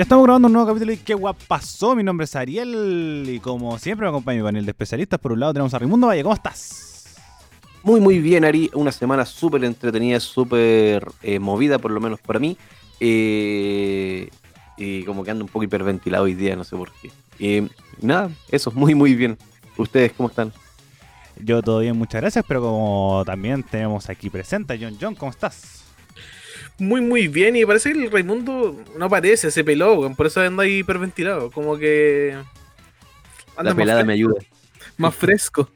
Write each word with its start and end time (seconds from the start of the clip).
Ya 0.00 0.04
estamos 0.04 0.24
grabando 0.24 0.46
un 0.46 0.54
nuevo 0.54 0.66
capítulo 0.66 0.92
y 0.92 0.96
qué 0.96 1.12
guap 1.12 1.36
pasó. 1.46 1.94
Mi 1.94 2.02
nombre 2.02 2.24
es 2.24 2.34
Ariel 2.34 3.22
y 3.28 3.38
como 3.38 3.78
siempre 3.78 4.06
me 4.06 4.08
acompaña 4.08 4.38
mi 4.38 4.44
panel 4.44 4.64
de 4.64 4.70
especialistas. 4.70 5.20
Por 5.20 5.32
un 5.32 5.40
lado 5.40 5.52
tenemos 5.52 5.74
a 5.74 5.78
Raimundo 5.78 6.06
Valle. 6.06 6.22
¿Cómo 6.22 6.34
estás? 6.34 7.16
Muy, 7.82 8.00
muy 8.00 8.18
bien, 8.18 8.46
Ari. 8.46 8.70
Una 8.72 8.92
semana 8.92 9.26
súper 9.26 9.62
entretenida, 9.62 10.18
súper 10.18 11.06
eh, 11.20 11.38
movida, 11.38 11.78
por 11.78 11.90
lo 11.90 12.00
menos 12.00 12.18
para 12.18 12.38
mí. 12.38 12.56
Eh, 12.98 14.30
y 14.78 15.04
como 15.04 15.22
que 15.22 15.32
ando 15.32 15.44
un 15.44 15.50
poco 15.50 15.64
hiperventilado 15.64 16.24
hoy 16.24 16.32
día, 16.32 16.56
no 16.56 16.64
sé 16.64 16.76
por 16.76 16.90
qué. 16.92 17.10
Eh, 17.38 17.68
nada, 18.00 18.30
eso, 18.50 18.70
muy, 18.70 18.94
muy 18.94 19.14
bien. 19.14 19.36
¿Ustedes 19.76 20.12
cómo 20.12 20.30
están? 20.30 20.50
Yo 21.36 21.60
todo 21.60 21.80
bien, 21.80 21.98
muchas 21.98 22.22
gracias. 22.22 22.42
Pero 22.48 22.62
como 22.62 23.22
también 23.26 23.62
tenemos 23.64 24.08
aquí 24.08 24.30
presente 24.30 24.72
a 24.72 24.78
John 24.80 24.96
John, 24.98 25.14
¿cómo 25.14 25.30
estás? 25.30 25.79
Muy, 26.78 27.00
muy 27.00 27.28
bien. 27.28 27.56
Y 27.56 27.64
parece 27.64 27.92
que 27.92 28.04
el 28.04 28.10
Raimundo 28.10 28.76
no 28.96 29.04
aparece, 29.04 29.50
se 29.50 29.64
peló, 29.64 30.12
por 30.14 30.26
eso 30.26 30.40
anda 30.40 30.64
ahí 30.64 30.78
hiperventilado. 30.78 31.50
Como 31.50 31.76
que. 31.78 32.36
la 33.62 33.74
pelada 33.74 34.04
me 34.04 34.14
ayuda. 34.14 34.40
Más 34.96 35.14
fresco. 35.14 35.68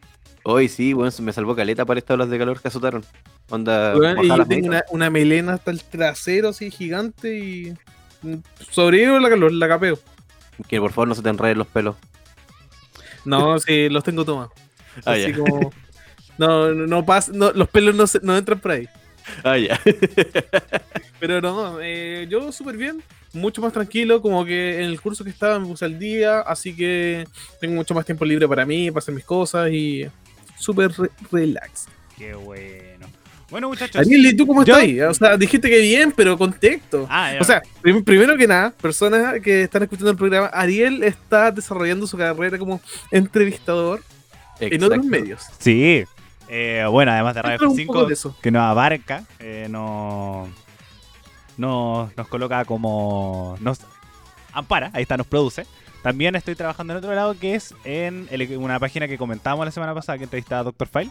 Hoy 0.47 0.69
sí, 0.69 0.93
bueno, 0.93 1.11
me 1.21 1.33
salvó 1.33 1.57
caleta 1.57 1.87
para 1.87 1.99
estas 1.99 2.15
olas 2.15 2.29
de 2.29 2.39
calor 2.39 2.61
que 2.61 2.69
azotaron. 2.69 3.05
Onda. 3.49 3.95
y 4.23 4.29
yo 4.29 4.47
tengo 4.47 4.77
una, 4.91 5.11
melena 5.11 5.55
hasta 5.55 5.71
el 5.71 5.83
trasero 5.83 6.51
así 6.51 6.71
gigante 6.71 7.39
y. 7.39 7.75
Sobrevivo 8.71 9.19
la 9.19 9.31
calor, 9.31 9.53
la 9.53 9.69
capeo. 9.69 9.99
Que 10.69 10.81
por 10.81 10.93
favor 10.93 11.09
no 11.09 11.15
se 11.15 11.23
te 11.23 11.29
enreden 11.31 11.59
los 11.59 11.67
pelos. 11.67 11.97
No, 13.25 13.59
sí, 13.61 13.89
los 13.89 14.05
tengo 14.05 14.25
tomados. 14.25 14.53
Ah, 15.05 15.13
así 15.13 15.33
como. 15.33 15.73
No, 16.37 16.75
no, 16.75 16.87
no, 16.87 17.05
no, 17.33 17.53
los 17.53 17.69
pelos 17.69 17.95
no, 17.95 18.05
no 18.23 18.37
entran 18.37 18.59
por 18.59 18.73
ahí. 18.73 18.89
Ah, 19.43 19.59
ya. 19.59 19.81
Pero 21.21 21.41
no, 21.41 21.79
eh, 21.81 22.27
yo 22.29 22.53
súper 22.53 22.77
bien, 22.77 23.03
mucho 23.33 23.63
más 23.63 23.73
tranquilo, 23.73 24.21
como 24.21 24.45
que 24.45 24.77
en 24.77 24.85
el 24.85 25.01
curso 25.01 25.25
que 25.25 25.31
estaba 25.31 25.59
me 25.59 25.67
puse 25.67 25.85
al 25.85 25.99
día, 25.99 26.41
así 26.41 26.75
que 26.75 27.27
tengo 27.61 27.75
mucho 27.75 27.95
más 27.95 28.05
tiempo 28.05 28.25
libre 28.25 28.47
para 28.47 28.67
mí, 28.67 28.91
para 28.91 28.99
hacer 28.99 29.15
mis 29.15 29.25
cosas 29.25 29.71
y 29.71 30.07
súper 30.59 30.91
relax. 31.31 31.87
Qué 32.17 32.35
bueno. 32.35 33.07
Bueno, 33.51 33.69
muchachos. 33.69 33.97
Ariel, 34.01 34.27
¿y 34.27 34.37
tú 34.37 34.47
cómo 34.47 34.63
estás? 34.63 34.83
O 35.11 35.15
sea, 35.15 35.37
dijiste 35.37 35.69
que 35.69 35.81
bien, 35.81 36.13
pero 36.13 36.37
contexto. 36.37 37.07
Ah, 37.09 37.35
o 37.41 37.45
sea, 37.45 37.63
primero 38.05 38.37
que 38.37 38.47
nada, 38.47 38.71
personas 38.71 39.41
que 39.41 39.63
están 39.63 39.83
escuchando 39.83 40.11
el 40.11 40.17
programa, 40.17 40.47
Ariel 40.49 41.03
está 41.05 41.51
desarrollando 41.53 42.07
su 42.07 42.17
carrera 42.17 42.59
como 42.59 42.81
entrevistador 43.11 44.03
en 44.59 44.83
otros 44.83 45.05
medios. 45.05 45.43
Sí, 45.59 46.05
eh, 46.57 46.87
bueno, 46.89 47.11
además 47.11 47.35
de 47.35 47.43
Radio 47.43 47.69
5 47.69 48.07
que 48.41 48.53
nos 48.53 48.63
abarca, 48.63 49.25
eh, 49.41 49.67
nos, 49.69 50.49
nos 51.57 52.29
coloca 52.29 52.65
como. 52.65 53.57
Nos 53.59 53.81
ampara, 54.53 54.89
ahí 54.93 55.03
está, 55.03 55.17
nos 55.17 55.27
produce. 55.27 55.67
También 56.05 56.37
estoy 56.37 56.55
trabajando 56.55 56.93
en 56.93 56.99
otro 56.99 57.13
lado 57.13 57.37
que 57.37 57.57
es 57.57 57.75
en 57.83 58.29
una 58.57 58.79
página 58.79 59.09
que 59.09 59.19
comentábamos 59.19 59.67
la 59.67 59.73
semana 59.73 59.95
pasada 59.95 60.17
que 60.17 60.25
entrevistaba 60.25 60.61
a 60.61 60.65
Dr. 60.65 60.87
File. 60.87 61.11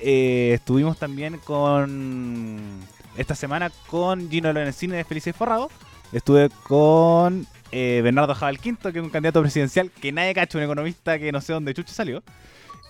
Eh, 0.00 0.50
estuvimos 0.54 0.98
también 0.98 1.38
con. 1.38 2.80
Esta 3.16 3.36
semana 3.36 3.70
con 3.86 4.28
Gino 4.30 4.52
Lorenzini 4.52 4.94
de 4.94 5.04
Felices 5.04 5.36
Forrado. 5.36 5.70
Estuve 6.12 6.50
con 6.64 7.46
Bernardo 7.70 8.34
Jabal 8.34 8.58
Quinto, 8.58 8.92
que 8.92 8.98
es 8.98 9.04
un 9.04 9.10
candidato 9.10 9.42
presidencial 9.42 9.92
que 9.92 10.10
nadie 10.10 10.34
cacha, 10.34 10.58
un 10.58 10.64
economista 10.64 11.20
que 11.20 11.30
no 11.30 11.40
sé 11.40 11.52
dónde 11.52 11.72
chucho 11.72 11.92
salió 11.92 12.20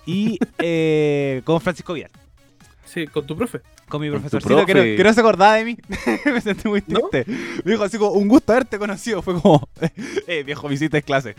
y 0.07 0.39
eh, 0.59 1.43
con 1.45 1.61
Francisco 1.61 1.95
Vial. 1.95 2.11
Sí, 2.85 3.07
con 3.07 3.25
tu 3.25 3.37
profe. 3.37 3.61
Con 3.89 4.01
mi 4.01 4.11
profesorcito 4.11 4.67
que, 4.67 4.75
no, 4.75 4.83
que 4.83 5.03
no, 5.05 5.13
se 5.13 5.21
acordaba 5.21 5.55
de 5.55 5.65
mí. 5.65 5.77
me 6.25 6.41
sentí 6.41 6.69
muy 6.69 6.81
triste. 6.81 7.25
Me 7.65 7.73
dijo 7.73 7.85
así 7.85 7.99
como, 7.99 8.13
un 8.13 8.27
gusto 8.27 8.53
haberte 8.53 8.79
conocido. 8.79 9.23
Fue 9.23 9.41
como, 9.41 9.69
eh, 10.27 10.43
viejo, 10.43 10.69
visita 10.69 11.01
clase. 11.01 11.37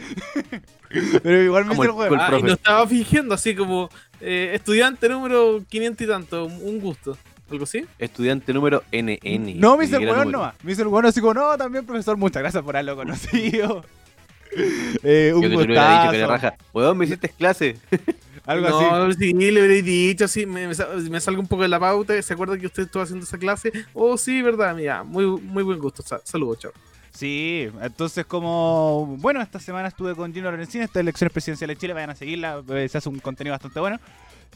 Pero 1.23 1.41
igual 1.41 1.65
me 1.65 1.73
hizo 1.73 1.83
el 1.83 1.91
juego. 1.91 2.15
Ah, 2.17 2.37
y 2.39 2.41
lo 2.41 2.53
estaba 2.53 2.87
fingiendo 2.87 3.33
así 3.35 3.53
como, 3.53 3.89
eh, 4.21 4.51
estudiante 4.53 5.09
número 5.09 5.61
500 5.67 6.05
y 6.05 6.09
tanto, 6.09 6.45
un 6.45 6.79
gusto. 6.79 7.17
¿Algo 7.49 7.65
así? 7.65 7.85
Estudiante 7.99 8.53
número 8.53 8.83
NN. 8.93 9.59
No, 9.59 9.75
me 9.75 9.83
hizo 9.83 9.97
el 9.97 10.07
bueno 10.07 10.23
no. 10.23 10.53
Me 10.63 10.71
hizo 10.71 10.83
el 10.83 10.87
bueno 10.87 11.09
así 11.09 11.19
como, 11.19 11.33
no, 11.33 11.57
también 11.57 11.85
profesor, 11.85 12.15
muchas 12.15 12.41
gracias 12.41 12.63
por 12.63 12.77
haberlo 12.77 12.95
conocido. 12.95 13.83
eh, 15.03 15.33
un 15.35 15.41
Yo 15.41 15.49
que 15.49 15.57
te 15.57 15.63
hubiera 15.65 15.99
dicho 15.99 16.11
que 16.11 16.17
le 16.17 16.27
raja. 16.27 16.55
Weón, 16.73 16.97
me 16.97 17.05
hiciste 17.05 17.27
clase. 17.27 17.77
Algo 18.51 18.69
no, 18.69 19.05
así. 19.05 19.17
sí, 19.17 19.33
le 19.33 19.65
hubiera 19.65 19.81
dicho 19.81 20.25
así, 20.25 20.45
me, 20.45 20.67
me, 20.67 21.21
salgo 21.21 21.41
un 21.41 21.47
poco 21.47 21.63
de 21.63 21.69
la 21.69 21.79
pauta, 21.79 22.21
¿se 22.21 22.33
acuerda 22.33 22.57
que 22.57 22.65
usted 22.65 22.83
estuvo 22.83 23.01
haciendo 23.01 23.23
esa 23.23 23.37
clase? 23.37 23.71
Oh, 23.93 24.17
sí, 24.17 24.41
verdad, 24.41 24.75
mira, 24.75 25.03
muy, 25.03 25.25
muy 25.25 25.63
buen 25.63 25.79
gusto, 25.79 26.03
saludos, 26.23 26.59
chao. 26.59 26.71
Sí, 27.13 27.69
entonces 27.81 28.25
como, 28.25 29.17
bueno, 29.19 29.41
esta 29.41 29.59
semana 29.59 29.89
estuve 29.89 30.15
con 30.15 30.33
Gino 30.33 30.49
Lorenzini, 30.49 30.83
esta 30.83 30.99
elecciones 30.99 31.31
presidenciales 31.31 31.77
de 31.77 31.79
Chile, 31.79 31.93
vayan 31.93 32.09
a 32.09 32.15
seguirla, 32.15 32.63
eh, 32.69 32.87
se 32.89 32.97
hace 32.97 33.09
un 33.09 33.19
contenido 33.19 33.53
bastante 33.53 33.79
bueno. 33.79 33.99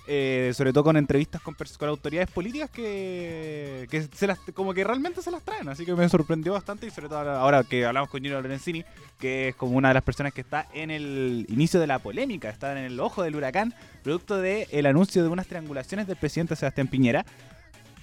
Eh, 0.07 0.51
sobre 0.53 0.72
todo 0.72 0.83
con 0.83 0.97
entrevistas 0.97 1.41
con, 1.41 1.56
con 1.56 1.89
autoridades 1.89 2.29
políticas 2.29 2.69
que, 2.69 3.88
que 3.89 4.03
se 4.03 4.28
las, 4.28 4.38
como 4.53 4.72
que 4.72 4.83
realmente 4.83 5.19
se 5.23 5.31
las 5.31 5.41
traen, 5.41 5.67
así 5.67 5.83
que 5.83 5.95
me 5.95 6.07
sorprendió 6.07 6.53
bastante 6.53 6.85
y 6.85 6.91
sobre 6.91 7.09
todo 7.09 7.28
ahora, 7.28 7.63
que 7.63 7.88
hablamos 7.88 8.11
con 8.11 8.22
Gino 8.22 8.39
Lorenzini, 8.39 8.85
que 9.19 9.47
es 9.47 9.55
como 9.55 9.75
una 9.75 9.88
de 9.88 9.95
las 9.95 10.03
personas 10.03 10.31
que 10.31 10.41
está 10.41 10.67
en 10.75 10.91
el 10.91 11.47
inicio 11.50 11.79
de 11.79 11.88
la 11.88 11.97
polémica, 11.97 12.50
está 12.50 12.72
en 12.73 12.85
el 12.85 13.00
ojo 13.00 13.23
del 13.23 13.35
huracán, 13.35 13.73
producto 14.03 14.38
del 14.38 14.67
el 14.69 14.85
anuncio 14.85 15.23
de 15.23 15.29
unas 15.29 15.47
triangulaciones 15.47 16.05
del 16.05 16.17
presidente 16.17 16.55
Sebastián 16.55 16.88
Piñera 16.88 17.25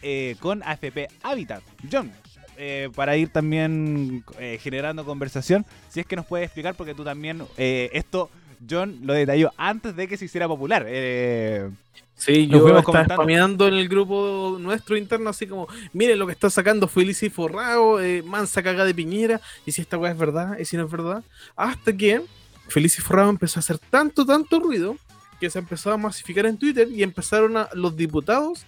eh, 0.02 0.34
con 0.40 0.60
AFP 0.64 1.06
Habitat. 1.22 1.62
John, 1.90 2.10
eh, 2.56 2.90
para 2.96 3.16
ir 3.16 3.28
también 3.28 4.24
generando 4.58 5.04
conversación, 5.04 5.64
si 5.88 6.00
es 6.00 6.06
que 6.06 6.16
nos 6.16 6.26
puedes 6.26 6.46
explicar, 6.46 6.74
porque 6.74 6.96
tú 6.96 7.04
también 7.04 7.44
esto 7.56 8.28
John 8.68 9.00
lo 9.02 9.12
detalló 9.14 9.52
antes 9.56 9.96
de 9.96 10.08
que 10.08 10.16
se 10.16 10.26
hiciera 10.26 10.48
popular. 10.48 10.84
Eh, 10.88 11.70
sí, 12.14 12.46
yo 12.46 12.78
estaba 12.78 13.04
spameando 13.04 13.68
en 13.68 13.74
el 13.74 13.88
grupo 13.88 14.56
nuestro 14.60 14.96
interno, 14.96 15.30
así 15.30 15.46
como, 15.46 15.68
miren 15.92 16.18
lo 16.18 16.26
que 16.26 16.32
está 16.32 16.50
sacando 16.50 16.88
Feliz 16.88 17.22
y 17.22 17.30
Forrado, 17.30 18.00
eh, 18.00 18.22
mansa 18.22 18.62
caga 18.62 18.84
de 18.84 18.94
Piñera, 18.94 19.40
y 19.66 19.72
si 19.72 19.82
esta 19.82 19.98
weá 19.98 20.12
es 20.12 20.18
verdad, 20.18 20.58
y 20.58 20.64
si 20.64 20.76
no 20.76 20.84
es 20.84 20.90
verdad. 20.90 21.22
Hasta 21.56 21.92
que 21.96 22.22
Feliz 22.68 22.98
y 22.98 23.02
Forrado 23.02 23.30
empezó 23.30 23.58
a 23.58 23.60
hacer 23.60 23.78
tanto, 23.78 24.24
tanto 24.24 24.60
ruido, 24.60 24.96
que 25.40 25.50
se 25.50 25.58
empezó 25.58 25.90
a 25.90 25.96
masificar 25.96 26.46
en 26.46 26.56
Twitter 26.56 26.88
y 26.88 27.02
empezaron 27.02 27.56
a, 27.56 27.68
los 27.74 27.96
diputados 27.96 28.64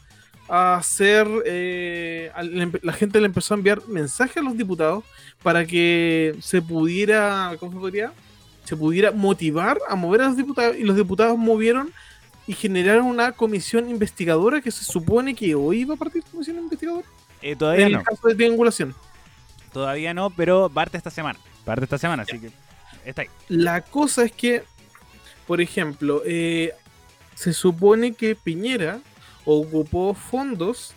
a 0.49 0.75
hacer, 0.75 1.27
eh, 1.47 2.31
la 2.83 2.93
gente 2.93 3.21
le 3.21 3.27
empezó 3.27 3.55
a 3.55 3.57
enviar 3.57 3.87
mensajes 3.89 4.39
a 4.39 4.43
los 4.43 4.57
diputados 4.57 5.05
para 5.43 5.65
que 5.65 6.35
se 6.41 6.61
pudiera, 6.61 7.57
¿cómo 7.59 7.73
se 7.73 7.79
podría? 7.79 8.13
Se 8.65 8.77
pudiera 8.77 9.13
motivar 9.13 9.79
a 9.89 9.95
mover 9.95 10.23
a 10.23 10.29
los 10.29 10.37
diputados 10.37 10.77
y 10.77 10.83
los 10.83 10.97
diputados 10.97 11.39
movieron 11.39 11.93
y 12.47 12.55
generaron 12.55 13.07
una 13.07 13.33
comisión 13.33 13.89
investigadora 13.89 14.61
que 14.61 14.71
se 14.71 14.85
supone 14.85 15.35
que 15.35 15.55
hoy 15.55 15.85
va 15.85 15.95
a 15.95 15.99
partir 15.99 16.23
comisión 16.31 16.59
investigadora. 16.59 17.07
Eh, 17.41 17.57
todavía 17.57 17.87
en 17.87 17.95
el 17.95 18.03
caso 18.03 18.29
de 18.29 18.35
triangulación. 18.35 18.95
Todavía 19.73 20.15
no, 20.15 20.31
pero 20.31 20.69
parte 20.69 20.97
esta 20.97 21.11
semana. 21.11 21.39
Parte 21.65 21.85
esta 21.85 21.99
semana, 21.99 22.23
así 22.23 22.39
que 22.39 22.51
está 23.05 23.23
ahí. 23.23 23.29
La 23.49 23.83
cosa 23.83 24.25
es 24.25 24.33
que, 24.33 24.63
por 25.47 25.61
ejemplo, 25.61 26.23
eh, 26.25 26.73
se 27.35 27.53
supone 27.53 28.15
que 28.15 28.35
Piñera 28.35 29.01
ocupó 29.45 30.15
fondos 30.15 30.95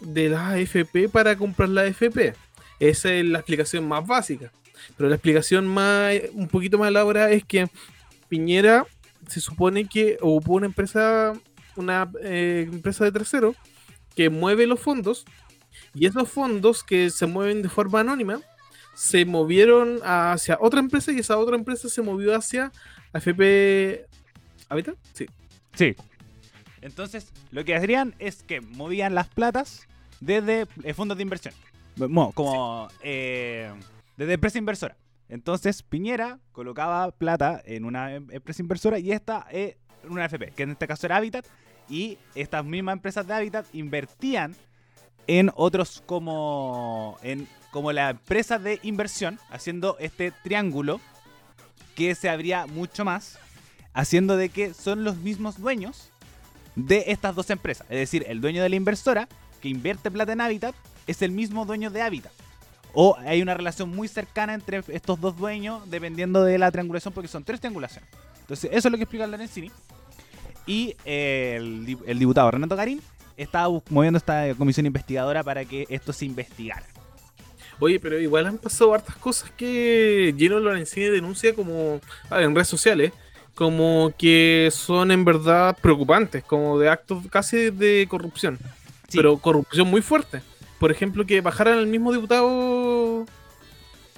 de 0.00 0.28
la 0.28 0.50
AFP 0.50 1.08
para 1.10 1.36
comprar 1.36 1.68
la 1.70 1.82
AFP. 1.82 2.34
Esa 2.78 3.12
es 3.12 3.24
la 3.24 3.38
explicación 3.38 3.86
más 3.86 4.06
básica. 4.06 4.52
Pero 4.96 5.08
la 5.08 5.16
explicación 5.16 5.66
más, 5.66 6.14
un 6.32 6.48
poquito 6.48 6.78
más 6.78 6.88
elaborada 6.88 7.30
es 7.30 7.44
que 7.44 7.68
Piñera 8.28 8.86
se 9.28 9.40
supone 9.40 9.86
que 9.86 10.16
ocupó 10.20 10.54
una 10.54 10.66
empresa, 10.66 11.32
una 11.76 12.10
eh, 12.22 12.68
empresa 12.70 13.04
de 13.04 13.12
tercero 13.12 13.54
que 14.14 14.30
mueve 14.30 14.66
los 14.66 14.80
fondos 14.80 15.24
y 15.94 16.06
esos 16.06 16.28
fondos 16.28 16.82
que 16.84 17.10
se 17.10 17.26
mueven 17.26 17.62
de 17.62 17.68
forma 17.68 18.00
anónima 18.00 18.40
se 18.94 19.24
movieron 19.24 20.00
hacia 20.02 20.58
otra 20.60 20.80
empresa 20.80 21.12
y 21.12 21.20
esa 21.20 21.38
otra 21.38 21.56
empresa 21.56 21.88
se 21.88 22.02
movió 22.02 22.36
hacia 22.36 22.72
AFP 23.12 24.06
Habitat. 24.68 24.96
Sí. 25.14 25.26
Sí. 25.74 25.96
Entonces, 26.82 27.32
lo 27.50 27.64
que 27.64 27.74
hacían 27.74 28.14
es 28.18 28.42
que 28.42 28.60
movían 28.60 29.14
las 29.14 29.28
platas 29.28 29.86
desde 30.20 30.66
eh, 30.82 30.94
fondos 30.94 31.16
de 31.16 31.22
inversión. 31.22 31.54
Como 32.34 32.88
eh, 33.02 33.70
desde 34.20 34.34
empresa 34.34 34.58
inversora. 34.58 34.98
Entonces 35.30 35.82
Piñera 35.82 36.40
colocaba 36.52 37.10
plata 37.10 37.62
en 37.64 37.86
una 37.86 38.14
em, 38.14 38.26
empresa 38.30 38.60
inversora 38.60 38.98
y 38.98 39.12
esta 39.12 39.46
en 39.50 39.76
una 40.04 40.26
FP, 40.26 40.50
que 40.50 40.62
en 40.62 40.72
este 40.72 40.86
caso 40.86 41.06
era 41.06 41.16
Habitat, 41.16 41.46
y 41.88 42.18
estas 42.34 42.62
mismas 42.62 42.94
empresas 42.94 43.26
de 43.26 43.32
Habitat 43.32 43.66
invertían 43.72 44.54
en 45.26 45.50
otros 45.54 46.02
como 46.04 47.16
en 47.22 47.48
como 47.70 47.92
la 47.92 48.10
empresa 48.10 48.58
de 48.58 48.78
inversión, 48.82 49.38
haciendo 49.48 49.96
este 50.00 50.32
triángulo 50.32 51.00
que 51.94 52.14
se 52.14 52.28
abría 52.28 52.66
mucho 52.66 53.06
más, 53.06 53.38
haciendo 53.94 54.36
de 54.36 54.50
que 54.50 54.74
son 54.74 55.02
los 55.02 55.16
mismos 55.16 55.58
dueños 55.58 56.10
de 56.76 57.04
estas 57.06 57.34
dos 57.34 57.48
empresas. 57.48 57.86
Es 57.88 57.98
decir, 57.98 58.26
el 58.28 58.42
dueño 58.42 58.62
de 58.62 58.68
la 58.68 58.76
inversora 58.76 59.28
que 59.62 59.68
invierte 59.68 60.10
plata 60.10 60.32
en 60.32 60.42
Habitat 60.42 60.74
es 61.06 61.22
el 61.22 61.30
mismo 61.30 61.64
dueño 61.64 61.90
de 61.90 62.02
Habitat. 62.02 62.32
O 62.94 63.16
hay 63.18 63.42
una 63.42 63.54
relación 63.54 63.90
muy 63.90 64.08
cercana 64.08 64.54
entre 64.54 64.82
estos 64.88 65.20
dos 65.20 65.36
dueños 65.36 65.88
dependiendo 65.90 66.44
de 66.44 66.58
la 66.58 66.70
triangulación, 66.70 67.12
porque 67.14 67.28
son 67.28 67.44
tres 67.44 67.60
triangulaciones. 67.60 68.08
Entonces, 68.40 68.70
eso 68.72 68.88
es 68.88 68.92
lo 68.92 68.98
que 68.98 69.04
explica 69.04 69.26
Lorenzini. 69.26 69.70
Y 70.66 70.96
eh, 71.04 71.56
el, 71.56 72.18
diputado 72.18 72.50
Renato 72.50 72.76
Garín 72.76 73.00
estaba 73.36 73.80
moviendo 73.88 74.18
esta 74.18 74.54
comisión 74.54 74.86
investigadora 74.86 75.42
para 75.42 75.64
que 75.64 75.86
esto 75.88 76.12
se 76.12 76.24
investigara. 76.24 76.86
Oye, 77.78 77.98
pero 77.98 78.20
igual 78.20 78.46
han 78.46 78.58
pasado 78.58 78.92
hartas 78.92 79.16
cosas 79.16 79.50
que 79.56 80.34
Gino 80.36 80.60
Lorenzini 80.60 81.06
denuncia 81.06 81.54
como 81.54 82.00
en 82.30 82.54
redes 82.54 82.68
sociales, 82.68 83.12
como 83.54 84.12
que 84.18 84.68
son 84.70 85.10
en 85.10 85.24
verdad 85.24 85.76
preocupantes, 85.80 86.44
como 86.44 86.78
de 86.78 86.88
actos 86.90 87.24
casi 87.30 87.70
de 87.70 88.06
corrupción, 88.08 88.58
pero 89.12 89.38
corrupción 89.38 89.88
muy 89.88 90.02
fuerte. 90.02 90.42
Por 90.80 90.90
ejemplo, 90.90 91.26
que 91.26 91.42
bajaran 91.42 91.78
al 91.78 91.86
mismo 91.86 92.10
diputado. 92.10 93.26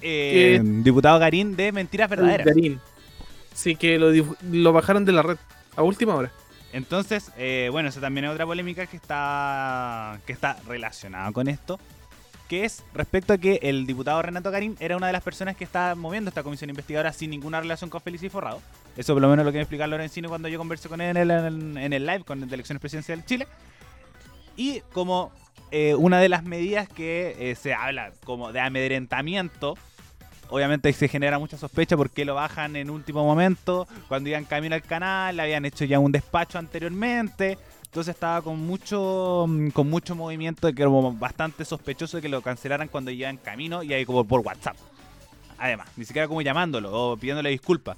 Eh, 0.01 0.61
diputado 0.63 1.19
Garín 1.19 1.57
de 1.57 1.73
Mentiras 1.73 2.09
Verdaderas. 2.09 2.47
Garín. 2.47 2.79
Sí, 3.53 3.75
que 3.75 3.99
lo, 3.99 4.11
lo 4.49 4.73
bajaron 4.73 5.03
de 5.03 5.11
la 5.11 5.23
red 5.23 5.37
a 5.75 5.83
última 5.83 6.15
hora. 6.15 6.31
Entonces, 6.71 7.31
eh, 7.37 7.67
bueno, 7.69 7.89
eso 7.89 7.99
también 7.99 8.25
es 8.25 8.31
otra 8.31 8.45
polémica 8.45 8.87
que 8.87 8.95
está, 8.95 10.19
que 10.25 10.31
está 10.31 10.57
relacionada 10.65 11.31
con 11.33 11.49
esto, 11.49 11.79
que 12.47 12.63
es 12.63 12.81
respecto 12.93 13.33
a 13.33 13.37
que 13.37 13.59
el 13.61 13.85
diputado 13.85 14.21
Renato 14.21 14.49
Garín 14.49 14.77
era 14.79 14.95
una 14.95 15.07
de 15.07 15.13
las 15.13 15.21
personas 15.21 15.57
que 15.57 15.65
está 15.65 15.95
moviendo 15.95 16.29
esta 16.29 16.43
comisión 16.43 16.69
investigadora 16.69 17.11
sin 17.11 17.29
ninguna 17.29 17.59
relación 17.59 17.89
con 17.89 17.99
Félix 17.99 18.23
y 18.23 18.29
Forrado. 18.29 18.61
Eso 18.95 19.13
por 19.13 19.21
lo 19.21 19.27
menos 19.27 19.45
lo 19.45 19.51
que 19.51 19.57
me 19.57 19.63
explicar 19.63 19.89
Lorenzino 19.89 20.29
cuando 20.29 20.47
yo 20.47 20.57
conversé 20.57 20.87
con 20.87 21.01
él 21.01 21.17
en 21.17 21.29
el, 21.29 21.77
en 21.77 21.93
el 21.93 22.05
live 22.05 22.23
con 22.23 22.41
el 22.41 22.49
de 22.49 22.55
elecciones 22.55 22.79
presidenciales 22.79 23.25
de 23.25 23.27
Chile. 23.27 23.47
Y 24.55 24.79
como 24.93 25.31
eh, 25.73 25.95
una 25.95 26.19
de 26.19 26.29
las 26.29 26.43
medidas 26.43 26.87
que 26.87 27.35
eh, 27.39 27.55
se 27.55 27.73
habla 27.73 28.13
como 28.23 28.51
de 28.51 28.59
amedrentamiento 28.59 29.75
obviamente 30.49 30.93
se 30.93 31.07
genera 31.07 31.39
mucha 31.39 31.57
sospecha 31.57 31.97
porque 31.97 32.25
lo 32.25 32.35
bajan 32.35 32.75
en 32.75 32.91
último 32.91 33.25
momento, 33.25 33.87
cuando 34.07 34.29
iban 34.29 34.45
camino 34.45 34.75
al 34.75 34.83
canal, 34.83 35.39
habían 35.39 35.65
hecho 35.65 35.83
ya 35.83 35.97
un 35.97 36.11
despacho 36.11 36.59
anteriormente. 36.59 37.57
Entonces 37.85 38.13
estaba 38.13 38.39
con 38.43 38.59
mucho 38.59 39.45
mm, 39.47 39.69
con 39.69 39.89
mucho 39.89 40.13
movimiento 40.13 40.67
de 40.67 40.75
que 40.75 40.83
era 40.83 40.91
bastante 40.91 41.65
sospechoso 41.65 42.17
de 42.17 42.21
que 42.21 42.29
lo 42.29 42.43
cancelaran 42.43 42.87
cuando 42.87 43.09
iban 43.09 43.37
camino 43.37 43.81
y 43.81 43.93
ahí 43.93 44.05
como 44.05 44.23
por 44.25 44.41
WhatsApp. 44.41 44.77
Además, 45.57 45.87
ni 45.97 46.05
siquiera 46.05 46.27
como 46.27 46.43
llamándolo 46.43 46.91
o 46.91 47.17
pidiéndole 47.17 47.49
disculpas. 47.49 47.97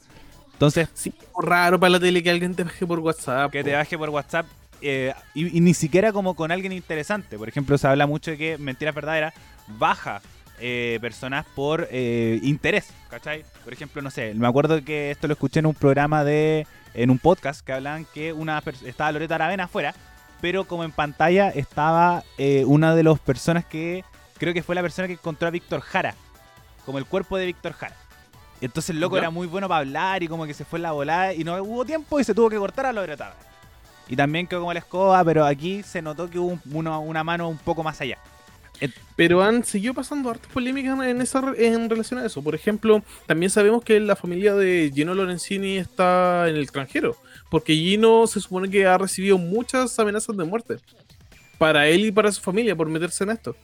Entonces, 0.54 0.88
sí, 0.94 1.14
raro 1.38 1.78
para 1.78 1.90
la 1.90 2.00
tele 2.00 2.24
que 2.24 2.30
alguien 2.30 2.56
te 2.56 2.64
baje 2.64 2.88
por 2.88 3.00
WhatsApp. 3.00 3.52
Que 3.52 3.66
te 3.66 3.74
baje 3.74 3.98
por 3.98 4.10
WhatsApp 4.10 4.46
eh, 4.82 5.14
y, 5.34 5.58
y, 5.58 5.62
ni 5.62 5.74
siquiera 5.74 6.12
como 6.12 6.36
con 6.36 6.52
alguien 6.52 6.72
interesante. 6.72 7.38
Por 7.38 7.50
ejemplo, 7.50 7.78
se 7.78 7.88
habla 7.88 8.08
mucho 8.08 8.32
de 8.32 8.38
que 8.38 8.58
Mentiras 8.58 8.96
Verdaderas 8.96 9.34
baja 9.68 10.22
eh, 10.60 10.98
personas 11.02 11.46
por 11.56 11.88
eh, 11.92 12.40
interés, 12.44 12.90
¿cachai? 13.10 13.44
Por 13.64 13.74
ejemplo, 13.74 14.02
no 14.02 14.10
sé, 14.10 14.34
me 14.34 14.48
acuerdo 14.48 14.84
que 14.84 15.12
esto 15.12 15.28
lo 15.28 15.34
escuché 15.34 15.60
en 15.60 15.66
un 15.66 15.74
programa 15.74 16.24
de, 16.24 16.66
en 16.94 17.10
un 17.10 17.20
podcast 17.20 17.66
que 17.66 17.74
hablan 17.74 18.06
que 18.14 18.32
una 18.32 18.62
estaba 18.86 19.12
Loreta 19.12 19.36
Aravena 19.36 19.66
afuera, 19.66 19.94
pero 20.42 20.66
como 20.66 20.84
en 20.84 20.92
pantalla 20.92 21.50
estaba 21.50 22.24
una 22.66 22.96
de 22.96 23.04
las 23.04 23.20
personas 23.20 23.66
que, 23.66 24.04
creo 24.38 24.54
que 24.54 24.64
fue 24.64 24.76
la 24.76 24.82
persona 24.82 25.08
que 25.08 25.14
encontró 25.14 25.48
a 25.48 25.52
Víctor 25.52 25.82
Jara, 25.82 26.16
como 26.86 27.00
el 27.00 27.06
cuerpo 27.06 27.38
de 27.38 27.48
Víctor 27.48 27.74
Jara. 27.74 27.96
Entonces 28.62 28.92
el 28.92 29.02
loco 29.02 29.18
era 29.18 29.30
muy 29.30 29.48
bueno 29.48 29.68
para 29.68 29.80
hablar 29.80 30.24
y 30.24 30.28
como 30.28 30.46
que 30.46 30.54
se 30.54 30.64
fue 30.64 30.80
en 30.80 30.84
la 30.84 30.94
volada 30.94 31.34
y 31.34 31.44
no 31.44 31.62
hubo 31.62 31.84
tiempo 31.84 32.20
y 32.20 32.24
se 32.24 32.34
tuvo 32.34 32.50
que 32.50 32.58
cortar 32.58 32.86
a 32.86 32.94
Loreta 32.94 33.36
Y 34.08 34.16
también 34.16 34.48
quedó 34.48 34.62
como 34.62 34.74
la 34.74 34.80
escoba, 34.80 35.24
pero 35.24 35.46
aquí 35.46 35.84
se 35.84 36.02
notó 36.02 36.30
que 36.30 36.40
hubo 36.40 36.60
una 36.66 37.24
mano 37.24 37.50
un 37.50 37.58
poco 37.58 37.84
más 37.84 38.00
allá. 38.02 38.20
Pero 39.16 39.42
han 39.42 39.64
seguido 39.64 39.94
pasando 39.94 40.30
hartas 40.30 40.52
polémicas 40.52 41.00
en, 41.00 41.22
esa, 41.22 41.54
en 41.58 41.90
relación 41.90 42.20
a 42.20 42.26
eso. 42.26 42.42
Por 42.42 42.56
ejemplo, 42.56 43.02
también 43.26 43.50
sabemos 43.50 43.84
que 43.84 44.00
la 44.00 44.16
familia 44.16 44.54
de 44.56 44.92
Gino 44.94 45.14
Lorenzini 45.14 45.78
está 45.78 46.50
en 46.50 46.56
el 46.56 46.64
extranjero. 46.64 47.16
Porque 47.50 47.74
Gino 47.74 48.28
se 48.28 48.42
supone 48.42 48.70
que 48.70 48.86
ha 48.86 48.98
recibido 48.98 49.38
muchas 49.38 49.98
amenazas 50.00 50.36
de 50.36 50.44
muerte. 50.44 50.78
Para 51.58 51.88
él 51.88 52.06
y 52.06 52.12
para 52.12 52.32
su 52.32 52.42
familia 52.42 52.76
por 52.76 52.90
meterse 52.90 53.24
en 53.24 53.30
esto. 53.30 53.56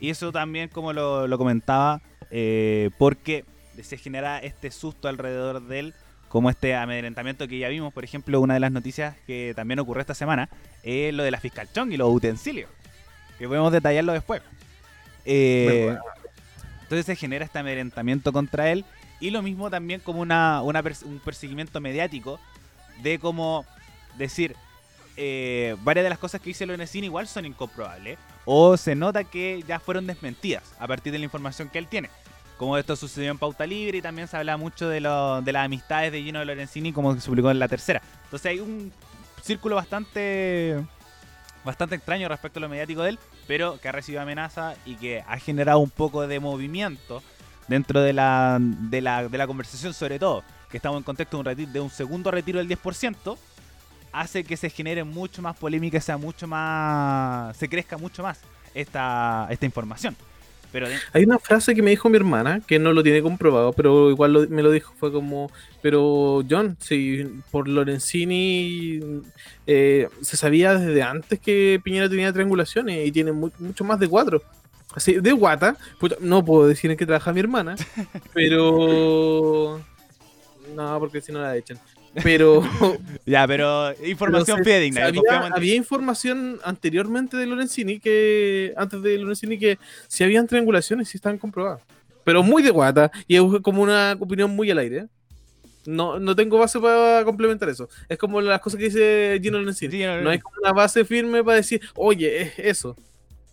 Y 0.00 0.08
eso 0.08 0.32
también, 0.32 0.70
como 0.70 0.94
lo, 0.94 1.36
comentaba, 1.36 2.00
eh, 2.30 2.88
porque 2.96 3.44
se 3.82 3.98
genera 3.98 4.38
este 4.38 4.70
susto 4.70 5.08
alrededor 5.08 5.62
de 5.66 5.78
él, 5.78 5.94
como 6.30 6.48
este 6.48 6.76
amedrentamiento 6.76 7.48
que 7.48 7.58
ya 7.58 7.68
vimos. 7.68 7.92
Por 7.92 8.04
ejemplo, 8.04 8.40
una 8.40 8.54
de 8.54 8.60
las 8.60 8.70
noticias 8.70 9.16
que 9.26 9.52
también 9.54 9.80
ocurrió 9.80 10.00
esta 10.00 10.14
semana 10.14 10.48
es 10.84 11.12
lo 11.12 11.24
de 11.24 11.32
la 11.32 11.40
fiscal 11.40 11.68
Chong 11.74 11.92
y 11.92 11.96
los 11.96 12.08
utensilios 12.08 12.70
que 13.36 13.48
podemos 13.48 13.72
detallarlo 13.72 14.12
después. 14.12 14.40
Eh, 15.24 15.94
entonces 16.82 17.04
se 17.04 17.16
genera 17.16 17.44
este 17.44 17.58
amedrentamiento 17.58 18.32
contra 18.32 18.70
él 18.70 18.84
y 19.18 19.30
lo 19.30 19.42
mismo 19.42 19.70
también 19.70 20.00
como 20.00 20.20
una, 20.20 20.62
un 20.62 21.20
perseguimiento 21.24 21.80
mediático 21.80 22.38
de 23.02 23.18
como 23.18 23.66
decir 24.16 24.54
eh, 25.16 25.76
varias 25.82 26.04
de 26.04 26.10
las 26.10 26.18
cosas 26.18 26.40
que 26.40 26.50
dice 26.50 26.64
Lorenzini 26.64 27.06
igual 27.06 27.26
son 27.26 27.44
incomprobables 27.44 28.18
o 28.44 28.76
se 28.76 28.94
nota 28.94 29.24
que 29.24 29.64
ya 29.66 29.80
fueron 29.80 30.06
desmentidas 30.06 30.62
a 30.78 30.86
partir 30.86 31.12
de 31.12 31.18
la 31.18 31.24
información 31.24 31.68
que 31.68 31.78
él 31.78 31.88
tiene. 31.88 32.08
Como 32.60 32.76
esto 32.76 32.94
sucedió 32.94 33.30
en 33.30 33.38
Pauta 33.38 33.66
Libre 33.66 33.96
y 33.96 34.02
también 34.02 34.28
se 34.28 34.36
habla 34.36 34.58
mucho 34.58 34.86
de, 34.86 35.00
lo, 35.00 35.40
de 35.40 35.50
las 35.50 35.64
amistades 35.64 36.12
de 36.12 36.22
Gino 36.22 36.44
Lorenzini 36.44 36.92
como 36.92 37.18
se 37.18 37.26
publicó 37.26 37.50
en 37.50 37.58
la 37.58 37.68
tercera. 37.68 38.02
Entonces 38.24 38.50
hay 38.50 38.60
un 38.60 38.92
círculo 39.40 39.76
bastante 39.76 40.78
bastante 41.64 41.94
extraño 41.94 42.28
respecto 42.28 42.58
a 42.58 42.60
lo 42.60 42.68
mediático 42.68 43.02
de 43.02 43.08
él, 43.08 43.18
pero 43.46 43.80
que 43.80 43.88
ha 43.88 43.92
recibido 43.92 44.20
amenaza 44.20 44.74
y 44.84 44.96
que 44.96 45.24
ha 45.26 45.38
generado 45.38 45.78
un 45.78 45.88
poco 45.88 46.26
de 46.26 46.38
movimiento 46.38 47.22
dentro 47.66 48.02
de 48.02 48.12
la, 48.12 48.58
de 48.60 49.00
la, 49.00 49.26
de 49.26 49.38
la 49.38 49.46
conversación, 49.46 49.94
sobre 49.94 50.18
todo, 50.18 50.44
que 50.70 50.76
estamos 50.76 50.98
en 50.98 51.04
contexto 51.04 51.42
de 51.42 51.64
un, 51.64 51.72
de 51.72 51.80
un 51.80 51.88
segundo 51.88 52.30
retiro 52.30 52.58
del 52.58 52.68
10%, 52.68 53.38
hace 54.12 54.44
que 54.44 54.58
se 54.58 54.68
genere 54.68 55.02
mucho 55.02 55.40
más 55.40 55.56
polémica, 55.56 55.98
sea 55.98 56.18
mucho 56.18 56.46
más. 56.46 57.56
se 57.56 57.70
crezca 57.70 57.96
mucho 57.96 58.22
más 58.22 58.38
esta, 58.74 59.46
esta 59.48 59.64
información. 59.64 60.14
Hay 61.12 61.24
una 61.24 61.38
frase 61.38 61.74
que 61.74 61.82
me 61.82 61.90
dijo 61.90 62.08
mi 62.08 62.16
hermana, 62.16 62.60
que 62.66 62.78
no 62.78 62.92
lo 62.92 63.02
tiene 63.02 63.22
comprobado, 63.22 63.72
pero 63.72 64.10
igual 64.10 64.48
me 64.48 64.62
lo 64.62 64.70
dijo, 64.70 64.94
fue 64.98 65.10
como, 65.10 65.50
pero 65.82 66.44
John, 66.48 66.76
si 66.80 67.24
por 67.50 67.68
Lorenzini 67.68 69.00
eh, 69.66 70.08
se 70.20 70.36
sabía 70.36 70.74
desde 70.74 71.02
antes 71.02 71.40
que 71.40 71.80
Piñera 71.82 72.08
tenía 72.08 72.32
triangulaciones 72.32 73.06
y 73.06 73.12
tiene 73.12 73.32
mucho 73.32 73.84
más 73.84 73.98
de 73.98 74.08
cuatro. 74.08 74.42
Así, 74.92 75.14
de 75.14 75.32
guata, 75.32 75.76
no 76.20 76.44
puedo 76.44 76.66
decir 76.66 76.90
en 76.90 76.96
qué 76.96 77.06
trabaja 77.06 77.32
mi 77.32 77.40
hermana, 77.40 77.76
pero... 78.34 79.80
No, 80.74 80.98
porque 81.00 81.20
si 81.20 81.32
no 81.32 81.40
la 81.40 81.56
echan. 81.56 81.78
Pero. 82.22 82.62
ya, 83.26 83.46
pero 83.46 83.92
información 84.04 84.64
fidedigna. 84.64 85.06
Había, 85.54 85.74
información 85.74 86.58
anteriormente 86.64 87.36
de 87.36 87.46
Lorenzini 87.46 88.00
que. 88.00 88.72
Antes 88.76 89.02
de 89.02 89.18
Lorenzini 89.18 89.58
que 89.58 89.78
si 90.08 90.24
habían 90.24 90.46
triangulaciones 90.46 91.12
y 91.14 91.16
estaban 91.16 91.38
comprobadas. 91.38 91.82
Pero 92.24 92.42
muy 92.42 92.62
de 92.62 92.70
guata. 92.70 93.10
Y 93.26 93.36
es 93.36 93.42
como 93.62 93.82
una 93.82 94.16
opinión 94.18 94.50
muy 94.50 94.70
al 94.70 94.78
aire. 94.78 95.06
No, 95.86 96.18
no 96.18 96.36
tengo 96.36 96.58
base 96.58 96.78
para 96.78 97.24
complementar 97.24 97.68
eso. 97.68 97.88
Es 98.08 98.18
como 98.18 98.40
las 98.40 98.60
cosas 98.60 98.78
que 98.78 98.84
dice 98.84 99.38
Gino 99.42 99.58
Lorenzini. 99.58 100.00
no 100.22 100.30
hay 100.30 100.38
como 100.38 100.56
una 100.62 100.72
base 100.72 101.04
firme 101.04 101.42
para 101.42 101.56
decir, 101.56 101.80
oye, 101.94 102.42
es 102.42 102.58
eso. 102.58 102.96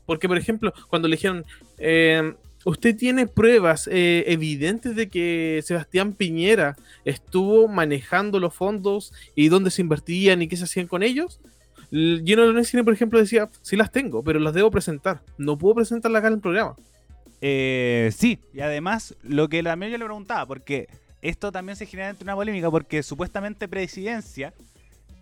Porque, 0.05 0.27
por 0.27 0.37
ejemplo, 0.37 0.73
cuando 0.89 1.07
le 1.07 1.15
dijeron. 1.15 1.45
Eh, 1.77 2.33
¿Usted 2.67 2.97
tiene 2.97 3.27
pruebas 3.27 3.87
eh, 3.89 4.25
evidentes 4.27 4.93
de 4.93 5.07
que 5.07 5.63
Sebastián 5.63 6.11
Piñera 6.11 6.75
estuvo 7.05 7.69
manejando 7.69 8.41
los 8.41 8.53
fondos 8.53 9.13
y 9.35 9.47
dónde 9.47 9.71
se 9.71 9.81
invertían 9.81 10.41
y 10.41 10.49
qué 10.49 10.57
se 10.57 10.65
hacían 10.65 10.87
con 10.87 11.01
ellos? 11.01 11.39
Gino 11.91 12.45
Lorenzini, 12.45 12.83
por 12.83 12.93
ejemplo, 12.93 13.19
decía, 13.19 13.49
sí 13.61 13.77
las 13.77 13.89
tengo, 13.89 14.21
pero 14.21 14.41
las 14.41 14.53
debo 14.53 14.69
presentar. 14.69 15.21
No 15.37 15.57
puedo 15.57 15.75
presentarlas 15.75 16.19
acá 16.19 16.27
en 16.27 16.33
el 16.33 16.39
programa. 16.41 16.75
Eh, 17.39 18.11
sí, 18.13 18.37
y 18.53 18.59
además 18.59 19.15
lo 19.23 19.47
que 19.47 19.63
también 19.63 19.93
yo 19.93 19.97
le 19.97 20.03
preguntaba, 20.03 20.45
porque 20.45 20.89
esto 21.21 21.53
también 21.53 21.77
se 21.77 21.85
genera 21.85 22.09
entre 22.09 22.25
una 22.25 22.35
polémica, 22.35 22.69
porque 22.69 23.01
supuestamente 23.01 23.69
presidencia 23.69 24.53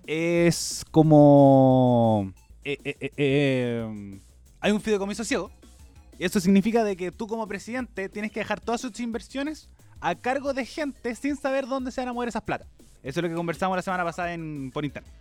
es 0.07 0.83
como... 0.89 2.33
Eh, 2.63 3.85
hay 4.59 4.71
un 4.71 4.81
fideicomiso 4.81 5.23
ciego 5.23 5.51
eso 6.19 6.39
significa 6.39 6.83
de 6.83 6.95
que 6.95 7.11
tú 7.11 7.27
como 7.27 7.47
presidente 7.47 8.09
tienes 8.09 8.31
que 8.31 8.39
dejar 8.39 8.59
todas 8.59 8.81
sus 8.81 8.99
inversiones 8.99 9.69
a 9.99 10.15
cargo 10.15 10.53
de 10.53 10.65
gente 10.65 11.15
sin 11.15 11.35
saber 11.35 11.67
dónde 11.67 11.91
se 11.91 12.01
van 12.01 12.09
a 12.09 12.13
mover 12.13 12.29
esas 12.29 12.43
plata. 12.43 12.65
Eso 13.03 13.19
es 13.19 13.23
lo 13.23 13.29
que 13.29 13.35
conversamos 13.35 13.75
la 13.75 13.81
semana 13.81 14.03
pasada 14.03 14.33
en, 14.33 14.71
por 14.71 14.85
internet. 14.85 15.11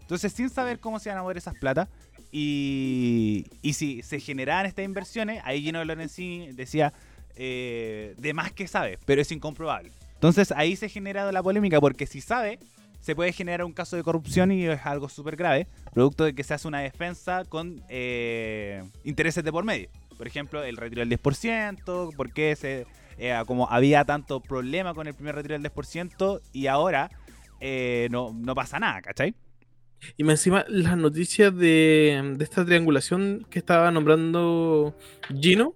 Entonces, 0.00 0.32
sin 0.32 0.50
saber 0.50 0.78
cómo 0.80 0.98
se 0.98 1.08
van 1.08 1.18
a 1.18 1.22
mover 1.22 1.36
esas 1.36 1.54
plata 1.54 1.88
y, 2.30 3.46
y 3.62 3.72
si 3.72 4.02
se 4.02 4.20
generaban 4.20 4.66
estas 4.66 4.84
inversiones, 4.84 5.40
ahí 5.44 5.62
Gino 5.62 5.84
Lorenzini 5.84 6.52
decía, 6.52 6.92
eh, 7.36 8.14
de 8.18 8.34
más 8.34 8.52
que 8.52 8.68
sabe, 8.68 8.98
pero 9.04 9.22
es 9.22 9.32
incomprobable. 9.32 9.90
Entonces, 10.14 10.52
ahí 10.52 10.76
se 10.76 10.86
ha 10.86 10.88
generado 10.88 11.32
la 11.32 11.42
polémica 11.42 11.80
porque 11.80 12.06
si 12.06 12.20
sabe, 12.20 12.58
se 13.00 13.14
puede 13.14 13.32
generar 13.32 13.64
un 13.64 13.72
caso 13.72 13.96
de 13.96 14.02
corrupción 14.02 14.52
y 14.52 14.64
es 14.66 14.86
algo 14.86 15.08
súper 15.08 15.36
grave, 15.36 15.66
producto 15.92 16.24
de 16.24 16.34
que 16.34 16.44
se 16.44 16.54
hace 16.54 16.68
una 16.68 16.80
defensa 16.80 17.44
con 17.48 17.82
eh, 17.88 18.82
intereses 19.04 19.44
de 19.44 19.52
por 19.52 19.64
medio. 19.64 19.88
Por 20.24 20.28
ejemplo, 20.28 20.64
el 20.64 20.78
retiro 20.78 21.04
del 21.04 21.10
10%, 21.20 22.16
por 22.16 22.32
qué 22.32 22.56
se, 22.56 22.86
eh, 23.18 23.38
como 23.46 23.70
había 23.70 24.06
tanto 24.06 24.40
problema 24.40 24.94
con 24.94 25.06
el 25.06 25.12
primer 25.12 25.34
retiro 25.34 25.52
del 25.52 25.70
10% 25.70 26.40
y 26.50 26.66
ahora 26.66 27.10
eh, 27.60 28.08
no, 28.10 28.32
no 28.32 28.54
pasa 28.54 28.78
nada, 28.78 29.02
¿cachai? 29.02 29.34
Y 30.16 30.26
encima 30.26 30.64
las 30.66 30.96
noticias 30.96 31.54
de, 31.54 32.38
esta 32.40 32.64
triangulación 32.64 33.46
que 33.50 33.58
estaba 33.58 33.90
nombrando 33.90 34.96
Gino 35.28 35.74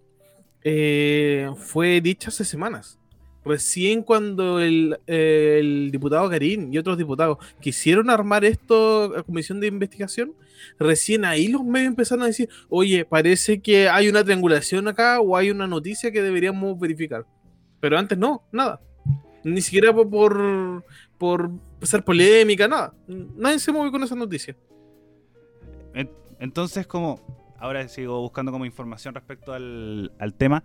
eh, 0.64 1.50
fue 1.58 2.00
dicha 2.00 2.30
hace 2.30 2.46
semanas. 2.46 2.97
Recién 3.48 4.02
cuando 4.02 4.60
el, 4.60 4.98
el, 5.06 5.90
diputado 5.90 6.28
Karim 6.28 6.70
y 6.70 6.76
otros 6.76 6.98
diputados 6.98 7.38
quisieron 7.60 8.10
armar 8.10 8.44
esto, 8.44 9.10
la 9.16 9.22
comisión 9.22 9.58
de 9.58 9.68
investigación, 9.68 10.34
recién 10.78 11.24
ahí 11.24 11.48
los 11.48 11.64
medios 11.64 11.88
empezaron 11.88 12.24
a 12.24 12.26
decir, 12.26 12.50
oye, 12.68 13.06
parece 13.06 13.62
que 13.62 13.88
hay 13.88 14.06
una 14.10 14.22
triangulación 14.22 14.86
acá 14.86 15.18
o 15.20 15.34
hay 15.34 15.50
una 15.50 15.66
noticia 15.66 16.12
que 16.12 16.20
deberíamos 16.20 16.78
verificar. 16.78 17.24
Pero 17.80 17.98
antes 17.98 18.18
no, 18.18 18.42
nada. 18.52 18.82
Ni 19.44 19.62
siquiera 19.62 19.94
por, 19.94 20.84
por 21.16 21.50
ser 21.80 22.04
polémica, 22.04 22.68
nada. 22.68 22.92
Nadie 23.06 23.60
se 23.60 23.72
movió 23.72 23.90
con 23.90 24.02
esa 24.02 24.14
noticia. 24.14 24.54
Entonces, 26.38 26.86
como 26.86 27.18
ahora 27.58 27.88
sigo 27.88 28.20
buscando 28.20 28.52
como 28.52 28.66
información 28.66 29.14
respecto 29.14 29.54
al 29.54 30.34
tema. 30.36 30.62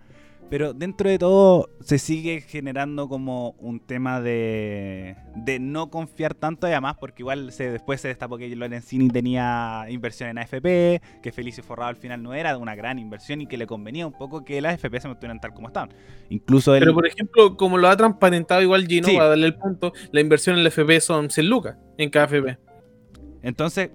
Pero 0.50 0.72
dentro 0.72 1.08
de 1.08 1.18
todo 1.18 1.70
se 1.80 1.98
sigue 1.98 2.40
generando 2.42 3.08
como 3.08 3.50
un 3.58 3.80
tema 3.80 4.20
de, 4.20 5.16
de 5.36 5.58
no 5.58 5.90
confiar 5.90 6.34
tanto, 6.34 6.66
además 6.66 6.96
porque 7.00 7.22
igual 7.22 7.50
se, 7.50 7.70
después 7.70 8.00
se 8.00 8.08
destapó 8.08 8.36
que 8.36 8.54
Lorenzini 8.54 9.08
tenía 9.08 9.86
inversión 9.88 10.28
en 10.28 10.38
AFP, 10.38 11.00
que 11.22 11.32
Felicio 11.32 11.64
Forrado 11.64 11.88
al 11.88 11.96
final 11.96 12.22
no 12.22 12.34
era 12.34 12.56
una 12.58 12.74
gran 12.74 12.98
inversión 12.98 13.40
y 13.40 13.46
que 13.46 13.56
le 13.56 13.66
convenía 13.66 14.06
un 14.06 14.12
poco 14.12 14.44
que 14.44 14.60
las 14.60 14.74
AFP 14.74 15.00
se 15.00 15.08
mantuvieran 15.08 15.40
tal 15.40 15.54
como 15.54 15.68
estaban. 15.68 15.90
Incluso 16.28 16.72
Pero 16.72 16.94
por 16.94 17.06
ejemplo, 17.06 17.56
como 17.56 17.78
lo 17.78 17.88
ha 17.88 17.96
transparentado 17.96 18.62
igual 18.62 18.86
Gino, 18.86 19.08
va 19.18 19.24
a 19.24 19.28
darle 19.30 19.46
el 19.46 19.54
punto, 19.54 19.92
la 20.12 20.20
inversión 20.20 20.56
en 20.56 20.62
la 20.62 20.68
AFP 20.68 21.00
son 21.00 21.30
100 21.30 21.48
lucas 21.48 21.76
en 21.96 22.10
cada 22.10 22.26
AFP. 22.26 22.58
Entonces, 23.42 23.90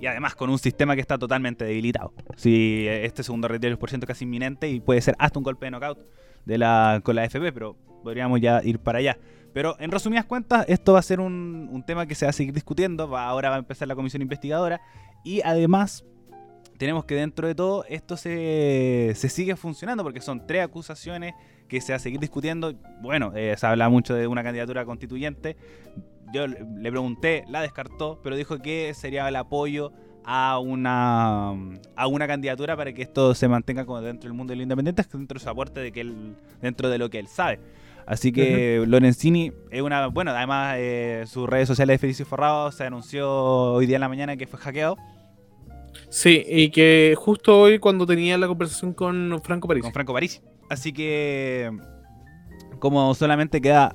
y 0.00 0.06
además 0.06 0.34
con 0.34 0.50
un 0.50 0.58
sistema 0.58 0.94
que 0.94 1.00
está 1.00 1.18
totalmente 1.18 1.64
debilitado. 1.64 2.12
Si 2.36 2.86
este 2.88 3.22
segundo 3.22 3.48
retiro 3.48 3.74
es 3.74 3.90
ciento 3.90 4.06
casi 4.06 4.24
inminente 4.24 4.68
y 4.68 4.80
puede 4.80 5.00
ser 5.00 5.14
hasta 5.18 5.38
un 5.38 5.44
golpe 5.44 5.66
de 5.66 5.70
knockout 5.70 5.98
de 6.44 6.58
la, 6.58 7.00
con 7.02 7.16
la 7.16 7.24
FP, 7.24 7.52
pero 7.52 7.76
podríamos 8.02 8.40
ya 8.40 8.62
ir 8.62 8.78
para 8.78 8.98
allá. 8.98 9.18
Pero 9.52 9.76
en 9.78 9.90
resumidas 9.90 10.24
cuentas, 10.24 10.64
esto 10.68 10.94
va 10.94 10.98
a 10.98 11.02
ser 11.02 11.20
un, 11.20 11.82
tema 11.86 12.06
que 12.06 12.14
se 12.14 12.26
va 12.26 12.30
a 12.30 12.32
seguir 12.32 12.52
discutiendo. 12.52 13.08
Va, 13.08 13.26
ahora 13.26 13.50
va 13.50 13.56
a 13.56 13.60
empezar 13.60 13.86
la 13.86 13.94
comisión 13.94 14.20
investigadora. 14.20 14.80
Y 15.22 15.42
además, 15.42 16.04
tenemos 16.76 17.04
que 17.04 17.14
dentro 17.14 17.46
de 17.46 17.54
todo 17.54 17.84
esto 17.88 18.16
se, 18.16 19.12
se 19.14 19.28
sigue 19.28 19.54
funcionando 19.54 20.02
porque 20.02 20.20
son 20.20 20.44
tres 20.46 20.64
acusaciones 20.64 21.34
que 21.68 21.80
se 21.80 21.92
va 21.92 21.96
a 21.96 22.00
seguir 22.00 22.18
discutiendo. 22.18 22.74
Bueno, 23.00 23.32
eh, 23.36 23.54
se 23.56 23.66
habla 23.66 23.88
mucho 23.88 24.14
de 24.14 24.26
una 24.26 24.42
candidatura 24.42 24.84
constituyente 24.84 25.56
yo 26.32 26.46
le 26.46 26.90
pregunté, 26.90 27.44
la 27.48 27.62
descartó, 27.62 28.20
pero 28.22 28.36
dijo 28.36 28.58
que 28.58 28.92
sería 28.94 29.28
el 29.28 29.36
apoyo 29.36 29.92
a 30.24 30.58
una 30.58 31.50
a 31.96 32.06
una 32.06 32.26
candidatura 32.26 32.76
para 32.76 32.92
que 32.94 33.02
esto 33.02 33.34
se 33.34 33.46
mantenga 33.46 33.84
como 33.84 34.00
dentro 34.00 34.28
del 34.28 34.36
mundo 34.36 34.52
del 34.52 34.62
independiente, 34.62 35.04
dentro 35.12 35.38
de 35.38 35.44
su 35.44 35.50
aporte 35.50 35.80
de 35.80 35.92
que 35.92 36.00
él, 36.00 36.36
dentro 36.62 36.88
de 36.88 36.98
lo 36.98 37.10
que 37.10 37.18
él 37.18 37.28
sabe. 37.28 37.60
Así 38.06 38.32
que 38.32 38.84
Lorenzini 38.86 39.52
es 39.70 39.80
una, 39.80 40.08
bueno, 40.08 40.32
además 40.32 40.76
eh, 40.78 41.24
sus 41.26 41.48
redes 41.48 41.68
sociales 41.68 41.94
de 41.94 41.98
Felicio 41.98 42.26
Forrado 42.26 42.70
se 42.70 42.84
anunció 42.84 43.30
hoy 43.72 43.86
día 43.86 43.96
en 43.96 44.00
la 44.02 44.08
mañana 44.08 44.36
que 44.36 44.46
fue 44.46 44.58
hackeado. 44.58 44.96
Sí, 46.10 46.44
y 46.46 46.70
que 46.70 47.14
justo 47.16 47.60
hoy 47.60 47.78
cuando 47.78 48.04
tenía 48.04 48.36
la 48.36 48.46
conversación 48.46 48.92
con 48.92 49.40
Franco 49.42 49.68
París. 49.68 49.82
Con 49.82 49.92
Franco 49.92 50.12
París. 50.12 50.42
Así 50.68 50.92
que 50.92 51.70
como 52.78 53.14
solamente 53.14 53.60
queda, 53.62 53.94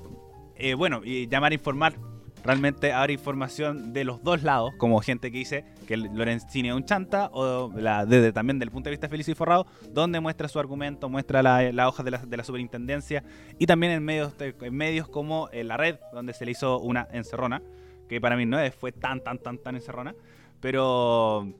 eh, 0.55 0.73
bueno, 0.73 1.01
y 1.03 1.27
llamar 1.27 1.51
a 1.51 1.55
informar 1.55 2.08
realmente 2.49 2.91
habrá 2.93 3.13
información 3.13 3.93
de 3.93 4.03
los 4.03 4.23
dos 4.23 4.41
lados, 4.41 4.71
como 4.79 4.99
gente 5.01 5.31
que 5.31 5.37
dice 5.37 5.65
que 5.87 5.97
Lorenzini 5.97 6.69
es 6.69 6.73
un 6.73 6.83
chanta, 6.83 7.29
o 7.31 7.71
la, 7.75 8.07
desde 8.07 8.33
también 8.33 8.57
del 8.57 8.71
punto 8.71 8.89
de 8.89 8.93
vista 8.95 9.07
Felicio 9.07 9.33
y 9.33 9.35
Forrado, 9.35 9.67
donde 9.91 10.19
muestra 10.19 10.47
su 10.47 10.57
argumento, 10.57 11.09
muestra 11.09 11.43
la, 11.43 11.71
la 11.71 11.87
hoja 11.87 12.01
de 12.01 12.09
la, 12.09 12.17
de 12.17 12.37
la, 12.37 12.43
superintendencia, 12.43 13.23
y 13.59 13.67
también 13.67 13.91
en 13.91 14.03
medios, 14.03 14.33
en 14.39 14.75
medios 14.75 15.07
como 15.07 15.47
en 15.51 15.67
la 15.67 15.77
red, 15.77 15.97
donde 16.11 16.33
se 16.33 16.43
le 16.43 16.53
hizo 16.53 16.79
una 16.79 17.07
encerrona, 17.11 17.61
que 18.07 18.19
para 18.19 18.35
mí 18.35 18.47
no 18.47 18.57
fue 18.71 18.91
tan, 18.93 19.23
tan, 19.23 19.37
tan, 19.37 19.59
tan 19.59 19.75
encerrona, 19.75 20.15
pero... 20.59 21.53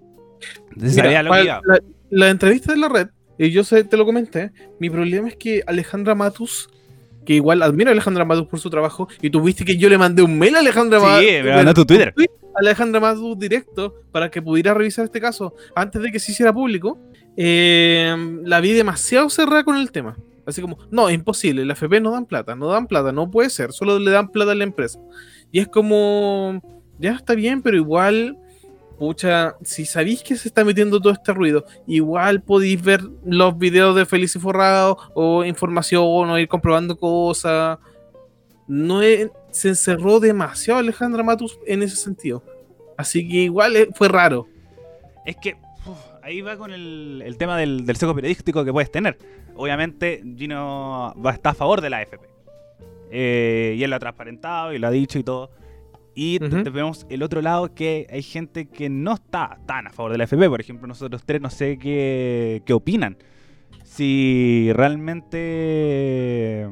Mira, 0.75 1.21
la, 1.21 1.61
la, 2.09 2.29
entrevista 2.29 2.73
de 2.73 2.79
la 2.79 2.89
red, 2.89 3.09
y 3.37 3.51
yo 3.51 3.63
sé, 3.63 3.83
te 3.83 3.95
lo 3.95 4.07
comenté, 4.07 4.51
mi 4.79 4.89
problema 4.89 5.27
es 5.27 5.35
que 5.35 5.61
Alejandra 5.67 6.15
Matus 6.15 6.67
que 7.29 7.35
igual 7.35 7.61
admiro 7.61 7.91
a 7.91 7.93
Alejandra 7.93 8.25
Matus 8.25 8.47
por 8.47 8.59
su 8.59 8.71
trabajo, 8.71 9.07
y 9.21 9.29
tuviste 9.29 9.63
que 9.63 9.77
yo 9.77 9.87
le 9.87 9.99
mandé 9.99 10.23
un 10.23 10.39
mail 10.39 10.55
a 10.55 10.61
Alejandra 10.61 10.99
Matus. 10.99 11.27
Sí, 11.27 11.43
me 11.43 11.53
mandó 11.57 11.75
tu 11.75 11.85
Twitter. 11.85 12.11
A 12.17 12.59
Alejandra 12.59 12.99
Matus 12.99 13.37
directo 13.37 14.01
para 14.11 14.31
que 14.31 14.41
pudiera 14.41 14.73
revisar 14.73 15.05
este 15.05 15.21
caso 15.21 15.53
antes 15.75 16.01
de 16.01 16.11
que 16.11 16.19
se 16.19 16.31
hiciera 16.31 16.51
público. 16.51 16.97
Eh, 17.37 18.41
la 18.45 18.59
vi 18.61 18.71
demasiado 18.71 19.29
cerrada 19.29 19.63
con 19.63 19.77
el 19.77 19.91
tema. 19.91 20.17
Así 20.43 20.59
como, 20.59 20.79
no, 20.89 21.07
es 21.07 21.13
imposible, 21.13 21.63
la 21.65 21.73
FP 21.73 22.01
no 22.01 22.09
dan 22.09 22.25
plata, 22.25 22.55
no 22.55 22.65
dan 22.69 22.87
plata, 22.87 23.11
no 23.11 23.29
puede 23.29 23.51
ser, 23.51 23.73
solo 23.73 23.99
le 23.99 24.09
dan 24.09 24.29
plata 24.29 24.53
a 24.53 24.55
la 24.55 24.63
empresa. 24.63 24.99
Y 25.51 25.59
es 25.59 25.67
como, 25.67 26.59
ya 26.97 27.11
está 27.11 27.35
bien, 27.35 27.61
pero 27.61 27.77
igual 27.77 28.39
pucha, 28.99 29.55
si 29.63 29.85
sabéis 29.85 30.21
que 30.21 30.35
se 30.35 30.49
está 30.49 30.63
metiendo 30.63 30.99
todo 30.99 31.13
este 31.13 31.33
ruido, 31.33 31.65
igual 31.87 32.41
podéis 32.41 32.83
ver 32.83 33.01
los 33.25 33.57
videos 33.57 33.95
de 33.95 34.05
Feliz 34.05 34.35
y 34.35 34.39
Forrado 34.39 34.97
o 35.15 35.45
información 35.45 36.29
o 36.29 36.37
ir 36.37 36.47
comprobando 36.47 36.97
cosas. 36.97 37.79
No 38.67 39.01
se 39.01 39.69
encerró 39.69 40.19
demasiado 40.19 40.79
Alejandra 40.79 41.23
Matus 41.23 41.57
en 41.65 41.81
ese 41.81 41.95
sentido. 41.95 42.43
Así 42.97 43.27
que 43.27 43.37
igual 43.37 43.75
eh, 43.75 43.87
fue 43.95 44.09
raro. 44.09 44.47
Es 45.25 45.37
que 45.37 45.55
ahí 46.21 46.41
va 46.41 46.57
con 46.57 46.71
el, 46.71 47.35
tema 47.39 47.57
del, 47.57 47.85
del 47.85 47.95
seco 47.95 48.13
periodístico 48.13 48.63
que 48.63 48.73
puedes 48.73 48.91
tener. 48.91 49.17
Obviamente 49.55 50.21
Gino 50.37 51.13
va 51.25 51.31
a 51.31 51.33
estar 51.33 51.51
a 51.51 51.55
favor 51.55 51.81
de 51.81 51.89
la 51.89 51.97
AFP. 51.97 52.29
Eh, 53.11 53.75
y 53.77 53.83
él 53.83 53.89
lo 53.89 53.95
ha 53.95 53.99
transparentado 53.99 54.73
y 54.73 54.77
lo 54.77 54.87
ha 54.87 54.91
dicho 54.91 55.17
y 55.17 55.23
todo. 55.23 55.51
Y 56.21 56.37
vemos 56.37 57.07
el 57.09 57.23
otro 57.23 57.41
lado 57.41 57.73
que 57.73 58.05
hay 58.11 58.21
gente 58.21 58.67
que 58.67 58.89
no 58.89 59.13
está 59.13 59.57
tan 59.65 59.87
a 59.87 59.89
favor 59.89 60.11
de 60.11 60.17
la 60.17 60.25
FP. 60.25 60.49
Por 60.49 60.59
ejemplo, 60.59 60.85
nosotros 60.85 61.23
tres 61.25 61.39
no 61.39 61.49
sé 61.49 61.79
qué, 61.79 62.61
qué 62.65 62.73
opinan. 62.73 63.15
Si 63.85 64.69
realmente 64.73 66.67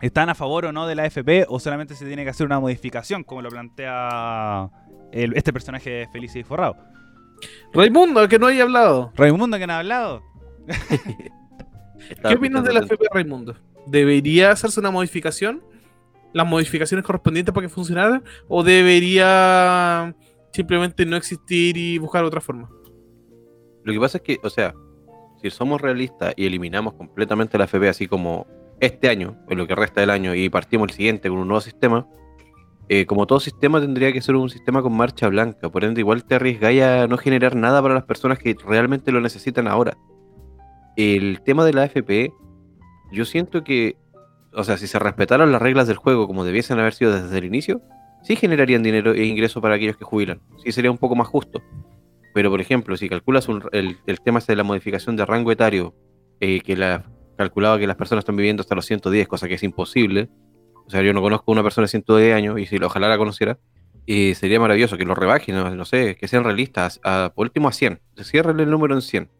están 0.00 0.30
a 0.30 0.34
favor 0.34 0.64
o 0.64 0.72
no 0.72 0.88
de 0.88 0.96
la 0.96 1.06
FP 1.06 1.46
o 1.48 1.60
solamente 1.60 1.94
se 1.94 2.04
tiene 2.06 2.24
que 2.24 2.30
hacer 2.30 2.44
una 2.44 2.58
modificación, 2.58 3.22
como 3.22 3.40
lo 3.40 3.50
plantea 3.50 4.68
este 5.12 5.52
personaje 5.52 5.90
de 5.90 6.08
Felicia 6.08 6.40
y 6.40 6.42
Forrado. 6.42 6.76
Raimundo, 7.72 8.28
que 8.28 8.40
no 8.40 8.48
haya 8.48 8.64
hablado. 8.64 9.12
Raimundo, 9.14 9.58
que 9.58 9.66
no 9.68 9.74
ha 9.74 9.78
hablado. 9.78 10.24
¿Qué 12.28 12.34
opinas 12.34 12.64
de 12.64 12.72
la 12.72 12.80
FP, 12.80 13.04
Raimundo? 13.12 13.54
¿Debería 13.86 14.50
hacerse 14.50 14.80
una 14.80 14.90
modificación? 14.90 15.62
Las 16.32 16.46
modificaciones 16.46 17.04
correspondientes 17.04 17.54
para 17.54 17.66
que 17.66 17.72
funcionara? 17.72 18.22
¿O 18.48 18.62
debería 18.62 20.14
simplemente 20.52 21.06
no 21.06 21.16
existir 21.16 21.76
y 21.76 21.98
buscar 21.98 22.24
otra 22.24 22.40
forma? 22.40 22.68
Lo 23.84 23.92
que 23.92 24.00
pasa 24.00 24.18
es 24.18 24.22
que, 24.22 24.38
o 24.42 24.50
sea, 24.50 24.74
si 25.42 25.50
somos 25.50 25.80
realistas 25.80 26.34
y 26.36 26.46
eliminamos 26.46 26.94
completamente 26.94 27.56
la 27.56 27.64
FP 27.64 27.88
así 27.88 28.06
como 28.06 28.46
este 28.80 29.08
año, 29.08 29.36
en 29.48 29.58
lo 29.58 29.66
que 29.66 29.74
resta 29.74 30.00
del 30.00 30.10
año, 30.10 30.34
y 30.34 30.48
partimos 30.48 30.90
el 30.90 30.94
siguiente 30.94 31.28
con 31.28 31.38
un 31.38 31.48
nuevo 31.48 31.60
sistema, 31.60 32.06
eh, 32.88 33.06
como 33.06 33.26
todo 33.26 33.38
sistema 33.38 33.80
tendría 33.80 34.12
que 34.12 34.20
ser 34.20 34.34
un 34.34 34.50
sistema 34.50 34.82
con 34.82 34.96
marcha 34.96 35.28
blanca. 35.28 35.70
Por 35.70 35.84
ende, 35.84 36.00
igual 36.00 36.24
te 36.24 36.34
arriesgáis 36.34 36.82
a 36.82 37.06
no 37.06 37.16
generar 37.18 37.54
nada 37.54 37.80
para 37.80 37.94
las 37.94 38.04
personas 38.04 38.38
que 38.38 38.56
realmente 38.66 39.12
lo 39.12 39.20
necesitan 39.20 39.68
ahora. 39.68 39.96
El 40.96 41.40
tema 41.42 41.64
de 41.64 41.72
la 41.72 41.84
FP, 41.84 42.32
yo 43.12 43.24
siento 43.24 43.62
que 43.62 43.96
o 44.52 44.64
sea, 44.64 44.76
si 44.76 44.86
se 44.86 44.98
respetaran 44.98 45.52
las 45.52 45.62
reglas 45.62 45.86
del 45.86 45.96
juego 45.96 46.26
como 46.26 46.44
debiesen 46.44 46.78
haber 46.78 46.94
sido 46.94 47.12
desde 47.12 47.38
el 47.38 47.44
inicio, 47.44 47.82
sí 48.22 48.36
generarían 48.36 48.82
dinero 48.82 49.12
e 49.12 49.24
ingreso 49.24 49.60
para 49.60 49.76
aquellos 49.76 49.96
que 49.96 50.04
jubilan. 50.04 50.40
Sí 50.64 50.72
sería 50.72 50.90
un 50.90 50.98
poco 50.98 51.16
más 51.16 51.28
justo. 51.28 51.62
Pero, 52.34 52.50
por 52.50 52.60
ejemplo, 52.60 52.96
si 52.96 53.08
calculas 53.08 53.48
el, 53.72 53.98
tema 54.24 54.40
de 54.40 54.56
la 54.56 54.62
modificación 54.62 55.16
de 55.16 55.26
rango 55.26 55.50
etario, 55.50 55.94
eh, 56.40 56.60
que 56.60 56.76
la, 56.76 57.04
calculaba 57.36 57.78
que 57.78 57.86
las 57.86 57.96
personas 57.96 58.22
están 58.22 58.36
viviendo 58.36 58.60
hasta 58.60 58.74
los 58.74 58.86
110, 58.86 59.26
cosa 59.26 59.48
que 59.48 59.54
es 59.54 59.62
imposible. 59.62 60.28
O 60.86 60.90
sea, 60.90 61.02
yo 61.02 61.12
no 61.12 61.22
conozco 61.22 61.50
a 61.50 61.52
una 61.52 61.62
persona 61.62 61.84
de 61.84 61.88
110 61.88 62.34
años 62.34 62.58
y 62.58 62.66
si 62.66 62.76
ojalá 62.76 63.08
la 63.08 63.18
conociera, 63.18 63.58
eh, 64.06 64.34
sería 64.34 64.60
maravilloso 64.60 64.96
que 64.96 65.04
lo 65.04 65.14
rebajen, 65.14 65.54
no, 65.54 65.84
sé, 65.84 66.16
que 66.16 66.28
sean 66.28 66.44
realistas, 66.44 67.00
por 67.34 67.46
último 67.46 67.68
a 67.68 67.72
100. 67.72 68.00
Cierren 68.22 68.60
el 68.60 68.70
número 68.70 68.94
en 68.94 69.02
100. 69.02 69.30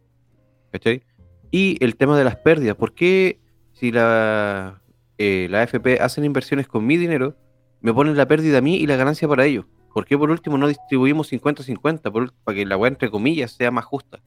¿Cachai? 0.72 1.02
Y 1.50 1.76
el 1.84 1.96
tema 1.96 2.16
de 2.16 2.24
las 2.24 2.36
pérdidas, 2.36 2.76
¿por 2.76 2.94
qué 2.94 3.40
si 3.72 3.90
la, 3.90 4.79
eh, 5.22 5.48
la 5.50 5.60
AFP 5.60 6.00
hacen 6.00 6.24
inversiones 6.24 6.66
con 6.66 6.86
mi 6.86 6.96
dinero, 6.96 7.36
me 7.82 7.92
ponen 7.92 8.16
la 8.16 8.26
pérdida 8.26 8.56
a 8.56 8.60
mí 8.62 8.76
y 8.76 8.86
la 8.86 8.96
ganancia 8.96 9.28
para 9.28 9.44
ellos. 9.44 9.66
¿Por 9.92 10.06
qué 10.06 10.16
por 10.16 10.30
último 10.30 10.56
no 10.56 10.66
distribuimos 10.66 11.30
50-50 11.30 12.32
para 12.42 12.56
que 12.56 12.64
la 12.64 12.78
weá 12.78 12.88
entre 12.88 13.10
comillas 13.10 13.52
sea 13.52 13.70
más 13.70 13.84
justa? 13.84 14.22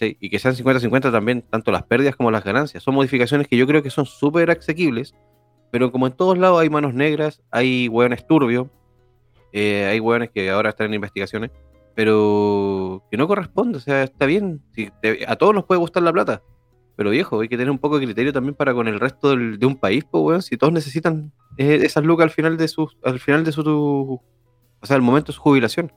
Y 0.00 0.28
que 0.28 0.40
sean 0.40 0.56
50-50 0.56 1.12
también, 1.12 1.42
tanto 1.42 1.70
las 1.70 1.84
pérdidas 1.84 2.16
como 2.16 2.32
las 2.32 2.42
ganancias. 2.42 2.82
Son 2.82 2.96
modificaciones 2.96 3.46
que 3.46 3.56
yo 3.56 3.68
creo 3.68 3.84
que 3.84 3.90
son 3.90 4.04
súper 4.04 4.50
asequibles, 4.50 5.14
pero 5.70 5.92
como 5.92 6.08
en 6.08 6.12
todos 6.14 6.36
lados 6.36 6.60
hay 6.60 6.70
manos 6.70 6.92
negras, 6.92 7.40
hay 7.52 7.86
hueones 7.86 8.26
turbios, 8.26 8.66
eh, 9.52 9.86
hay 9.88 10.00
hueones 10.00 10.30
que 10.30 10.50
ahora 10.50 10.70
están 10.70 10.88
en 10.88 10.94
investigaciones, 10.94 11.52
pero 11.94 13.04
que 13.12 13.16
no 13.16 13.28
corresponde, 13.28 13.78
o 13.78 13.80
sea, 13.80 14.02
está 14.02 14.26
bien, 14.26 14.60
a 15.28 15.36
todos 15.36 15.54
nos 15.54 15.66
puede 15.66 15.78
gustar 15.78 16.02
la 16.02 16.12
plata, 16.12 16.42
pero 16.96 17.10
viejo, 17.10 17.40
hay 17.40 17.48
que 17.48 17.56
tener 17.56 17.70
un 17.70 17.78
poco 17.78 17.98
de 17.98 18.06
criterio 18.06 18.32
también 18.32 18.54
para 18.54 18.72
con 18.72 18.88
el 18.88 18.98
resto 18.98 19.36
de 19.36 19.66
un 19.66 19.76
país, 19.76 20.04
pues, 20.10 20.22
weón, 20.22 20.42
si 20.42 20.56
todos 20.56 20.72
necesitan 20.72 21.32
eh, 21.58 21.80
esas 21.82 22.04
lucas 22.04 22.24
al 22.24 22.30
final 22.30 22.56
de 22.56 22.68
su, 22.68 22.90
al 23.04 23.20
final 23.20 23.44
de 23.44 23.52
su, 23.52 23.60
o 23.60 24.86
sea, 24.86 24.96
al 24.96 25.02
momento 25.02 25.32
de 25.32 25.36
su 25.36 25.40
jubilación. 25.40 25.92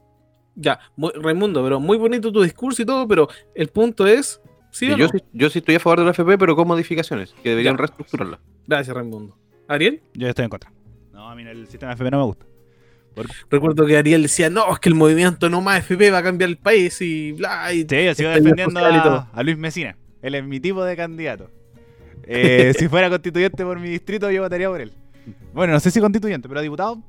Ya, 0.56 0.80
Raimundo, 0.98 1.64
pero 1.64 1.80
muy 1.80 1.98
bonito 1.98 2.32
tu 2.32 2.42
discurso 2.42 2.82
y 2.82 2.86
todo, 2.86 3.08
pero 3.08 3.30
el 3.56 3.70
punto 3.70 4.06
es. 4.06 4.42
¿sí, 4.72 4.94
yo, 4.96 5.08
sí, 5.08 5.20
yo, 5.32 5.50
sí, 5.50 5.60
estoy 5.60 5.76
a 5.76 5.80
favor 5.80 6.00
de 6.00 6.06
la 6.06 6.12
FP, 6.12 6.38
pero 6.38 6.56
con 6.56 6.68
modificaciones, 6.68 7.34
que 7.42 7.50
deberían 7.50 7.78
reestructurarla. 7.78 8.40
Gracias, 8.68 8.96
Raimundo. 8.96 9.38
¿Ariel? 9.70 10.02
Yo 10.14 10.28
estoy 10.28 10.44
en 10.44 10.50
contra. 10.50 10.72
No, 11.14 11.30
a 11.30 11.36
mí 11.36 11.44
el 11.44 11.68
sistema 11.68 11.94
FP 11.94 12.12
no 12.12 12.18
me 12.18 12.26
gusta. 12.26 12.46
Recuerdo 13.50 13.86
que 13.86 13.98
Ariel 13.98 14.24
decía, 14.24 14.50
no, 14.50 14.72
es 14.72 14.80
que 14.80 14.90
el 14.90 14.96
movimiento 14.96 15.50
no 15.50 15.62
más 15.62 15.80
FP 15.80 16.12
va 16.12 16.20
a 16.20 16.24
cambiar 16.24 16.50
el 16.50 16.58
país 16.58 17.02
y 17.02 17.32
bla. 17.34 17.74
Y 17.74 17.82
sí, 17.82 18.06
yo 18.06 18.16
sigo 18.16 18.30
defendiendo 18.30 18.80
a, 18.80 19.44
Luis 19.44 19.58
Mesina. 19.58 19.98
Él 20.22 20.36
es 20.36 20.44
mi 20.44 20.60
tipo 20.60 20.84
de 20.84 20.96
candidato. 20.96 21.50
Eh, 22.24 22.74
si 22.78 22.88
fuera 22.88 23.10
constituyente 23.10 23.64
por 23.64 23.80
mi 23.80 23.90
distrito, 23.90 24.30
yo 24.30 24.42
votaría 24.42 24.70
por 24.70 24.82
él. 24.82 24.94
Bueno, 25.54 25.74
no 25.74 25.80
sé 25.80 25.92
si 25.92 26.00
constituyente, 26.00 26.48
pero 26.48 26.62
diputado, 26.62 27.02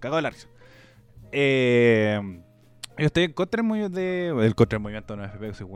cagado 0.00 0.16
de 0.16 0.22
la 0.22 0.32
Eh, 1.32 2.20
yo 2.96 3.06
estoy 3.06 3.24
en 3.24 3.32
contra 3.32 3.62
de, 3.88 4.28
el 4.28 4.54
contra 4.54 4.76
del 4.76 4.82
movimiento 4.82 5.16
no 5.16 5.24
FP, 5.24 5.54
soy 5.54 5.66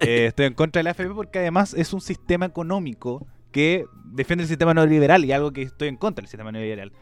eh, 0.00 0.26
estoy 0.26 0.46
en 0.46 0.54
contra 0.54 0.80
de 0.80 0.84
la 0.84 0.90
FP 0.90 1.14
porque 1.14 1.38
además 1.38 1.72
es 1.74 1.92
un 1.92 2.00
sistema 2.00 2.46
económico 2.46 3.26
que 3.52 3.84
defiende 4.04 4.42
el 4.42 4.48
sistema 4.48 4.74
neoliberal 4.74 5.24
y 5.24 5.30
algo 5.30 5.52
que 5.52 5.62
estoy 5.62 5.86
en 5.88 5.96
contra 5.96 6.22
del 6.22 6.28
sistema 6.28 6.50
neoliberal. 6.50 6.92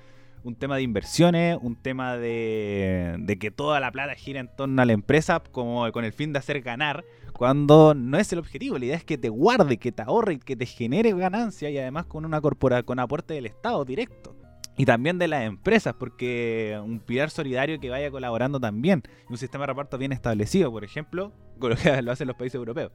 Un 0.45 0.57
tema 0.57 0.77
de 0.77 0.83
inversiones, 0.83 1.57
un 1.61 1.77
tema 1.77 2.17
de, 2.17 3.17
de 3.21 3.39
que 3.39 3.51
toda 3.51 3.81
la 3.81 3.93
plata 3.93 4.15
gira 4.15 4.41
en 4.41 4.51
torno 4.55 4.83
a 4.83 4.85
la 4.85 4.93
empresa 4.93 5.43
como 5.53 5.91
con 5.93 6.05
el 6.05 6.13
fin 6.13 6.33
de 6.33 6.41
hacer 6.41 6.61
ganar, 6.61 7.05
cuando 7.43 7.93
no 7.93 8.19
es 8.19 8.33
el 8.33 8.39
objetivo. 8.39 8.79
La 8.79 8.85
idea 8.85 8.97
es 8.97 9.03
que 9.03 9.19
te 9.19 9.29
guarde, 9.29 9.77
que 9.77 9.91
te 9.91 10.01
ahorre 10.03 10.35
y 10.35 10.39
que 10.39 10.55
te 10.55 10.65
genere 10.65 11.13
ganancia 11.13 11.71
y 11.71 11.77
además 11.77 12.07
con 12.07 12.25
una 12.25 12.41
corpora, 12.41 12.85
con 12.85 13.01
aporte 13.01 13.35
del 13.35 13.47
Estado 13.47 13.85
directo 13.85 14.37
y 14.77 14.85
también 14.85 15.19
de 15.19 15.27
las 15.27 15.43
empresas, 15.43 15.93
porque 15.99 16.81
un 16.81 17.01
pilar 17.01 17.31
solidario 17.31 17.81
que 17.81 17.91
vaya 17.91 18.13
colaborando 18.13 18.61
también, 18.61 19.03
un 19.29 19.39
sistema 19.39 19.63
de 19.65 19.73
reparto 19.73 19.99
bien 19.99 20.13
establecido, 20.13 20.71
por 20.71 20.85
ejemplo, 20.85 21.33
con 21.59 21.71
lo 21.71 21.77
que 21.77 22.01
lo 22.01 22.13
hacen 22.13 22.29
los 22.29 22.37
países 22.37 22.55
europeos. 22.55 22.93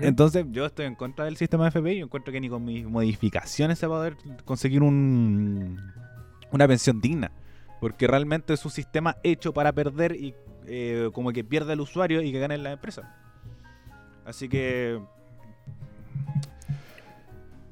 Entonces, 0.00 0.44
yo 0.50 0.66
estoy 0.66 0.86
en 0.86 0.96
contra 0.96 1.26
del 1.26 1.36
sistema 1.36 1.70
de 1.70 1.70
FPI 1.70 1.98
y 1.98 2.00
encuentro 2.00 2.32
que 2.32 2.40
ni 2.40 2.48
con 2.48 2.64
mis 2.64 2.84
modificaciones 2.84 3.78
se 3.78 3.86
va 3.86 3.94
a 3.94 3.98
poder 4.00 4.16
conseguir 4.44 4.82
un, 4.82 5.80
una 6.50 6.66
pensión 6.66 7.00
digna, 7.00 7.30
porque 7.80 8.08
realmente 8.08 8.54
es 8.54 8.64
un 8.64 8.72
sistema 8.72 9.18
hecho 9.22 9.54
para 9.54 9.72
perder 9.72 10.16
y 10.16 10.34
eh, 10.66 11.10
como 11.12 11.30
que 11.30 11.44
pierda 11.44 11.74
el 11.74 11.80
usuario 11.80 12.22
y 12.22 12.32
que 12.32 12.40
gane 12.40 12.58
la 12.58 12.72
empresa. 12.72 13.27
Así 14.28 14.46
que, 14.46 15.00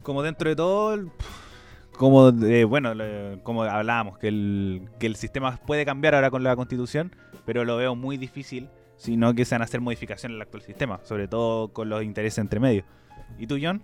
como 0.03 0.23
dentro 0.23 0.49
de 0.49 0.57
todo 0.57 1.11
como 1.99 2.33
bueno, 2.33 2.93
como 3.43 3.63
hablábamos, 3.65 4.17
que 4.19 4.29
el, 4.29 4.89
que 4.99 5.07
el 5.07 5.17
sistema 5.17 5.59
puede 5.67 5.85
cambiar 5.85 6.15
ahora 6.15 6.31
con 6.31 6.43
la 6.43 6.57
constitución, 6.57 7.15
pero 7.45 7.65
lo 7.67 7.77
veo 7.77 7.95
muy 7.95 8.17
difícil, 8.17 8.71
sino 8.97 9.35
que 9.35 9.45
se 9.45 9.55
van 9.55 9.63
a 9.63 9.65
hacer 9.67 9.83
modificaciones 9.83 10.33
en 10.33 10.37
el 10.37 10.43
actual 10.43 10.63
sistema, 10.63 11.01
sobre 11.05 11.29
todo 11.29 11.69
con 11.69 11.91
los 11.91 12.03
intereses 12.03 12.39
entre 12.39 12.59
medios. 12.59 12.87
¿Y 13.39 13.47
tú, 13.47 13.59
John? 13.61 13.83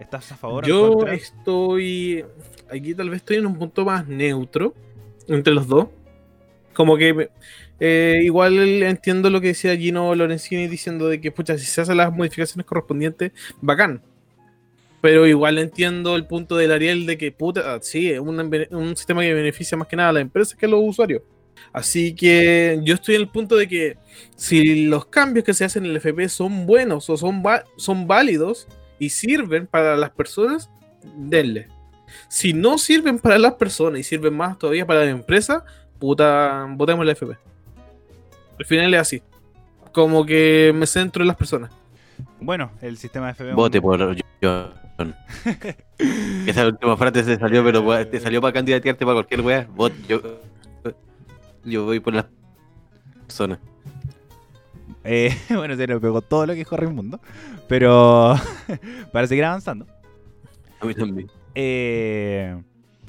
¿Estás 0.00 0.32
a 0.32 0.36
favor? 0.36 0.66
Yo 0.66 1.06
estoy, 1.06 2.24
aquí 2.70 2.94
tal 2.94 3.10
vez 3.10 3.18
estoy 3.18 3.36
en 3.36 3.46
un 3.46 3.58
punto 3.58 3.84
más 3.84 4.08
neutro 4.08 4.74
entre 5.28 5.52
los 5.52 5.68
dos. 5.68 5.88
Como 6.72 6.96
que 6.96 7.30
eh, 7.80 8.20
igual 8.22 8.82
entiendo 8.82 9.30
lo 9.30 9.40
que 9.40 9.48
decía 9.48 9.76
Gino 9.76 10.14
Lorenzini 10.14 10.68
diciendo 10.68 11.08
de 11.08 11.20
que, 11.20 11.32
pucha, 11.32 11.58
si 11.58 11.66
se 11.66 11.80
hacen 11.80 11.96
las 11.96 12.12
modificaciones 12.12 12.66
correspondientes, 12.66 13.32
bacán 13.60 14.02
pero 15.04 15.26
igual 15.26 15.58
entiendo 15.58 16.16
el 16.16 16.26
punto 16.26 16.56
del 16.56 16.72
Ariel 16.72 17.04
de 17.04 17.18
que, 17.18 17.30
puta, 17.30 17.78
sí, 17.82 18.10
es 18.10 18.20
un, 18.20 18.96
sistema 18.96 19.20
que 19.20 19.34
beneficia 19.34 19.76
más 19.76 19.86
que 19.86 19.96
nada 19.96 20.08
a 20.08 20.12
las 20.14 20.22
empresas 20.22 20.54
que 20.54 20.64
a 20.64 20.68
los 20.70 20.80
usuarios. 20.82 21.20
Así 21.74 22.14
que 22.14 22.80
yo 22.84 22.94
estoy 22.94 23.16
en 23.16 23.20
el 23.20 23.28
punto 23.28 23.54
de 23.54 23.68
que 23.68 23.98
si 24.34 24.86
los 24.86 25.04
cambios 25.04 25.44
que 25.44 25.52
se 25.52 25.66
hacen 25.66 25.84
en 25.84 25.90
el 25.90 25.98
FP 25.98 26.30
son 26.30 26.64
buenos 26.64 27.10
o 27.10 27.18
son, 27.18 27.42
son 27.76 28.06
válidos 28.06 28.66
y 28.98 29.10
sirven 29.10 29.66
para 29.66 29.94
las 29.94 30.08
personas, 30.08 30.70
denle. 31.18 31.68
Si 32.30 32.54
no 32.54 32.78
sirven 32.78 33.18
para 33.18 33.38
las 33.38 33.52
personas 33.56 34.00
y 34.00 34.04
sirven 34.04 34.32
más 34.32 34.58
todavía 34.58 34.86
para 34.86 35.04
la 35.04 35.10
empresa, 35.10 35.66
puta, 35.98 36.66
votemos 36.70 37.02
el 37.02 37.10
FP. 37.10 37.36
Al 38.58 38.64
final 38.64 38.94
es 38.94 39.00
así. 39.00 39.22
Como 39.92 40.24
que 40.26 40.72
me 40.74 40.86
centro 40.86 41.22
en 41.22 41.28
las 41.28 41.36
personas. 41.36 41.70
Bueno, 42.40 42.70
el 42.80 42.98
sistema 42.98 43.26
de 43.26 43.32
FP. 43.32 43.52
Vote 43.54 43.80
por 43.80 44.16
yo. 44.40 44.70
Esa 46.46 46.66
última 46.66 46.96
frase 46.96 47.24
se 47.24 47.38
salió, 47.38 47.64
pero 47.64 48.06
te 48.06 48.20
salió 48.20 48.40
para 48.40 48.52
candidatearte 48.52 49.04
para 49.04 49.14
cualquier 49.14 49.40
weá. 49.40 49.68
Yo, 50.08 50.20
yo 51.64 51.84
voy 51.84 52.00
por 52.00 52.14
la 52.14 52.28
zona. 53.28 53.58
Eh, 55.04 55.36
bueno, 55.50 55.76
se 55.76 55.86
lo 55.86 56.00
pegó 56.00 56.22
todo 56.22 56.46
lo 56.46 56.52
que 56.52 56.60
dijo 56.60 56.76
Raimundo. 56.76 57.20
Pero 57.68 58.34
para 59.12 59.26
seguir 59.26 59.44
avanzando. 59.44 59.86
A 60.80 60.86
mí 60.86 60.94
también. 60.94 61.30
Eh, 61.54 62.60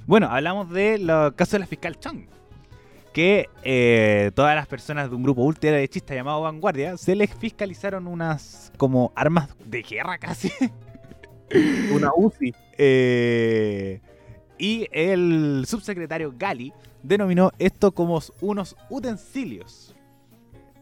bueno, 0.06 0.28
hablamos 0.28 0.70
de 0.70 1.00
los 1.00 1.34
casos 1.34 1.54
de 1.54 1.60
la 1.60 1.68
fiscal 1.68 2.00
Chang. 2.00 2.28
Que 3.16 3.48
eh, 3.64 4.32
todas 4.36 4.56
las 4.56 4.68
personas 4.68 5.10
de 5.10 5.16
un 5.16 5.24
grupo 5.24 5.42
ultraderechista 5.42 6.14
llamado 6.14 6.42
Vanguardia 6.42 6.98
se 6.98 7.16
les 7.16 7.34
fiscalizaron 7.34 8.08
unas 8.08 8.74
como 8.76 9.14
armas 9.16 9.56
de 9.64 9.84
guerra 9.84 10.18
casi. 10.20 10.52
Una 11.94 12.12
UCI. 12.14 12.54
Eh, 12.78 14.02
y 14.58 14.90
el 14.92 15.64
subsecretario 15.66 16.34
Gali 16.38 16.74
denominó 17.04 17.54
esto 17.58 17.94
como 17.94 18.22
unos 18.42 18.76
utensilios 18.90 19.96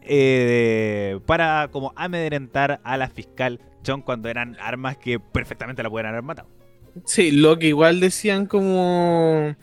eh, 0.02 1.20
para 1.26 1.68
como 1.70 1.92
amedrentar 1.94 2.80
a 2.82 2.96
la 2.96 3.10
fiscal 3.10 3.60
Chong 3.84 4.02
cuando 4.02 4.28
eran 4.28 4.56
armas 4.58 4.96
que 4.96 5.20
perfectamente 5.20 5.84
la 5.84 5.90
pueden 5.90 6.08
haber 6.08 6.22
matado. 6.22 6.48
Sí, 7.04 7.30
lo 7.30 7.60
que 7.60 7.68
igual 7.68 8.00
decían 8.00 8.46
como 8.46 9.54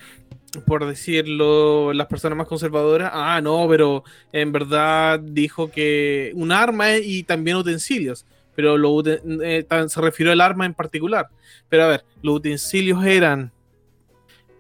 por 0.66 0.86
decirlo, 0.86 1.94
las 1.94 2.08
personas 2.08 2.38
más 2.38 2.48
conservadoras, 2.48 3.12
ah, 3.14 3.40
no, 3.42 3.68
pero 3.70 4.04
en 4.32 4.52
verdad 4.52 5.20
dijo 5.20 5.72
que 5.72 6.32
un 6.36 6.52
arma 6.52 6.98
y 6.98 7.24
también 7.24 7.58
utensilios 7.58 8.26
pero 8.56 8.78
lo, 8.78 9.02
eh, 9.06 9.66
se 9.88 10.02
refirió 10.02 10.32
al 10.32 10.42
arma 10.42 10.66
en 10.66 10.74
particular. 10.74 11.30
Pero 11.70 11.84
a 11.84 11.88
ver, 11.88 12.06
los 12.22 12.36
utensilios 12.36 13.04
eran 13.04 13.52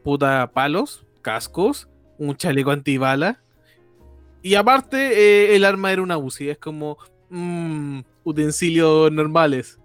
puta 0.03 0.49
palos, 0.53 1.05
cascos, 1.21 1.87
un 2.17 2.35
chaleco 2.35 2.71
antibala. 2.71 3.41
Y 4.41 4.55
aparte, 4.55 4.97
eh, 4.97 5.55
el 5.55 5.65
arma 5.65 5.91
era 5.91 6.01
una 6.01 6.17
UCI. 6.17 6.49
Es 6.49 6.57
como 6.57 6.97
mmm, 7.29 7.99
utensilios 8.23 9.11
normales. 9.11 9.77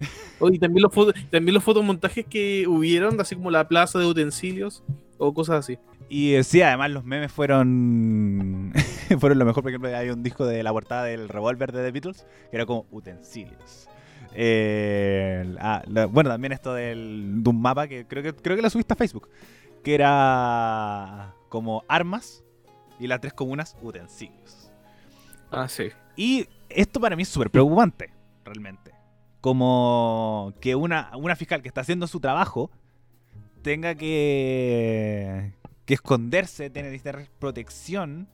y 0.52 0.58
también 0.58 0.82
los, 0.82 1.14
también 1.30 1.54
los 1.54 1.64
fotomontajes 1.64 2.26
que 2.26 2.66
hubieron, 2.68 3.18
así 3.20 3.36
como 3.36 3.50
la 3.50 3.66
plaza 3.68 3.98
de 3.98 4.06
utensilios 4.06 4.82
o 5.18 5.34
cosas 5.34 5.60
así. 5.60 5.78
Y 6.08 6.34
eh, 6.34 6.44
sí, 6.44 6.62
además 6.62 6.90
los 6.90 7.04
memes 7.04 7.32
fueron 7.32 8.72
fueron 9.18 9.38
lo 9.38 9.44
mejor. 9.44 9.62
Por 9.62 9.70
ejemplo, 9.70 9.96
hay 9.96 10.10
un 10.10 10.22
disco 10.22 10.46
de 10.46 10.62
la 10.62 10.72
portada 10.72 11.04
del 11.04 11.28
revólver 11.28 11.72
de 11.72 11.82
The 11.82 11.92
Beatles 11.92 12.26
que 12.50 12.56
era 12.56 12.66
como 12.66 12.86
utensilios. 12.90 13.88
Eh, 14.34 15.54
ah, 15.60 15.82
bueno, 16.10 16.30
también 16.30 16.52
esto 16.52 16.74
del, 16.74 17.42
de 17.42 17.50
un 17.50 17.60
mapa 17.60 17.86
que 17.86 18.06
creo 18.06 18.22
que 18.22 18.34
creo 18.34 18.56
que 18.56 18.62
lo 18.62 18.70
subiste 18.70 18.92
a 18.94 18.96
Facebook, 18.96 19.28
que 19.82 19.94
era 19.94 21.34
como 21.48 21.84
armas 21.88 22.42
y 22.98 23.06
las 23.06 23.20
tres 23.20 23.32
comunas 23.32 23.76
utensilios. 23.80 24.72
Ah, 25.50 25.68
sí. 25.68 25.90
Y 26.16 26.48
esto 26.68 27.00
para 27.00 27.16
mí 27.16 27.22
es 27.22 27.28
súper 27.28 27.50
preocupante, 27.50 28.12
realmente. 28.44 28.92
Como 29.40 30.52
que 30.60 30.74
una, 30.74 31.10
una 31.16 31.36
fiscal 31.36 31.62
que 31.62 31.68
está 31.68 31.82
haciendo 31.82 32.06
su 32.06 32.18
trabajo 32.18 32.70
tenga 33.64 33.94
que, 33.94 35.52
que 35.86 35.94
esconderse, 35.94 36.70
tener 36.70 37.00
protección, 37.40 38.28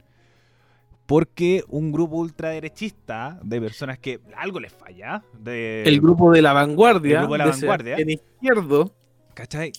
porque 1.06 1.64
un 1.68 1.92
grupo 1.92 2.16
ultraderechista 2.16 3.38
de 3.42 3.60
personas 3.60 3.98
que 3.98 4.20
algo 4.36 4.60
les 4.60 4.72
falla. 4.72 5.22
De, 5.38 5.84
el 5.84 6.00
grupo 6.00 6.32
de 6.32 6.42
la 6.42 6.52
vanguardia. 6.52 7.12
El 7.12 7.18
grupo 7.20 7.34
de 7.34 7.38
la 7.38 7.46
vanguardia. 7.46 7.96
En 7.96 8.10
izquierdo. 8.10 8.92
¿Cachai? 9.32 9.72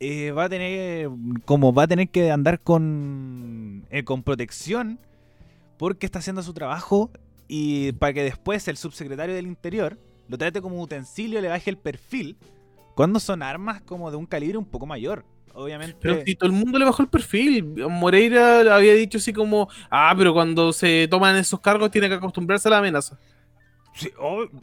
Eh, 0.00 0.32
va 0.32 0.44
a 0.44 0.48
tener 0.48 1.08
como 1.44 1.72
va 1.72 1.84
a 1.84 1.86
tener 1.86 2.08
que 2.08 2.30
andar 2.30 2.60
con, 2.60 3.86
eh, 3.90 4.04
con 4.04 4.22
protección 4.22 4.98
porque 5.78 6.04
está 6.04 6.18
haciendo 6.18 6.42
su 6.42 6.52
trabajo 6.52 7.10
y 7.48 7.92
para 7.92 8.12
que 8.12 8.22
después 8.22 8.66
el 8.68 8.76
subsecretario 8.76 9.34
del 9.34 9.46
Interior 9.46 9.98
lo 10.28 10.36
trate 10.36 10.60
como 10.60 10.80
utensilio, 10.82 11.40
le 11.40 11.48
baje 11.48 11.70
el 11.70 11.78
perfil, 11.78 12.36
cuando 12.96 13.20
son 13.20 13.42
armas 13.42 13.82
como 13.82 14.10
de 14.10 14.16
un 14.16 14.24
calibre 14.24 14.56
un 14.56 14.64
poco 14.64 14.86
mayor. 14.86 15.22
Obviamente. 15.52 15.98
Pero 16.00 16.22
si 16.24 16.34
todo 16.34 16.48
el 16.48 16.56
mundo 16.56 16.78
le 16.78 16.86
bajó 16.86 17.02
el 17.02 17.08
perfil. 17.08 17.76
Moreira 17.90 18.74
había 18.74 18.94
dicho 18.94 19.18
así 19.18 19.34
como, 19.34 19.68
ah, 19.90 20.14
pero 20.16 20.32
cuando 20.32 20.72
se 20.72 21.06
toman 21.08 21.36
esos 21.36 21.60
cargos 21.60 21.90
tiene 21.90 22.08
que 22.08 22.14
acostumbrarse 22.14 22.68
a 22.68 22.70
la 22.70 22.78
amenaza. 22.78 23.18
Sí, 23.92 24.10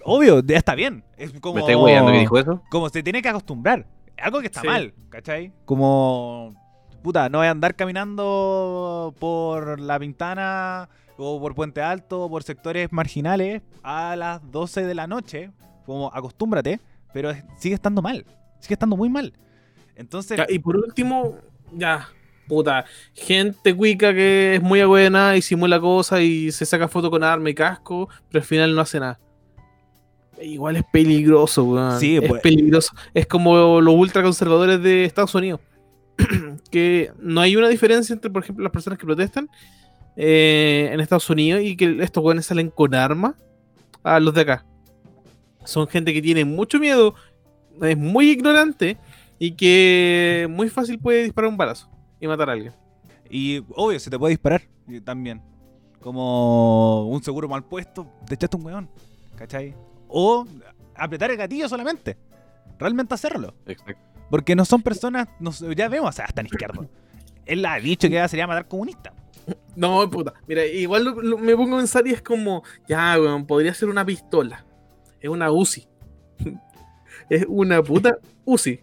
obvio, 0.04 0.42
ya 0.44 0.58
está 0.58 0.74
bien. 0.74 1.04
Es 1.16 1.32
como, 1.40 1.56
¿Me 1.56 1.62
estoy 1.62 2.12
que 2.12 2.20
dijo 2.20 2.40
eso? 2.40 2.64
Como 2.72 2.90
se 2.90 3.04
tiene 3.04 3.22
que 3.22 3.30
acostumbrar. 3.30 3.86
Algo 4.18 4.40
que 4.40 4.48
está 4.48 4.64
mal, 4.64 4.96
¿cachai? 5.10 5.54
Como, 5.66 6.56
puta, 7.04 7.30
no 7.30 7.38
voy 7.38 7.48
a 7.48 7.52
andar 7.52 7.76
caminando 7.76 9.14
por 9.20 9.80
la 9.80 10.00
Pintana 10.00 10.90
o 11.18 11.40
por 11.40 11.54
Puente 11.54 11.84
Alto 11.84 12.24
o 12.24 12.30
por 12.32 12.42
sectores 12.42 12.92
marginales 12.92 13.62
a 13.84 14.16
las 14.16 14.52
12 14.52 14.86
de 14.86 14.96
la 14.96 15.06
noche. 15.06 15.52
Como, 15.86 16.12
acostúmbrate, 16.14 16.80
pero 17.14 17.32
sigue 17.58 17.76
estando 17.76 18.02
mal. 18.02 18.26
Sigue 18.60 18.74
estando 18.74 18.98
muy 18.98 19.10
mal. 19.10 19.34
Entonces. 19.96 20.40
y 20.50 20.60
por 20.60 20.76
último, 20.78 21.38
ya, 21.72 22.10
puta, 22.48 22.86
gente 23.14 23.76
cuica 23.76 24.14
que 24.14 24.56
es 24.56 24.62
muy 24.62 24.84
buena 24.84 25.38
y 25.38 25.42
simula 25.42 25.80
cosas 25.80 26.22
y 26.22 26.52
se 26.52 26.66
saca 26.66 26.88
foto 26.88 27.12
con 27.12 27.24
arma 27.24 27.50
y 27.50 27.54
casco, 27.54 28.10
pero 28.30 28.42
al 28.42 28.48
final 28.48 28.76
no 28.76 28.82
hace 28.82 29.00
nada. 29.00 29.20
Igual 30.42 30.78
es 30.78 30.84
peligroso, 30.92 31.64
weón. 31.64 32.00
Sí, 32.00 32.18
es 32.18 32.28
pues. 32.28 32.42
peligroso. 32.42 32.94
Es 33.14 33.28
como 33.28 33.80
los 33.80 33.94
ultraconservadores 33.94 34.82
de 34.82 35.06
Estados 35.06 35.36
Unidos. 35.36 35.62
que 36.72 37.12
no 37.20 37.42
hay 37.42 37.56
una 37.56 37.70
diferencia 37.70 38.14
entre, 38.14 38.30
por 38.30 38.44
ejemplo, 38.44 38.64
las 38.64 38.72
personas 38.72 39.00
que 39.00 39.06
protestan 39.06 39.50
eh, 40.16 40.90
en 40.92 41.00
Estados 41.00 41.30
Unidos 41.30 41.62
y 41.64 41.76
que 41.76 41.98
estos 42.02 42.24
weones 42.24 42.46
salen 42.46 42.70
con 42.70 42.94
armas 42.94 43.36
a 44.04 44.20
los 44.20 44.34
de 44.34 44.42
acá. 44.42 44.66
Son 45.66 45.88
gente 45.88 46.14
que 46.14 46.22
tiene 46.22 46.46
mucho 46.46 46.80
miedo, 46.80 47.16
es 47.82 47.98
muy 47.98 48.32
ignorante 48.32 48.98
y 49.40 49.52
que 49.54 50.48
muy 50.50 50.70
fácil 50.70 51.00
puede 51.00 51.24
disparar 51.24 51.50
un 51.50 51.58
balazo 51.58 51.90
y 52.20 52.28
matar 52.28 52.50
a 52.50 52.54
alguien. 52.54 52.74
Y 53.30 53.64
obvio, 53.76 54.00
se 54.00 54.10
te 54.10 54.20
puede 54.20 54.32
disparar 54.32 54.62
también. 55.04 55.42
Como 56.00 57.08
un 57.08 57.24
seguro 57.24 57.48
mal 57.48 57.64
puesto, 57.64 58.08
te 58.28 58.36
echaste 58.36 58.58
un 58.58 58.66
weón. 58.66 58.90
¿Cachai? 59.36 59.74
O 60.08 60.46
apretar 60.96 61.32
el 61.32 61.38
gatillo 61.38 61.68
solamente. 61.68 62.18
Realmente 62.78 63.14
hacerlo. 63.14 63.56
Exacto. 63.66 64.02
Porque 64.30 64.56
no 64.56 64.66
son 64.66 64.82
personas, 64.82 65.28
ya 65.76 65.88
vemos, 65.90 66.10
o 66.10 66.12
sea, 66.12 66.26
hasta 66.26 66.42
en 66.42 66.48
izquierdo. 66.48 66.90
Él 67.46 67.66
ha 67.66 67.78
dicho 67.78 68.10
que 68.10 68.28
sería 68.28 68.48
matar 68.48 68.68
comunista. 68.68 69.14
No, 69.76 70.10
puta. 70.10 70.34
Mira, 70.48 70.66
igual 70.66 71.16
me 71.40 71.56
pongo 71.56 71.76
a 71.76 71.80
pensar 71.80 72.08
y 72.08 72.12
es 72.12 72.22
como, 72.22 72.64
ya, 72.88 73.16
weón, 73.20 73.46
podría 73.46 73.74
ser 73.74 73.90
una 73.90 74.06
pistola. 74.06 74.66
Es 75.24 75.30
una 75.30 75.50
UCI. 75.52 75.88
es 77.30 77.46
una 77.48 77.82
puta 77.82 78.18
UCI. 78.44 78.82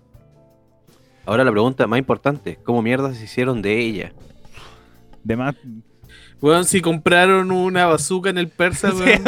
Ahora 1.26 1.44
la 1.44 1.52
pregunta 1.52 1.86
más 1.86 1.98
importante, 1.98 2.58
¿cómo 2.64 2.80
mierda 2.80 3.14
se 3.14 3.24
hicieron 3.24 3.60
de 3.60 3.78
ella? 3.78 4.12
De 5.22 5.36
más... 5.36 5.54
Bueno, 6.40 6.64
si 6.64 6.80
compraron 6.80 7.52
una 7.52 7.84
bazooka 7.84 8.30
en 8.30 8.38
el 8.38 8.48
persa, 8.48 8.90
weón. 8.94 9.20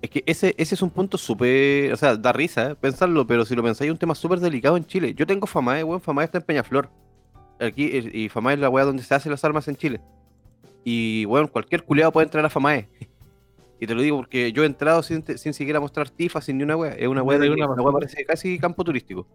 es, 0.00 0.10
que, 0.10 0.22
ese, 0.24 0.54
ese 0.56 0.74
es 0.76 0.82
un 0.82 0.90
punto 0.90 1.18
súper. 1.18 1.92
O 1.92 1.96
sea, 1.96 2.16
da 2.16 2.32
risa 2.32 2.70
¿eh? 2.70 2.76
pensarlo, 2.76 3.26
pero 3.26 3.44
si 3.44 3.56
lo 3.56 3.64
pensáis, 3.64 3.88
es 3.88 3.92
un 3.92 3.98
tema 3.98 4.14
súper 4.14 4.38
delicado 4.38 4.76
en 4.76 4.86
Chile. 4.86 5.12
Yo 5.14 5.26
tengo 5.26 5.48
Famae, 5.48 5.82
weón. 5.82 6.00
Famae 6.00 6.26
está 6.26 6.38
en 6.38 6.44
Peñaflor. 6.44 6.88
Aquí, 7.58 7.90
y 8.12 8.28
Famae 8.28 8.54
es 8.54 8.60
la 8.60 8.68
weá 8.68 8.84
donde 8.84 9.02
se 9.02 9.12
hacen 9.12 9.32
las 9.32 9.44
armas 9.44 9.66
en 9.66 9.74
Chile. 9.74 10.00
Y, 10.84 11.26
weón, 11.26 11.48
cualquier 11.48 11.82
culiado 11.82 12.12
puede 12.12 12.26
entrar 12.26 12.44
a 12.44 12.48
Famae. 12.48 12.88
Y 13.80 13.86
te 13.86 13.94
lo 13.94 14.02
digo 14.02 14.18
porque 14.18 14.52
yo 14.52 14.62
he 14.62 14.66
entrado 14.66 15.02
sin, 15.02 15.24
sin 15.38 15.54
siquiera 15.54 15.80
mostrar 15.80 16.10
tifa, 16.10 16.42
sin 16.42 16.58
ni 16.58 16.64
una 16.64 16.76
wea. 16.76 16.92
Es 16.92 17.08
una 17.08 17.22
wea 17.22 17.38
de 17.38 17.48
una, 17.48 17.66
una 17.66 17.92
parece 17.92 18.26
casi 18.26 18.58
campo 18.58 18.84
turístico. 18.84 19.26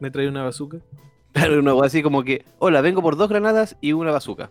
¿Me 0.00 0.10
trae 0.10 0.26
una 0.26 0.42
bazooka? 0.42 0.78
Claro, 1.32 1.58
una 1.58 1.74
wea 1.74 1.86
así 1.86 2.02
como 2.02 2.24
que, 2.24 2.46
hola, 2.58 2.80
vengo 2.80 3.02
por 3.02 3.16
dos 3.16 3.28
granadas 3.28 3.76
y 3.82 3.92
una 3.92 4.10
bazooka. 4.10 4.50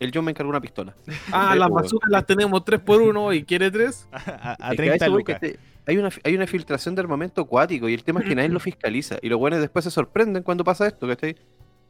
El 0.00 0.10
John 0.12 0.24
me 0.24 0.32
encargó 0.32 0.50
una 0.50 0.60
pistola. 0.60 0.96
Ah, 1.32 1.54
las 1.54 1.70
bazookas 1.70 2.10
las 2.10 2.26
tenemos 2.26 2.64
tres 2.64 2.80
por 2.80 3.00
uno 3.00 3.32
y 3.32 3.44
quiere 3.44 3.70
tres. 3.70 4.08
a, 4.12 4.72
30 4.74 5.08
lucas. 5.10 5.40
hay, 5.86 5.96
una, 5.96 6.10
hay 6.24 6.34
una 6.34 6.48
filtración 6.48 6.96
de 6.96 7.02
armamento 7.02 7.42
acuático 7.42 7.88
y 7.88 7.94
el 7.94 8.02
tema 8.02 8.18
es 8.18 8.26
que 8.26 8.34
nadie 8.34 8.48
lo 8.48 8.58
fiscaliza. 8.60 9.18
Y 9.22 9.28
los 9.28 9.38
buenos 9.38 9.60
después 9.60 9.84
se 9.84 9.92
sorprenden 9.92 10.42
cuando 10.42 10.64
pasa 10.64 10.88
esto, 10.88 11.06
¿cachai? 11.06 11.36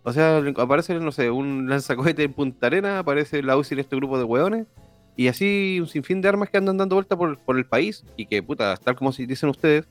O 0.02 0.12
sea, 0.12 0.42
aparece, 0.58 0.94
no 1.00 1.10
sé, 1.10 1.30
un 1.30 1.70
lanzacohete 1.70 2.24
en 2.24 2.34
Punta 2.34 2.66
Arena, 2.66 2.98
aparece 2.98 3.42
la 3.42 3.56
UCI 3.56 3.76
en 3.76 3.80
este 3.80 3.96
grupo 3.96 4.18
de 4.18 4.24
hueones 4.24 4.66
y 5.16 5.28
así 5.28 5.78
un 5.80 5.88
sinfín 5.88 6.20
de 6.20 6.28
armas 6.28 6.50
que 6.50 6.58
andan 6.58 6.76
dando 6.76 6.96
vuelta 6.96 7.16
por, 7.16 7.38
el 7.56 7.64
país 7.64 8.04
y 8.16 8.26
que, 8.26 8.42
puta, 8.42 8.76
tal 8.76 8.96
como 8.96 9.12
dicen 9.12 9.48
ustedes, 9.48 9.88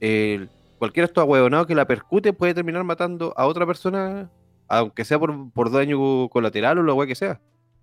cualquier 0.00 0.50
cualquiera 0.78 1.06
de 1.06 1.12
estos 1.12 1.66
que 1.66 1.74
la 1.76 1.86
percute 1.86 2.32
puede 2.32 2.52
terminar 2.52 2.82
matando 2.82 3.32
a 3.36 3.46
otra 3.46 3.64
persona, 3.64 4.28
aunque 4.66 5.04
sea 5.04 5.20
por, 5.20 5.70
daño 5.70 6.28
colateral 6.28 6.78
o 6.78 6.82
lo 6.82 7.06
que 7.06 7.14
sea. 7.14 7.40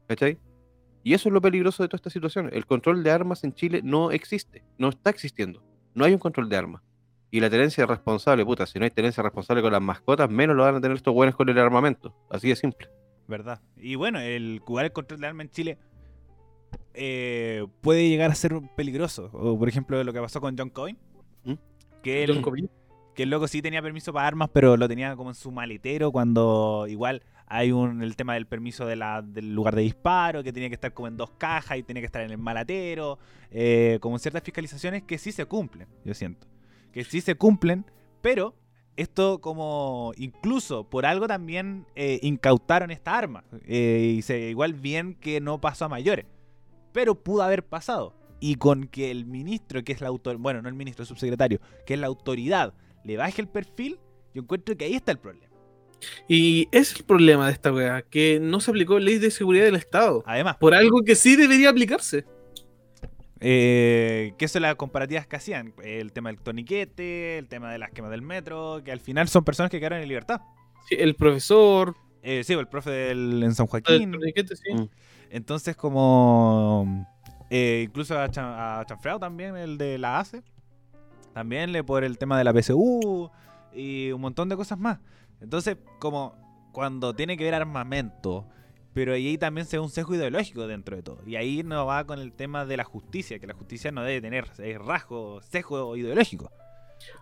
¿Cachai? 0.07 0.37
Y 1.03 1.13
eso 1.13 1.29
es 1.29 1.33
lo 1.33 1.41
peligroso 1.41 1.83
de 1.83 1.87
toda 1.87 1.97
esta 1.97 2.09
situación. 2.09 2.49
El 2.51 2.65
control 2.65 3.01
de 3.01 3.11
armas 3.11 3.45
en 3.45 3.53
Chile 3.53 3.79
no 3.81 4.11
existe, 4.11 4.63
no 4.77 4.89
está 4.89 5.09
existiendo. 5.09 5.63
No 5.93 6.03
hay 6.03 6.11
un 6.11 6.19
control 6.19 6.49
de 6.49 6.57
armas. 6.57 6.81
Y 7.31 7.39
la 7.39 7.49
tenencia 7.49 7.85
responsable, 7.85 8.45
puta, 8.45 8.65
si 8.65 8.77
no 8.77 8.85
hay 8.85 8.91
tenencia 8.91 9.23
responsable 9.23 9.61
con 9.61 9.71
las 9.71 9.81
mascotas, 9.81 10.29
menos 10.29 10.55
lo 10.55 10.63
van 10.63 10.75
a 10.75 10.81
tener 10.81 10.97
estos 10.97 11.13
buenos 11.13 11.35
con 11.35 11.47
el 11.47 11.57
armamento. 11.57 12.13
Así 12.29 12.49
de 12.49 12.55
simple. 12.55 12.89
¿Verdad? 13.27 13.61
Y 13.77 13.95
bueno, 13.95 14.19
el 14.19 14.59
jugar 14.63 14.85
el 14.85 14.91
control 14.91 15.21
de 15.21 15.27
armas 15.27 15.45
en 15.45 15.51
Chile 15.51 15.77
eh, 16.93 17.65
puede 17.81 18.07
llegar 18.07 18.31
a 18.31 18.35
ser 18.35 18.59
peligroso. 18.75 19.29
O, 19.33 19.57
por 19.57 19.67
ejemplo, 19.67 20.03
lo 20.03 20.13
que 20.13 20.19
pasó 20.19 20.41
con 20.41 20.57
John 20.57 20.69
Coyne. 20.69 20.99
¿Mm? 21.43 21.53
Que, 22.01 22.23
el, 22.23 22.43
que 23.15 23.23
el 23.23 23.29
loco 23.29 23.47
sí 23.47 23.61
tenía 23.61 23.81
permiso 23.81 24.13
para 24.13 24.27
armas, 24.27 24.49
pero 24.53 24.77
lo 24.77 24.87
tenía 24.87 25.15
como 25.15 25.29
en 25.29 25.35
su 25.35 25.51
maletero 25.51 26.11
cuando 26.11 26.85
igual 26.87 27.23
hay 27.47 27.71
un 27.71 28.01
el 28.01 28.15
tema 28.15 28.33
del 28.33 28.45
permiso 28.45 28.85
de 28.85 28.95
la, 28.95 29.21
del 29.21 29.53
lugar 29.53 29.75
de 29.75 29.83
disparo, 29.83 30.43
que 30.43 30.53
tenía 30.53 30.69
que 30.69 30.75
estar 30.75 30.93
como 30.93 31.07
en 31.07 31.17
dos 31.17 31.31
cajas 31.37 31.77
y 31.77 31.83
tenía 31.83 32.01
que 32.01 32.07
estar 32.07 32.21
en 32.21 32.31
el 32.31 32.37
maletero. 32.37 33.19
Eh, 33.51 33.99
como 34.01 34.17
ciertas 34.19 34.43
fiscalizaciones 34.43 35.03
que 35.03 35.17
sí 35.17 35.31
se 35.31 35.45
cumplen, 35.45 35.87
yo 36.03 36.13
siento. 36.13 36.47
Que 36.91 37.03
sí 37.03 37.21
se 37.21 37.35
cumplen, 37.35 37.85
pero 38.21 38.55
esto 38.95 39.41
como 39.41 40.13
incluso 40.17 40.87
por 40.87 41.05
algo 41.05 41.27
también 41.27 41.87
eh, 41.95 42.19
incautaron 42.21 42.91
esta 42.91 43.17
arma. 43.17 43.43
y 43.67 44.21
se, 44.21 44.49
igual 44.49 44.73
bien 44.73 45.15
que 45.15 45.41
no 45.41 45.59
pasó 45.59 45.85
a 45.85 45.89
mayores 45.89 46.25
pero 46.93 47.15
pudo 47.15 47.43
haber 47.43 47.65
pasado. 47.65 48.15
Y 48.39 48.55
con 48.55 48.87
que 48.87 49.11
el 49.11 49.25
ministro, 49.25 49.83
que 49.83 49.93
es 49.93 50.01
la 50.01 50.07
autor, 50.07 50.37
bueno, 50.37 50.61
no 50.61 50.69
el 50.69 50.75
ministro, 50.75 51.03
el 51.03 51.07
subsecretario, 51.07 51.59
que 51.85 51.93
es 51.95 51.99
la 51.99 52.07
autoridad, 52.07 52.73
le 53.03 53.17
baje 53.17 53.41
el 53.41 53.47
perfil, 53.47 53.99
yo 54.33 54.41
encuentro 54.41 54.75
que 54.77 54.85
ahí 54.85 54.95
está 54.95 55.11
el 55.11 55.19
problema. 55.19 55.53
Y 56.27 56.67
es 56.71 56.95
el 56.95 57.03
problema 57.03 57.47
de 57.47 57.53
esta 57.53 57.71
weá, 57.71 58.01
que 58.01 58.39
no 58.41 58.59
se 58.59 58.71
aplicó 58.71 58.99
ley 58.99 59.17
de 59.19 59.31
seguridad 59.31 59.65
del 59.65 59.75
Estado. 59.75 60.23
Además. 60.25 60.57
Por 60.57 60.73
algo 60.73 61.01
que 61.03 61.15
sí 61.15 61.35
debería 61.35 61.69
aplicarse. 61.69 62.25
Eh, 63.39 64.33
que 64.37 64.47
son 64.47 64.61
las 64.61 64.75
comparativas 64.75 65.27
que 65.27 65.35
hacían. 65.35 65.73
El 65.83 66.13
tema 66.13 66.29
del 66.29 66.39
toniquete, 66.39 67.37
el 67.37 67.47
tema 67.47 67.71
de 67.71 67.77
las 67.77 67.91
quemas 67.91 68.11
del 68.11 68.21
metro, 68.21 68.81
que 68.83 68.91
al 68.91 69.01
final 69.01 69.27
son 69.27 69.43
personas 69.43 69.69
que 69.69 69.79
quedaron 69.79 69.99
en 69.99 70.07
libertad. 70.07 70.41
Sí, 70.87 70.95
el 70.97 71.15
profesor. 71.15 71.95
Eh, 72.21 72.43
sí, 72.45 72.53
el 72.53 72.67
profe 72.67 72.89
del, 72.89 73.43
en 73.43 73.53
San 73.53 73.67
Joaquín. 73.67 74.13
El 74.13 74.19
toniquete, 74.19 74.55
sí. 74.55 74.73
Mm. 74.73 74.89
Entonces, 75.33 75.75
como. 75.75 77.07
Eh, 77.49 77.85
incluso 77.87 78.17
a, 78.19 78.29
Chanfreado 78.29 79.19
también, 79.19 79.57
el 79.57 79.79
de 79.79 79.97
la 79.97 80.19
ACE. 80.19 80.43
También 81.33 81.71
le 81.71 81.83
por 81.83 82.03
el 82.03 82.19
tema 82.19 82.37
de 82.37 82.43
la 82.43 82.53
PSU 82.53 83.31
y 83.73 84.11
un 84.11 84.21
montón 84.21 84.47
de 84.47 84.55
cosas 84.55 84.77
más. 84.77 84.99
Entonces, 85.41 85.77
como 85.97 86.35
cuando 86.71 87.15
tiene 87.15 87.35
que 87.35 87.45
ver 87.45 87.55
armamento, 87.55 88.47
pero 88.93 89.13
ahí 89.13 89.39
también 89.39 89.65
se 89.65 89.77
ve 89.77 89.81
un 89.81 89.89
sesgo 89.89 90.13
ideológico 90.13 90.67
dentro 90.67 90.95
de 90.95 91.01
todo. 91.01 91.23
Y 91.25 91.35
ahí 91.35 91.63
no 91.63 91.87
va 91.87 92.05
con 92.05 92.19
el 92.19 92.31
tema 92.31 92.67
de 92.67 92.77
la 92.77 92.83
justicia, 92.83 93.39
que 93.39 93.47
la 93.47 93.55
justicia 93.55 93.91
no 93.91 94.03
debe 94.03 94.21
tener 94.21 94.45
rasgo, 94.85 95.41
sesgo 95.41 95.97
ideológico. 95.97 96.51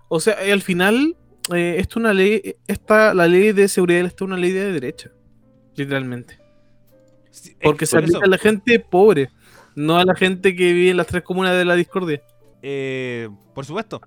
O 0.10 0.20
sea, 0.20 0.36
al 0.52 0.62
final, 0.62 1.16
eh, 1.56 1.76
esto 1.78 1.98
una 1.98 2.14
ley, 2.14 2.58
esta, 2.68 3.14
la 3.14 3.26
ley 3.30 3.54
de 3.54 3.70
seguridad 3.70 4.06
está 4.06 4.26
una 4.26 4.36
ley 4.36 4.52
de 4.52 4.74
derecha, 4.74 5.12
literalmente. 5.78 6.41
Porque 7.62 7.86
se 7.86 7.98
aplica 7.98 8.20
a 8.24 8.28
la 8.28 8.38
gente 8.38 8.80
pobre, 8.80 9.30
no 9.76 9.98
a 9.98 10.06
la 10.06 10.16
gente 10.16 10.56
que 10.56 10.74
vive 10.74 10.92
en 10.92 10.98
las 10.98 11.08
tres 11.08 11.24
comunas 11.24 11.56
de 11.56 11.66
la 11.66 11.76
discordia. 11.76 12.22
Eh, 12.62 13.30
por 13.54 13.66
supuesto. 13.66 14.02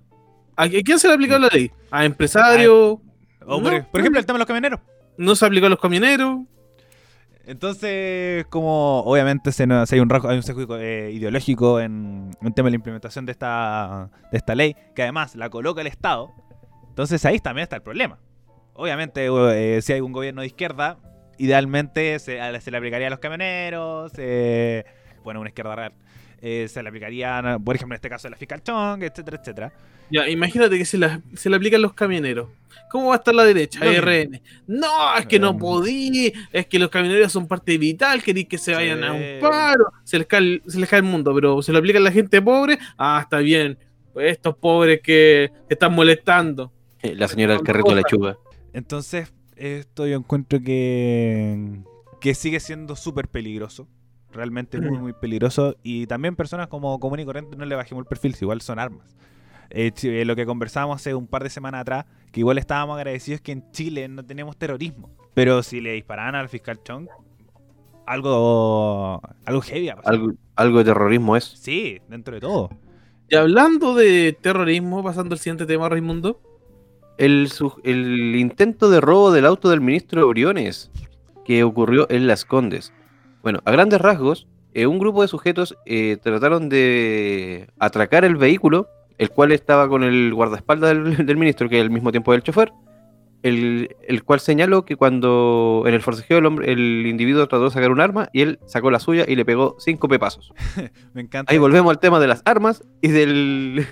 ¿A 0.55 0.69
quién 0.69 0.99
se 0.99 1.07
le 1.07 1.13
ha 1.13 1.15
aplicado 1.15 1.39
la 1.39 1.49
ley? 1.49 1.71
¿A 1.91 2.05
empresarios? 2.05 2.99
por, 3.45 3.99
ejemplo, 3.99 4.19
el 4.19 4.25
tema 4.25 4.37
de 4.37 4.39
los 4.39 4.47
camioneros. 4.47 4.79
No 5.17 5.35
se 5.35 5.45
aplicó 5.45 5.67
a 5.67 5.69
los 5.69 5.79
camioneros. 5.79 6.41
Entonces, 7.45 8.45
como 8.47 9.01
obviamente 9.01 9.51
se, 9.51 9.63
hay 9.63 9.99
un 9.99 10.11
hay 10.11 10.37
un 10.37 10.43
sesgo 10.43 10.77
eh, 10.77 11.11
ideológico 11.11 11.79
en 11.79 12.31
el 12.41 12.53
tema 12.55 12.67
de 12.67 12.71
la 12.71 12.75
implementación 12.77 13.25
de 13.27 13.33
esta, 13.33 14.09
de 14.31 14.37
esta 14.37 14.55
ley, 14.55 14.75
que 14.95 15.03
además 15.03 15.35
la 15.35 15.49
coloca 15.51 15.81
el 15.81 15.87
Estado, 15.87 16.33
entonces 16.89 17.23
ahí 17.23 17.39
también 17.39 17.63
está 17.63 17.75
el 17.75 17.83
problema. 17.83 18.17
Obviamente, 18.73 19.27
eh, 19.27 19.81
si 19.83 19.93
hay 19.93 20.01
un 20.01 20.11
gobierno 20.11 20.41
de 20.41 20.47
izquierda, 20.47 20.97
idealmente 21.37 22.19
se, 22.19 22.37
le 22.37 22.77
aplicaría 22.77 23.07
a 23.07 23.09
los 23.09 23.19
camioneros, 23.19 24.11
pone 25.23 25.39
una 25.39 25.49
izquierda 25.49 25.75
real. 25.75 25.93
Eh, 26.41 26.67
se 26.67 26.83
le 26.83 26.89
aplicaría, 26.89 27.57
por 27.63 27.75
ejemplo, 27.75 27.95
en 27.95 27.97
este 27.97 28.09
caso, 28.09 28.29
la 28.29 28.37
fiscal 28.37 28.61
Chong, 28.61 29.01
etcétera, 29.01 29.37
etcétera. 29.41 29.73
Ya, 30.11 30.29
imagínate 30.29 30.77
que 30.77 30.85
se, 30.85 30.97
la, 30.97 31.21
se 31.33 31.49
le 31.49 31.55
aplican 31.55 31.81
los 31.81 31.93
camioneros. 31.93 32.49
¿Cómo 32.91 33.07
va 33.07 33.15
a 33.15 33.17
estar 33.17 33.33
la 33.33 33.43
derecha? 33.43 33.79
RN. 33.79 34.41
No, 34.67 35.17
es 35.17 35.25
que 35.25 35.39
no 35.39 35.57
podí, 35.57 36.31
es 36.51 36.67
que 36.67 36.77
los 36.77 36.89
camioneros 36.89 37.31
son 37.31 37.47
parte 37.47 37.77
vital, 37.77 38.21
queréis 38.21 38.47
que 38.47 38.57
se 38.57 38.73
vayan 38.73 39.03
a 39.03 39.13
un 39.13 39.23
paro, 39.41 39.85
se 40.03 40.19
les, 40.19 40.27
cae, 40.27 40.61
se 40.67 40.79
les 40.79 40.87
cae 40.87 40.99
el 40.99 41.05
mundo, 41.05 41.33
pero 41.33 41.61
se 41.61 41.71
lo 41.71 41.79
aplica 41.79 41.97
a 41.97 42.01
la 42.01 42.11
gente 42.11 42.41
pobre, 42.41 42.77
ah, 42.97 43.19
está 43.23 43.39
bien, 43.39 43.77
pues 44.13 44.31
estos 44.31 44.55
pobres 44.55 45.01
que 45.01 45.51
están 45.67 45.93
molestando. 45.93 46.71
Eh, 47.01 47.15
la 47.15 47.27
señora 47.27 47.53
del 47.53 47.63
carrito 47.63 47.89
de 47.89 47.95
lechuga. 47.95 48.37
Entonces, 48.71 49.33
esto 49.55 50.07
yo 50.07 50.17
encuentro 50.17 50.59
que, 50.61 51.79
que 52.21 52.35
sigue 52.35 52.59
siendo 52.59 52.95
súper 52.95 53.27
peligroso. 53.27 53.87
Realmente 54.31 54.81
muy, 54.81 54.97
muy 54.97 55.13
peligroso. 55.13 55.77
Y 55.81 56.07
también 56.07 56.35
personas 56.35 56.67
como 56.67 56.99
común 56.99 57.19
y 57.19 57.25
corriente 57.25 57.55
no 57.55 57.65
le 57.65 57.75
bajemos 57.75 58.03
el 58.03 58.07
perfil, 58.07 58.35
si 58.35 58.43
igual 58.43 58.61
son 58.61 58.79
armas. 58.79 59.15
Eh, 59.69 59.91
eh, 60.03 60.25
lo 60.25 60.35
que 60.35 60.45
conversábamos 60.45 60.97
hace 60.97 61.15
un 61.15 61.27
par 61.27 61.43
de 61.43 61.49
semanas 61.49 61.81
atrás, 61.81 62.05
que 62.31 62.41
igual 62.41 62.57
estábamos 62.57 62.97
agradecidos 62.97 63.41
que 63.41 63.53
en 63.53 63.71
Chile 63.71 64.07
no 64.07 64.25
tenemos 64.25 64.57
terrorismo. 64.57 65.09
Pero 65.33 65.63
si 65.63 65.81
le 65.81 65.93
disparaban 65.93 66.35
al 66.35 66.49
fiscal 66.49 66.81
Chong, 66.83 67.07
algo, 68.05 69.21
algo 69.45 69.61
heavy. 69.61 69.89
Algo, 70.03 70.33
algo 70.55 70.77
de 70.79 70.83
terrorismo 70.85 71.35
es. 71.35 71.45
Sí, 71.45 71.99
dentro 72.07 72.35
de 72.35 72.41
todo. 72.41 72.69
Y 73.29 73.35
hablando 73.35 73.95
de 73.95 74.37
terrorismo, 74.39 75.03
pasando 75.03 75.33
al 75.33 75.39
siguiente 75.39 75.65
tema, 75.65 75.89
Raimundo. 75.89 76.41
El, 77.17 77.49
el 77.83 78.35
intento 78.35 78.89
de 78.89 79.01
robo 79.01 79.31
del 79.31 79.45
auto 79.45 79.69
del 79.69 79.81
ministro 79.81 80.27
Briones, 80.27 80.91
que 81.45 81.63
ocurrió 81.63 82.07
en 82.09 82.27
Las 82.27 82.43
Condes. 82.45 82.93
Bueno, 83.41 83.59
a 83.63 83.71
grandes 83.71 84.01
rasgos, 84.01 84.47
eh, 84.73 84.87
un 84.87 84.99
grupo 84.99 85.21
de 85.21 85.29
sujetos 85.29 85.77
eh, 85.85 86.17
trataron 86.21 86.67
de 86.67 87.69
atracar 87.79 88.25
el 88.25 88.35
vehículo, 88.35 88.89
el 89.17 89.29
cual 89.29 89.53
estaba 89.53 89.87
con 89.87 90.03
el 90.03 90.33
guardaespaldas 90.33 90.89
del, 90.89 91.37
ministro, 91.37 91.69
que 91.69 91.77
es 91.77 91.83
al 91.83 91.91
mismo 91.91 92.11
tiempo 92.11 92.33
del 92.33 92.43
chofer, 92.43 92.73
el, 93.41 93.95
el, 94.05 94.23
cual 94.23 94.41
señaló 94.41 94.83
que 94.83 94.97
cuando 94.97 95.83
en 95.85 95.93
el 95.93 96.01
forcejeo 96.01 96.39
el, 96.39 96.45
hombre, 96.45 96.73
el 96.73 97.05
individuo 97.07 97.47
trató 97.47 97.65
de 97.65 97.71
sacar 97.71 97.91
un 97.91 98.01
arma 98.01 98.27
y 98.33 98.41
él 98.41 98.59
sacó 98.65 98.91
la 98.91 98.99
suya 98.99 99.23
y 99.25 99.37
le 99.37 99.45
pegó 99.45 99.77
cinco 99.79 100.09
pepazos. 100.09 100.51
Me 101.13 101.21
encanta. 101.21 101.53
Ahí 101.53 101.57
volvemos 101.57 101.91
al 101.91 101.99
tema 101.99 102.19
de 102.19 102.27
las 102.27 102.41
armas 102.43 102.83
y 103.01 103.09
del, 103.09 103.85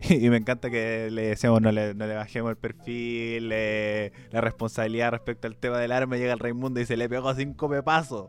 y 0.08 0.30
me 0.30 0.38
encanta 0.38 0.70
que 0.70 1.08
le 1.10 1.22
decíamos 1.28 1.60
no 1.60 1.70
le, 1.70 1.94
no 1.94 2.06
le 2.06 2.14
bajemos 2.14 2.50
el 2.50 2.56
perfil, 2.56 3.50
la 3.50 4.40
responsabilidad 4.40 5.10
respecto 5.10 5.46
al 5.46 5.56
tema 5.56 5.78
del 5.78 5.92
arma. 5.92 6.16
Llega 6.16 6.32
el 6.32 6.38
Raimundo 6.38 6.80
y 6.80 6.86
se 6.86 6.96
le 6.96 7.08
pegó 7.08 7.34
cinco 7.34 7.68
pepazos. 7.68 8.28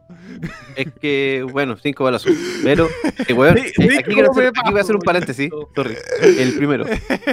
Es 0.75 0.91
que, 0.99 1.45
bueno, 1.49 1.77
cinco 1.81 2.03
balas. 2.03 2.25
Pero, 2.63 2.89
que 3.25 3.33
bueno, 3.33 3.57
eh, 3.57 3.71
aquí, 3.99 4.13
quiero 4.13 4.31
hacer, 4.31 4.47
aquí, 4.47 4.69
voy 4.69 4.79
a 4.79 4.81
hacer 4.81 4.95
un 4.95 5.01
paréntesis. 5.01 5.49
Sorry. 5.75 5.95
El 6.21 6.55
primero. 6.55 6.85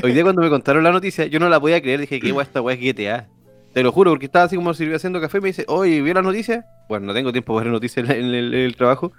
Hoy 0.03 0.13
día, 0.13 0.23
cuando 0.23 0.43
me 0.43 0.51
contaron 0.51 0.85
la 0.85 0.93
noticia, 0.93 1.27
yo 1.27 1.41
no 1.41 1.49
la 1.49 1.59
podía 1.59 1.81
creer. 1.81 2.01
Dije, 2.01 2.21
¿qué 2.21 2.31
guay 2.31 2.47
esta 2.47 2.61
weá 2.61 2.77
es 2.77 2.81
GTA? 2.81 3.29
Te 3.73 3.83
lo 3.83 3.91
juro, 3.93 4.13
porque 4.13 4.27
estaba 4.27 4.45
así 4.45 4.57
como 4.57 4.73
sirvió 4.73 4.97
haciendo 4.97 5.21
café 5.21 5.39
y 5.39 5.41
me 5.41 5.49
dice, 5.49 5.65
oye, 5.69 6.01
¿vio 6.01 6.15
la 6.15 6.23
noticia? 6.23 6.65
Bueno, 6.89 7.07
no 7.07 7.15
tengo 7.15 7.33
tiempo 7.33 7.55
para 7.55 7.65
ver 7.65 7.73
noticias 7.73 8.09
en 8.09 8.35
el, 8.35 8.77
trabajo. 8.77 9.13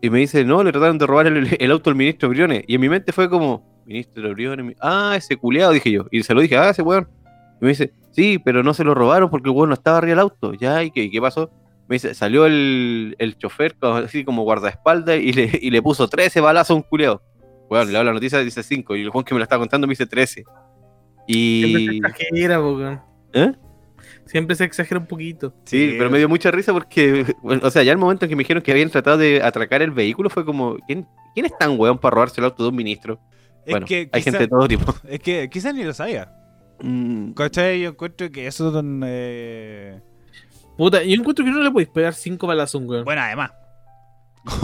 Y 0.00 0.10
me 0.10 0.18
dice, 0.18 0.44
no, 0.44 0.62
le 0.62 0.72
trataron 0.72 0.98
de 0.98 1.06
robar 1.06 1.26
el, 1.28 1.56
el 1.58 1.70
auto 1.70 1.90
al 1.90 1.96
ministro 1.96 2.28
Briones. 2.28 2.64
Y 2.66 2.74
en 2.74 2.80
mi 2.80 2.88
mente 2.88 3.12
fue 3.12 3.28
como, 3.28 3.77
Ministro 3.88 4.30
Briones. 4.34 4.76
Ah, 4.80 5.14
ese 5.16 5.36
culeado, 5.36 5.72
dije 5.72 5.90
yo. 5.90 6.04
Y 6.10 6.22
se 6.22 6.34
lo 6.34 6.42
dije, 6.42 6.58
ah, 6.58 6.68
ese 6.68 6.82
weón. 6.82 7.08
Y 7.60 7.64
me 7.64 7.68
dice, 7.70 7.92
sí, 8.12 8.38
pero 8.38 8.62
no 8.62 8.74
se 8.74 8.84
lo 8.84 8.94
robaron 8.94 9.30
porque 9.30 9.48
el 9.48 9.56
weón 9.56 9.70
no 9.70 9.74
estaba 9.74 9.96
arriba 9.96 10.12
del 10.12 10.20
auto. 10.20 10.52
Ya, 10.52 10.84
¿y 10.84 10.90
qué, 10.90 11.10
qué 11.10 11.20
pasó? 11.20 11.50
Me 11.88 11.94
dice, 11.94 12.14
salió 12.14 12.44
el, 12.44 13.16
el 13.18 13.38
chofer 13.38 13.74
así 13.80 14.24
como 14.24 14.42
guardaespaldas 14.42 15.18
y 15.18 15.32
le, 15.32 15.58
y 15.62 15.70
le 15.70 15.80
puso 15.80 16.06
13 16.06 16.42
balazos 16.42 16.72
a 16.72 16.74
un 16.74 16.82
culeado. 16.82 17.22
Bueno, 17.70 17.90
le 17.90 17.96
hago 17.96 18.04
la 18.04 18.12
noticia, 18.12 18.38
dice 18.40 18.62
5. 18.62 18.94
Y 18.96 19.02
el 19.02 19.10
Juan 19.10 19.24
que 19.24 19.34
me 19.34 19.38
lo 19.38 19.44
estaba 19.44 19.60
contando 19.60 19.86
me 19.86 19.92
dice 19.92 20.06
13. 20.06 20.44
Y. 21.26 21.62
Siempre 21.64 21.86
se 21.86 21.96
exagera, 21.96 22.60
weón. 22.60 23.00
¿Eh? 23.32 23.52
Siempre 24.26 24.56
se 24.56 24.64
exagera 24.64 25.00
un 25.00 25.06
poquito. 25.06 25.54
Sí, 25.64 25.94
pero 25.96 26.10
me 26.10 26.18
dio 26.18 26.28
mucha 26.28 26.50
risa 26.50 26.74
porque, 26.74 27.34
bueno, 27.42 27.62
o 27.64 27.70
sea, 27.70 27.82
ya 27.82 27.92
el 27.92 27.98
momento 27.98 28.26
en 28.26 28.28
que 28.28 28.36
me 28.36 28.42
dijeron 28.42 28.62
que 28.62 28.70
habían 28.70 28.90
tratado 28.90 29.16
de 29.16 29.42
atracar 29.42 29.80
el 29.80 29.92
vehículo 29.92 30.28
fue 30.28 30.44
como, 30.44 30.76
¿quién, 30.86 31.06
¿quién 31.32 31.46
es 31.46 31.56
tan 31.56 31.80
weón 31.80 31.96
para 31.96 32.14
robarse 32.14 32.38
el 32.42 32.44
auto 32.44 32.62
de 32.62 32.68
un 32.68 32.76
ministro? 32.76 33.18
Bueno, 33.70 33.86
hay 34.12 34.22
gente 34.22 34.38
de 34.38 34.48
todo 34.48 34.68
tipo. 34.68 34.94
Es 35.08 35.20
que 35.20 35.48
quizás 35.50 35.74
ni 35.74 35.84
lo 35.84 35.94
sabía. 35.94 36.32
Mm. 36.80 37.32
¿Cachai? 37.32 37.80
Yo 37.80 37.90
encuentro 37.90 38.30
que 38.30 38.46
eso 38.46 38.78
es 38.78 38.84
eh... 39.04 40.00
Puta, 40.76 41.02
yo 41.02 41.14
encuentro 41.14 41.44
que 41.44 41.50
no 41.50 41.60
le 41.60 41.70
podéis 41.70 41.88
pegar 41.88 42.14
cinco 42.14 42.46
balazos 42.46 42.76
a 42.76 42.78
un 42.78 42.88
weón. 42.88 43.04
Bueno, 43.04 43.20
además. 43.20 43.52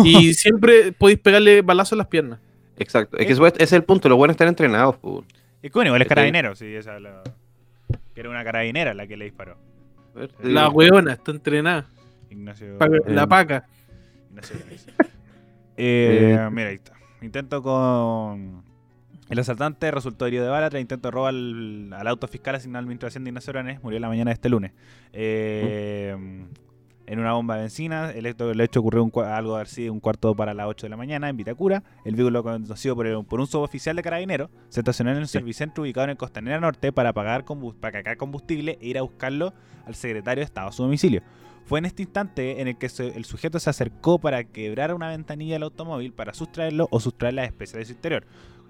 Y 0.05 0.35
siempre 0.35 0.93
podéis 0.93 1.19
pegarle 1.19 1.63
balazos 1.63 1.93
en 1.93 1.99
las 1.99 2.07
piernas. 2.07 2.39
Exacto. 2.77 3.17
Es 3.19 3.27
que 3.27 3.33
ese 3.33 3.53
es 3.59 3.73
el 3.73 3.85
punto. 3.85 4.09
Los 4.09 4.17
buenos 4.19 4.35
están 4.35 4.49
entrenados. 4.49 4.97
Pues. 4.97 5.25
Es 5.63 5.71
que 5.71 5.79
bueno, 5.79 5.89
igual 5.89 6.03
es 6.03 6.09
carabinero. 6.09 6.55
Sí, 6.55 6.67
esa 6.75 7.01
la... 7.01 7.23
Que 8.15 8.21
era 8.21 8.31
una 8.31 8.45
carabinera 8.45 8.95
la 8.95 9.07
que 9.07 9.17
le 9.17 9.25
disparó. 9.25 9.57
La 10.43 10.69
weona 10.69 11.15
está 11.15 11.33
entrenada. 11.33 11.87
Ignacio. 12.31 12.79
la 13.07 13.27
paca. 13.27 13.67
Ignacio. 14.31 14.57
Eh, 15.77 16.37
eh, 16.39 16.49
mira, 16.53 16.69
ahí 16.69 16.77
está. 16.77 16.93
Intento 17.21 17.63
con 17.63 18.64
el 19.31 19.39
asaltante 19.39 19.91
resultó 19.91 20.27
herido 20.27 20.45
de 20.45 20.51
bala 20.51 20.71
tras 20.71 20.81
intento 20.81 21.09
de 21.09 21.13
robo 21.13 21.27
al, 21.27 21.93
auto 22.07 22.29
fiscal 22.29 22.55
asignado 22.55 22.81
al 22.81 22.87
ministro 22.87 23.07
de 23.07 23.11
Hacienda 23.11 23.31
Ignacio 23.31 23.51
Oranes. 23.51 23.83
Murió 23.83 23.99
la 23.99 24.09
mañana 24.09 24.31
de 24.31 24.35
este 24.35 24.49
lunes. 24.49 24.73
Eh, 25.13 26.15
en 27.07 27.19
una 27.19 27.33
bomba 27.33 27.57
de 27.57 27.63
benzina. 27.63 28.11
El 28.11 28.27
hecho, 28.27 28.51
el 28.51 28.61
hecho 28.61 28.81
ocurrió 28.81 29.03
un, 29.03 29.13
algo 29.25 29.57
así 29.57 29.89
un 29.89 30.01
cuarto 30.01 30.35
para 30.35 30.55
las 30.55 30.67
8 30.67 30.87
de 30.87 30.91
la 30.91 30.97
mañana 30.97 31.29
en 31.29 31.37
Vitacura. 31.37 31.83
El 32.05 32.15
vehículo 32.15 32.43
conducido 32.43 32.97
por, 32.97 33.27
por 33.27 33.41
un 33.41 33.47
suboficial 33.47 33.97
de 33.97 34.03
carabineros 34.03 34.51
se 34.69 34.81
estacionó 34.81 35.13
en 35.13 35.19
un 35.19 35.29
servicentro 35.29 35.83
ubicado 35.83 36.05
en 36.05 36.11
el 36.11 36.17
Costanera 36.17 36.61
Norte 36.61 36.93
para 36.93 37.13
pagar 37.13 37.45
para 37.45 37.93
cargar 37.93 38.17
combustible 38.17 38.79
e 38.81 38.89
ir 38.89 38.99
a 38.99 39.03
buscarlo 39.03 39.55
al 39.87 39.95
secretario 39.95 40.41
de 40.41 40.47
Estado 40.47 40.69
a 40.69 40.73
su 40.73 40.83
domicilio. 40.83 41.23
Fue 41.67 41.79
en 41.79 41.87
este 41.87 42.03
instante 42.03 42.61
en 42.61 42.69
el 42.69 42.77
que 42.77 42.91
el 42.99 43.25
sujeto 43.25 43.59
se 43.59 43.71
acercó 43.71 44.19
para 44.19 44.45
quebrar 44.45 44.93
una 44.93 45.09
ventanilla 45.09 45.55
del 45.55 45.63
automóvil 45.63 46.13
para 46.13 46.35
sustraerlo 46.35 46.89
o 46.91 47.01
sustraer 47.01 47.35
las 47.35 47.47
especies 47.47 47.79
de 47.79 47.85
su 47.87 47.93
interior. 47.93 48.27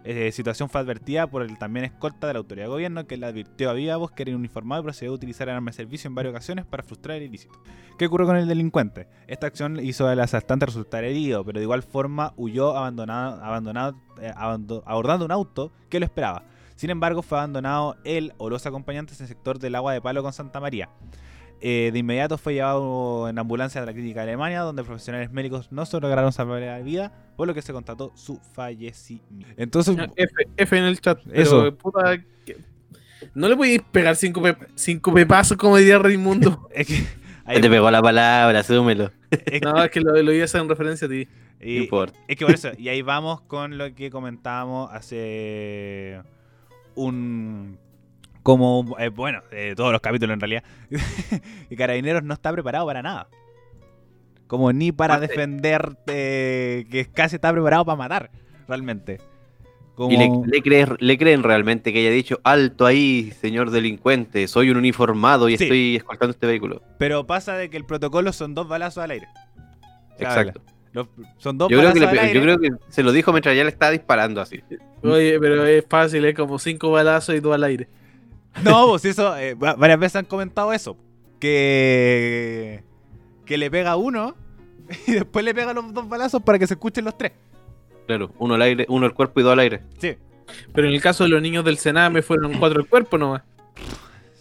Eh, 0.06 0.32
situación 0.32 0.68
fue 0.68 0.82
advertida 0.82 1.26
por 1.26 1.40
el 1.42 1.56
también 1.56 1.86
escolta 1.86 2.26
de 2.26 2.34
la 2.34 2.38
autoridad 2.38 2.66
de 2.66 2.70
gobierno 2.70 3.06
que 3.06 3.16
le 3.16 3.24
advirtió 3.24 3.70
a 3.70 3.72
viva 3.72 3.96
voz 3.96 4.12
que 4.12 4.22
era 4.22 4.36
uniformado 4.36 4.82
y 4.82 4.84
procedió 4.84 5.12
a 5.12 5.14
utilizar 5.14 5.48
el 5.48 5.54
arma 5.54 5.70
de 5.70 5.76
servicio 5.76 6.08
en 6.08 6.14
varias 6.14 6.32
ocasiones 6.32 6.66
para 6.66 6.82
frustrar 6.82 7.16
el 7.16 7.22
ilícito. 7.22 7.58
¿Qué 7.98 8.06
ocurrió 8.06 8.26
con 8.26 8.36
el 8.36 8.46
delincuente? 8.46 9.08
Esta 9.26 9.46
acción 9.46 9.80
hizo 9.80 10.06
al 10.06 10.20
asaltante 10.20 10.66
resultar 10.66 11.04
herido, 11.04 11.42
pero 11.42 11.58
de 11.58 11.64
igual 11.64 11.82
forma 11.82 12.34
huyó 12.36 12.76
abandonado, 12.76 13.42
abandonado, 13.42 13.96
eh, 14.20 14.30
abordando 14.36 15.24
un 15.24 15.32
auto 15.32 15.72
que 15.88 16.00
lo 16.00 16.04
esperaba. 16.04 16.42
Sin 16.76 16.90
embargo, 16.90 17.22
fue 17.22 17.38
abandonado 17.38 17.96
él 18.04 18.34
o 18.36 18.50
los 18.50 18.66
acompañantes 18.66 19.20
en 19.20 19.24
el 19.24 19.28
sector 19.28 19.58
del 19.58 19.74
agua 19.74 19.94
de 19.94 20.02
palo 20.02 20.22
con 20.22 20.34
Santa 20.34 20.60
María. 20.60 20.90
Eh, 21.60 21.90
de 21.92 21.98
inmediato 21.98 22.36
fue 22.36 22.54
llevado 22.54 23.28
en 23.28 23.38
ambulancia 23.38 23.82
a 23.82 23.86
la 23.86 23.92
clínica 23.92 24.20
de 24.20 24.32
Alemania, 24.32 24.60
donde 24.60 24.84
profesionales 24.84 25.30
médicos 25.32 25.72
no 25.72 25.86
se 25.86 25.98
lograron 25.98 26.32
salvar 26.32 26.60
la 26.60 26.78
vida, 26.80 27.12
por 27.36 27.46
lo 27.46 27.54
que 27.54 27.62
se 27.62 27.72
constató 27.72 28.12
su 28.14 28.38
fallecimiento. 28.52 29.54
Entonces, 29.56 29.96
F, 30.56 30.78
en 30.78 30.84
el 30.84 31.00
chat. 31.00 31.20
Eso. 31.32 31.76
no 33.34 33.48
le 33.48 33.56
podéis 33.56 33.82
pegar 33.90 34.16
cinco, 34.16 34.42
cinco 34.74 35.14
pepazos 35.14 35.56
como 35.56 35.76
diría 35.78 35.98
Raimundo. 35.98 36.68
es 36.74 36.86
que 36.86 37.60
te 37.60 37.70
pegó 37.70 37.90
la 37.90 38.02
palabra, 38.02 38.60
asúmelo. 38.60 39.10
no, 39.62 39.84
es 39.84 39.90
que 39.90 40.00
lo, 40.00 40.12
lo 40.22 40.32
iba 40.32 40.42
a 40.42 40.44
hacer 40.44 40.60
en 40.60 40.68
referencia 40.68 41.06
a 41.06 41.10
ti. 41.10 41.26
Y, 41.60 41.88
Es 42.28 42.36
que 42.36 42.44
por 42.44 42.54
eso, 42.54 42.72
y 42.76 42.90
ahí 42.90 43.00
vamos 43.00 43.40
con 43.40 43.78
lo 43.78 43.94
que 43.94 44.10
comentábamos 44.10 44.90
hace 44.92 46.20
un 46.94 47.78
como, 48.44 48.96
eh, 49.00 49.08
bueno, 49.08 49.42
todos 49.74 49.90
los 49.90 50.00
capítulos 50.00 50.34
en 50.34 50.40
realidad, 50.40 50.62
y 51.70 51.74
Carabineros 51.74 52.22
no 52.22 52.34
está 52.34 52.52
preparado 52.52 52.86
para 52.86 53.02
nada. 53.02 53.26
Como 54.46 54.72
ni 54.72 54.92
para 54.92 55.18
defender, 55.18 55.96
que 56.06 57.08
casi 57.12 57.36
está 57.36 57.50
preparado 57.50 57.84
para 57.84 57.96
matar, 57.96 58.30
realmente. 58.68 59.18
¿Y 59.96 60.16
le, 60.16 60.86
le, 60.98 61.18
creen 61.18 61.42
realmente 61.44 61.92
que 61.92 62.00
haya 62.00 62.10
dicho, 62.10 62.40
alto 62.42 62.84
ahí, 62.84 63.32
señor 63.40 63.70
delincuente, 63.70 64.48
soy 64.48 64.70
un 64.70 64.76
uniformado 64.76 65.48
y 65.48 65.54
estoy 65.54 65.96
escoltando 65.96 66.32
este 66.32 66.46
vehículo? 66.46 66.82
Pero 66.98 67.26
pasa 67.26 67.56
de 67.56 67.70
que 67.70 67.76
el 67.76 67.84
protocolo 67.84 68.32
son 68.32 68.54
dos 68.54 68.66
balazos 68.66 69.04
al 69.04 69.12
aire. 69.12 69.28
Exacto. 70.18 70.60
son 71.38 71.58
dos 71.58 71.70
yo 71.70 71.78
creo, 71.78 71.92
que 71.92 72.04
al 72.04 72.18
aire. 72.18 72.34
yo 72.34 72.42
creo 72.42 72.58
que 72.58 72.70
se 72.88 73.04
lo 73.04 73.12
dijo 73.12 73.32
mientras 73.32 73.56
ya 73.56 73.62
le 73.62 73.70
estaba 73.70 73.92
disparando 73.92 74.40
así. 74.40 74.60
Oye, 75.02 75.38
pero 75.38 75.64
es 75.64 75.84
fácil, 75.88 76.24
es 76.24 76.34
como 76.34 76.58
cinco 76.58 76.90
balazos 76.90 77.36
y 77.36 77.40
dos 77.40 77.54
al 77.54 77.62
aire. 77.62 77.88
No, 78.62 78.88
pues 78.88 79.04
eso, 79.04 79.36
eh, 79.36 79.54
varias 79.54 79.98
veces 79.98 80.16
han 80.16 80.24
comentado 80.26 80.72
eso. 80.72 80.96
Que, 81.40 82.82
que 83.44 83.58
le 83.58 83.70
pega 83.70 83.96
uno 83.96 84.34
y 85.06 85.12
después 85.12 85.44
le 85.44 85.54
pega 85.54 85.72
los 85.72 85.92
dos 85.92 86.08
balazos 86.08 86.42
para 86.42 86.58
que 86.58 86.66
se 86.66 86.74
escuchen 86.74 87.04
los 87.04 87.18
tres. 87.18 87.32
Claro, 88.06 88.32
uno 88.38 88.54
al 88.54 88.62
aire, 88.62 88.86
uno 88.88 89.06
al 89.06 89.14
cuerpo 89.14 89.40
y 89.40 89.42
dos 89.42 89.52
al 89.52 89.58
aire. 89.60 89.82
Sí. 89.98 90.16
Pero 90.72 90.88
en 90.88 90.94
el 90.94 91.00
caso 91.00 91.24
de 91.24 91.30
los 91.30 91.40
niños 91.42 91.64
del 91.64 91.78
Sename 91.78 92.22
fueron 92.22 92.58
cuatro 92.58 92.80
al 92.80 92.88
cuerpo 92.88 93.18
nomás. 93.18 93.42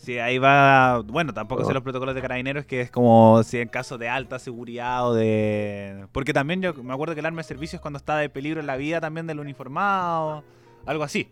Sí, 0.04 0.19
ahí 0.19 0.38
va. 0.38 0.99
Bueno, 0.99 1.34
tampoco 1.34 1.63
sé 1.63 1.73
los 1.73 1.82
protocolos 1.82 2.13
de 2.13 2.21
carabineros, 2.21 2.65
que 2.65 2.82
es 2.82 2.91
como 2.91 3.41
si 3.43 3.60
en 3.60 3.69
caso 3.69 3.97
de 3.97 4.10
alta 4.10 4.38
seguridad 4.38 5.08
o 5.08 5.13
de. 5.13 6.08
Porque 6.12 6.34
también 6.34 6.62
yo 6.62 6.73
me 6.73 6.93
acuerdo 6.93 7.13
que 7.13 7.21
el 7.21 7.26
arma 7.26 7.38
de 7.38 7.45
servicio 7.45 7.78
es 7.78 7.82
cuando 7.82 7.99
está 7.99 8.17
de 8.17 8.28
peligro 8.28 8.60
en 8.60 8.67
la 8.67 8.76
vida 8.76 8.99
también 8.99 9.28
del 9.28 9.39
uniformado, 9.39 10.43
algo 10.86 11.06
así. 11.06 11.30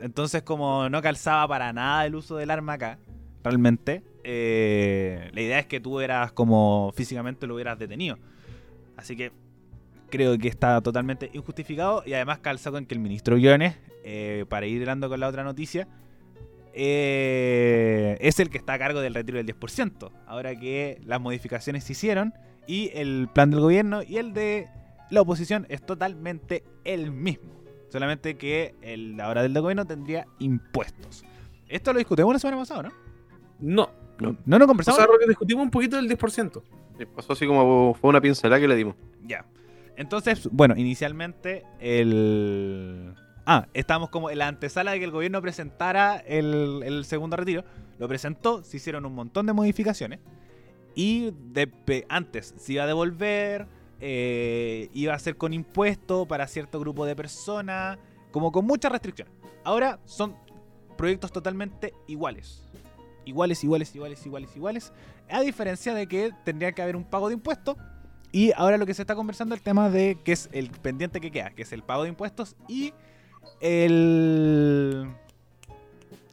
Entonces, 0.00 0.42
como 0.42 0.88
no 0.88 1.02
calzaba 1.02 1.46
para 1.48 1.72
nada 1.72 2.06
el 2.06 2.14
uso 2.14 2.36
del 2.36 2.50
arma 2.50 2.74
acá, 2.74 2.98
realmente, 3.44 4.02
eh, 4.24 5.30
la 5.32 5.40
idea 5.40 5.58
es 5.58 5.66
que 5.66 5.80
tú 5.80 6.00
eras 6.00 6.32
como 6.32 6.92
físicamente 6.94 7.46
lo 7.46 7.54
hubieras 7.54 7.78
detenido. 7.78 8.18
Así 8.96 9.16
que 9.16 9.32
creo 10.10 10.36
que 10.38 10.48
está 10.48 10.80
totalmente 10.80 11.30
injustificado 11.32 12.02
y 12.06 12.14
además 12.14 12.38
calza 12.38 12.70
con 12.70 12.86
que 12.86 12.94
el 12.94 13.00
ministro 13.00 13.36
Guiones, 13.36 13.76
eh, 14.04 14.44
para 14.48 14.66
ir 14.66 14.80
hablando 14.82 15.08
con 15.08 15.20
la 15.20 15.28
otra 15.28 15.44
noticia, 15.44 15.86
eh, 16.72 18.16
es 18.20 18.40
el 18.40 18.50
que 18.50 18.58
está 18.58 18.74
a 18.74 18.78
cargo 18.78 19.00
del 19.00 19.14
retiro 19.14 19.38
del 19.38 19.46
10%. 19.46 20.12
Ahora 20.26 20.54
que 20.58 21.00
las 21.04 21.20
modificaciones 21.20 21.84
se 21.84 21.92
hicieron 21.92 22.34
y 22.66 22.90
el 22.94 23.28
plan 23.32 23.50
del 23.50 23.60
gobierno 23.60 24.02
y 24.02 24.16
el 24.16 24.32
de 24.32 24.68
la 25.10 25.22
oposición 25.22 25.66
es 25.68 25.84
totalmente 25.84 26.64
el 26.84 27.10
mismo. 27.10 27.57
Solamente 27.88 28.36
que 28.36 28.74
el 28.82 29.20
ahora 29.20 29.42
del 29.42 29.58
gobierno 29.60 29.86
tendría 29.86 30.26
impuestos. 30.38 31.24
Esto 31.68 31.92
lo 31.92 31.98
discutimos 31.98 32.32
la 32.32 32.38
semana 32.38 32.58
pasada, 32.58 32.82
¿no? 32.84 32.90
No. 33.60 33.90
No, 34.20 34.36
no, 34.46 34.58
no 34.58 34.66
conversamos. 34.66 35.00
O 35.00 35.04
sea, 35.04 35.28
discutimos 35.28 35.62
un 35.62 35.70
poquito 35.70 35.96
del 35.96 36.08
10%. 36.08 36.62
pasó 37.14 37.32
así 37.32 37.46
como 37.46 37.94
fue 37.94 38.10
una 38.10 38.20
pincelada 38.20 38.60
que 38.60 38.66
le 38.66 38.74
dimos. 38.74 38.96
Ya. 39.24 39.44
Entonces, 39.96 40.48
bueno, 40.50 40.74
inicialmente 40.76 41.64
el 41.78 43.14
Ah, 43.50 43.66
estábamos 43.72 44.10
como 44.10 44.28
en 44.28 44.36
la 44.36 44.46
antesala 44.46 44.90
de 44.90 44.98
que 44.98 45.06
el 45.06 45.10
gobierno 45.10 45.40
presentara 45.40 46.16
el, 46.18 47.02
segundo 47.06 47.34
retiro. 47.34 47.64
Lo 47.98 48.06
presentó, 48.06 48.62
se 48.62 48.76
hicieron 48.76 49.06
un 49.06 49.14
montón 49.14 49.46
de 49.46 49.54
modificaciones. 49.54 50.20
Y 50.94 51.30
de, 51.30 52.04
antes 52.10 52.54
se 52.58 52.74
iba 52.74 52.84
a 52.84 52.86
devolver, 52.86 53.66
eh, 54.00 54.88
iba 54.92 55.14
a 55.14 55.18
ser 55.18 55.36
con 55.36 55.52
impuesto 55.52 56.26
para 56.26 56.46
cierto 56.46 56.78
grupo 56.80 57.04
de 57.06 57.16
personas, 57.16 57.98
como 58.30 58.52
con 58.52 58.64
muchas 58.64 58.92
restricciones. 58.92 59.34
Ahora 59.64 59.98
son 60.04 60.36
proyectos 60.96 61.32
totalmente 61.32 61.94
iguales. 62.06 62.62
Iguales, 63.24 63.62
iguales, 63.62 63.94
iguales, 63.94 64.26
iguales, 64.26 64.56
iguales. 64.56 64.92
A 65.28 65.40
diferencia 65.40 65.94
de 65.94 66.06
que 66.06 66.30
tendría 66.44 66.72
que 66.72 66.82
haber 66.82 66.96
un 66.96 67.04
pago 67.04 67.28
de 67.28 67.34
impuestos. 67.34 67.76
Y 68.30 68.52
ahora 68.56 68.76
lo 68.76 68.86
que 68.86 68.94
se 68.94 69.02
está 69.02 69.14
conversando 69.14 69.54
es 69.54 69.60
el 69.60 69.64
tema 69.64 69.88
de 69.90 70.18
que 70.22 70.32
es 70.32 70.48
el 70.52 70.70
pendiente 70.70 71.20
que 71.20 71.30
queda, 71.30 71.50
que 71.50 71.62
es 71.62 71.72
el 71.72 71.82
pago 71.82 72.02
de 72.02 72.10
impuestos 72.10 72.56
y 72.68 72.92
el, 73.60 75.08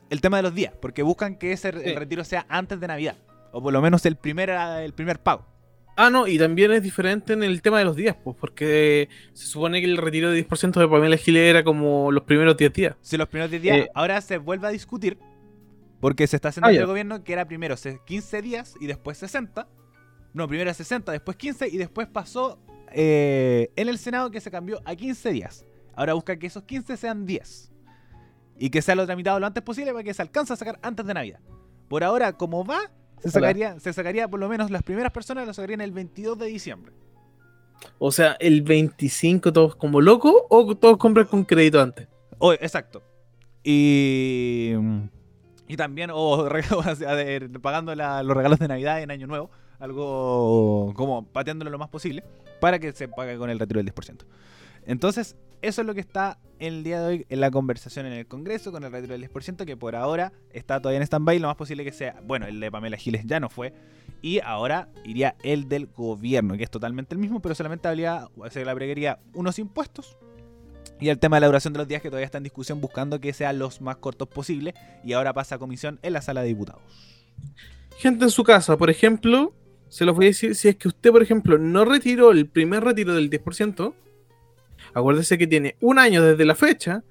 el 0.09 0.21
tema 0.21 0.37
de 0.37 0.43
los 0.43 0.53
días, 0.53 0.73
porque 0.81 1.03
buscan 1.03 1.35
que 1.35 1.53
ese 1.53 1.71
retiro 1.71 2.25
sea 2.25 2.45
antes 2.49 2.81
de 2.81 2.87
Navidad, 2.87 3.15
o 3.53 3.61
por 3.61 3.71
lo 3.71 3.81
menos 3.81 4.05
el 4.05 4.17
primer, 4.17 4.49
el 4.49 4.93
primer 4.93 5.21
pago. 5.21 5.45
Ah, 5.97 6.09
no, 6.09 6.27
y 6.27 6.37
también 6.37 6.71
es 6.73 6.83
diferente 6.83 7.33
en 7.33 7.43
el 7.43 7.61
tema 7.61 7.79
de 7.79 7.85
los 7.85 7.95
días, 7.95 8.17
pues, 8.21 8.35
porque 8.39 9.07
se 9.33 9.47
supone 9.47 9.79
que 9.79 9.87
el 9.87 9.97
retiro 9.97 10.29
de 10.29 10.45
10% 10.45 10.79
de 10.79 10.87
Pamela 10.87 11.15
Giles 11.15 11.49
era 11.49 11.63
como 11.63 12.11
los 12.11 12.23
primeros 12.23 12.57
10 12.57 12.73
días. 12.73 12.95
Sí, 13.01 13.15
los 13.17 13.29
primeros 13.29 13.49
10 13.51 13.61
días. 13.61 13.77
Eh, 13.77 13.89
ahora 13.93 14.19
se 14.19 14.37
vuelve 14.37 14.67
a 14.67 14.71
discutir, 14.71 15.17
porque 16.01 16.27
se 16.27 16.35
está 16.35 16.49
haciendo 16.49 16.67
ah, 16.67 16.73
el 16.73 16.85
gobierno 16.85 17.23
que 17.23 17.31
era 17.31 17.47
primero 17.47 17.75
15 18.05 18.41
días 18.41 18.75
y 18.81 18.87
después 18.87 19.17
60. 19.19 19.67
No, 20.33 20.49
primero 20.49 20.73
60, 20.73 21.13
después 21.13 21.37
15 21.37 21.69
y 21.69 21.77
después 21.77 22.07
pasó 22.07 22.59
eh, 22.91 23.71
en 23.77 23.87
el 23.87 23.97
Senado 23.97 24.31
que 24.31 24.41
se 24.41 24.51
cambió 24.51 24.81
a 24.83 24.95
15 24.95 25.31
días. 25.31 25.65
Ahora 25.95 26.13
busca 26.13 26.37
que 26.37 26.47
esos 26.47 26.63
15 26.63 26.97
sean 26.97 27.25
10. 27.25 27.71
Y 28.57 28.69
que 28.69 28.81
sea 28.81 28.95
lo 28.95 29.05
tramitado 29.05 29.39
lo 29.39 29.47
antes 29.47 29.63
posible 29.63 29.93
para 29.93 30.03
que 30.03 30.13
se 30.13 30.21
alcance 30.21 30.51
a 30.51 30.55
sacar 30.57 30.77
antes 30.81 31.05
de 31.05 31.13
Navidad. 31.13 31.39
Por 31.87 32.03
ahora, 32.03 32.33
como 32.33 32.65
va, 32.65 32.91
se 33.21 33.31
sacaría, 33.31 33.79
se 33.79 33.93
sacaría 33.93 34.27
por 34.27 34.39
lo 34.39 34.49
menos 34.49 34.71
las 34.71 34.83
primeras 34.83 35.11
personas 35.11 35.47
lo 35.47 35.53
sacarían 35.53 35.81
el 35.81 35.91
22 35.91 36.37
de 36.37 36.45
diciembre. 36.47 36.93
O 37.99 38.11
sea, 38.11 38.35
el 38.39 38.61
25 38.61 39.53
todos 39.53 39.75
como 39.75 40.01
loco 40.01 40.47
o 40.49 40.75
todos 40.75 40.97
compran 40.97 41.27
con 41.27 41.43
crédito 41.43 41.81
antes. 41.81 42.07
Oh, 42.37 42.53
exacto. 42.53 43.03
Y, 43.63 44.73
y 45.67 45.77
también 45.77 46.11
o, 46.13 46.49
pagando 47.61 47.95
los 47.95 48.37
regalos 48.37 48.59
de 48.59 48.67
Navidad 48.67 49.01
en 49.01 49.11
Año 49.11 49.27
Nuevo. 49.27 49.49
Algo 49.79 50.93
como 50.95 51.25
pateándolo 51.25 51.69
lo 51.69 51.77
más 51.77 51.89
posible 51.89 52.23
para 52.61 52.79
que 52.79 52.93
se 52.93 53.07
pague 53.09 53.37
con 53.37 53.49
el 53.49 53.59
retiro 53.59 53.83
del 53.83 53.93
10%. 53.93 54.23
Entonces, 54.85 55.35
eso 55.67 55.81
es 55.81 55.87
lo 55.87 55.93
que 55.93 56.01
está 56.01 56.37
el 56.59 56.83
día 56.83 57.01
de 57.01 57.07
hoy 57.07 57.25
en 57.27 57.39
la 57.39 57.51
conversación 57.51 58.05
en 58.05 58.13
el 58.13 58.27
Congreso 58.27 58.71
con 58.71 58.83
el 58.83 58.91
retiro 58.91 59.13
del 59.17 59.29
10%, 59.29 59.65
que 59.65 59.75
por 59.75 59.95
ahora 59.95 60.31
está 60.51 60.79
todavía 60.79 60.97
en 60.97 61.03
stand-by. 61.03 61.39
Lo 61.39 61.47
más 61.47 61.57
posible 61.57 61.83
que 61.83 61.91
sea, 61.91 62.21
bueno, 62.23 62.45
el 62.45 62.59
de 62.59 62.71
Pamela 62.71 62.97
Giles 62.97 63.23
ya 63.25 63.39
no 63.39 63.49
fue. 63.49 63.73
Y 64.21 64.39
ahora 64.39 64.89
iría 65.03 65.35
el 65.43 65.67
del 65.67 65.87
gobierno, 65.87 66.55
que 66.55 66.63
es 66.63 66.71
totalmente 66.71 67.15
el 67.15 67.19
mismo, 67.19 67.41
pero 67.41 67.55
solamente 67.55 67.87
habría, 67.87 68.27
se 68.49 68.63
le 68.63 68.71
agregaría 68.71 69.19
unos 69.33 69.59
impuestos. 69.59 70.17
Y 70.99 71.09
el 71.09 71.19
tema 71.19 71.37
de 71.37 71.41
la 71.41 71.47
duración 71.47 71.73
de 71.73 71.79
los 71.79 71.87
días 71.87 72.01
que 72.01 72.09
todavía 72.09 72.25
está 72.25 72.37
en 72.37 72.43
discusión 72.45 72.79
buscando 72.79 73.19
que 73.19 73.33
sean 73.33 73.59
los 73.59 73.81
más 73.81 73.97
cortos 73.97 74.27
posibles. 74.27 74.75
Y 75.03 75.13
ahora 75.13 75.33
pasa 75.33 75.55
a 75.55 75.57
comisión 75.57 75.99
en 76.03 76.13
la 76.13 76.21
sala 76.21 76.41
de 76.41 76.47
diputados. 76.47 76.81
Gente 77.97 78.25
en 78.25 78.31
su 78.31 78.43
casa, 78.43 78.77
por 78.77 78.89
ejemplo, 78.89 79.53
se 79.89 80.05
los 80.05 80.15
voy 80.15 80.25
a 80.25 80.29
decir, 80.29 80.55
si 80.55 80.69
es 80.69 80.75
que 80.75 80.87
usted, 80.87 81.11
por 81.11 81.23
ejemplo, 81.23 81.57
no 81.57 81.85
retiró 81.85 82.31
el 82.31 82.47
primer 82.47 82.83
retiro 82.83 83.13
del 83.13 83.29
10%, 83.29 83.93
Acuérdese 84.95 85.37
que 85.37 85.45
tiene 85.45 85.75
un 85.81 85.99
año 85.99 86.23
desde 86.23 86.45
la 86.45 86.55
fecha 86.55 87.03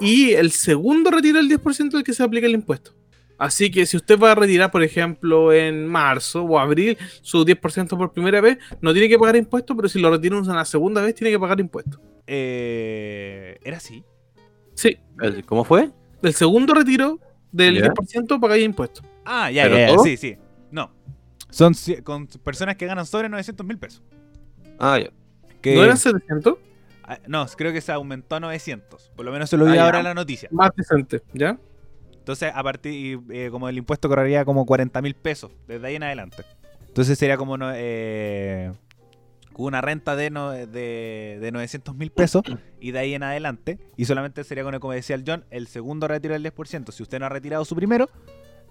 y 0.00 0.30
el 0.30 0.52
segundo 0.52 1.10
retiro 1.10 1.38
del 1.38 1.48
10% 1.48 1.90
del 1.90 2.04
que 2.04 2.14
se 2.14 2.22
aplica 2.22 2.46
el 2.46 2.54
impuesto. 2.54 2.94
Así 3.36 3.72
que 3.72 3.86
si 3.86 3.96
usted 3.96 4.16
va 4.18 4.32
a 4.32 4.34
retirar, 4.36 4.70
por 4.70 4.84
ejemplo, 4.84 5.52
en 5.52 5.86
marzo 5.86 6.44
o 6.44 6.60
abril 6.60 6.96
su 7.22 7.44
10% 7.44 7.96
por 7.96 8.12
primera 8.12 8.40
vez, 8.40 8.58
no 8.80 8.92
tiene 8.92 9.08
que 9.08 9.18
pagar 9.18 9.34
impuestos, 9.34 9.76
pero 9.76 9.88
si 9.88 9.98
lo 9.98 10.10
retira 10.10 10.36
una 10.36 10.64
segunda 10.64 11.02
vez, 11.02 11.16
tiene 11.16 11.32
que 11.32 11.40
pagar 11.40 11.58
impuestos. 11.58 12.00
Eh, 12.26 13.58
¿Era 13.64 13.78
así? 13.78 14.04
Sí. 14.74 14.96
¿Cómo 15.46 15.64
fue? 15.64 15.90
Del 16.22 16.34
segundo 16.34 16.72
retiro 16.72 17.18
del 17.50 17.82
10% 17.82 18.40
pagáis 18.40 18.64
impuestos. 18.64 19.04
Ah, 19.24 19.50
ya, 19.50 19.68
ya, 19.68 19.98
sí, 19.98 20.16
sí. 20.16 20.36
No. 20.70 20.92
Son 21.50 21.74
con 22.04 22.28
personas 22.28 22.76
que 22.76 22.86
ganan 22.86 23.06
sobre 23.06 23.28
900 23.28 23.66
mil 23.66 23.78
pesos. 23.78 24.04
Ah, 24.78 25.00
ya. 25.00 25.10
¿No 25.74 25.82
eran 25.82 25.96
700? 25.96 26.67
Ah, 27.10 27.18
no, 27.26 27.46
creo 27.56 27.72
que 27.72 27.80
se 27.80 27.90
aumentó 27.90 28.36
a 28.36 28.40
900. 28.40 29.12
Por 29.16 29.24
lo 29.24 29.32
menos 29.32 29.48
se 29.48 29.56
lo 29.56 29.64
vi 29.64 29.78
ah, 29.78 29.86
ahora 29.86 29.98
en 30.00 30.04
la 30.04 30.14
noticia. 30.14 30.50
Más 30.52 30.70
decente, 30.76 31.22
¿ya? 31.32 31.58
Entonces, 32.12 32.52
a 32.54 32.62
partir, 32.62 33.20
eh, 33.30 33.48
como 33.50 33.66
el 33.70 33.78
impuesto 33.78 34.10
correría 34.10 34.44
como 34.44 34.66
40 34.66 35.00
mil 35.00 35.14
pesos 35.14 35.50
desde 35.66 35.86
ahí 35.86 35.94
en 35.94 36.02
adelante. 36.02 36.44
Entonces 36.86 37.18
sería 37.18 37.38
como 37.38 37.56
eh, 37.74 38.70
una 39.56 39.80
renta 39.80 40.16
de, 40.16 40.28
de, 41.40 41.50
900 41.50 41.94
mil 41.94 42.10
pesos 42.10 42.42
y 42.78 42.90
de 42.90 42.98
ahí 42.98 43.14
en 43.14 43.22
adelante. 43.22 43.78
Y 43.96 44.04
solamente 44.04 44.44
sería 44.44 44.62
como 44.78 44.92
decía 44.92 45.16
el 45.16 45.24
John, 45.26 45.46
el 45.50 45.66
segundo 45.66 46.08
retiro 46.08 46.34
del 46.34 46.44
10%. 46.44 46.92
Si 46.92 47.02
usted 47.02 47.20
no 47.20 47.24
ha 47.24 47.30
retirado 47.30 47.64
su 47.64 47.74
primero, 47.74 48.10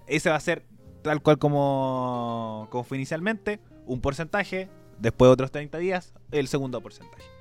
ese 0.06 0.30
va 0.30 0.36
a 0.36 0.40
ser 0.40 0.62
tal 1.02 1.20
cual 1.22 1.38
como, 1.38 2.68
como 2.70 2.84
fue 2.84 2.98
inicialmente, 2.98 3.58
un 3.84 4.00
porcentaje, 4.00 4.68
después 5.00 5.28
de 5.28 5.32
otros 5.32 5.50
30 5.50 5.78
días, 5.78 6.12
el 6.30 6.46
segundo 6.46 6.80
porcentaje. 6.80 7.37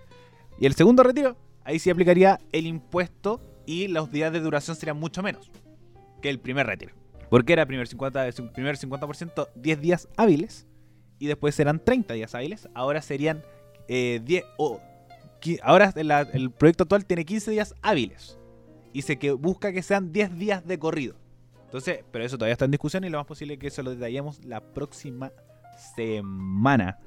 Y 0.60 0.66
el 0.66 0.74
segundo 0.74 1.04
retiro, 1.04 1.38
ahí 1.64 1.80
sí 1.80 1.90
aplicaría 1.90 2.40
el 2.52 2.66
impuesto 2.66 3.42
y 3.66 3.88
los 3.88 4.12
días 4.12 4.32
de 4.32 4.40
duración 4.40 4.76
serían 4.76 5.00
mucho 5.00 5.22
menos 5.22 5.52
que 6.22 6.30
el 6.30 6.40
primer 6.40 6.66
retiro. 6.66 6.94
Porque 7.30 7.54
era 7.54 7.66
primer 7.66 7.88
50, 7.88 8.30
primer 8.54 8.78
50% 8.78 9.50
10 9.56 9.82
días 9.82 10.08
hábiles 10.18 10.66
y 11.20 11.28
después 11.28 11.54
serán 11.56 11.84
30 11.84 12.14
días 12.14 12.34
hábiles. 12.34 12.70
Ahora 12.74 13.02
serían 13.02 13.44
10 13.88 13.90
eh, 13.90 14.44
o... 14.58 14.82
ahora 15.62 15.94
el 15.96 16.52
proyecto 16.52 16.84
actual 16.84 17.06
tiene 17.06 17.26
15 17.26 17.52
días 17.52 17.76
hábiles 17.82 18.38
y 18.94 19.04
se 19.04 19.20
que 19.20 19.32
busca 19.32 19.72
que 19.72 19.84
sean 19.84 20.12
10 20.12 20.38
días 20.38 20.66
de 20.66 20.80
corrido. 20.80 21.16
Entonces, 21.66 22.04
pero 22.12 22.24
eso 22.24 22.38
todavía 22.38 22.54
está 22.54 22.66
en 22.66 22.72
discusión 22.72 23.04
y 23.04 23.10
lo 23.10 23.18
más 23.18 23.28
posible 23.28 23.56
es 23.56 23.60
que 23.60 23.68
eso 23.68 23.84
lo 23.84 23.92
detallemos 23.92 24.44
la 24.46 24.62
próxima 24.62 25.34
semana. 25.96 26.98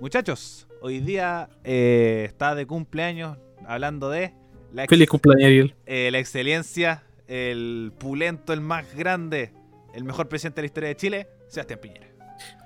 Muchachos, 0.00 0.68
hoy 0.80 1.00
día 1.00 1.48
eh, 1.64 2.22
está 2.28 2.54
de 2.54 2.66
cumpleaños 2.66 3.36
hablando 3.66 4.10
de... 4.10 4.32
La 4.72 4.86
Feliz 4.86 5.08
cumpleaños, 5.08 5.74
eh, 5.86 6.10
la 6.12 6.20
excelencia, 6.20 7.02
el 7.26 7.92
pulento, 7.98 8.52
el 8.52 8.60
más 8.60 8.94
grande, 8.94 9.52
el 9.94 10.04
mejor 10.04 10.28
presidente 10.28 10.60
de 10.60 10.62
la 10.62 10.66
historia 10.66 10.88
de 10.90 10.96
Chile, 10.96 11.28
Sebastián 11.48 11.80
Piñera. 11.82 12.06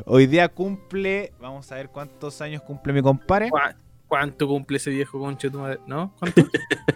Hoy 0.06 0.28
día 0.28 0.50
cumple, 0.50 1.34
vamos 1.40 1.72
a 1.72 1.76
ver 1.76 1.90
cuántos 1.90 2.42
años 2.42 2.62
cumple 2.62 2.94
mi 2.94 3.02
compadre. 3.02 3.50
¿Cuánto 4.08 4.48
cumple 4.48 4.78
ese 4.78 4.92
viejo 4.92 5.20
conche 5.20 5.50
¿No? 5.88 6.14
¿Cuánto? 6.20 6.44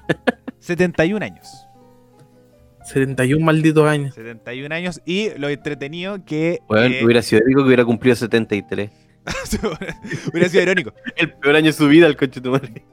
71 0.59 1.25
años. 1.25 1.65
71 2.86 3.43
malditos 3.43 3.88
años. 3.88 4.13
71 4.15 4.73
años 4.73 5.01
y 5.05 5.29
lo 5.38 5.49
entretenido 5.49 6.23
que. 6.25 6.59
Bueno, 6.67 6.93
eh, 6.95 7.03
hubiera 7.03 7.21
sido 7.21 7.41
épico 7.41 7.61
que 7.61 7.67
hubiera 7.67 7.86
cumplido 7.86 8.15
73. 8.15 8.91
hubiera 10.31 10.49
sido 10.49 10.63
irónico. 10.63 10.93
El 11.15 11.34
peor 11.34 11.55
año 11.55 11.67
de 11.67 11.73
su 11.73 11.88
vida, 11.88 12.07
el 12.07 12.17
coche 12.17 12.39
de 12.39 12.41
tu 12.41 12.51
madre. 12.51 12.86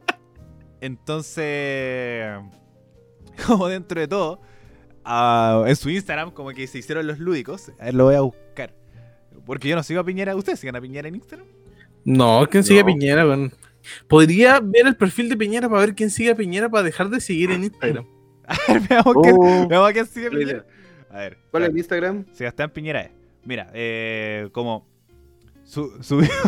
Entonces, 0.80 2.40
como 3.46 3.68
dentro 3.68 4.00
de 4.00 4.08
todo, 4.08 4.40
en 5.66 5.76
su 5.76 5.90
Instagram 5.90 6.32
como 6.32 6.50
que 6.50 6.66
se 6.66 6.78
hicieron 6.78 7.06
los 7.06 7.18
lúdicos. 7.18 7.70
A 7.78 7.84
ver, 7.84 7.94
lo 7.94 8.04
voy 8.04 8.16
a 8.16 8.22
buscar. 8.22 8.74
Porque 9.46 9.68
yo 9.68 9.76
no 9.76 9.82
sigo 9.82 10.00
a 10.00 10.04
Piñera. 10.04 10.34
¿Ustedes 10.34 10.58
siguen 10.58 10.76
a 10.76 10.80
Piñera 10.80 11.08
en 11.08 11.16
Instagram? 11.16 11.46
No, 12.04 12.46
¿quién 12.50 12.64
sigue 12.64 12.80
a 12.80 12.84
Piñera? 12.84 13.24
Podría 14.08 14.58
ver 14.60 14.86
el 14.86 14.96
perfil 14.96 15.28
de 15.28 15.36
Piñera 15.36 15.68
para 15.68 15.82
ver 15.82 15.94
quién 15.94 16.10
sigue 16.10 16.30
a 16.30 16.34
Piñera 16.34 16.68
para 16.68 16.82
dejar 16.82 17.10
de 17.10 17.20
seguir 17.20 17.52
en 17.52 17.64
Instagram. 17.64 18.06
A 18.46 18.72
ver, 18.72 18.82
veamos, 18.88 19.14
quién, 19.22 19.68
veamos 19.68 19.92
quién 19.92 20.06
sigue 20.06 20.30
Piñera. 20.30 20.64
A 21.10 21.18
ver. 21.18 21.38
¿Cuál 21.50 21.64
es 21.64 21.68
el 21.70 21.78
Instagram? 21.78 22.24
Sebastián 22.32 22.70
Piñera. 22.70 23.10
Mira, 23.44 23.70
eh, 23.74 24.48
como 24.52 24.86
su, 25.64 25.90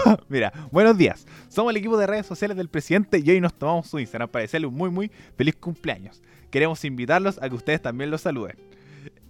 Mira, 0.29 0.53
buenos 0.71 0.99
días. 0.99 1.27
Somos 1.49 1.71
el 1.71 1.77
equipo 1.77 1.97
de 1.97 2.07
redes 2.07 2.27
sociales 2.27 2.57
del 2.57 2.69
presidente 2.69 3.23
y 3.25 3.31
hoy 3.31 3.41
nos 3.41 3.55
tomamos 3.55 3.87
su 3.87 3.99
Instagram 3.99 4.29
para 4.29 4.43
decirle 4.43 4.67
un 4.67 4.75
muy, 4.75 4.91
muy 4.91 5.11
feliz 5.37 5.57
cumpleaños. 5.57 6.23
Queremos 6.51 6.85
invitarlos 6.85 7.43
a 7.43 7.49
que 7.49 7.55
ustedes 7.55 7.81
también 7.81 8.11
lo 8.11 8.19
saluden. 8.19 8.57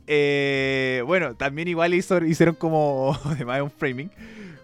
Eh, 0.07 1.03
bueno, 1.07 1.35
también 1.37 1.69
igual 1.69 1.95
hicieron 1.95 2.55
como 2.57 3.19
además 3.25 3.63
un 3.63 3.71
framing 3.71 4.11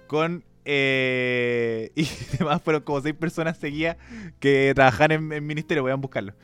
con 0.06 0.44
eh, 0.64 1.92
y 1.94 2.06
además 2.34 2.60
fueron 2.62 2.82
como 2.82 3.00
seis 3.00 3.14
personas 3.14 3.56
seguidas 3.56 3.96
que 4.38 4.72
trabajan 4.74 5.12
en, 5.12 5.32
en 5.32 5.46
ministerio, 5.46 5.82
voy 5.82 5.92
a 5.92 5.94
buscarlo. 5.94 6.34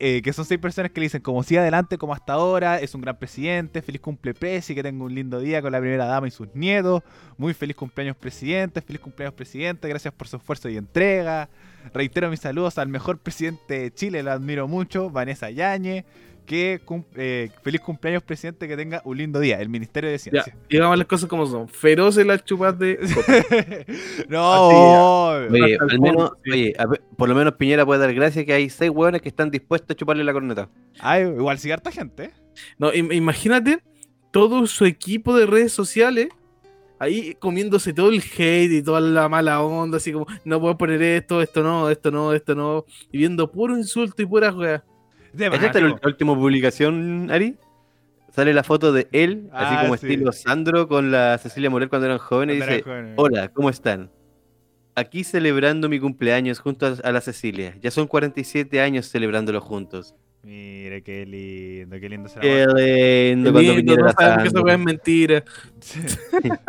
Eh, 0.00 0.22
que 0.22 0.32
son 0.32 0.44
seis 0.44 0.60
personas 0.60 0.92
que 0.92 1.00
le 1.00 1.06
dicen 1.06 1.20
como 1.20 1.42
sigue 1.42 1.58
adelante 1.58 1.98
como 1.98 2.14
hasta 2.14 2.34
ahora, 2.34 2.78
es 2.78 2.94
un 2.94 3.00
gran 3.00 3.18
presidente, 3.18 3.82
feliz 3.82 4.00
cumple 4.00 4.32
presi, 4.32 4.72
que 4.72 4.82
tenga 4.84 5.02
un 5.02 5.12
lindo 5.12 5.40
día 5.40 5.60
con 5.60 5.72
la 5.72 5.80
primera 5.80 6.06
dama 6.06 6.28
y 6.28 6.30
sus 6.30 6.54
nietos, 6.54 7.02
muy 7.36 7.52
feliz 7.52 7.74
cumpleaños 7.74 8.16
presidente, 8.16 8.80
feliz 8.80 9.00
cumpleaños 9.00 9.34
presidente, 9.34 9.88
gracias 9.88 10.14
por 10.14 10.28
su 10.28 10.36
esfuerzo 10.36 10.68
y 10.68 10.76
entrega, 10.76 11.48
reitero 11.92 12.30
mis 12.30 12.38
saludos 12.38 12.78
al 12.78 12.86
mejor 12.86 13.18
presidente 13.18 13.80
de 13.80 13.92
Chile, 13.92 14.22
lo 14.22 14.30
admiro 14.30 14.68
mucho, 14.68 15.10
Vanessa 15.10 15.50
Yañez, 15.50 16.04
que 16.48 16.80
eh, 17.14 17.50
feliz 17.62 17.80
cumpleaños, 17.82 18.22
presidente, 18.22 18.66
que 18.66 18.74
tenga 18.74 19.02
un 19.04 19.18
lindo 19.18 19.38
día. 19.38 19.60
El 19.60 19.68
Ministerio 19.68 20.10
de 20.10 20.18
Ciencia. 20.18 20.56
digamos 20.68 20.96
las 20.96 21.06
cosas 21.06 21.28
como 21.28 21.46
son. 21.46 21.68
Feroces 21.68 22.26
las 22.26 22.42
chupas 22.42 22.76
de. 22.78 22.98
no, 24.28 25.36
oye, 25.50 25.76
al 25.78 26.00
menos, 26.00 26.32
oye, 26.50 26.74
por 27.18 27.28
lo 27.28 27.34
menos 27.34 27.54
Piñera 27.54 27.84
puede 27.84 28.00
dar 28.00 28.14
gracias 28.14 28.46
que 28.46 28.54
hay 28.54 28.70
seis 28.70 28.90
hueones 28.90 29.20
que 29.20 29.28
están 29.28 29.50
dispuestos 29.50 29.90
a 29.90 29.94
chuparle 29.94 30.24
la 30.24 30.32
corneta. 30.32 30.70
Ay, 31.00 31.24
igual 31.24 31.58
si 31.58 31.70
harta 31.70 31.92
gente. 31.92 32.30
No, 32.78 32.94
imagínate 32.94 33.82
todo 34.30 34.66
su 34.66 34.86
equipo 34.86 35.36
de 35.36 35.44
redes 35.44 35.72
sociales 35.72 36.28
ahí 36.98 37.34
comiéndose 37.38 37.92
todo 37.92 38.08
el 38.08 38.22
hate 38.22 38.72
y 38.72 38.82
toda 38.82 39.00
la 39.00 39.28
mala 39.28 39.62
onda, 39.62 39.98
así 39.98 40.12
como, 40.12 40.26
no 40.44 40.60
puedo 40.60 40.78
poner 40.78 41.00
esto, 41.02 41.42
esto 41.42 41.62
no, 41.62 41.90
esto 41.90 42.10
no, 42.10 42.32
esto 42.32 42.54
no, 42.54 42.86
y 43.12 43.18
viendo 43.18 43.52
puro 43.52 43.76
insulto 43.76 44.22
y 44.22 44.26
pura 44.26 44.50
juega. 44.50 44.82
¿Esta 45.36 45.80
la 45.80 45.98
última 46.04 46.34
publicación, 46.34 47.30
Ari? 47.30 47.56
Sale 48.34 48.54
la 48.54 48.62
foto 48.62 48.92
de 48.92 49.08
él, 49.12 49.48
así 49.52 49.74
ah, 49.76 49.80
como 49.82 49.94
estilo 49.94 50.32
Sandro, 50.32 50.86
con 50.86 51.10
la 51.10 51.38
Cecilia 51.38 51.70
Morel 51.70 51.88
cuando 51.88 52.06
eran 52.06 52.18
jóvenes. 52.18 52.56
y 52.56 52.60
dice: 52.60 52.84
Hola, 53.16 53.48
¿cómo 53.48 53.70
están? 53.70 54.10
Aquí 54.94 55.24
celebrando 55.24 55.88
mi 55.88 55.98
cumpleaños 55.98 56.60
junto 56.60 56.94
a 57.02 57.12
la 57.12 57.20
Cecilia. 57.20 57.76
Ya 57.80 57.90
son 57.90 58.06
47 58.06 58.80
años 58.80 59.08
celebrándolo 59.08 59.60
juntos. 59.60 60.14
Mire, 60.42 61.02
qué 61.02 61.26
lindo, 61.26 61.98
qué 61.98 62.08
lindo 62.08 62.28
será. 62.28 62.42
Qué 62.42 62.66
lindo, 63.30 63.52
cuando 63.52 63.74
lindo, 63.74 63.96
no 63.96 64.42
que 64.42 64.48
eso 64.48 64.68
es 64.68 64.78
mentira. 64.78 65.44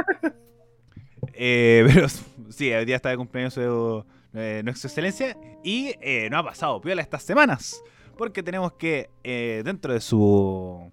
eh, 1.34 1.88
pero 1.88 2.08
sí, 2.50 2.70
el 2.72 2.86
día 2.86 2.96
está 2.96 3.10
de 3.10 3.18
cumpleaños 3.18 3.56
de 3.56 4.04
eh, 4.34 4.62
Nuestra 4.64 4.88
Excelencia 4.88 5.38
y 5.64 5.94
eh, 6.02 6.30
no 6.32 6.40
ha 6.40 6.44
pasado 6.44 6.82
piola 6.82 7.02
estas 7.02 7.24
semanas. 7.24 7.82
Porque 8.20 8.44
tenemos 8.44 8.74
que, 8.74 9.10
eh, 9.24 9.62
dentro 9.64 9.94
de 9.94 10.02
su... 10.02 10.92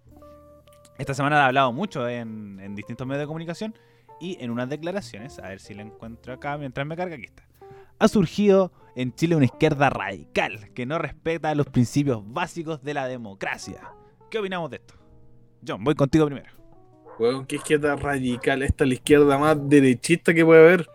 Esta 0.96 1.12
semana 1.12 1.42
ha 1.42 1.46
hablado 1.46 1.72
mucho 1.72 2.08
en, 2.08 2.76
distintos 2.76 3.04
medios 3.04 3.24
de 3.24 3.26
comunicación 3.26 3.74
y 4.20 4.36
en 4.40 4.52
unas 4.52 4.68
declaraciones, 4.68 5.40
a 5.40 5.48
ver 5.48 5.58
si 5.58 5.74
la 5.74 5.82
encuentro 5.82 6.32
acá 6.32 6.56
mientras 6.56 6.86
me 6.86 6.94
carga, 6.96 7.16
aquí 7.16 7.24
está. 7.24 7.42
Ha 7.98 8.06
surgido 8.06 8.70
en 8.94 9.12
Chile 9.12 9.34
una 9.34 9.46
izquierda 9.46 9.90
radical 9.90 10.72
que 10.72 10.86
no 10.86 10.98
respeta 10.98 11.52
los 11.56 11.66
principios 11.66 12.22
básicos 12.24 12.84
de 12.84 12.94
la 12.94 13.08
democracia. 13.08 13.80
¿Qué 14.30 14.38
opinamos 14.38 14.70
de 14.70 14.76
esto? 14.76 14.94
John, 15.66 15.82
voy 15.82 15.96
contigo 15.96 16.26
primero. 16.26 16.52
Bueno, 17.18 17.44
¿qué 17.48 17.56
izquierda 17.56 17.96
radical? 17.96 18.62
Esta 18.62 18.84
es 18.84 18.88
la 18.88 18.94
izquierda 18.94 19.36
más 19.36 19.68
derechista 19.68 20.32
que 20.32 20.44
puede 20.44 20.60
haber. 20.60 20.88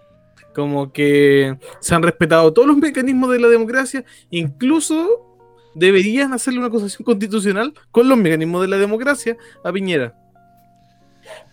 Como 0.55 0.93
que 0.93 1.57
se 1.81 1.93
han 1.93 2.03
respetado 2.03 2.53
todos 2.53 2.69
los 2.69 2.77
mecanismos 2.77 3.31
de 3.31 3.39
la 3.39 3.49
democracia, 3.49 4.05
incluso 4.29 5.30
deberían 5.75 6.33
hacerle 6.33 6.59
una 6.59 6.67
acusación 6.67 7.05
constitucional 7.05 7.73
con 7.91 8.07
los 8.07 8.17
mecanismos 8.17 8.61
de 8.61 8.67
la 8.67 8.77
democracia 8.77 9.37
a 9.63 9.71
Piñera. 9.71 10.15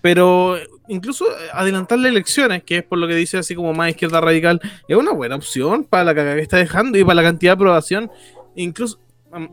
Pero 0.01 0.57
incluso 0.89 1.25
adelantar 1.53 1.99
las 1.99 2.11
elecciones, 2.11 2.63
que 2.65 2.79
es 2.79 2.85
por 2.85 2.99
lo 2.99 3.07
que 3.07 3.15
dice 3.15 3.39
así 3.39 3.55
como 3.55 3.73
más 3.73 3.91
izquierda 3.91 4.21
radical, 4.21 4.61
es 4.87 4.97
una 4.97 5.13
buena 5.13 5.37
opción 5.37 5.85
para 5.85 6.05
la 6.05 6.15
que 6.15 6.41
está 6.41 6.57
dejando 6.57 6.99
y 6.99 7.05
para 7.05 7.17
la 7.17 7.23
cantidad 7.23 7.53
de 7.53 7.55
aprobación. 7.55 8.11
Incluso 8.55 9.01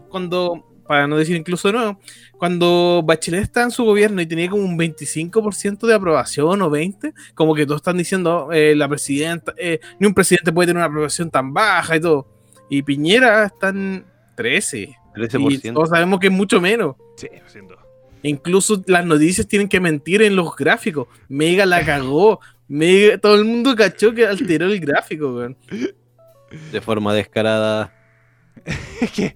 cuando, 0.10 0.66
para 0.88 1.08
no 1.08 1.18
decir 1.18 1.36
incluso 1.36 1.68
de 1.68 1.74
nuevo, 1.74 2.00
cuando 2.38 3.04
Bachelet 3.06 3.44
estaba 3.44 3.66
en 3.66 3.72
su 3.72 3.84
gobierno 3.84 4.22
y 4.22 4.26
tenía 4.26 4.50
como 4.50 4.64
un 4.64 4.78
25% 4.78 5.86
de 5.86 5.94
aprobación 5.94 6.62
o 6.62 6.70
20%, 6.70 7.14
como 7.34 7.56
que 7.56 7.66
todos 7.66 7.80
están 7.80 7.98
diciendo, 7.98 8.50
eh, 8.52 8.76
la 8.76 8.88
presidenta, 8.88 9.54
eh, 9.58 9.80
ni 10.00 10.08
un 10.08 10.14
presidente 10.14 10.52
puede 10.52 10.68
tener 10.68 10.78
una 10.78 10.86
aprobación 10.86 11.30
tan 11.30 11.54
baja 11.54 11.96
y 11.98 12.02
todo. 12.02 12.28
Y 12.70 12.82
Piñera 12.82 13.46
están 13.46 14.06
13. 14.36 14.96
13%. 15.16 15.66
Y 15.66 15.74
todos 15.74 15.90
sabemos 15.90 16.20
que 16.20 16.28
es 16.28 16.34
mucho 16.34 16.60
menos. 16.62 16.96
Sí, 17.16 17.28
siendo. 17.48 17.78
Incluso 18.24 18.82
las 18.88 19.06
noticias 19.06 19.48
tienen 19.48 19.70
que 19.70 19.80
mentir 19.80 20.22
en 20.22 20.36
los 20.36 20.56
gráficos. 20.56 21.08
Mega 21.30 21.66
la 21.66 21.86
cagó. 21.86 22.40
Mega, 22.68 23.18
todo 23.18 23.36
el 23.36 23.46
mundo 23.46 23.76
cachó 23.76 24.14
que 24.14 24.26
alteró 24.26 24.66
el 24.66 24.80
gráfico, 24.80 25.36
weón. 25.36 25.58
De 26.72 26.82
forma 26.82 27.14
descarada. 27.14 27.94
es 29.02 29.12
que, 29.12 29.36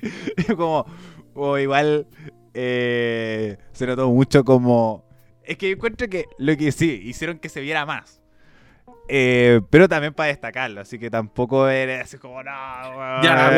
como, 0.55 0.85
o 1.33 1.57
igual, 1.57 2.07
eh, 2.53 3.57
se 3.71 3.85
notó 3.85 4.09
mucho 4.09 4.43
como. 4.43 5.05
Es 5.43 5.57
que 5.57 5.69
yo 5.69 5.75
encuentro 5.75 6.07
que 6.07 6.25
lo 6.37 6.55
que 6.57 6.71
sí, 6.71 7.01
hicieron 7.03 7.39
que 7.39 7.49
se 7.49 7.61
viera 7.61 7.85
más. 7.85 8.18
Eh, 9.11 9.61
pero 9.71 9.89
también 9.89 10.13
para 10.13 10.27
destacarlo, 10.27 10.81
así 10.81 10.99
que 10.99 11.09
tampoco 11.09 11.67
era 11.67 12.01
así 12.01 12.17
como, 12.19 12.43
no, 12.43 13.23
Ya, 13.23 13.49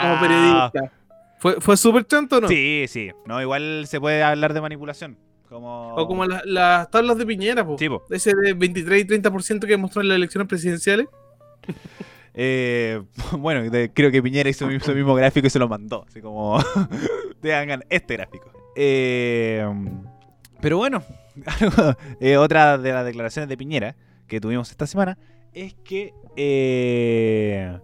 como 0.00 0.20
periodista. 0.20 0.92
¿Fue, 1.38 1.60
fue 1.60 1.76
súper 1.76 2.06
chanto 2.06 2.36
o 2.36 2.40
no? 2.42 2.48
Sí, 2.48 2.84
sí. 2.86 3.10
No, 3.26 3.40
igual 3.42 3.86
se 3.88 3.98
puede 3.98 4.22
hablar 4.22 4.54
de 4.54 4.60
manipulación. 4.60 5.18
Como... 5.48 5.94
O 5.94 6.06
como 6.06 6.26
las 6.26 6.90
tablas 6.90 7.18
de 7.18 7.26
Piñera, 7.26 7.66
po. 7.66 7.76
Ese 8.10 8.34
de 8.36 8.52
23 8.52 9.02
y 9.02 9.08
30% 9.08 9.66
que 9.66 9.76
mostró 9.76 10.02
en 10.02 10.08
las 10.08 10.16
elecciones 10.16 10.46
presidenciales. 10.46 11.08
Eh, 12.34 13.02
bueno, 13.32 13.68
creo 13.92 14.12
que 14.12 14.22
Piñera 14.22 14.48
hizo 14.48 14.68
el 14.68 14.94
mismo 14.94 15.14
gráfico 15.14 15.48
y 15.48 15.50
se 15.50 15.58
lo 15.58 15.66
mandó. 15.66 16.04
Así 16.06 16.20
como, 16.20 16.62
te 17.40 17.52
hagan 17.52 17.84
este 17.88 18.14
gráfico. 18.16 18.52
Eh, 18.76 19.66
pero 20.60 20.76
bueno, 20.76 21.02
otra 22.38 22.78
de 22.78 22.92
las 22.92 23.04
declaraciones 23.04 23.48
de 23.48 23.56
Piñera 23.56 23.96
que 24.30 24.40
tuvimos 24.40 24.70
esta 24.70 24.86
semana 24.86 25.18
es 25.52 25.74
que 25.74 26.14
eh, 26.36 27.78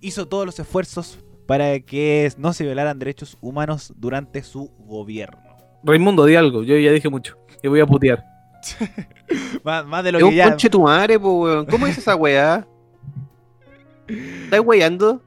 hizo 0.00 0.26
todos 0.26 0.46
los 0.46 0.58
esfuerzos 0.58 1.20
para 1.46 1.78
que 1.80 2.32
no 2.38 2.52
se 2.52 2.64
violaran 2.64 2.98
derechos 2.98 3.36
humanos 3.40 3.92
durante 3.96 4.42
su 4.42 4.70
gobierno. 4.78 5.38
Raimundo, 5.84 6.24
di 6.24 6.34
algo, 6.36 6.62
yo 6.62 6.76
ya 6.78 6.90
dije 6.90 7.08
mucho, 7.08 7.36
y 7.62 7.68
voy 7.68 7.80
a 7.80 7.86
putear. 7.86 8.24
más, 9.64 10.04
de 10.04 10.12
lo 10.12 10.18
que 10.18 10.34
ya... 10.34 10.48
conche 10.48 10.70
tu 10.70 10.82
madre, 10.82 11.18
po, 11.18 11.66
¿Cómo 11.68 11.86
es 11.86 11.98
esa 11.98 12.16
weá? 12.16 12.66
¿Estás 14.08 14.60
weyando? 14.64 15.22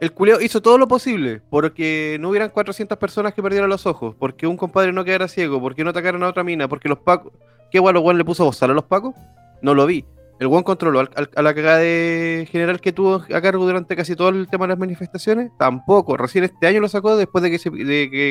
El 0.00 0.12
culeo 0.12 0.40
hizo 0.40 0.60
todo 0.60 0.76
lo 0.76 0.86
posible 0.86 1.40
porque 1.48 2.18
no 2.20 2.28
hubieran 2.28 2.50
400 2.50 2.98
personas 2.98 3.32
que 3.32 3.42
perdieran 3.42 3.70
los 3.70 3.86
ojos, 3.86 4.14
porque 4.18 4.46
un 4.46 4.56
compadre 4.56 4.92
no 4.92 5.04
quedara 5.04 5.28
ciego, 5.28 5.60
porque 5.60 5.84
no 5.84 5.90
atacaran 5.90 6.22
a 6.22 6.28
otra 6.28 6.44
mina, 6.44 6.68
porque 6.68 6.88
los 6.88 6.98
pacos... 6.98 7.32
¿Qué 7.70 7.78
guay 7.78 7.94
le 8.16 8.24
puso 8.24 8.44
bozal 8.44 8.70
a 8.70 8.74
los 8.74 8.84
pacos? 8.84 9.14
No 9.62 9.74
lo 9.74 9.86
vi. 9.86 10.04
El 10.38 10.48
buen 10.48 10.64
controló 10.64 11.00
a 11.00 11.42
la 11.42 11.54
cagada 11.54 11.78
de 11.78 12.46
general 12.50 12.80
que 12.80 12.92
tuvo 12.92 13.24
a 13.34 13.40
cargo 13.40 13.64
durante 13.64 13.96
casi 13.96 14.14
todo 14.14 14.28
el 14.28 14.48
tema 14.48 14.66
de 14.66 14.70
las 14.70 14.78
manifestaciones. 14.78 15.50
Tampoco. 15.58 16.16
Recién 16.18 16.44
este 16.44 16.66
año 16.66 16.80
lo 16.80 16.88
sacó 16.88 17.16
después 17.16 17.42
de 17.42 17.50
que, 17.50 17.58
se, 17.58 17.70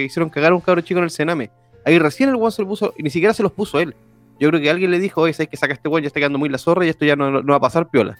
hicieron 0.06 0.30
cagar 0.30 0.52
a 0.52 0.56
un 0.56 0.62
cabro 0.62 0.82
chico 0.82 1.00
en 1.00 1.06
el 1.06 1.10
Sename. 1.10 1.50
Ahí 1.84 1.98
recién 1.98 2.30
el 2.30 2.36
buen 2.36 2.52
se 2.52 2.62
lo 2.62 2.68
puso, 2.68 2.94
y 2.98 3.04
ni 3.04 3.10
siquiera 3.10 3.34
se 3.34 3.42
los 3.42 3.52
puso 3.52 3.80
él. 3.80 3.96
Yo 4.40 4.50
creo 4.50 4.62
que 4.62 4.70
alguien 4.70 4.92
le 4.92 5.00
dijo, 5.00 5.22
oye, 5.22 5.34
sabes 5.34 5.50
que 5.50 5.58
saca 5.58 5.74
este 5.74 5.90
buen, 5.90 6.04
ya 6.04 6.08
está 6.08 6.20
quedando 6.20 6.38
muy 6.38 6.50
la 6.50 6.58
zorra 6.58 6.86
y 6.86 6.90
esto 6.90 7.06
ya 7.06 7.16
no, 7.16 7.44
va 7.44 7.56
a 7.56 7.60
pasar 7.60 7.90
piola. 7.90 8.20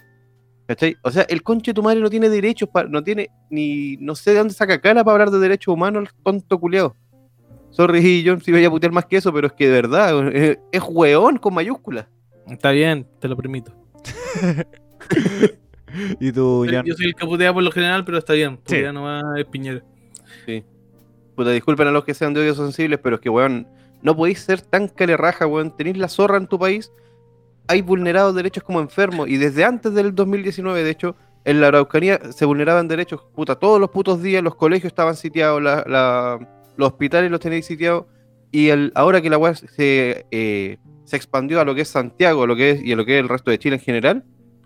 ¿Cachai? 0.66 0.96
O 1.02 1.10
sea, 1.12 1.22
el 1.28 1.44
conche 1.44 1.70
de 1.70 1.74
tu 1.74 1.82
madre 1.82 2.00
no 2.00 2.10
tiene 2.10 2.28
derechos, 2.28 2.68
no 2.88 3.04
tiene 3.04 3.30
ni, 3.50 3.96
no 3.98 4.16
sé 4.16 4.32
de 4.32 4.38
dónde 4.38 4.54
saca 4.54 4.80
cara 4.80 5.04
para 5.04 5.12
hablar 5.12 5.30
de 5.30 5.38
derechos 5.38 5.72
humanos 5.72 6.08
el 6.08 6.24
tonto 6.24 6.58
culiado. 6.58 6.96
Sorry, 7.70 8.24
John, 8.26 8.40
si 8.40 8.50
voy 8.50 8.64
a 8.64 8.70
putear 8.70 8.92
más 8.92 9.04
que 9.04 9.18
eso, 9.18 9.32
pero 9.32 9.46
es 9.46 9.52
que 9.52 9.66
de 9.66 9.72
verdad, 9.82 10.34
es, 10.34 10.58
es 10.72 10.82
hueón 10.88 11.36
con 11.36 11.54
mayúsculas. 11.54 12.06
Está 12.48 12.70
bien, 12.70 13.06
te 13.20 13.28
lo 13.28 13.36
permito. 13.36 13.72
¿Y 16.20 16.32
tú, 16.32 16.66
Yo 16.66 16.94
soy 16.94 17.06
el 17.06 17.14
que 17.14 17.26
por 17.26 17.62
lo 17.62 17.70
general, 17.70 18.04
pero 18.04 18.18
está 18.18 18.34
bien. 18.34 18.60
Sí. 18.66 18.82
Ya 18.82 18.92
no 18.92 19.04
va 19.04 19.20
a 19.20 19.44
Piñera. 19.50 19.82
Sí. 20.44 20.64
puta, 21.34 21.50
disculpen 21.50 21.88
a 21.88 21.90
los 21.90 22.04
que 22.04 22.14
sean 22.14 22.34
de 22.34 22.40
odios 22.40 22.56
sensibles, 22.56 23.00
pero 23.02 23.16
es 23.16 23.22
que, 23.22 23.30
weón, 23.30 23.66
no 24.02 24.16
podéis 24.16 24.40
ser 24.40 24.60
tan 24.60 24.90
raja, 24.96 25.46
weón. 25.46 25.76
Tenéis 25.76 25.96
la 25.96 26.08
zorra 26.08 26.36
en 26.36 26.46
tu 26.46 26.58
país. 26.58 26.92
Hay 27.68 27.82
vulnerados 27.82 28.34
derechos 28.34 28.62
como 28.62 28.80
enfermos. 28.80 29.28
Y 29.28 29.36
desde 29.36 29.64
antes 29.64 29.94
del 29.94 30.14
2019, 30.14 30.84
de 30.84 30.90
hecho, 30.90 31.16
en 31.44 31.60
la 31.60 31.68
Araucanía 31.68 32.20
se 32.32 32.44
vulneraban 32.44 32.88
derechos, 32.88 33.22
puta, 33.34 33.54
todos 33.54 33.80
los 33.80 33.90
putos 33.90 34.20
días 34.20 34.42
los 34.42 34.56
colegios 34.56 34.90
estaban 34.90 35.14
sitiados, 35.14 35.62
los 35.62 36.88
hospitales 36.88 37.30
los 37.30 37.40
tenéis 37.40 37.66
sitiados. 37.66 38.06
Y 38.52 38.68
el, 38.68 38.92
ahora 38.94 39.20
que 39.20 39.30
la 39.30 39.38
weá 39.38 39.54
se, 39.54 40.26
eh, 40.30 40.78
se 41.06 41.16
expandió 41.16 41.60
a 41.60 41.64
lo 41.64 41.74
que 41.74 41.82
es 41.82 41.88
Santiago 41.88 42.46
lo 42.46 42.56
que 42.56 42.72
es, 42.72 42.84
y 42.84 42.92
a 42.92 42.96
lo 42.96 43.06
que 43.06 43.16
es 43.16 43.22
el 43.22 43.28
resto 43.28 43.50
de 43.50 43.58
Chile 43.58 43.76
en 43.76 43.82
general, 43.82 44.24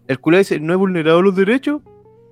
el 0.08 0.18
culé 0.18 0.38
dice, 0.38 0.58
¿no 0.58 0.72
he 0.72 0.76
vulnerado 0.76 1.22
los 1.22 1.36
derechos? 1.36 1.82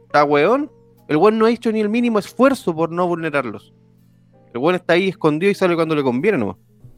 Está 0.06 0.24
weón. 0.24 0.72
El 1.08 1.18
weón 1.18 1.38
no 1.38 1.46
ha 1.46 1.50
hecho 1.50 1.70
ni 1.70 1.80
el 1.80 1.88
mínimo 1.88 2.18
esfuerzo 2.18 2.74
por 2.74 2.90
no 2.90 3.06
vulnerarlos. 3.06 3.72
El 4.52 4.60
weón 4.60 4.74
está 4.74 4.94
ahí 4.94 5.08
escondido 5.08 5.52
y 5.52 5.54
sale 5.54 5.76
cuando 5.76 5.94
le 5.94 6.02
conviene 6.02 6.38
nomás. 6.38 6.56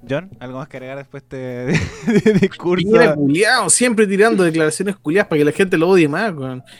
John, 0.08 0.30
¿algo 0.38 0.58
más 0.58 0.68
que 0.68 0.78
agregar 0.78 0.96
después 0.96 1.28
de, 1.28 1.76
de, 2.24 2.32
discurso? 2.40 3.14
culiado, 3.14 3.68
siempre 3.68 4.06
tirando 4.06 4.44
declaraciones 4.44 4.96
culiadas 4.96 5.28
para 5.28 5.40
que 5.40 5.44
la 5.44 5.52
gente 5.52 5.76
lo 5.76 5.90
odie 5.90 6.08
más, 6.08 6.32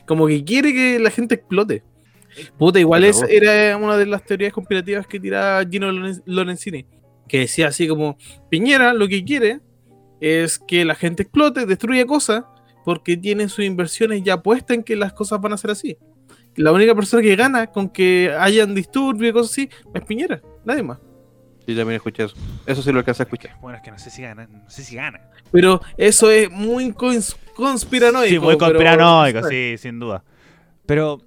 Como 0.07 0.26
que 0.26 0.43
quiere 0.45 0.72
que 0.72 0.99
la 0.99 1.11
gente 1.11 1.35
explote. 1.35 1.83
Puta, 2.57 2.78
igual 2.78 3.05
es, 3.05 3.22
era 3.28 3.76
una 3.76 3.97
de 3.97 4.07
las 4.07 4.24
teorías 4.24 4.53
conspirativas 4.53 5.07
que 5.07 5.18
tiraba 5.20 5.62
Gino 5.68 5.91
Lorenzini. 6.24 6.87
Que 7.28 7.41
decía 7.41 7.68
así 7.68 7.87
como, 7.87 8.16
Piñera 8.49 8.95
lo 8.95 9.07
que 9.07 9.24
quiere 9.24 9.61
es 10.21 10.59
que 10.59 10.85
la 10.85 10.95
gente 10.95 11.23
explote, 11.23 11.66
destruya 11.66 12.07
cosas, 12.07 12.45
porque 12.85 13.16
tiene 13.16 13.49
sus 13.49 13.64
inversiones 13.64 14.23
ya 14.23 14.43
puestas 14.43 14.77
en 14.77 14.83
que 14.83 14.97
las 14.97 15.12
cosas 15.12 15.41
van 15.41 15.53
a 15.53 15.57
ser 15.57 15.71
así. 15.71 15.99
La 16.57 16.73
única 16.73 16.95
persona 16.95 17.23
que 17.23 17.37
gana 17.37 17.68
con 17.68 17.89
que 17.89 18.35
hayan 18.39 18.75
disturbios 18.75 19.31
y 19.31 19.33
cosas 19.33 19.53
así 19.53 19.71
es 19.95 20.05
Piñera, 20.05 20.43
nadie 20.64 20.83
más. 20.83 20.99
Sí, 21.66 21.77
también 21.77 21.97
escuché 21.97 22.25
eso. 22.25 22.37
Eso 22.66 22.83
sí 22.83 22.91
lo 22.91 22.99
alcanza 22.99 23.23
a 23.23 23.25
escuchar. 23.25 23.57
Bueno, 23.61 23.77
es 23.79 23.85
que 23.85 23.91
no 23.91 23.99
sé 23.99 24.11
si 24.11 24.23
gana, 24.23 24.47
no 24.47 24.68
sé 24.68 24.83
si 24.83 24.97
gana. 24.97 25.21
Pero 25.53 25.81
eso 25.97 26.31
es 26.31 26.51
muy 26.51 26.93
conspiranoico. 26.93 28.29
Sí, 28.29 28.39
muy 28.39 28.59
conspiranoico, 28.59 29.49
sí, 29.49 29.77
sin 29.79 30.01
duda. 30.01 30.25
Pero, 30.87 31.21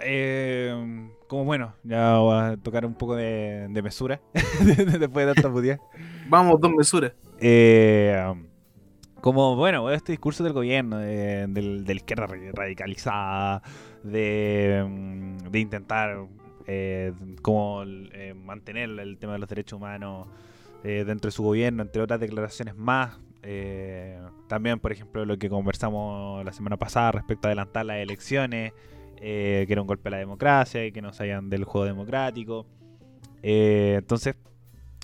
eh, 0.00 1.10
como 1.30 1.44
bueno, 1.44 1.74
ya 1.84 2.18
voy 2.18 2.34
a 2.34 2.56
tocar 2.56 2.84
un 2.84 2.94
poco 2.94 3.14
de, 3.14 3.68
mesura 3.84 4.20
después 4.34 5.26
de 5.26 5.32
tanta 5.32 5.48
puteada. 5.48 5.80
Vamos, 6.28 6.60
dos 6.60 6.72
mesuras. 6.72 7.12
Eh, 7.38 8.34
como, 9.20 9.54
bueno, 9.54 9.88
este 9.92 10.10
discurso 10.10 10.42
del 10.42 10.54
gobierno, 10.54 10.98
de, 10.98 11.46
la 11.86 11.92
izquierda 11.92 12.26
radicalizada, 12.26 13.62
de, 14.02 14.84
mm, 14.84 15.50
de 15.50 15.58
intentar 15.60 16.26
eh, 16.66 17.12
como 17.42 17.84
eh, 17.84 18.34
mantener 18.34 18.90
el 18.98 19.16
tema 19.18 19.34
de 19.34 19.38
los 19.38 19.48
derechos 19.48 19.76
humanos 19.76 20.26
eh, 20.82 21.04
dentro 21.06 21.28
de 21.28 21.32
su 21.32 21.44
gobierno, 21.44 21.84
entre 21.84 22.02
otras 22.02 22.18
declaraciones 22.18 22.74
más. 22.74 23.20
Eh, 23.44 24.18
también, 24.48 24.80
por 24.80 24.90
ejemplo, 24.90 25.24
lo 25.24 25.38
que 25.38 25.48
conversamos 25.48 26.44
la 26.44 26.52
semana 26.52 26.76
pasada 26.76 27.12
respecto 27.12 27.46
a 27.46 27.50
adelantar 27.50 27.86
las 27.86 27.98
elecciones, 27.98 28.72
que 29.20 29.66
era 29.68 29.80
un 29.80 29.86
golpe 29.86 30.08
a 30.08 30.12
la 30.12 30.18
democracia 30.18 30.84
y 30.86 30.92
que 30.92 31.02
no 31.02 31.12
salían 31.12 31.50
del 31.50 31.64
juego 31.64 31.86
democrático. 31.86 32.66
entonces, 33.42 34.36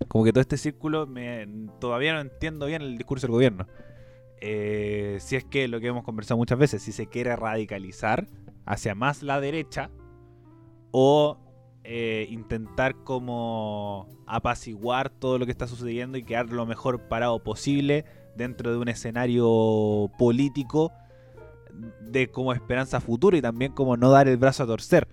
como 0.08 0.24
que 0.24 0.32
todo 0.32 0.40
este 0.40 0.56
círculo 0.56 1.06
me, 1.06 1.46
todavía 1.80 2.14
no 2.14 2.20
entiendo 2.20 2.66
bien 2.66 2.82
el 2.82 2.96
discurso 2.98 3.26
del 3.26 3.32
gobierno. 3.32 3.66
si 4.40 5.36
es 5.36 5.44
que 5.44 5.68
lo 5.68 5.80
que 5.80 5.88
hemos 5.88 6.04
conversado 6.04 6.38
muchas 6.38 6.58
veces, 6.58 6.82
si 6.82 6.92
se 6.92 7.06
quiere 7.06 7.36
radicalizar 7.36 8.26
hacia 8.64 8.94
más 8.94 9.22
la 9.22 9.40
derecha 9.40 9.90
o 10.90 11.38
eh, 11.84 12.26
intentar 12.30 12.96
como 13.04 14.08
apaciguar 14.26 15.08
todo 15.08 15.38
lo 15.38 15.46
que 15.46 15.52
está 15.52 15.68
sucediendo 15.68 16.18
y 16.18 16.24
quedar 16.24 16.50
lo 16.50 16.66
mejor 16.66 17.06
parado 17.08 17.42
posible 17.44 18.04
dentro 18.34 18.72
de 18.72 18.78
un 18.78 18.88
escenario 18.88 20.10
político 20.18 20.92
de 22.00 22.30
como 22.30 22.52
esperanza 22.52 23.00
futura 23.00 23.36
y 23.36 23.42
también 23.42 23.72
como 23.72 23.96
no 23.96 24.10
dar 24.10 24.28
el 24.28 24.36
brazo 24.36 24.62
a 24.62 24.66
torcer. 24.66 25.08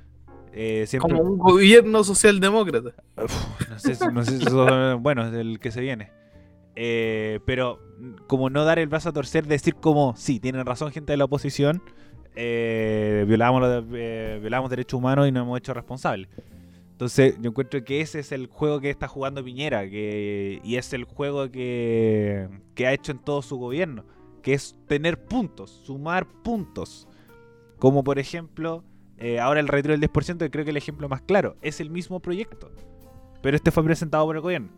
Eh, 0.52 0.86
como 1.00 1.20
un 1.22 1.38
gobierno 1.38 2.04
socialdemócrata. 2.04 2.92
no 3.70 3.80
sé, 3.80 4.12
no 4.12 4.24
sé 4.24 4.40
si 4.40 4.46
bueno, 5.00 5.28
es 5.28 5.34
el 5.34 5.60
que 5.60 5.72
se 5.72 5.82
viene. 5.82 6.12
Eh, 6.76 7.40
pero 7.46 7.80
como 8.28 8.50
no 8.50 8.64
dar 8.66 8.80
el 8.80 8.88
brazo 8.88 9.10
a 9.10 9.14
torcer, 9.14 9.48
decir 9.48 9.76
como, 9.76 10.16
sí, 10.16 10.40
tienen 10.40 10.66
razón 10.66 10.92
gente 10.92 11.14
de 11.14 11.18
la 11.18 11.26
oposición, 11.26 11.82
violamos, 12.36 13.88
violamos 13.88 14.70
derechos 14.70 14.98
humanos 14.98 15.28
y 15.28 15.32
nos 15.32 15.44
hemos 15.44 15.58
hecho 15.58 15.74
responsables. 15.74 16.30
Entonces, 16.94 17.36
yo 17.42 17.50
encuentro 17.50 17.84
que 17.84 18.02
ese 18.02 18.20
es 18.20 18.32
el 18.32 18.46
juego 18.48 18.80
que 18.80 18.92
está 18.92 19.08
jugando 19.08 19.44
Piñera 19.44 19.90
que, 19.90 20.62
y 20.64 20.76
es 20.76 20.94
el 20.94 21.06
juego 21.06 21.50
que, 21.50 22.48
que 22.76 22.86
ha 22.86 22.94
hecho 22.94 23.12
en 23.12 23.18
todo 23.18 23.42
su 23.42 23.58
gobierno, 23.58 24.06
que 24.44 24.54
es 24.54 24.76
tener 24.88 25.26
puntos, 25.26 25.72
sumar 25.72 26.28
puntos. 26.44 27.08
Como 27.80 28.04
por 28.04 28.20
ejemplo, 28.20 28.84
eh, 29.18 29.40
ahora 29.40 29.60
el 29.60 29.68
retiro 29.68 29.94
del 29.94 30.02
10%, 30.02 30.38
que 30.38 30.52
creo 30.52 30.66
que 30.66 30.72
el 30.72 30.78
ejemplo 30.78 31.10
más 31.10 31.22
claro, 31.22 31.56
es 31.62 31.80
el 31.80 31.90
mismo 31.90 32.20
proyecto, 32.20 32.72
pero 33.42 33.58
este 33.58 33.72
fue 33.72 33.84
presentado 33.84 34.26
por 34.26 34.36
el 34.36 34.42
gobierno. 34.42 34.70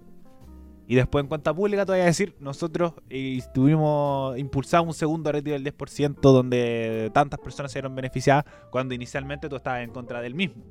Y 0.88 0.96
después 0.96 1.24
en 1.24 1.28
cuenta 1.28 1.54
pública 1.54 1.84
te 1.86 1.94
voy 1.94 2.02
a 2.02 2.06
decir, 2.06 2.36
nosotros 2.40 2.94
eh, 3.10 3.38
estuvimos 3.38 4.38
impulsado 4.38 4.84
un 4.84 4.94
segundo 4.94 5.32
retiro 5.32 5.60
del 5.60 5.66
10% 5.76 6.20
donde 6.22 7.10
tantas 7.12 7.40
personas 7.40 7.72
se 7.72 7.80
vieron 7.80 7.96
beneficiadas 7.96 8.46
cuando 8.70 8.94
inicialmente 8.94 9.50
tú 9.50 9.56
estabas 9.56 9.84
en 9.84 9.90
contra 9.90 10.22
del 10.22 10.36
mismo. 10.36 10.64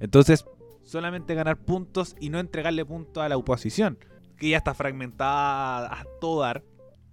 Entonces, 0.00 0.44
solamente 0.82 1.34
ganar 1.34 1.56
puntos 1.56 2.14
y 2.20 2.28
no 2.28 2.38
entregarle 2.40 2.84
puntos 2.84 3.22
a 3.22 3.28
la 3.30 3.38
oposición, 3.38 3.98
que 4.36 4.50
ya 4.50 4.58
está 4.58 4.74
fragmentada 4.74 5.86
a 5.86 6.04
todo 6.20 6.42
dar. 6.42 6.62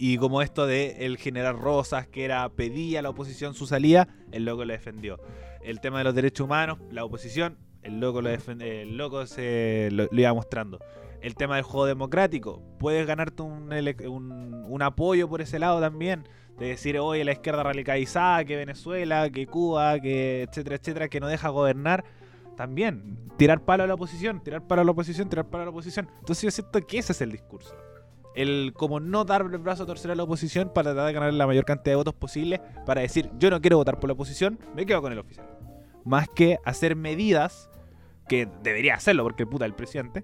Y 0.04 0.18
como 0.18 0.42
esto 0.42 0.66
de 0.66 1.06
el 1.06 1.20
general 1.20 1.60
Rosas, 1.60 2.08
que 2.08 2.26
era 2.26 2.50
pedía 2.50 2.98
a 2.98 3.02
la 3.04 3.12
oposición 3.12 3.54
su 3.54 3.68
salida, 3.68 4.08
el 4.32 4.46
loco 4.46 4.66
lo 4.66 4.74
defendió. 4.74 5.20
El 5.64 5.80
tema 5.80 6.00
de 6.00 6.06
los 6.06 6.16
derechos 6.16 6.46
humanos, 6.46 6.80
la 6.90 7.06
oposición, 7.06 7.60
el 7.84 8.00
loco 8.00 8.20
lo 8.20 8.32
el 8.32 8.98
loco 8.98 9.28
se 9.28 9.90
lo, 9.92 10.08
iba 10.12 10.34
mostrando. 10.34 10.80
El 11.22 11.36
tema 11.36 11.58
del 11.58 11.66
juego 11.66 11.86
democrático, 11.86 12.64
puedes 12.80 13.06
ganarte 13.06 13.44
un, 13.44 13.72
un, 13.72 14.66
un 14.68 14.82
apoyo 14.82 15.30
por 15.30 15.40
ese 15.40 15.60
lado 15.60 15.80
también 15.80 16.28
de 16.58 16.70
decir, 16.70 16.98
oye, 16.98 17.24
la 17.24 17.34
izquierda 17.34 17.62
radicalizada, 17.62 18.44
que 18.44 18.56
Venezuela, 18.56 19.30
que 19.30 19.46
Cuba, 19.46 20.00
que 20.00 20.48
etcétera, 20.50 20.78
etcétera, 20.78 21.10
que 21.10 21.20
no 21.20 21.28
deja 21.28 21.50
gobernar 21.50 22.06
también 22.58 23.20
tirar 23.38 23.64
palo 23.66 23.84
a 23.84 23.88
la 23.88 23.94
oposición, 23.94 24.42
tirar 24.42 24.66
palo 24.66 24.82
a 24.82 24.86
la 24.86 24.92
oposición, 24.94 25.30
tirar 25.30 25.48
palo 25.48 25.62
a 25.62 25.66
la 25.66 25.72
oposición. 25.72 26.10
Entonces 26.22 26.42
yo 26.42 26.50
siento 26.50 26.82
que 26.88 26.98
ese 26.98 27.12
es 27.12 27.22
el 27.22 27.32
discurso. 27.32 27.76
El 28.36 28.74
como 28.76 29.00
no 29.00 29.26
dar 29.26 29.42
el 29.42 29.58
brazo 29.58 29.84
a 29.84 29.86
torcer 29.86 30.12
a 30.12 30.16
la 30.16 30.24
oposición 30.24 30.72
para 30.74 30.92
tratar 30.92 31.08
de 31.08 31.14
ganar 31.14 31.34
la 31.34 31.48
mayor 31.48 31.66
cantidad 31.66 31.92
de 31.92 31.98
votos 31.98 32.14
posible 32.14 32.62
para 32.86 33.02
decir 33.02 33.30
yo 33.38 33.50
no 33.50 33.60
quiero 33.60 33.78
votar 33.78 34.00
por 34.00 34.10
la 34.10 34.14
oposición, 34.14 34.60
me 34.76 34.86
quedo 34.86 35.02
con 35.02 35.12
el 35.12 35.20
oficial. 35.20 35.48
Más 36.06 36.30
que 36.30 36.58
hacer 36.66 36.96
medidas, 36.96 37.70
que 38.28 38.48
debería 38.64 38.96
hacerlo 38.96 39.24
porque 39.24 39.46
puta 39.46 39.66
el 39.66 39.74
presidente, 39.74 40.24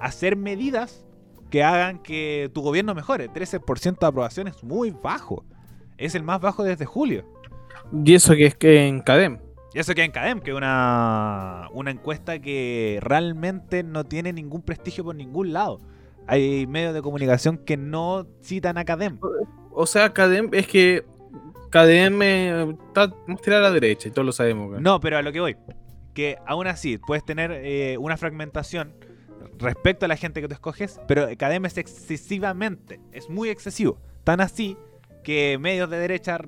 hacer 0.00 0.36
medidas 0.36 1.06
que 1.50 1.62
hagan 1.62 1.98
que 1.98 2.50
tu 2.52 2.60
gobierno 2.60 2.94
mejore. 2.94 3.30
13% 3.30 3.98
de 3.98 4.06
aprobación 4.06 4.48
es 4.48 4.62
muy 4.62 4.90
bajo. 4.90 5.44
Es 5.96 6.14
el 6.14 6.22
más 6.22 6.40
bajo 6.40 6.62
desde 6.64 6.84
julio. 6.84 7.24
Y 8.04 8.14
eso 8.14 8.34
que 8.34 8.46
es 8.46 8.54
que 8.54 8.86
en 8.86 9.00
CADEM. 9.00 9.38
Y 9.72 9.78
eso 9.78 9.94
queda 9.94 10.06
en 10.06 10.12
CADEM, 10.12 10.40
que 10.40 10.50
es 10.50 10.56
una, 10.56 11.68
una 11.72 11.90
encuesta 11.90 12.38
que 12.38 12.98
realmente 13.02 13.82
no 13.82 14.04
tiene 14.04 14.32
ningún 14.32 14.62
prestigio 14.62 15.04
por 15.04 15.14
ningún 15.14 15.52
lado. 15.52 15.80
Hay 16.26 16.66
medios 16.66 16.94
de 16.94 17.02
comunicación 17.02 17.58
que 17.58 17.76
no 17.76 18.26
citan 18.42 18.78
a 18.78 18.84
CADEM. 18.84 19.18
O 19.72 19.86
sea, 19.86 20.12
CADEM 20.12 20.50
es 20.52 20.66
que 20.66 21.04
CADEM 21.70 22.22
está 22.22 23.12
mostrada 23.26 23.60
a 23.60 23.62
la 23.64 23.70
derecha 23.70 24.08
y 24.08 24.10
todos 24.10 24.26
lo 24.26 24.32
sabemos. 24.32 24.80
No, 24.80 25.00
pero 25.00 25.18
a 25.18 25.22
lo 25.22 25.32
que 25.32 25.40
voy. 25.40 25.56
Que 26.14 26.38
aún 26.46 26.66
así 26.66 26.98
puedes 26.98 27.24
tener 27.24 27.52
eh, 27.52 27.98
una 27.98 28.16
fragmentación 28.16 28.94
respecto 29.58 30.04
a 30.06 30.08
la 30.08 30.16
gente 30.16 30.40
que 30.40 30.48
tú 30.48 30.54
escoges, 30.54 31.00
pero 31.06 31.28
CADEM 31.36 31.66
es 31.66 31.78
excesivamente, 31.78 33.00
es 33.12 33.28
muy 33.28 33.48
excesivo. 33.48 34.00
Tan 34.24 34.40
así 34.40 34.76
que 35.22 35.58
medios 35.58 35.90
de 35.90 35.98
derecha 35.98 36.38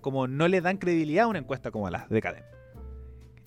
como 0.00 0.26
no 0.26 0.48
le 0.48 0.60
dan 0.60 0.78
credibilidad 0.78 1.24
a 1.24 1.28
una 1.28 1.38
encuesta 1.38 1.70
como 1.70 1.90
la 1.90 2.06
de 2.08 2.20
CADEM. 2.20 2.44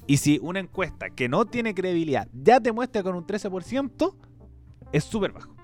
Y 0.08 0.18
si 0.18 0.40
una 0.42 0.60
encuesta 0.60 1.12
que 1.12 1.30
no 1.30 1.46
tiene 1.46 1.76
credibilidad 1.76 2.28
ya 2.34 2.60
te 2.60 2.72
muestra 2.72 3.04
con 3.04 3.16
un 3.16 3.28
13%, 3.28 4.16
es 4.92 5.04
súper 5.04 5.32
bajo. 5.32 5.59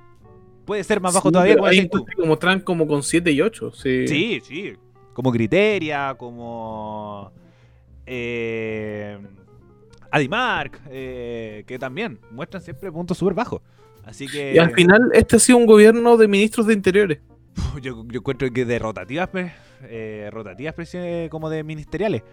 Puede 0.65 0.83
ser 0.83 0.99
más 0.99 1.13
bajo 1.13 1.31
todavía, 1.31 1.55
como 1.55 1.67
decir 1.67 1.89
tú. 1.89 2.05
Como 2.17 2.37
Trump 2.37 2.63
como 2.63 2.87
con 2.87 3.03
7 3.03 3.31
y 3.31 3.41
8. 3.41 3.71
Sí, 3.71 4.07
sí. 4.07 4.41
sí. 4.43 4.73
Como 5.13 5.31
Criteria, 5.31 6.15
como... 6.17 7.31
Eh, 8.05 9.17
Adimark, 10.11 10.81
eh, 10.89 11.63
que 11.65 11.79
también 11.79 12.19
muestran 12.31 12.61
siempre 12.61 12.91
puntos 12.91 13.17
súper 13.17 13.33
bajos. 13.33 13.61
Así 14.05 14.27
que... 14.27 14.53
Y 14.53 14.57
al 14.57 14.71
final 14.73 15.09
este 15.13 15.37
ha 15.37 15.39
sido 15.39 15.57
un 15.57 15.65
gobierno 15.65 16.17
de 16.17 16.27
ministros 16.27 16.67
de 16.67 16.73
interiores. 16.73 17.19
Yo, 17.81 18.05
yo 18.07 18.19
encuentro 18.19 18.51
que 18.51 18.65
de 18.65 18.79
rotativas, 18.79 19.29
pues, 19.29 19.51
eh, 19.83 20.29
rotativas 20.31 20.75
como 21.29 21.49
de 21.49 21.63
ministeriales. 21.63 22.23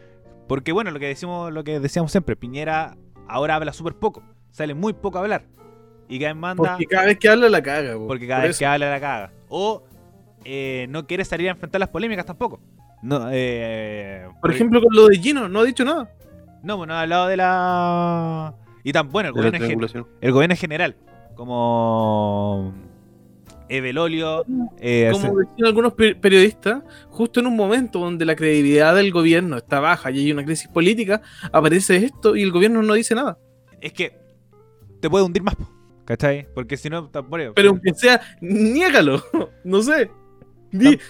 Porque 0.49 0.73
bueno, 0.73 0.91
lo 0.91 0.99
que 0.99 1.07
decimos, 1.07 1.53
lo 1.53 1.65
que 1.65 1.81
decíamos 1.81 2.11
siempre, 2.11 2.37
Piñera 2.37 2.97
ahora 3.29 3.55
habla 3.55 3.73
súper 3.73 3.95
poco, 3.95 4.23
sale 4.51 4.75
muy 4.75 4.93
poco 4.93 5.19
a 5.19 5.23
hablar. 5.23 5.47
Y 6.13 6.19
cada 6.19 6.35
vez 6.35 6.41
manda. 6.41 6.63
Porque 6.63 6.85
cada 6.85 7.07
vez 7.07 7.19
que 7.19 7.27
habla 7.27 7.49
la 7.49 7.63
caga, 7.63 7.97
Porque 7.97 8.29
cada 8.29 8.43
vez 8.43 8.59
que 8.59 8.67
habla 8.67 8.91
la 8.91 9.01
caga. 9.01 9.33
O 9.49 9.83
eh, 10.45 10.87
no 10.91 11.07
quiere 11.07 11.25
salir 11.25 11.49
a 11.49 11.53
enfrentar 11.53 11.81
las 11.81 11.89
polémicas 11.89 12.27
tampoco. 12.27 12.61
No, 13.03 13.29
eh, 13.33 14.29
por 14.43 14.51
ejemplo, 14.51 14.83
con 14.83 14.95
lo 14.95 15.09
de 15.09 15.17
Gino, 15.19 15.49
no 15.49 15.61
ha 15.61 15.65
dicho 15.65 15.87
nada. 15.87 16.11
No, 16.63 16.77
pues 16.77 16.87
no 16.87 16.95
ha 16.95 17.01
hablado 17.01 17.29
de 17.29 17.39
la. 17.39 18.55
Y 18.85 18.93
tan 18.93 19.09
bueno, 19.11 19.31
el 19.31 19.35
gobierno, 19.35 19.57
en, 19.57 20.07
el 20.21 20.33
gobierno 20.33 20.53
en 20.53 20.59
general. 20.59 20.97
Como. 21.35 22.75
Evelolio. 23.71 24.45
Eh, 24.81 25.09
como 25.13 25.39
decían 25.39 25.67
algunos 25.67 25.95
periodistas, 25.95 26.83
justo 27.09 27.41
en 27.41 27.47
un 27.47 27.57
momento 27.57 28.01
donde 28.01 28.27
la 28.27 28.37
credibilidad 28.37 28.95
del 28.95 29.11
gobierno 29.13 29.57
está 29.57 29.81
baja 29.81 30.11
y 30.11 30.19
hay 30.19 30.33
una 30.33 30.45
crisis 30.45 30.69
política, 30.69 31.23
aparece 31.53 31.97
esto 31.97 32.37
y 32.37 32.43
el 32.43 32.53
gobierno 32.53 32.83
no 32.83 32.93
dice 32.93 33.15
nada. 33.15 33.39
Es 33.81 33.95
que 33.95 34.21
te 35.01 35.09
puede 35.09 35.25
hundir 35.25 35.43
más, 35.43 35.57
¿cachai? 36.05 36.47
Porque 36.55 36.77
si 36.77 36.91
no. 36.91 37.11
Pero 37.11 37.71
aunque 37.71 37.95
sea, 37.95 38.21
niégalo, 38.41 39.23
no 39.65 39.83
sé 39.83 40.11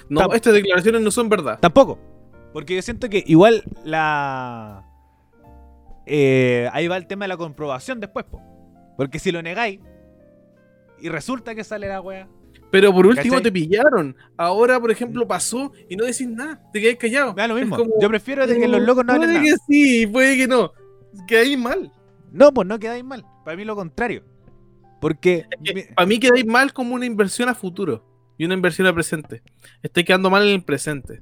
no, 0.08 0.32
estas 0.34 0.54
declaraciones 0.54 1.00
no 1.00 1.10
son 1.10 1.28
verdad. 1.28 1.58
Tampoco. 1.60 1.98
Porque 2.52 2.74
yo 2.74 2.82
siento 2.82 3.08
que 3.08 3.22
igual 3.26 3.64
la. 3.84 4.84
Eh, 6.06 6.68
ahí 6.72 6.88
va 6.88 6.96
el 6.96 7.06
tema 7.06 7.24
de 7.24 7.28
la 7.28 7.36
comprobación 7.36 8.00
después, 8.00 8.24
po. 8.26 8.40
Porque 8.96 9.18
si 9.18 9.32
lo 9.32 9.42
negáis 9.42 9.80
y 11.00 11.08
resulta 11.08 11.54
que 11.54 11.64
sale 11.64 11.88
la 11.88 12.00
wea. 12.00 12.28
Pero 12.70 12.92
por 12.92 13.06
último 13.06 13.40
te 13.40 13.52
pillaron. 13.52 14.16
Ahora, 14.36 14.80
por 14.80 14.90
ejemplo, 14.90 15.26
pasó 15.26 15.72
y 15.88 15.96
no 15.96 16.04
decís 16.04 16.28
nada. 16.28 16.60
Te 16.72 16.80
quedáis 16.80 16.98
callado. 16.98 17.32
Da 17.34 17.46
lo 17.46 17.54
mismo. 17.54 17.76
Yo 18.00 18.08
prefiero 18.08 18.46
que 18.46 18.68
los 18.68 18.82
locos 18.82 19.04
no 19.04 19.12
hablen 19.12 19.28
nada. 19.28 19.40
Puede 19.40 19.52
que 19.52 19.60
sí, 19.68 20.06
puede 20.06 20.36
que 20.36 20.48
no. 20.48 20.72
Quedáis 21.26 21.58
mal. 21.58 21.92
No, 22.30 22.52
pues 22.52 22.66
no 22.66 22.78
quedáis 22.78 23.04
mal. 23.04 23.24
Para 23.44 23.56
mí 23.56 23.64
lo 23.64 23.76
contrario. 23.76 24.24
Porque. 25.02 25.46
para 25.96 26.06
mí 26.06 26.20
quedáis 26.20 26.46
mal 26.46 26.72
como 26.72 26.94
una 26.94 27.04
inversión 27.04 27.48
a 27.48 27.56
futuro 27.56 28.04
y 28.38 28.44
una 28.44 28.54
inversión 28.54 28.86
al 28.86 28.94
presente. 28.94 29.42
Estoy 29.82 30.04
quedando 30.04 30.30
mal 30.30 30.44
en 30.44 30.54
el 30.54 30.62
presente. 30.62 31.20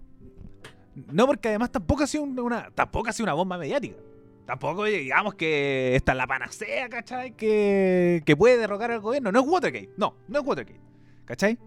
No, 0.95 1.27
porque 1.27 1.49
además 1.49 1.73
tampoco 1.73 2.03
ha 2.03 2.07
sido 2.07 2.25
una, 2.25 2.71
tampoco 2.75 3.09
ha 3.09 3.13
sido 3.15 3.25
una 3.25 3.33
bomba 3.33 3.57
mediática. 3.57 3.97
Tampoco 4.45 4.85
digamos 4.85 5.35
que 5.35 5.97
esta 5.97 6.13
es 6.13 6.19
la 6.19 6.27
panacea, 6.27 6.91
¿cachai? 6.91 7.35
Que, 7.35 8.23
que 8.27 8.37
puede 8.37 8.59
derrocar 8.59 8.91
al 8.91 9.01
gobierno. 9.01 9.33
No 9.33 9.41
es 9.41 9.47
Watergate. 9.49 9.89
No, 9.97 10.15
no 10.29 10.41
es 10.41 10.47
Watergate. 10.47 10.81
¿Cachai? 11.25 11.59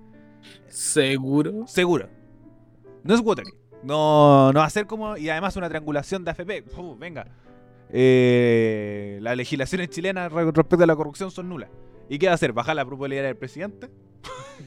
¿Seguro? 0.67 1.65
Seguro. 1.65 2.09
No 3.03 3.15
es 3.15 3.21
Watergate. 3.21 3.57
No, 3.81 4.53
no 4.53 4.59
va 4.59 4.65
a 4.65 4.69
ser 4.69 4.85
como. 4.85 5.17
Y 5.17 5.29
además 5.29 5.55
una 5.55 5.67
triangulación 5.67 6.23
de 6.23 6.29
AFP. 6.29 6.63
venga. 6.99 7.25
Eh, 7.89 9.17
las 9.21 9.35
legislaciones 9.35 9.89
chilenas 9.89 10.31
respecto 10.31 10.83
a 10.83 10.87
la 10.87 10.95
corrupción 10.95 11.31
son 11.31 11.49
nulas. 11.49 11.69
¿Y 12.09 12.19
qué 12.19 12.27
va 12.27 12.33
a 12.33 12.35
hacer? 12.35 12.53
¿Bajar 12.53 12.75
la 12.75 12.85
popularidad 12.85 13.23
del 13.23 13.37
presidente? 13.37 13.89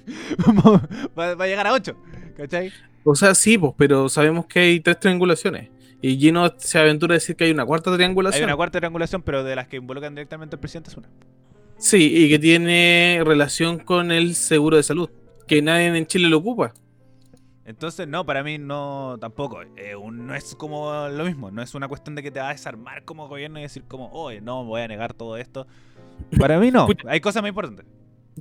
va, 1.18 1.32
a 1.32 1.46
llegar 1.46 1.66
a 1.66 1.72
8, 1.72 1.96
¿cachai? 2.36 2.72
O 3.04 3.14
sea, 3.14 3.34
sí, 3.34 3.56
pues, 3.56 3.72
pero 3.76 4.08
sabemos 4.08 4.46
que 4.46 4.60
hay 4.60 4.80
tres 4.80 4.98
triangulaciones. 4.98 5.70
Y 6.02 6.18
Gino 6.18 6.52
se 6.58 6.78
aventura 6.78 7.14
a 7.14 7.16
decir 7.16 7.36
que 7.36 7.44
hay 7.44 7.50
una 7.50 7.64
cuarta 7.64 7.94
triangulación. 7.94 8.42
Hay 8.42 8.44
una 8.44 8.56
cuarta 8.56 8.78
triangulación, 8.78 9.22
pero 9.22 9.44
de 9.44 9.56
las 9.56 9.68
que 9.68 9.76
involucran 9.76 10.14
directamente 10.14 10.56
al 10.56 10.60
presidente 10.60 10.90
es 10.90 10.96
una. 10.96 11.08
Sí, 11.78 12.24
y 12.24 12.28
que 12.28 12.38
tiene 12.38 13.22
relación 13.24 13.78
con 13.78 14.10
el 14.10 14.34
seguro 14.34 14.76
de 14.76 14.82
salud, 14.82 15.10
que 15.46 15.62
nadie 15.62 15.86
en 15.86 16.06
Chile 16.06 16.28
lo 16.28 16.38
ocupa. 16.38 16.74
Entonces, 17.66 18.06
no, 18.06 18.24
para 18.24 18.44
mí 18.44 18.58
no, 18.58 19.16
tampoco. 19.20 19.62
Eh, 19.62 19.94
no 20.12 20.34
es 20.34 20.54
como 20.54 21.08
lo 21.08 21.24
mismo. 21.24 21.50
No 21.50 21.62
es 21.62 21.74
una 21.74 21.88
cuestión 21.88 22.14
de 22.14 22.22
que 22.22 22.30
te 22.30 22.38
va 22.38 22.50
a 22.50 22.52
desarmar 22.52 23.04
como 23.04 23.26
gobierno 23.26 23.58
y 23.58 23.62
decir 23.62 23.82
como, 23.88 24.08
oye, 24.12 24.40
no, 24.40 24.64
voy 24.64 24.82
a 24.82 24.88
negar 24.88 25.14
todo 25.14 25.36
esto. 25.36 25.66
Para 26.38 26.58
mí 26.58 26.70
no. 26.70 26.88
Hay 27.06 27.20
cosas 27.20 27.42
más 27.42 27.48
importantes 27.48 27.86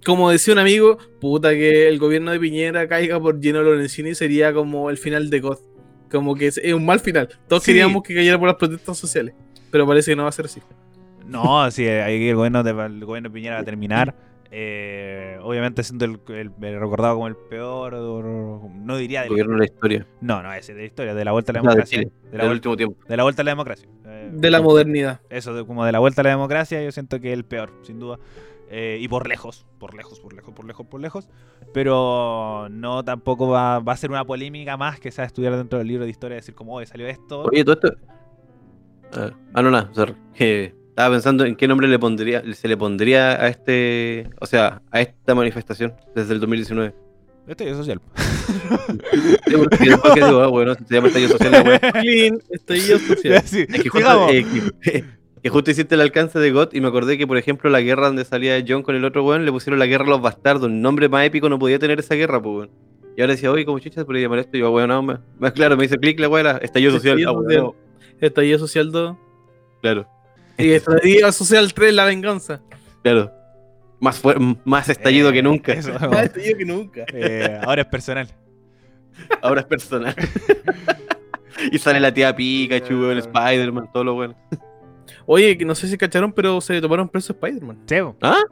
como 0.03 0.29
decía 0.29 0.53
un 0.53 0.59
amigo, 0.59 0.97
puta 1.21 1.51
que 1.51 1.87
el 1.87 1.99
gobierno 1.99 2.31
de 2.31 2.39
Piñera 2.39 2.87
caiga 2.87 3.19
por 3.19 3.39
Gino 3.39 3.61
Lorenzini 3.61 4.15
sería 4.15 4.53
como 4.53 4.89
el 4.89 4.97
final 4.97 5.29
de 5.29 5.39
God. 5.39 5.57
Como 6.11 6.35
que 6.35 6.47
es, 6.47 6.59
un 6.73 6.85
mal 6.85 6.99
final. 6.99 7.29
Todos 7.47 7.63
queríamos 7.63 8.03
que 8.03 8.13
cayera 8.13 8.37
por 8.37 8.47
las 8.47 8.57
protestas 8.57 8.97
sociales, 8.97 9.33
pero 9.71 9.87
parece 9.87 10.11
que 10.11 10.15
no 10.15 10.23
va 10.23 10.29
a 10.29 10.33
ser 10.33 10.45
así. 10.45 10.61
No, 11.25 11.69
sí, 11.71 11.85
el 11.85 12.35
gobierno 12.35 12.63
de, 12.63 12.71
el 12.71 13.05
gobierno 13.05 13.29
de 13.29 13.33
Piñera 13.33 13.55
va 13.55 13.61
a 13.61 13.65
terminar. 13.65 14.15
Eh, 14.51 15.37
obviamente 15.41 15.83
siendo 15.83 16.05
el, 16.05 16.19
recordado 16.59 17.15
como 17.15 17.27
el 17.27 17.35
peor, 17.35 17.93
no 17.93 18.97
diría 18.97 19.21
del 19.21 19.29
gobierno 19.29 19.53
de 19.53 19.59
la 19.59 19.65
historia. 19.65 20.07
No, 20.21 20.41
no, 20.43 20.53
ese 20.53 20.73
de 20.73 20.81
la 20.81 20.85
historia, 20.85 21.13
de 21.13 21.25
la 21.25 21.31
vuelta 21.31 21.51
a 21.51 21.55
la 21.55 21.61
democracia. 21.61 21.99
De, 22.31 22.37
la 22.37 22.49
último 22.49 22.77
tiempo. 22.77 22.97
De 23.07 23.17
la 23.17 23.23
vuelta 23.23 23.41
a 23.41 23.45
la 23.45 23.51
democracia. 23.51 23.89
Eh, 24.25 24.31
de 24.31 24.51
la 24.51 24.61
modernidad. 24.61 25.21
Eso, 25.29 25.65
como 25.65 25.85
de 25.85 25.91
la 25.91 25.99
vuelta 25.99 26.21
a 26.21 26.23
la 26.23 26.31
democracia, 26.31 26.83
yo 26.83 26.91
siento 26.91 27.19
que 27.19 27.31
es 27.31 27.37
el 27.37 27.45
peor, 27.45 27.71
sin 27.83 27.99
duda. 27.99 28.19
Eh, 28.69 28.97
y 28.99 29.07
por 29.07 29.27
lejos, 29.27 29.65
por 29.77 29.93
lejos, 29.93 30.19
por 30.19 30.33
lejos, 30.33 30.53
por 30.53 30.65
lejos, 30.65 30.85
por 30.87 31.01
lejos. 31.01 31.29
Pero 31.73 32.67
no 32.71 33.03
tampoco 33.03 33.47
va, 33.49 33.77
a 33.77 33.97
ser 33.97 34.09
una 34.09 34.25
polémica 34.25 34.77
más 34.77 34.99
que 34.99 35.11
sea 35.11 35.25
estudiar 35.25 35.55
dentro 35.55 35.79
del 35.79 35.87
libro 35.87 36.03
de 36.03 36.11
historia, 36.11 36.35
decir 36.35 36.55
como, 36.55 36.73
hoy 36.73 36.85
salió 36.85 37.07
esto. 37.07 37.43
Oye, 37.43 37.63
todo 37.63 37.75
esto. 37.75 37.97
ah, 39.53 39.61
no, 39.61 39.71
no, 39.71 39.89
estaba 40.95 41.13
pensando 41.13 41.43
en 41.45 41.57
qué 41.57 41.67
nombre 41.67 41.89
le 41.89 41.99
pondría, 41.99 42.41
se 42.53 42.67
le 42.69 42.77
pondría 42.77 43.31
a 43.31 43.49
este, 43.49 44.29
o 44.39 44.45
sea, 44.45 44.81
a 44.91 45.01
esta 45.01 45.35
manifestación 45.35 45.93
desde 46.15 46.33
el 46.33 46.39
2019. 46.39 47.04
Estallido 47.47 47.77
social. 47.77 48.01
¿Por 49.51 49.69
qué 49.77 49.85
digo, 49.85 50.41
ah, 50.41 50.47
bueno, 50.47 50.73
se 50.73 50.93
llama 50.93 51.07
estallido 51.07 51.37
social? 51.37 51.79
Clean, 52.01 52.41
estallido 52.49 52.99
social. 52.99 53.43
Sí, 53.45 53.65
es 53.67 53.83
que 53.83 54.41
eh, 54.91 55.03
que 55.43 55.49
justo 55.49 55.69
hiciste 55.69 55.93
el 55.93 56.01
alcance 56.01 56.39
de 56.39 56.51
God 56.51 56.69
y 56.73 56.81
me 56.81 56.87
acordé 56.87 57.19
que, 57.19 57.27
por 57.27 57.37
ejemplo, 57.37 57.69
la 57.69 57.81
guerra 57.81 58.07
donde 58.07 58.25
salía 58.25 58.63
John 58.67 58.81
con 58.81 58.95
el 58.95 59.05
otro 59.05 59.23
weón, 59.23 59.45
le 59.45 59.51
pusieron 59.51 59.77
la 59.77 59.85
guerra 59.85 60.05
a 60.05 60.09
los 60.09 60.21
bastardos. 60.21 60.65
Un 60.65 60.81
nombre 60.81 61.07
más 61.07 61.25
épico 61.25 61.47
no 61.49 61.59
podía 61.59 61.77
tener 61.77 61.99
esa 61.99 62.15
guerra, 62.15 62.41
pues 62.41 62.55
weón. 62.55 62.69
Y 63.15 63.21
ahora 63.21 63.33
decía, 63.33 63.51
oye, 63.51 63.63
como 63.63 63.77
chucha 63.79 64.01
se 64.01 64.05
podría 64.05 64.23
llamar 64.23 64.39
esto? 64.39 64.57
Y 64.57 64.61
yo, 64.61 64.71
weón, 64.71 64.89
no, 64.89 65.03
más, 65.03 65.19
más 65.37 65.51
claro, 65.51 65.77
me 65.77 65.83
dice 65.83 65.97
clic 65.97 66.19
la 66.19 66.29
weá, 66.29 66.57
estallido 66.57 66.91
social. 66.91 67.19
Estallido, 67.19 67.75
ah, 67.77 68.15
estallido 68.21 68.59
social 68.59 68.91
2. 68.91 69.17
Claro. 69.81 70.07
Y 70.57 70.71
estallido 70.71 71.31
social 71.31 71.73
3, 71.73 71.93
la 71.93 72.05
venganza. 72.05 72.61
Claro. 73.03 73.31
Más, 73.99 74.21
más 74.63 74.89
estallido 74.89 75.31
que 75.31 75.41
nunca. 75.41 75.75
más 76.09 76.23
estallido 76.23 76.57
que 76.57 76.65
nunca. 76.65 77.05
Eh, 77.13 77.59
ahora 77.63 77.81
es 77.81 77.87
personal. 77.87 78.27
Ahora 79.41 79.61
es 79.61 79.67
personal. 79.67 80.15
y 81.71 81.77
sale 81.77 81.99
la 81.99 82.13
tía 82.13 82.35
Pikachu, 82.35 83.05
el 83.05 83.19
Spider-Man, 83.19 83.89
todo 83.93 84.03
lo 84.03 84.13
bueno. 84.15 84.35
Oye, 85.25 85.57
que 85.57 85.65
no 85.65 85.73
sé 85.73 85.87
si 85.87 85.97
cacharon, 85.97 86.31
pero 86.31 86.61
se 86.61 86.79
tomaron 86.81 87.09
preso 87.09 87.33
Spider-Man. 87.33 87.79
¿Ah? 88.21 88.43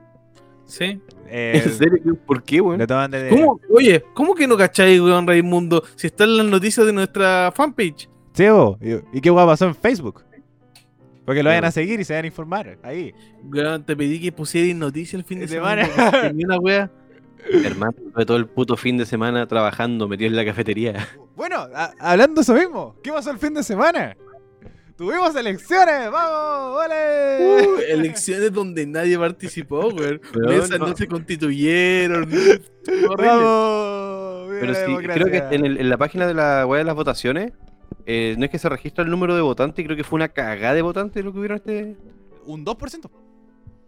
Sí. 0.66 1.00
Eh, 1.28 1.62
¿En 1.64 1.72
serio? 1.72 2.18
¿Por 2.26 2.44
qué, 2.44 2.62
weón? 2.62 2.86
¿Cómo? 3.30 3.60
Oye, 3.70 4.04
¿cómo 4.14 4.34
que 4.34 4.48
no 4.48 4.58
cacháis, 4.58 5.00
weón, 5.00 5.28
Raimundo? 5.28 5.84
Si 5.96 6.08
están 6.08 6.36
las 6.38 6.46
noticias 6.46 6.86
de 6.86 6.94
nuestra 6.94 7.52
fanpage. 7.56 8.10
Sí, 8.34 8.46
¿Y 9.14 9.22
qué 9.22 9.30
weón 9.30 9.48
pasó 9.48 9.66
en 9.66 9.76
Facebook? 9.76 10.24
Porque 11.26 11.42
lo 11.42 11.50
vayan 11.50 11.66
a 11.66 11.72
seguir 11.72 12.00
y 12.00 12.04
se 12.04 12.14
vayan 12.14 12.26
a 12.26 12.28
informar. 12.28 12.78
Ahí. 12.84 13.14
Weón, 13.44 13.86
te 13.86 13.96
pedí 13.96 14.20
que 14.20 14.32
pusierais 14.32 14.76
noticias 14.76 15.20
el 15.20 15.24
fin 15.24 15.40
de 15.40 15.48
semana. 15.48 15.90
una 16.34 16.58
wea. 16.60 16.92
Hermano, 17.66 17.94
todo 18.26 18.38
el 18.38 18.48
puto 18.48 18.78
fin 18.78 18.98
de 18.98 19.06
semana 19.06 19.48
trabajando, 19.48 20.08
metido 20.08 20.30
en 20.30 20.36
la 20.36 20.46
cafetería. 20.46 21.08
Bueno, 21.36 21.68
hablando 22.00 22.36
de 22.36 22.42
eso 22.42 22.54
mismo, 22.54 22.96
¿qué 23.04 23.12
pasó 23.12 23.32
el 23.32 23.38
fin 23.38 23.54
de 23.54 23.64
semana? 23.64 24.16
Tuvimos 24.96 25.36
elecciones, 25.36 26.12
vamos, 26.12 26.76
vale. 26.76 27.66
Uh, 27.66 27.80
elecciones 27.90 28.54
donde 28.54 28.86
nadie 28.86 29.18
participó, 29.18 29.90
güey. 29.92 30.20
Mesas 30.36 30.80
no. 30.80 30.96
se 30.96 31.08
constituyeron. 31.08 32.30
Vamos, 33.18 34.52
Pero 34.60 34.74
sí, 34.76 35.08
creo 35.08 35.28
que 35.28 35.56
en, 35.56 35.90
la 35.90 35.98
página 35.98 36.28
de 36.28 36.36
la 36.36 36.66
web 36.68 36.80
de 36.80 36.86
las 36.86 36.96
votaciones, 36.96 37.54
eh, 38.06 38.36
no 38.38 38.46
es 38.46 38.52
que 38.52 38.60
se 38.60 38.70
registra 38.70 39.04
el 39.04 39.10
número 39.12 39.36
de 39.36 39.42
votantes, 39.42 39.84
creo 39.86 39.98
que 39.98 40.04
fue 40.04 40.18
una 40.18 40.30
cagada 40.30 40.74
de 40.74 40.82
votantes 40.82 41.24
lo 41.24 41.32
que 41.32 41.40
hubieron 41.40 41.58
este. 41.58 41.96
Un 42.46 42.66
2%. 42.66 43.10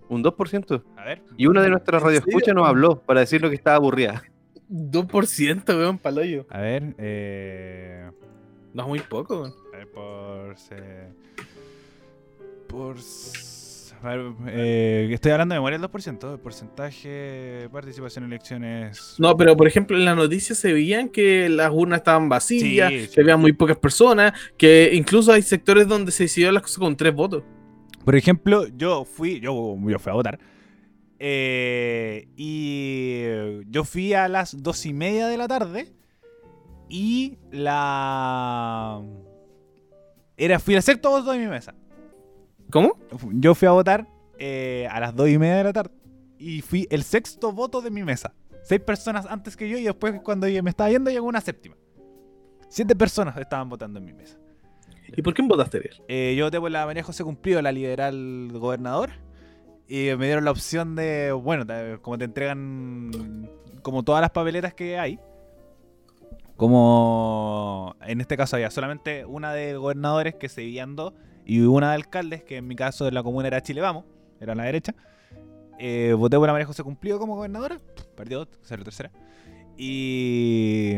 Un 0.07 0.24
2%. 0.24 0.84
A 0.97 1.03
ver. 1.03 1.22
Y 1.38 1.47
una 1.47 1.61
de 1.61 1.70
nuestras 1.70 2.01
radioescuchas 2.01 2.55
nos 2.55 2.68
habló 2.68 2.99
para 3.01 3.22
decir 3.22 3.41
lo 3.41 3.49
que 3.49 3.55
estaba 3.55 3.76
aburrida. 3.76 4.24
2%, 4.70 5.78
weón, 5.78 5.97
paloyo. 5.97 6.45
A 6.49 6.59
ver, 6.59 6.95
eh. 6.97 8.09
No 8.74 8.84
es 8.84 8.88
muy 8.89 8.99
poco, 8.99 9.41
weón 9.41 9.66
por. 9.95 10.55
por. 12.68 12.95
Eh, 14.47 15.09
estoy 15.11 15.31
hablando 15.31 15.53
de 15.53 15.59
memoria 15.59 15.79
del 15.79 15.89
2%, 15.89 16.33
el 16.33 16.39
porcentaje 16.39 17.09
de 17.09 17.69
participación 17.69 18.25
en 18.25 18.31
elecciones. 18.31 19.15
No, 19.17 19.35
pero 19.35 19.55
por 19.55 19.67
ejemplo, 19.67 19.97
en 19.97 20.05
las 20.05 20.15
noticias 20.15 20.57
se 20.57 20.73
veían 20.73 21.09
que 21.09 21.49
las 21.49 21.71
urnas 21.71 21.99
estaban 21.99 22.29
vacías, 22.29 22.91
se 23.09 23.23
veían 23.23 23.39
muy 23.39 23.53
pocas 23.53 23.77
personas, 23.77 24.33
que 24.57 24.91
incluso 24.93 25.31
hay 25.31 25.41
sectores 25.41 25.87
donde 25.87 26.11
se 26.11 26.23
decidió 26.23 26.51
las 26.51 26.63
cosas 26.63 26.79
con 26.79 26.95
tres 26.95 27.13
votos. 27.13 27.43
Por 28.03 28.15
ejemplo, 28.15 28.67
yo 28.67 29.05
fui, 29.05 29.39
yo, 29.39 29.75
yo 29.87 29.99
fui 29.99 30.11
a 30.11 30.15
votar. 30.15 30.39
Eh, 31.17 32.27
y 32.35 33.23
yo 33.69 33.83
fui 33.83 34.13
a 34.13 34.27
las 34.27 34.61
dos 34.61 34.85
y 34.85 34.93
media 34.93 35.27
de 35.27 35.37
la 35.37 35.47
tarde. 35.47 35.91
Y 36.87 37.39
la 37.51 39.01
era, 40.37 40.59
fui 40.59 40.75
a 40.75 40.79
hacer 40.79 40.97
todos 40.97 41.25
dos 41.25 41.35
en 41.35 41.41
mi 41.41 41.47
mesa. 41.47 41.73
¿Cómo? 42.72 42.97
Yo 43.34 43.55
fui 43.55 43.68
a 43.68 43.72
votar 43.72 44.07
eh, 44.38 44.88
a 44.91 44.99
las 44.99 45.16
dos 45.16 45.30
y 45.30 45.38
media 45.38 45.57
de 45.57 45.63
la 45.66 45.74
tarde. 45.74 45.91
y 46.38 46.61
fui 46.61 46.88
el 46.89 47.03
sexto 47.03 47.51
voto 47.51 47.82
de 47.82 47.91
mi 47.91 48.03
mesa. 48.03 48.34
Seis 48.63 48.82
personas 48.82 49.26
antes 49.28 49.55
que 49.55 49.70
yo 49.70 49.78
y 49.78 49.84
después 49.84 50.20
cuando 50.24 50.47
me 50.47 50.70
estaba 50.70 50.89
yendo 50.89 51.11
llegó 51.11 51.28
una 51.28 51.41
séptima. 51.41 51.76
Siete 52.68 52.95
personas 52.95 53.38
estaban 53.38 53.70
votando 53.70 53.99
en 53.99 54.05
mi 54.05 54.13
mesa. 54.13 54.38
¿Y 55.16 55.22
por 55.22 55.34
quién 55.34 55.47
votaste, 55.47 55.89
eh, 56.07 56.36
yo 56.38 56.45
voté 56.45 56.59
por 56.59 56.72
la 56.72 56.86
María 56.86 57.03
José 57.03 57.24
Cumplido, 57.24 57.61
la 57.61 57.72
liberal 57.72 58.49
gobernador. 58.53 59.11
Y 59.88 60.09
me 60.18 60.26
dieron 60.26 60.45
la 60.45 60.51
opción 60.51 60.95
de, 60.95 61.32
bueno, 61.32 61.66
como 62.01 62.18
te 62.18 62.26
entregan 62.26 63.47
como 63.84 64.03
todas 64.03 64.20
las 64.20 64.32
papeletas 64.32 64.74
que 64.74 64.97
hay, 64.97 65.20
como 66.55 67.95
en 68.01 68.20
este 68.20 68.36
caso 68.36 68.55
había 68.55 68.72
solamente 68.72 69.26
una 69.26 69.53
de 69.53 69.76
gobernadores 69.76 70.36
que 70.36 70.49
se 70.49 70.61
vivían 70.61 70.95
dos 70.95 71.13
y 71.45 71.61
una 71.61 71.89
de 71.89 71.95
alcaldes, 71.95 72.43
que 72.43 72.57
en 72.57 72.67
mi 72.67 72.75
caso 72.75 73.05
de 73.05 73.11
la 73.11 73.23
comuna 73.23 73.47
era 73.47 73.61
Chile 73.61 73.81
Vamos, 73.81 74.05
era 74.39 74.55
la 74.55 74.63
derecha. 74.63 74.95
Eh, 75.77 76.13
voté 76.17 76.37
por 76.37 76.47
la 76.47 76.53
María 76.53 76.65
José 76.65 76.83
Cumplido 76.83 77.19
como 77.19 77.35
gobernadora, 77.35 77.79
perdió, 78.15 78.47
salió 78.61 78.83
tercera. 78.83 79.11
Y 79.77 80.95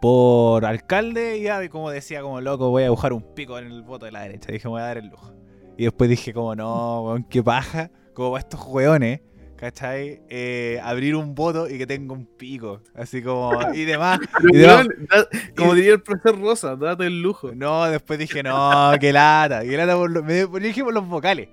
por 0.00 0.64
alcalde, 0.64 1.40
ya 1.40 1.68
como 1.68 1.90
decía, 1.90 2.22
como 2.22 2.40
loco, 2.40 2.70
voy 2.70 2.84
a 2.84 2.90
buscar 2.90 3.12
un 3.12 3.22
pico 3.34 3.58
en 3.58 3.66
el 3.66 3.82
voto 3.82 4.06
de 4.06 4.12
la 4.12 4.22
derecha. 4.22 4.52
Dije, 4.52 4.68
voy 4.68 4.80
a 4.80 4.84
dar 4.84 4.98
el 4.98 5.08
lujo. 5.08 5.32
Y 5.76 5.84
después 5.84 6.08
dije, 6.10 6.32
como 6.32 6.54
no, 6.56 7.02
weón, 7.02 7.24
qué 7.24 7.42
paja, 7.42 7.90
como 8.14 8.32
para 8.32 8.40
estos 8.40 8.66
weones, 8.66 9.20
¿cachai? 9.56 10.20
Eh, 10.28 10.80
abrir 10.82 11.16
un 11.16 11.34
voto 11.34 11.68
y 11.68 11.78
que 11.78 11.86
tenga 11.86 12.12
un 12.12 12.26
pico, 12.26 12.80
así 12.94 13.22
como, 13.22 13.52
y 13.72 13.84
demás. 13.84 14.20
como 15.56 15.74
diría 15.74 15.94
el 15.94 16.02
profesor 16.02 16.40
Rosa, 16.40 16.76
date 16.76 17.06
el 17.06 17.20
lujo. 17.20 17.52
No, 17.54 17.84
después 17.86 18.18
dije, 18.18 18.42
no, 18.42 18.92
qué 19.00 19.12
lata, 19.12 19.62
qué 19.62 19.76
lata 19.76 19.96
por 19.96 20.22
me, 20.22 20.46
dije 20.60 20.84
por 20.84 20.94
los 20.94 21.06
vocales. 21.06 21.48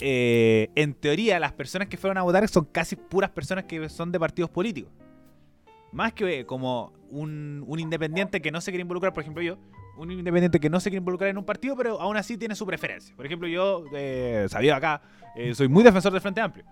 eh, 0.00 0.70
en 0.74 0.94
teoría, 0.94 1.38
las 1.38 1.52
personas 1.52 1.88
que 1.88 1.96
fueron 1.96 2.18
a 2.18 2.22
votar 2.22 2.48
son 2.48 2.64
casi 2.64 2.96
puras 2.96 3.30
personas 3.30 3.64
que 3.64 3.88
son 3.88 4.10
de 4.12 4.18
partidos 4.18 4.50
políticos. 4.50 4.92
Más 5.92 6.12
que 6.12 6.44
como 6.44 6.92
un, 7.10 7.64
independiente 7.78 8.42
que 8.42 8.50
no 8.50 8.60
se 8.60 8.72
quiere 8.72 8.82
involucrar, 8.82 9.12
por 9.12 9.22
ejemplo 9.22 9.42
yo, 9.42 9.58
un 9.96 10.10
independiente 10.10 10.58
que 10.58 10.68
no 10.68 10.80
se 10.80 10.90
quiere 10.90 10.98
involucrar 10.98 11.30
en 11.30 11.38
un 11.38 11.44
partido, 11.44 11.76
pero 11.76 12.00
aún 12.00 12.16
así 12.16 12.36
tiene 12.36 12.56
su 12.56 12.66
preferencia. 12.66 13.14
Por 13.14 13.26
ejemplo, 13.26 13.46
yo, 13.46 13.84
eh, 13.94 14.46
sabía 14.48 14.74
acá, 14.74 15.02
eh, 15.36 15.54
soy 15.54 15.68
muy 15.68 15.84
defensor 15.84 16.10
del 16.10 16.20
Frente 16.20 16.40
Amplio. 16.40 16.64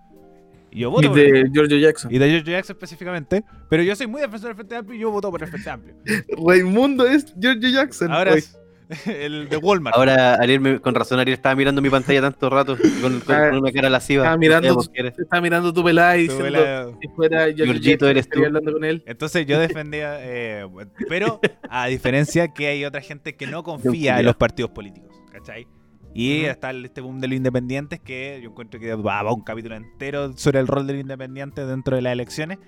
Y, 0.73 0.79
yo 0.79 0.91
voto 0.91 1.17
y 1.17 1.21
de 1.21 1.49
Giorgio 1.53 1.77
Jackson. 1.77 2.13
Y 2.13 2.17
de 2.17 2.29
Giorgio 2.29 2.51
Jackson 2.53 2.75
específicamente. 2.75 3.43
Pero 3.69 3.83
yo 3.83 3.95
soy 3.95 4.07
muy 4.07 4.21
defensor 4.21 4.49
del 4.49 4.55
Frente 4.55 4.75
Amplio 4.75 4.97
y 4.97 5.01
yo 5.01 5.11
voto 5.11 5.29
por 5.29 5.41
el 5.41 5.49
Frente 5.49 5.69
Amplio. 5.69 5.95
Raimundo 6.47 7.05
es 7.05 7.33
Giorgio 7.39 7.69
Jackson. 7.69 8.11
Ahora 8.11 8.33
es, 8.33 8.57
el 9.05 9.49
de 9.49 9.57
Walmart. 9.57 9.95
Ahora, 9.95 10.35
Ariel, 10.35 10.81
con 10.81 10.95
razón, 10.95 11.19
Ariel 11.19 11.35
estaba 11.35 11.55
mirando 11.55 11.81
mi 11.81 11.89
pantalla 11.89 12.21
tanto 12.21 12.49
rato 12.49 12.77
con, 13.01 13.21
ah, 13.27 13.51
una 13.53 13.71
cara 13.71 13.89
lasciva. 13.89 14.23
Estaba 14.23 14.37
mirando, 14.37 14.81
estaba 14.93 15.41
mirando 15.41 15.73
tu 15.73 15.83
pelada 15.83 16.17
y 16.17 16.23
diciendo 16.23 16.97
si 17.01 17.07
fuera 17.09 17.53
Georgito, 17.53 18.07
eres 18.07 18.29
tú. 18.29 18.43
hablando 18.43 18.73
con 18.73 18.83
él. 18.83 19.03
Entonces 19.05 19.45
yo 19.45 19.59
defendía, 19.59 20.17
eh, 20.21 20.65
pero 21.07 21.39
a 21.69 21.87
diferencia 21.87 22.53
que 22.53 22.67
hay 22.67 22.85
otra 22.85 23.01
gente 23.01 23.35
que 23.35 23.47
no 23.47 23.63
confía 23.63 24.19
en 24.19 24.25
los 24.25 24.35
partidos 24.35 24.71
políticos, 24.71 25.11
¿cachai? 25.31 25.67
Y 26.13 26.45
está 26.45 26.71
este 26.71 27.01
boom 27.01 27.19
de 27.19 27.27
los 27.27 27.37
independientes 27.37 27.99
que 27.99 28.39
yo 28.41 28.51
encuentro 28.51 28.79
que 28.79 28.93
va, 28.95 29.23
va 29.23 29.33
un 29.33 29.41
capítulo 29.41 29.75
entero 29.75 30.33
sobre 30.37 30.59
el 30.59 30.67
rol 30.67 30.85
de 30.85 30.93
los 30.93 31.01
independientes 31.01 31.67
dentro 31.67 31.95
de 31.95 32.03
las 32.03 32.13
elecciones. 32.13 32.59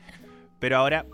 Pero 0.59 0.77
ahora 0.77 1.05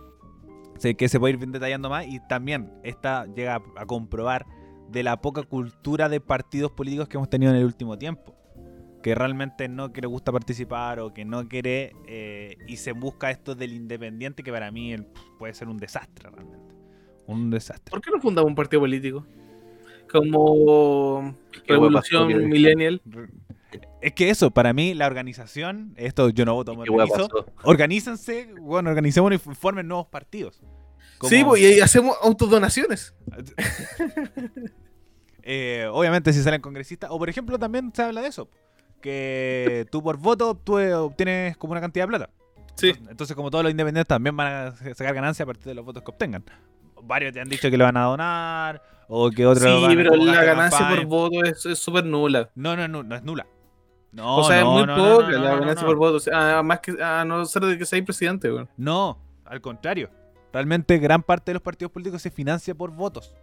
sé 0.77 0.95
que 0.95 1.09
se 1.09 1.19
puede 1.19 1.33
ir 1.33 1.39
detallando 1.39 1.89
más 1.89 2.07
y 2.07 2.19
también 2.27 2.71
esta 2.83 3.25
llega 3.25 3.61
a 3.75 3.85
comprobar 3.85 4.45
de 4.89 5.03
la 5.03 5.21
poca 5.21 5.43
cultura 5.43 6.09
de 6.09 6.21
partidos 6.21 6.71
políticos 6.71 7.07
que 7.07 7.17
hemos 7.17 7.29
tenido 7.29 7.51
en 7.51 7.57
el 7.57 7.65
último 7.65 7.97
tiempo. 7.97 8.35
Que 9.03 9.15
realmente 9.15 9.67
no 9.67 9.91
quiere 9.91 10.07
gusta 10.07 10.31
participar 10.31 10.99
o 10.99 11.13
que 11.13 11.25
no 11.25 11.47
quiere 11.49 11.93
eh, 12.07 12.55
y 12.67 12.77
se 12.77 12.91
busca 12.91 13.31
esto 13.31 13.55
del 13.55 13.73
independiente 13.73 14.43
que 14.43 14.51
para 14.51 14.71
mí 14.71 14.95
puede 15.37 15.53
ser 15.53 15.67
un 15.67 15.77
desastre 15.77 16.29
realmente. 16.29 16.75
Un 17.25 17.49
desastre. 17.49 17.89
¿Por 17.89 18.01
qué 18.01 18.11
no 18.11 18.21
fundamos 18.21 18.47
un 18.47 18.55
partido 18.55 18.79
político? 18.79 19.25
Como 20.11 21.35
Revolución 21.67 22.49
Millennial. 22.49 23.01
Es 24.01 24.13
que 24.13 24.29
eso, 24.29 24.51
para 24.51 24.73
mí, 24.73 24.93
la 24.93 25.07
organización, 25.07 25.93
esto 25.95 26.29
yo 26.29 26.43
no 26.43 26.55
voto, 26.55 26.75
me 26.75 26.89
organizo, 26.89 27.29
organícense, 27.63 28.49
bueno, 28.59 28.89
organicemos 28.89 29.31
y 29.33 29.37
formen 29.37 29.87
nuevos 29.87 30.07
partidos. 30.07 30.61
Sí, 31.23 31.43
pues, 31.43 31.61
y 31.61 31.79
hacemos 31.81 32.15
autodonaciones. 32.21 33.13
Eh, 35.43 35.87
obviamente 35.91 36.31
si 36.33 36.43
salen 36.43 36.61
congresistas, 36.61 37.09
o 37.11 37.17
por 37.17 37.27
ejemplo 37.27 37.57
también 37.57 37.91
se 37.95 38.03
habla 38.03 38.21
de 38.21 38.27
eso, 38.27 38.47
que 39.01 39.87
tú 39.91 40.03
por 40.03 40.17
voto 40.17 40.53
tú 40.53 40.77
obtienes 40.77 41.57
como 41.57 41.71
una 41.71 41.81
cantidad 41.81 42.03
de 42.03 42.09
plata. 42.09 42.29
Sí. 42.75 42.93
Entonces, 43.09 43.35
como 43.35 43.49
todos 43.49 43.63
los 43.63 43.71
independientes 43.71 44.07
también 44.07 44.37
van 44.37 44.47
a 44.67 44.75
sacar 44.75 45.15
ganancia 45.15 45.41
a 45.41 45.45
partir 45.47 45.65
de 45.65 45.73
los 45.73 45.83
votos 45.83 46.03
que 46.03 46.11
obtengan. 46.11 46.43
Varios 47.01 47.33
te 47.33 47.41
han 47.41 47.49
dicho 47.49 47.71
que 47.71 47.77
lo 47.77 47.85
van 47.85 47.97
a 47.97 48.03
donar, 48.03 48.83
o 49.13 49.29
que 49.29 49.45
otros... 49.45 49.63
Sí, 49.63 49.95
pero 49.95 50.15
la 50.15 50.43
ganancia 50.43 50.87
por 50.89 51.05
voto 51.05 51.43
es 51.43 51.77
súper 51.77 52.05
nula. 52.05 52.49
No, 52.55 52.75
no, 52.77 52.87
no, 52.87 53.03
no 53.03 53.15
es 53.15 53.23
nula. 53.23 53.45
No, 54.13 54.37
o 54.37 54.43
sea, 54.43 54.59
es 54.59 54.65
muy 54.65 54.85
poca 54.85 55.29
la 55.29 55.55
ganancia 55.55 55.85
por 55.85 55.97
voto. 55.97 56.15
O 56.15 56.19
sea, 56.19 56.63
más 56.63 56.79
que 56.79 57.01
a 57.03 57.25
no 57.25 57.45
ser 57.45 57.63
de 57.63 57.77
que 57.77 57.85
seas 57.85 58.03
presidente, 58.03 58.49
güey. 58.49 58.67
No, 58.77 59.19
al 59.45 59.59
contrario. 59.59 60.09
Realmente 60.53 60.97
gran 60.97 61.23
parte 61.23 61.51
de 61.51 61.55
los 61.55 61.61
partidos 61.61 61.91
políticos 61.91 62.21
se 62.21 62.31
financia 62.31 62.73
por 62.73 62.91
votos 62.91 63.35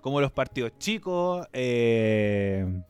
como 0.00 0.20
los 0.20 0.32
partidos 0.32 0.72
chicos, 0.78 1.46
eh, 1.52 2.82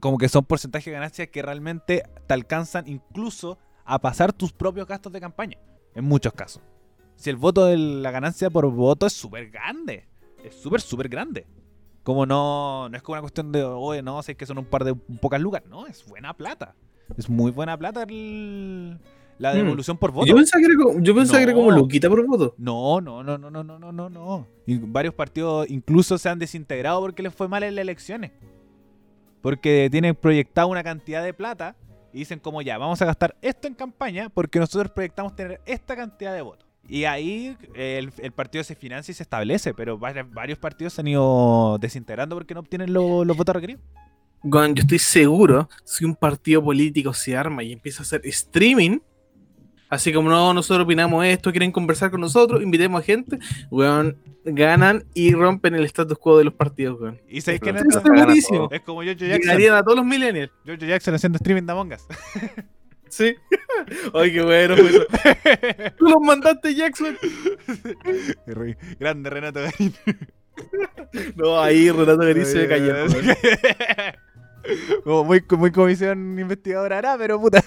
como 0.00 0.18
que 0.18 0.28
son 0.28 0.44
porcentajes 0.44 0.86
de 0.86 0.92
ganancias 0.92 1.28
que 1.28 1.42
realmente 1.42 2.02
te 2.26 2.34
alcanzan 2.34 2.88
incluso 2.88 3.58
a 3.84 4.00
pasar 4.00 4.32
tus 4.32 4.52
propios 4.52 4.86
gastos 4.86 5.12
de 5.12 5.20
campaña, 5.20 5.58
en 5.94 6.04
muchos 6.04 6.32
casos. 6.32 6.62
Si 7.16 7.30
el 7.30 7.36
voto 7.36 7.66
de 7.66 7.76
la 7.76 8.10
ganancia 8.10 8.50
por 8.50 8.68
voto 8.70 9.06
es 9.06 9.12
súper 9.12 9.50
grande. 9.50 10.08
Es 10.44 10.54
súper, 10.54 10.80
súper 10.80 11.08
grande. 11.08 11.46
Como 12.02 12.26
no, 12.26 12.88
no 12.90 12.96
es 12.96 13.02
como 13.02 13.14
una 13.14 13.22
cuestión 13.22 13.50
de, 13.50 13.64
oye, 13.64 14.02
no, 14.02 14.22
sé 14.22 14.34
que 14.34 14.44
son 14.44 14.58
un 14.58 14.66
par 14.66 14.84
de 14.84 14.94
pocas 14.94 15.40
lucas. 15.40 15.62
No, 15.68 15.86
es 15.86 16.06
buena 16.06 16.36
plata. 16.36 16.74
Es 17.16 17.28
muy 17.30 17.50
buena 17.50 17.78
plata 17.78 18.02
el, 18.02 18.98
la 19.38 19.52
mm. 19.52 19.56
devolución 19.56 19.96
por 19.96 20.12
voto. 20.12 20.26
Yo 20.26 20.36
pensaba 20.36 20.60
que 20.60 20.66
era 20.66 20.82
como, 20.82 21.00
yo 21.00 21.14
pensaba 21.14 21.38
que 21.38 21.44
era 21.44 21.54
como 21.54 21.70
Luquita 21.70 22.08
por 22.08 22.26
voto. 22.26 22.54
No, 22.58 23.00
no, 23.00 23.22
no, 23.22 23.38
no, 23.38 23.50
no, 23.50 23.64
no, 23.64 23.78
no, 23.78 23.92
no, 23.92 24.10
no. 24.10 24.46
Y 24.66 24.76
varios 24.78 25.14
partidos 25.14 25.68
incluso 25.70 26.18
se 26.18 26.28
han 26.28 26.38
desintegrado 26.38 27.00
porque 27.00 27.22
les 27.22 27.34
fue 27.34 27.48
mal 27.48 27.62
en 27.62 27.74
las 27.74 27.82
elecciones. 27.82 28.32
Porque 29.40 29.88
tienen 29.90 30.14
proyectado 30.14 30.68
una 30.68 30.82
cantidad 30.82 31.22
de 31.22 31.34
plata 31.34 31.76
y 32.12 32.18
dicen 32.18 32.38
como 32.38 32.62
ya, 32.62 32.78
vamos 32.78 33.00
a 33.02 33.06
gastar 33.06 33.36
esto 33.42 33.66
en 33.66 33.74
campaña 33.74 34.28
porque 34.28 34.58
nosotros 34.58 34.92
proyectamos 34.92 35.34
tener 35.34 35.60
esta 35.66 35.96
cantidad 35.96 36.34
de 36.34 36.42
votos. 36.42 36.63
Y 36.88 37.04
ahí 37.04 37.56
el, 37.74 38.10
partido 38.32 38.62
se 38.62 38.74
financia 38.74 39.12
y 39.12 39.14
se 39.14 39.22
establece, 39.22 39.72
pero 39.74 39.98
varios 39.98 40.58
partidos 40.58 40.92
se 40.92 41.00
han 41.00 41.08
ido 41.08 41.78
desintegrando 41.80 42.36
porque 42.36 42.54
no 42.54 42.60
obtienen 42.60 42.92
los 42.92 43.36
votos 43.36 43.54
requeridos. 43.54 43.82
yo 44.42 44.74
estoy 44.76 44.98
seguro, 44.98 45.68
si 45.84 46.04
un 46.04 46.14
partido 46.14 46.62
político 46.62 47.14
se 47.14 47.36
arma 47.36 47.62
y 47.62 47.72
empieza 47.72 48.02
a 48.02 48.04
hacer 48.04 48.20
streaming, 48.24 48.98
Así 49.94 50.12
como 50.12 50.28
no, 50.28 50.52
nosotros 50.52 50.84
opinamos 50.84 51.24
esto, 51.24 51.52
quieren 51.52 51.70
conversar 51.70 52.10
con 52.10 52.20
nosotros, 52.20 52.60
invitemos 52.60 53.00
a 53.00 53.04
gente, 53.04 53.38
weón, 53.70 54.16
ganan 54.44 55.04
y 55.14 55.32
rompen 55.32 55.76
el 55.76 55.84
status 55.84 56.18
quo 56.18 56.38
de 56.38 56.44
los 56.44 56.54
partidos, 56.54 57.00
weón. 57.00 57.20
Y 57.28 57.40
sabéis 57.40 57.60
que 57.60 57.70
es 57.70 58.02
buenísimo. 58.02 58.68
Es 58.72 58.80
como 58.80 59.02
George 59.02 59.28
Jackson. 59.28 59.46
Ganarían 59.46 59.74
a 59.76 59.84
todos 59.84 59.98
los 59.98 60.04
millennials. 60.04 60.50
George 60.64 60.86
Jackson 60.86 61.14
haciendo 61.14 61.36
streaming 61.36 61.62
de 61.62 61.72
Among 61.72 61.92
Us. 61.92 62.06
Sí. 63.14 63.36
Ay, 64.12 64.32
qué 64.32 64.42
bueno. 64.42 64.74
Pues. 64.74 65.94
Tú 65.98 66.06
los 66.06 66.20
mandaste, 66.20 66.74
Jackson. 66.74 67.16
Grande 68.98 69.30
Renato 69.30 69.60
Garín. 69.60 69.94
No, 71.36 71.60
ahí 71.60 71.90
Renato 71.90 72.18
Garín 72.18 72.44
se 72.44 72.66
cayó. 72.66 72.94
Como 75.04 75.24
muy, 75.24 75.44
muy 75.58 75.70
comisión 75.70 76.38
investigadora, 76.38 77.16
pero 77.16 77.40
puta. 77.40 77.62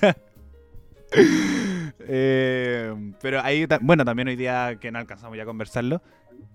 Eh, 2.09 2.93
pero 3.21 3.41
ahí, 3.41 3.65
bueno, 3.81 4.03
también 4.03 4.27
hoy 4.27 4.35
día 4.35 4.77
que 4.79 4.91
no 4.91 4.99
alcanzamos 4.99 5.37
ya 5.37 5.43
a 5.43 5.45
conversarlo, 5.45 6.01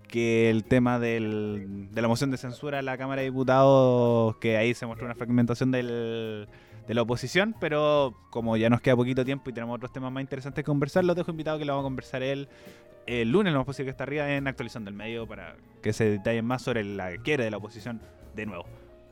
que 0.07 0.49
el 0.51 0.65
tema 0.65 0.99
del, 0.99 1.87
de 1.91 2.01
la 2.01 2.07
moción 2.07 2.29
de 2.29 2.37
censura 2.37 2.79
en 2.79 2.85
la 2.85 2.97
Cámara 2.97 3.21
de 3.21 3.29
Diputados, 3.29 4.37
que 4.37 4.57
ahí 4.57 4.73
se 4.73 4.85
mostró 4.85 5.05
una 5.05 5.15
fragmentación 5.15 5.71
del, 5.71 6.47
de 6.87 6.93
la 6.93 7.01
oposición, 7.01 7.55
pero 7.59 8.13
como 8.29 8.57
ya 8.57 8.69
nos 8.69 8.81
queda 8.81 8.95
poquito 8.95 9.23
tiempo 9.23 9.49
y 9.49 9.53
tenemos 9.53 9.75
otros 9.75 9.91
temas 9.91 10.11
más 10.11 10.21
interesantes 10.21 10.63
que 10.63 10.65
conversar, 10.65 11.03
los 11.03 11.15
dejo 11.15 11.31
invitado 11.31 11.57
que 11.57 11.65
lo 11.65 11.73
vamos 11.73 11.85
a 11.85 11.87
conversar 11.87 12.23
él 12.23 12.47
el 13.05 13.31
lunes, 13.31 13.51
lo 13.51 13.59
más 13.59 13.65
posible 13.65 13.87
que 13.87 13.91
está 13.91 14.03
arriba 14.03 14.29
en 14.33 14.47
actualización 14.47 14.85
del 14.85 14.93
medio 14.93 15.27
para 15.27 15.55
que 15.81 15.93
se 15.93 16.09
detallen 16.09 16.45
más 16.45 16.61
sobre 16.61 16.83
la 16.83 17.17
quiere 17.17 17.43
de 17.43 17.51
la 17.51 17.57
oposición 17.57 18.01
de 18.35 18.45
nuevo. 18.45 18.65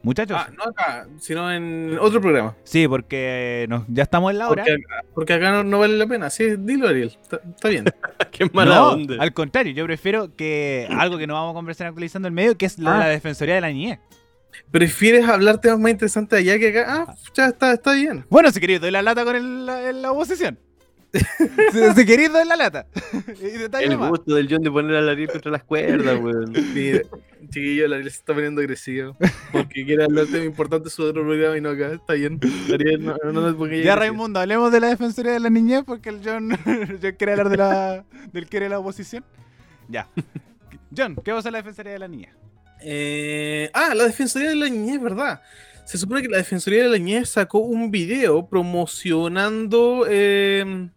Muchachos. 0.03 0.37
Ah, 0.39 0.49
no 0.57 0.63
acá, 0.63 1.07
sino 1.19 1.51
en 1.51 1.95
otro 1.99 2.19
programa. 2.19 2.55
Sí, 2.63 2.87
porque 2.87 3.67
ya 3.87 4.03
estamos 4.03 4.31
en 4.31 4.39
la 4.39 4.49
hora. 4.49 4.65
Porque, 5.13 5.33
acá 5.33 5.61
no, 5.63 5.79
vale 5.79 5.95
la 5.95 6.07
pena. 6.07 6.31
Sí, 6.31 6.55
dilo, 6.57 6.87
Ariel. 6.87 7.15
Está, 7.21 7.69
bien. 7.69 7.85
Qué 8.31 8.49
mala 8.51 8.97
Al 9.19 9.33
contrario, 9.33 9.73
yo 9.73 9.85
prefiero 9.85 10.35
que 10.35 10.87
algo 10.89 11.19
que 11.19 11.27
no 11.27 11.35
vamos 11.35 11.51
a 11.51 11.53
conversar 11.53 11.87
actualizando 11.87 12.27
el 12.27 12.33
medio, 12.33 12.57
que 12.57 12.65
es 12.65 12.79
la, 12.79 13.01
ah. 13.01 13.07
Defensoría 13.09 13.55
de 13.55 13.61
la 13.61 13.69
Niñez. 13.69 13.99
¿Prefieres 14.71 15.27
hablar 15.27 15.59
temas 15.59 15.79
más 15.79 15.91
interesantes 15.91 16.39
allá 16.39 16.57
que 16.59 16.69
acá? 16.69 16.85
Ah, 16.87 17.15
ya 17.33 17.47
está, 17.47 17.73
está 17.73 17.93
bien. 17.93 18.25
Bueno, 18.29 18.51
si 18.51 18.59
querido, 18.59 18.81
doy 18.81 18.91
la 18.91 19.01
lata 19.01 19.23
con 19.23 19.35
el, 19.35 19.65
la, 19.65 19.91
la 19.91 20.11
oposición 20.11 20.57
si, 21.73 21.93
si 21.93 22.05
queréis 22.05 22.31
la 22.31 22.55
lata. 22.55 22.87
el 23.81 23.97
gusto 23.97 24.33
del 24.33 24.47
John 24.49 24.61
de 24.61 24.71
poner 24.71 24.95
a 24.95 25.11
Ariel 25.11 25.29
contra 25.29 25.51
las 25.51 25.63
cuerdas, 25.63 26.17
weón. 26.21 26.53
chiquillo, 26.53 27.85
Ariel 27.85 28.03
se 28.03 28.17
está 28.17 28.33
poniendo 28.33 28.61
agresivo. 28.61 29.17
Porque 29.51 29.85
quiere 29.85 30.05
hablar 30.05 30.27
de 30.27 30.39
lo 30.39 30.45
importante 30.45 30.89
su 30.89 31.03
otro 31.03 31.23
programa 31.23 31.57
y 31.57 31.61
no 31.61 31.69
acá. 31.69 31.93
Está 31.93 32.13
bien. 32.13 32.39
Ariel, 32.73 33.03
no, 33.03 33.17
no, 33.31 33.67
ya, 33.67 33.95
Raimundo, 33.95 34.39
hablemos 34.39 34.71
de 34.71 34.79
la 34.79 34.87
defensoría 34.87 35.33
de 35.33 35.41
la 35.41 35.49
niñez 35.49 35.83
porque 35.85 36.09
el 36.09 36.21
John, 36.23 36.49
quiere 37.17 37.33
hablar 37.33 37.49
de 37.49 37.57
la, 37.57 38.05
del 38.31 38.47
quiere 38.47 38.69
la 38.69 38.79
oposición. 38.79 39.25
Ya. 39.89 40.07
John, 40.95 41.17
¿qué 41.23 41.31
va 41.31 41.37
a 41.37 41.39
hacer 41.41 41.51
la 41.51 41.57
defensoría 41.57 41.93
de 41.93 41.99
la 41.99 42.07
niñez? 42.07 42.31
Eh, 42.81 43.69
ah, 43.73 43.93
la 43.95 44.05
defensoría 44.05 44.49
de 44.49 44.55
la 44.55 44.69
niñez, 44.69 45.01
¿verdad? 45.01 45.41
Se 45.85 45.97
supone 45.97 46.21
que 46.21 46.29
la 46.29 46.37
Defensoría 46.37 46.83
de 46.83 46.89
la 46.89 46.97
Niñez 46.97 47.29
sacó 47.29 47.59
un 47.59 47.91
video 47.91 48.47
promocionando 48.47 50.05
eh, 50.07 50.89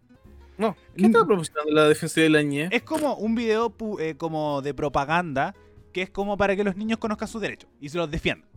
no, 0.57 0.75
¿qué 0.95 1.07
estaba 1.07 1.25
promocionando 1.25 1.71
la 1.73 1.87
Defensoría 1.89 2.23
de 2.25 2.29
la 2.29 2.43
Niñez? 2.43 2.69
Es 2.71 2.83
como 2.83 3.15
un 3.15 3.35
video 3.35 3.75
eh, 3.99 4.15
como 4.15 4.61
de 4.61 4.73
propaganda 4.73 5.53
que 5.91 6.03
es 6.03 6.09
como 6.09 6.37
para 6.37 6.55
que 6.55 6.63
los 6.63 6.75
niños 6.75 6.97
conozcan 6.97 7.27
sus 7.27 7.41
derechos 7.41 7.69
y 7.79 7.89
se 7.89 7.97
los 7.97 8.09
defiendan. 8.09 8.47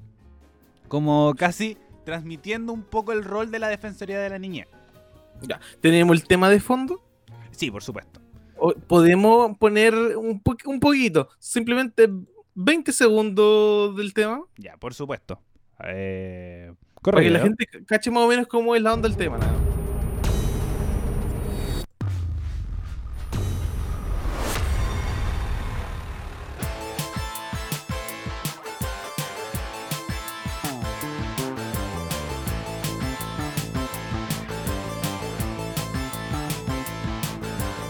Como 0.88 1.34
casi 1.36 1.76
transmitiendo 2.04 2.72
un 2.72 2.82
poco 2.82 3.12
el 3.12 3.24
rol 3.24 3.50
de 3.50 3.58
la 3.58 3.68
Defensoría 3.68 4.18
de 4.20 4.30
la 4.30 4.38
Niñez. 4.38 4.68
Ya, 5.42 5.60
¿tenemos 5.80 6.16
el 6.16 6.26
tema 6.26 6.50
de 6.50 6.60
fondo? 6.60 7.02
Sí, 7.50 7.70
por 7.70 7.82
supuesto. 7.82 8.20
¿Podemos 8.88 9.56
poner 9.58 9.94
un, 9.94 10.42
un 10.66 10.80
poquito, 10.80 11.28
simplemente 11.38 12.08
20 12.60 12.92
segundos 12.92 13.94
del 13.96 14.12
tema? 14.12 14.42
Ya, 14.56 14.76
por 14.76 14.92
supuesto. 14.92 15.40
Eh, 15.84 16.72
Para 17.02 17.22
que 17.22 17.30
la 17.30 17.38
gente 17.38 17.68
cache 17.86 18.10
más 18.10 18.24
o 18.24 18.28
menos 18.28 18.48
cómo 18.48 18.74
es 18.74 18.82
la 18.82 18.94
onda 18.94 19.08
del 19.08 19.16
tema. 19.16 19.38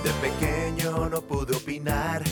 De 0.05 0.11
pequeño 0.29 1.09
no 1.09 1.21
pude 1.21 1.57
opinar, 1.57 2.23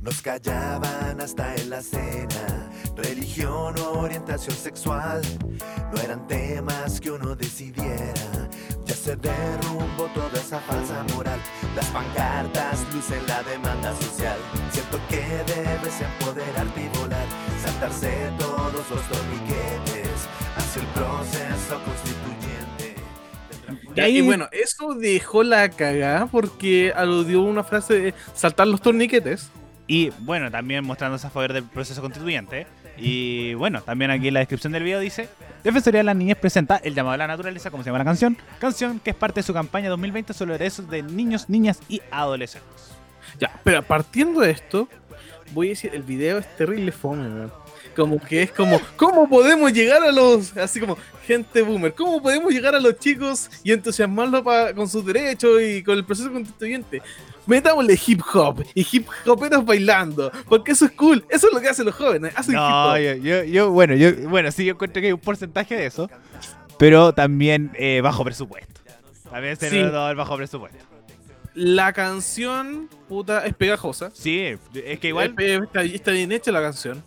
nos 0.00 0.22
callaban 0.22 1.20
hasta 1.20 1.54
en 1.56 1.70
la 1.70 1.82
cena 1.82 2.70
Religión 2.96 3.74
o 3.78 4.00
orientación 4.00 4.56
sexual 4.56 5.22
no 5.92 6.00
eran 6.02 6.26
temas 6.26 7.00
que 7.00 7.10
uno 7.10 7.34
decidiera. 7.34 8.48
Ya 8.84 8.94
se 8.94 9.16
derrumbó 9.16 10.04
toda 10.14 10.38
esa 10.38 10.60
falsa 10.60 11.02
moral. 11.14 11.40
Las 11.74 11.86
pancartas 11.86 12.86
lucen 12.92 13.26
la 13.26 13.42
demanda 13.42 13.94
social. 13.96 14.38
Siento 14.70 15.00
que 15.08 15.20
debes 15.52 16.00
empoderarte 16.00 16.80
y 16.82 16.88
volar. 16.98 17.26
Saltarse 17.62 18.30
todos 18.38 18.90
los 18.90 19.02
torniquetes 19.08 20.28
hacia 20.56 20.82
el 20.82 20.88
proceso 20.88 21.80
constituyente. 21.84 22.96
Y 23.96 24.20
bueno, 24.20 24.48
eso 24.52 24.94
dejó 24.94 25.42
la 25.42 25.70
cagada 25.70 26.26
porque 26.26 26.92
aludió 26.94 27.40
una 27.42 27.64
frase 27.64 27.94
de 27.94 28.14
saltar 28.34 28.66
los 28.68 28.80
torniquetes. 28.80 29.50
Y 29.90 30.12
bueno, 30.20 30.52
también 30.52 30.84
mostrándose 30.84 31.26
a 31.26 31.30
favor 31.30 31.52
del 31.52 31.64
proceso 31.64 32.00
constituyente. 32.00 32.64
Y 32.96 33.54
bueno, 33.54 33.82
también 33.82 34.12
aquí 34.12 34.28
en 34.28 34.34
la 34.34 34.38
descripción 34.38 34.72
del 34.72 34.84
video 34.84 35.00
dice: 35.00 35.28
Defensoría 35.64 35.98
de 35.98 36.04
la 36.04 36.14
Niñez 36.14 36.38
presenta 36.38 36.76
El 36.76 36.94
llamado 36.94 37.14
a 37.14 37.16
la 37.16 37.26
naturaleza, 37.26 37.72
como 37.72 37.82
se 37.82 37.88
llama 37.88 37.98
la 37.98 38.04
canción. 38.04 38.38
Canción 38.60 39.00
que 39.00 39.10
es 39.10 39.16
parte 39.16 39.40
de 39.40 39.42
su 39.42 39.52
campaña 39.52 39.90
2020 39.90 40.32
sobre 40.32 40.52
derechos 40.52 40.88
de 40.88 41.02
niños, 41.02 41.48
niñas 41.48 41.80
y 41.88 42.00
adolescentes. 42.12 42.92
Ya, 43.40 43.60
pero 43.64 43.82
partiendo 43.82 44.42
de 44.42 44.52
esto, 44.52 44.86
voy 45.50 45.66
a 45.66 45.70
decir: 45.70 45.90
el 45.92 46.04
video 46.04 46.38
es 46.38 46.56
terrible 46.56 46.92
fome, 46.92 47.48
Como 47.96 48.20
que 48.20 48.44
es 48.44 48.52
como, 48.52 48.80
¿cómo 48.94 49.28
podemos 49.28 49.72
llegar 49.72 50.04
a 50.04 50.12
los, 50.12 50.56
así 50.56 50.78
como, 50.78 50.96
gente 51.26 51.62
boomer, 51.62 51.94
cómo 51.94 52.22
podemos 52.22 52.52
llegar 52.52 52.76
a 52.76 52.80
los 52.80 52.96
chicos 53.00 53.50
y 53.64 53.72
entusiasmarlos 53.72 54.44
con 54.76 54.88
sus 54.88 55.04
derechos 55.04 55.60
y 55.60 55.82
con 55.82 55.98
el 55.98 56.04
proceso 56.04 56.30
constituyente? 56.30 57.02
Metámosle 57.50 57.98
hip 58.06 58.20
hop 58.32 58.64
y 58.74 58.86
hip 58.90 59.08
hoperos 59.26 59.64
bailando, 59.64 60.30
porque 60.48 60.72
eso 60.72 60.84
es 60.86 60.92
cool, 60.92 61.24
eso 61.28 61.48
es 61.48 61.52
lo 61.52 61.60
que 61.60 61.68
hacen 61.68 61.84
los 61.84 61.94
jóvenes, 61.94 62.32
hacen 62.36 62.54
hip 62.54 62.60
hop. 62.60 62.96
Yo, 63.22 63.44
yo, 63.44 63.70
bueno, 63.72 63.94
yo, 63.94 64.12
bueno, 64.28 64.50
sí, 64.52 64.64
yo 64.64 64.72
encuentro 64.72 65.00
que 65.00 65.08
hay 65.08 65.12
un 65.12 65.20
porcentaje 65.20 65.74
de 65.74 65.86
eso, 65.86 66.08
pero 66.78 67.12
también 67.12 67.72
eh, 67.74 68.00
bajo 68.02 68.24
presupuesto. 68.24 68.80
También 69.30 69.56
se 69.56 69.68
sí. 69.68 69.78
el 69.78 69.90
bajo 69.90 70.36
presupuesto. 70.36 70.78
La 71.54 71.92
canción, 71.92 72.88
puta, 73.08 73.44
es 73.44 73.54
pegajosa. 73.54 74.10
Sí, 74.12 74.56
es 74.74 74.98
que 75.00 75.08
igual. 75.08 75.34
Está, 75.38 76.12
bien 76.12 76.32
hecha 76.32 76.52
la 76.52 76.62
canción. 76.62 77.02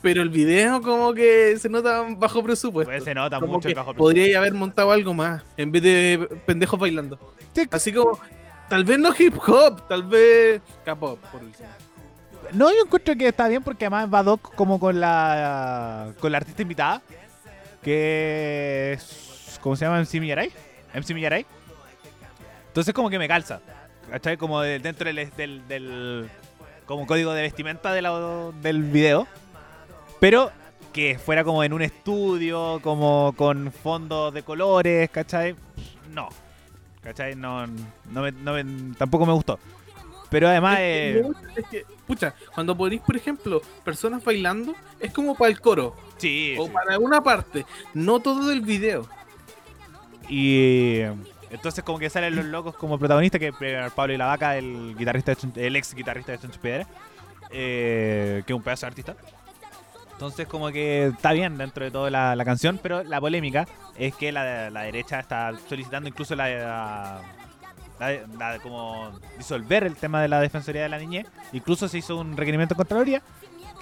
Pero 0.00 0.22
el 0.22 0.30
video, 0.30 0.82
como 0.82 1.14
que 1.14 1.56
se 1.58 1.68
nota 1.68 2.04
bajo 2.16 2.42
presupuesto. 2.42 2.90
Pues 2.90 3.04
se 3.04 3.14
nota 3.14 3.38
mucho 3.38 3.52
bajo 3.52 3.60
presupuesto. 3.60 3.98
Podría 3.98 4.38
haber 4.38 4.54
montado 4.54 4.90
algo 4.90 5.14
más 5.14 5.44
en 5.56 5.70
vez 5.70 5.82
de 5.82 6.28
pendejos 6.46 6.80
bailando. 6.80 7.18
Así 7.70 7.92
como 7.92 8.18
Tal 8.72 8.84
vez 8.84 8.98
no 8.98 9.12
hip 9.18 9.36
hop, 9.46 9.86
tal 9.86 10.02
vez 10.02 10.62
K-pop, 10.82 11.18
por 11.30 11.42
No, 12.54 12.70
yo 12.70 12.84
encuentro 12.86 13.14
que 13.14 13.28
está 13.28 13.46
bien 13.46 13.62
porque 13.62 13.84
además 13.84 14.08
va 14.10 14.22
Doc 14.22 14.54
como 14.54 14.80
con 14.80 14.98
la 14.98 16.14
con 16.18 16.32
la 16.32 16.38
artista 16.38 16.62
invitada, 16.62 17.02
que 17.82 18.98
¿cómo 19.60 19.76
se 19.76 19.84
llama? 19.84 19.98
MC 20.00 20.20
Millaray. 20.20 20.50
MC 20.94 21.12
Millaray. 21.12 21.44
Entonces 22.68 22.94
como 22.94 23.10
que 23.10 23.18
me 23.18 23.28
calza. 23.28 23.60
¿cachai? 24.10 24.38
Como 24.38 24.62
dentro 24.62 25.12
del, 25.12 25.66
del, 25.68 26.30
como 26.86 27.06
código 27.06 27.34
de 27.34 27.42
vestimenta 27.42 27.92
de 27.92 28.00
del 28.62 28.84
video, 28.84 29.26
pero 30.18 30.50
que 30.94 31.18
fuera 31.18 31.44
como 31.44 31.62
en 31.62 31.74
un 31.74 31.82
estudio, 31.82 32.80
como 32.82 33.34
con 33.36 33.70
fondos 33.70 34.32
de 34.32 34.42
colores, 34.42 35.10
¿cachai? 35.10 35.56
No, 36.10 36.30
¿cachai? 37.02 37.34
No, 37.34 37.66
no, 37.66 38.94
tampoco 38.96 39.26
me 39.26 39.32
gustó. 39.32 39.58
Pero 40.30 40.48
además. 40.48 40.78
Es 40.80 41.66
que, 41.70 41.84
pucha, 42.06 42.34
cuando 42.54 42.76
ponéis, 42.76 43.02
por 43.02 43.16
ejemplo, 43.16 43.60
personas 43.84 44.24
bailando, 44.24 44.74
es 44.98 45.12
como 45.12 45.34
para 45.34 45.50
el 45.50 45.60
coro. 45.60 45.94
Sí. 46.16 46.54
O 46.58 46.72
para 46.72 46.98
una 46.98 47.22
parte, 47.22 47.66
no 47.92 48.20
todo 48.20 48.50
el 48.50 48.62
video. 48.62 49.06
Y. 50.28 51.00
Entonces, 51.50 51.84
como 51.84 51.98
que 51.98 52.08
salen 52.08 52.34
los 52.34 52.46
locos 52.46 52.74
como 52.76 52.98
protagonistas, 52.98 53.38
que 53.38 53.52
Pablo 53.94 54.14
y 54.14 54.16
la 54.16 54.24
Vaca, 54.24 54.56
el 54.56 54.96
guitarrista 54.96 55.34
el 55.56 55.76
ex 55.76 55.94
guitarrista 55.94 56.32
de 56.32 56.38
Choncho 56.38 56.58
Piedra, 56.58 56.86
eh, 57.50 58.42
que 58.46 58.54
es 58.54 58.56
un 58.56 58.62
pedazo 58.62 58.86
de 58.86 58.88
artista. 58.88 59.16
Entonces, 60.12 60.46
como 60.46 60.70
que 60.70 61.06
está 61.06 61.32
bien 61.32 61.58
dentro 61.58 61.84
de 61.84 61.90
toda 61.90 62.10
la, 62.10 62.44
canción, 62.44 62.78
pero 62.82 63.02
la 63.02 63.20
polémica 63.20 63.66
es 63.96 64.14
que 64.14 64.30
la, 64.30 64.70
la 64.70 64.82
derecha 64.82 65.18
está 65.20 65.52
solicitando 65.68 66.08
incluso 66.08 66.36
la, 66.36 67.20
como 68.62 69.10
disolver 69.36 69.84
el 69.84 69.96
tema 69.96 70.22
de 70.22 70.28
la 70.28 70.40
defensoría 70.40 70.82
de 70.82 70.88
la 70.88 70.98
niñez. 70.98 71.26
Incluso 71.52 71.88
se 71.88 71.98
hizo 71.98 72.16
un 72.16 72.36
requerimiento 72.36 72.74
contra 72.74 72.96
Contraloría 72.96 73.22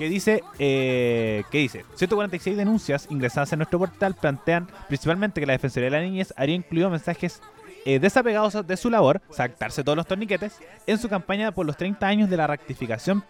que 0.00 0.08
dice, 0.08 0.42
eh, 0.58 1.44
que 1.50 1.58
dice, 1.58 1.84
146 1.94 2.56
denuncias 2.56 3.06
ingresadas 3.10 3.52
en 3.52 3.58
nuestro 3.58 3.78
portal 3.78 4.14
plantean 4.14 4.66
principalmente 4.88 5.40
que 5.40 5.46
la 5.46 5.52
defensoría 5.52 5.90
de 5.90 5.96
la 5.98 6.02
niñez 6.02 6.32
haría 6.38 6.54
incluido 6.54 6.88
mensajes 6.88 7.42
eh, 7.84 7.98
desapegados 7.98 8.66
de 8.66 8.76
su 8.78 8.88
labor, 8.88 9.20
saltarse 9.30 9.84
todos 9.84 9.96
los 9.96 10.06
torniquetes, 10.06 10.58
en 10.86 10.96
su 10.96 11.10
campaña 11.10 11.52
por 11.52 11.66
los 11.66 11.76
30 11.76 12.06
años 12.06 12.30
de 12.30 12.36
la 12.38 12.46
rectificación 12.46 13.22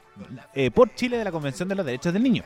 eh, 0.55 0.71
por 0.71 0.95
Chile 0.95 1.19
de 1.19 1.25
la 1.25 1.33
Convención 1.33 1.69
de 1.69 1.75
los 1.75 1.85
Derechos 1.85 2.13
del 2.13 2.23
Niño. 2.23 2.45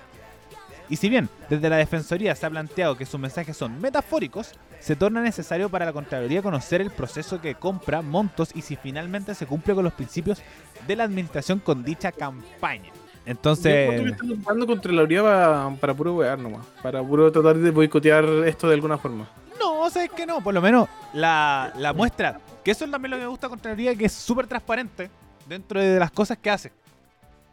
Y 0.89 0.97
si 0.97 1.09
bien 1.09 1.29
desde 1.49 1.69
la 1.69 1.77
Defensoría 1.77 2.35
se 2.35 2.47
ha 2.47 2.51
planteado 2.51 2.97
que 2.97 3.07
sus 3.07 3.19
mensajes 3.19 3.57
son 3.57 3.81
metafóricos, 3.81 4.53
se 4.81 4.97
torna 4.97 5.23
necesario 5.23 5.69
para 5.71 5.87
la 5.87 5.93
Contraloría 5.93 6.43
conocer 6.43 6.81
el 6.81 6.91
proceso 6.91 7.41
que 7.41 7.55
compra, 7.55 8.03
montos 8.03 8.51
y 8.55 8.63
si 8.63 8.77
finalmente 8.77 9.35
se 9.35 9.47
cumple 9.47 9.75
con 9.75 9.85
los 9.85 9.95
principios 9.95 10.43
de 10.87 10.97
la 10.97 11.05
administración 11.05 11.59
con 11.59 11.85
dicha 11.85 12.13
campaña. 12.13 12.91
Entonces. 13.25 14.03
Yo 14.03 14.09
estoy 14.09 14.33
ocupando 14.33 14.67
Contraloría 14.67 15.23
para, 15.23 15.71
para 15.81 15.95
puro 15.95 16.15
wear 16.17 16.39
nomás. 16.39 16.67
Para 16.83 17.03
puro 17.03 17.33
tratar 17.33 17.57
de 17.57 17.71
boicotear 17.71 18.25
esto 18.47 18.69
de 18.69 18.75
alguna 18.75 18.99
forma. 18.99 19.27
No, 19.59 19.81
o 19.81 19.91
sea, 19.91 20.05
es 20.05 20.11
que 20.11 20.27
no. 20.27 20.43
Por 20.43 20.53
lo 20.53 20.61
menos 20.61 20.89
la, 21.15 21.73
la 21.79 21.95
muestra. 21.95 22.39
Que 22.63 22.73
eso 22.73 22.85
es 22.85 22.91
también 22.91 23.11
lo 23.11 23.17
que 23.17 23.23
me 23.23 23.29
gusta 23.29 23.49
Contraloría, 23.49 23.95
que 23.97 24.05
es 24.05 24.13
súper 24.13 24.47
transparente 24.47 25.11
dentro 25.49 25.81
de 25.81 25.99
las 25.99 26.11
cosas 26.11 26.37
que 26.37 26.51
hace. 26.51 26.73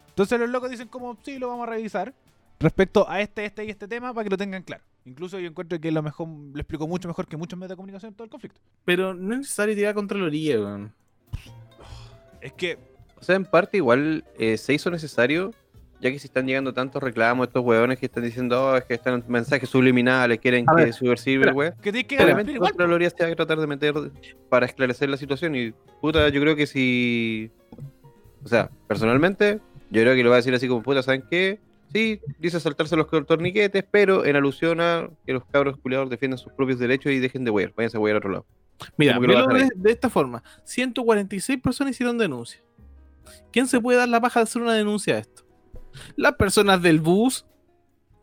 Entonces 0.08 0.38
los 0.38 0.50
locos 0.50 0.70
dicen 0.70 0.88
como, 0.88 1.16
sí, 1.22 1.38
lo 1.38 1.48
vamos 1.48 1.66
a 1.66 1.70
revisar 1.70 2.12
respecto 2.62 3.08
a 3.08 3.20
este, 3.20 3.44
este 3.44 3.64
y 3.64 3.70
este 3.70 3.88
tema 3.88 4.14
para 4.14 4.24
que 4.24 4.30
lo 4.30 4.38
tengan 4.38 4.62
claro. 4.62 4.82
Incluso 5.04 5.38
yo 5.38 5.48
encuentro 5.48 5.80
que 5.80 5.90
lo 5.90 6.02
mejor 6.02 6.28
lo 6.28 6.60
explico 6.60 6.86
mucho 6.86 7.08
mejor 7.08 7.26
que 7.26 7.36
muchos 7.36 7.58
medios 7.58 7.70
de 7.70 7.76
comunicación 7.76 8.10
en 8.10 8.14
todo 8.14 8.24
el 8.24 8.30
conflicto. 8.30 8.60
Pero 8.84 9.14
no 9.14 9.34
es 9.34 9.40
necesario 9.40 9.74
tirar 9.74 9.94
Contraloría, 9.94 10.60
weón. 10.60 10.92
Es 12.40 12.52
que. 12.52 12.78
O 13.16 13.24
sea, 13.24 13.36
en 13.36 13.44
parte 13.44 13.76
igual 13.76 14.24
eh, 14.38 14.56
se 14.58 14.74
hizo 14.74 14.90
necesario, 14.90 15.52
ya 16.00 16.10
que 16.10 16.18
si 16.18 16.26
están 16.26 16.46
llegando 16.46 16.72
tantos 16.72 17.00
reclamos, 17.00 17.46
estos 17.46 17.64
weones 17.64 17.98
que 17.98 18.06
están 18.06 18.24
diciendo 18.24 18.70
oh, 18.70 18.76
es 18.76 18.84
que 18.84 18.94
están 18.94 19.22
mensajes 19.28 19.68
subliminales, 19.68 20.40
quieren 20.40 20.66
que 20.76 20.92
subversive 20.92 21.48
el 21.48 21.54
weón. 21.54 21.74
Que 21.80 21.92
que 21.92 22.16
Claramente 22.16 22.56
Contraloría 22.56 23.10
se 23.10 23.24
va 23.24 23.30
a 23.30 23.36
tratar 23.36 23.58
de 23.58 23.66
meter 23.66 23.94
para 24.48 24.66
esclarecer 24.66 25.08
la 25.08 25.16
situación. 25.16 25.54
Y 25.54 25.72
puta, 26.00 26.28
yo 26.28 26.40
creo 26.40 26.56
que 26.56 26.66
si. 26.66 27.50
O 28.44 28.48
sea, 28.48 28.70
personalmente, 28.88 29.60
yo 29.90 30.02
creo 30.02 30.14
que 30.14 30.24
lo 30.24 30.30
va 30.30 30.36
a 30.36 30.38
decir 30.38 30.54
así 30.54 30.66
como 30.66 30.82
puta, 30.82 31.02
¿saben 31.02 31.22
qué? 31.30 31.60
Sí, 31.92 32.20
dice 32.38 32.58
saltarse 32.58 32.96
los 32.96 33.08
torniquetes, 33.08 33.84
pero 33.90 34.24
en 34.24 34.36
alusión 34.36 34.80
a 34.80 35.10
que 35.26 35.32
los 35.32 35.44
cabros 35.46 35.76
culiados 35.78 36.08
defiendan 36.08 36.38
sus 36.38 36.52
propios 36.52 36.78
derechos 36.78 37.12
y 37.12 37.18
dejen 37.18 37.44
de 37.44 37.50
huear. 37.50 37.72
Váyanse 37.76 37.98
a 37.98 38.00
huear 38.00 38.16
a 38.16 38.18
otro 38.18 38.30
lado. 38.30 38.46
Mira, 38.96 39.18
de, 39.18 39.68
de, 39.74 39.90
esta 39.90 40.08
forma: 40.08 40.42
146 40.64 41.60
personas 41.60 41.92
hicieron 41.92 42.18
denuncia. 42.18 42.62
¿Quién 43.52 43.66
se 43.66 43.80
puede 43.80 43.98
dar 43.98 44.08
la 44.08 44.20
paja 44.20 44.40
de 44.40 44.44
hacer 44.44 44.62
una 44.62 44.74
denuncia 44.74 45.16
a 45.16 45.18
esto? 45.18 45.44
Las 46.16 46.34
personas 46.34 46.80
del 46.82 47.00
bus, 47.00 47.46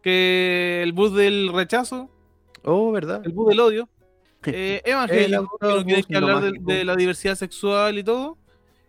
que 0.02 0.82
el 0.84 0.94
bus 0.94 1.14
del 1.14 1.52
rechazo. 1.54 2.10
Oh, 2.64 2.92
¿verdad? 2.92 3.22
El 3.24 3.34
bus 3.34 3.50
del 3.50 3.60
odio. 3.60 3.90
Eh, 4.46 4.82
que 4.86 5.28
no 5.28 5.84
quieren 5.84 6.06
que 6.06 6.16
hablar 6.16 6.42
de, 6.42 6.86
la 6.86 6.96
diversidad 6.96 7.36
sexual 7.36 7.98
y 7.98 8.06
todo. 8.06 8.38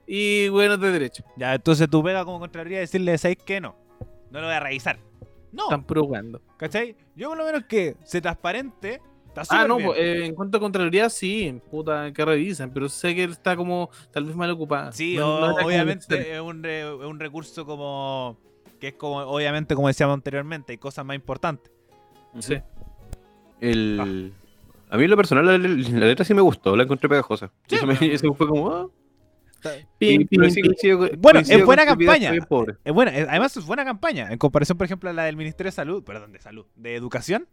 Y 0.06 0.48
buenos 0.48 0.80
de 0.80 0.92
derecho. 0.92 1.24
Ya, 1.36 1.56
entonces 1.56 1.90
tú 1.90 2.04
pega 2.04 2.24
como 2.24 2.38
Contraloría 2.38 2.78
decirle, 2.78 3.18
¿sabes 3.18 3.38
que 3.38 3.60
no? 3.60 3.74
No 4.30 4.40
lo 4.40 4.46
voy 4.46 4.54
a 4.54 4.60
revisar. 4.60 4.98
No. 5.52 5.64
Están 5.64 5.84
probando. 5.84 6.40
¿Cachai? 6.56 6.96
Yo 7.16 7.28
por 7.28 7.38
lo 7.38 7.44
menos 7.44 7.64
que 7.64 7.96
se 8.04 8.20
transparente. 8.20 9.00
Está 9.28 9.42
ah, 9.50 9.68
no, 9.68 9.78
pues, 9.78 9.96
eh, 9.96 10.26
en 10.26 10.34
cuanto 10.34 10.58
a 10.58 10.60
Contraloría, 10.60 11.08
sí, 11.08 11.60
puta, 11.70 12.12
que 12.12 12.24
revisen, 12.24 12.72
pero 12.72 12.88
sé 12.88 13.14
que 13.14 13.22
él 13.22 13.30
está 13.30 13.54
como 13.54 13.88
tal 14.12 14.24
vez 14.24 14.34
mal 14.34 14.50
ocupado. 14.50 14.90
Sí, 14.90 15.16
obviamente 15.18 16.34
es 16.34 16.40
un, 16.40 16.66
un 16.66 17.20
recurso 17.20 17.64
como 17.64 18.36
que 18.80 18.88
es 18.88 18.94
como, 18.94 19.18
obviamente, 19.18 19.76
como 19.76 19.86
decíamos 19.86 20.14
anteriormente, 20.14 20.72
hay 20.72 20.78
cosas 20.78 21.04
más 21.04 21.14
importantes. 21.14 21.70
Sí. 22.40 22.56
El... 23.60 24.32
A 24.88 24.96
mí 24.96 25.04
en 25.04 25.10
lo 25.10 25.16
personal 25.16 25.46
la, 25.46 25.58
letra 25.58 26.24
sí 26.24 26.34
me 26.34 26.40
gustó, 26.40 26.74
la 26.74 26.82
encontré 26.82 27.08
pegajosa. 27.08 27.52
eso, 27.68 28.34
fue 28.34 28.48
como... 28.48 28.72
Ah, 28.72 28.86
bueno, 31.18 31.40
es 31.40 31.64
buena 31.64 31.84
campaña. 31.84 32.32
Es 32.84 32.92
buena, 32.92 33.12
además 33.28 33.56
es 33.56 33.66
buena 33.66 33.84
campaña. 33.84 34.28
En 34.30 34.38
comparación, 34.38 34.78
por 34.78 34.84
ejemplo, 34.84 35.10
a 35.10 35.12
la 35.12 35.24
del 35.24 35.36
Ministerio 35.36 35.68
de 35.68 35.74
Salud, 35.74 36.02
perdón, 36.04 36.32
de 36.32 36.40
Salud, 36.40 36.66
de 36.76 36.94
Educación. 36.94 37.48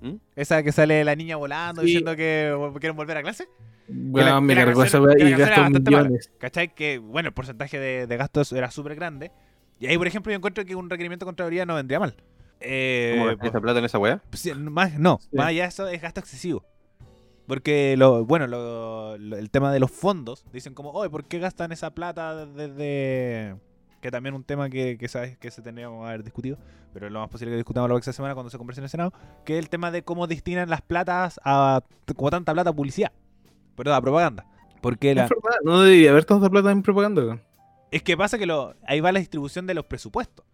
¿Mm? 0.00 0.16
Esa 0.34 0.62
que 0.64 0.72
sale 0.72 1.04
la 1.04 1.14
niña 1.14 1.36
volando 1.36 1.82
diciendo 1.82 2.16
que 2.16 2.52
quieren 2.80 2.96
volver 2.96 3.18
a 3.18 3.22
clase. 3.22 3.48
Bueno, 3.88 4.40
me 4.40 4.54
cargó 4.54 4.82
esa 4.84 4.98
y 5.18 5.30
gastó 5.32 5.70
millones. 5.70 6.30
¿Cachai? 6.38 6.74
Que, 6.74 6.98
bueno, 6.98 7.28
el 7.28 7.34
porcentaje 7.34 7.78
de, 7.78 8.16
gastos 8.16 8.52
era 8.52 8.70
súper 8.70 8.94
grande. 8.94 9.30
Y 9.78 9.86
ahí, 9.86 9.98
por 9.98 10.06
ejemplo, 10.06 10.30
yo 10.30 10.36
encuentro 10.36 10.64
que 10.64 10.74
un 10.74 10.88
requerimiento 10.88 11.24
de 11.24 11.28
Contraloría 11.28 11.66
no 11.66 11.74
vendría 11.74 11.98
mal. 11.98 12.14
Eh, 12.60 13.16
¿Cómo 13.18 13.48
esa 13.48 13.60
plata 13.60 13.80
en 13.80 13.84
esa 13.84 13.98
weá? 13.98 14.22
Pues, 14.30 14.56
más, 14.56 14.98
no, 14.98 15.18
más 15.32 15.48
allá 15.48 15.66
eso 15.66 15.88
es 15.88 16.00
gasto 16.00 16.20
excesivo. 16.20 16.64
Porque, 17.46 17.96
lo, 17.96 18.24
bueno, 18.24 18.44
el 19.14 19.50
tema 19.50 19.72
de 19.72 19.80
los 19.80 19.90
fondos, 19.90 20.44
dicen 20.52 20.74
como, 20.74 20.90
oye, 20.90 21.10
¿por 21.10 21.24
qué 21.24 21.38
gastan 21.38 21.72
esa 21.72 21.90
plata 21.90 22.46
desde...? 22.46 23.56
Que 24.00 24.10
también 24.10 24.34
un 24.34 24.42
tema 24.42 24.68
que, 24.68 24.98
que 24.98 25.08
sabes 25.08 25.38
que 25.38 25.50
se 25.50 25.62
tendría 25.62 25.86
que 25.88 25.94
haber 25.94 26.24
discutido, 26.24 26.58
pero 26.92 27.08
lo 27.08 27.20
más 27.20 27.28
posible 27.28 27.52
que 27.52 27.56
discutamos 27.56 27.88
la 27.88 27.94
próxima 27.94 28.12
semana 28.12 28.34
cuando 28.34 28.50
se 28.50 28.58
converse 28.58 28.80
en 28.80 28.84
el 28.84 28.90
Senado, 28.90 29.12
que 29.44 29.58
es 29.58 29.58
el 29.60 29.68
tema 29.68 29.92
de 29.92 30.02
cómo 30.02 30.26
destinan 30.26 30.68
las 30.68 30.82
platas 30.82 31.40
a... 31.44 31.82
como 32.16 32.30
tanta 32.30 32.52
plata 32.52 32.70
a 32.70 32.72
publicidad, 32.72 33.12
perdón, 33.76 33.94
a 33.94 34.00
propaganda. 34.00 34.46
Porque 34.80 35.14
la... 35.14 35.28
no 35.64 35.82
debería 35.82 36.10
haber 36.10 36.24
tanta 36.24 36.50
plata 36.50 36.72
en 36.72 36.82
propaganda. 36.82 37.40
Es 37.92 38.02
que 38.02 38.16
pasa 38.16 38.38
que 38.38 38.46
lo, 38.46 38.74
ahí 38.86 39.00
va 39.00 39.12
la 39.12 39.20
distribución 39.20 39.66
de 39.66 39.74
los 39.74 39.84
presupuestos. 39.84 40.44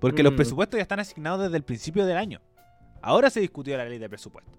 Porque 0.00 0.22
los 0.22 0.32
mm. 0.32 0.36
presupuestos 0.36 0.78
ya 0.78 0.82
están 0.82 1.00
asignados 1.00 1.42
desde 1.42 1.56
el 1.56 1.62
principio 1.62 2.06
del 2.06 2.16
año. 2.16 2.40
Ahora 3.02 3.30
se 3.30 3.40
discutió 3.40 3.76
la 3.76 3.84
ley 3.84 3.98
de 3.98 4.08
presupuesto. 4.08 4.50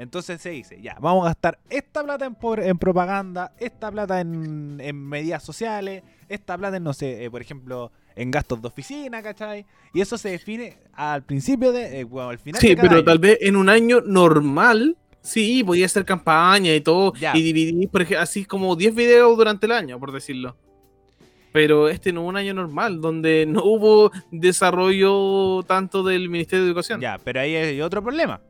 Entonces 0.00 0.40
se 0.40 0.50
dice, 0.50 0.80
ya, 0.80 0.96
vamos 0.98 1.24
a 1.24 1.28
gastar 1.28 1.58
esta 1.68 2.02
plata 2.02 2.24
en, 2.24 2.36
en 2.62 2.78
propaganda, 2.78 3.52
esta 3.58 3.90
plata 3.90 4.20
en, 4.20 4.76
medidas 4.96 5.42
sociales, 5.42 6.02
esta 6.28 6.56
plata 6.56 6.78
en, 6.78 6.84
no 6.84 6.94
sé, 6.94 7.24
eh, 7.24 7.30
por 7.30 7.42
ejemplo, 7.42 7.92
en 8.16 8.30
gastos 8.30 8.62
de 8.62 8.68
oficina, 8.68 9.22
¿cachai? 9.22 9.66
Y 9.92 10.00
eso 10.00 10.16
se 10.16 10.30
define 10.30 10.78
al 10.94 11.22
principio 11.22 11.70
de, 11.70 12.04
bueno, 12.04 12.30
eh, 12.30 12.32
al 12.32 12.38
final. 12.38 12.60
Sí, 12.60 12.76
pero 12.76 13.04
tal 13.04 13.18
vez 13.18 13.38
en 13.42 13.56
un 13.56 13.68
año 13.68 14.00
normal, 14.00 14.96
sí, 15.20 15.62
podía 15.64 15.86
ser 15.86 16.06
campaña 16.06 16.74
y 16.74 16.80
todo, 16.80 17.12
y 17.34 17.42
dividir, 17.42 17.90
por 17.90 18.00
ejemplo, 18.00 18.22
así 18.22 18.46
como 18.46 18.76
10 18.76 18.94
videos 18.94 19.36
durante 19.36 19.66
el 19.66 19.72
año, 19.72 20.00
por 20.00 20.12
decirlo. 20.12 20.56
Pero 21.52 21.88
este 21.88 22.12
no 22.12 22.22
es 22.22 22.28
un 22.28 22.36
año 22.36 22.54
normal, 22.54 23.02
donde 23.02 23.44
no 23.44 23.64
hubo 23.64 24.12
desarrollo 24.30 25.62
tanto 25.64 26.02
del 26.02 26.28
Ministerio 26.28 26.64
de 26.64 26.70
Educación. 26.70 27.00
Ya, 27.00 27.18
pero 27.22 27.40
ahí 27.40 27.54
hay 27.54 27.82
otro 27.82 28.02
problema 28.02 28.40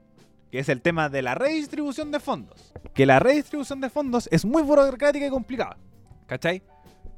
que 0.51 0.59
es 0.59 0.68
el 0.68 0.82
tema 0.82 1.09
de 1.09 1.22
la 1.22 1.34
redistribución 1.34 2.11
de 2.11 2.20
fondos. 2.20 2.72
Que 2.94 3.07
la 3.07 3.18
redistribución 3.18 3.80
de 3.80 3.90
fondos 3.90 4.28
es 4.32 4.44
muy 4.44 4.62
burocrática 4.62 5.26
y 5.26 5.30
complicada. 5.30 5.78
¿Cachai? 6.26 6.62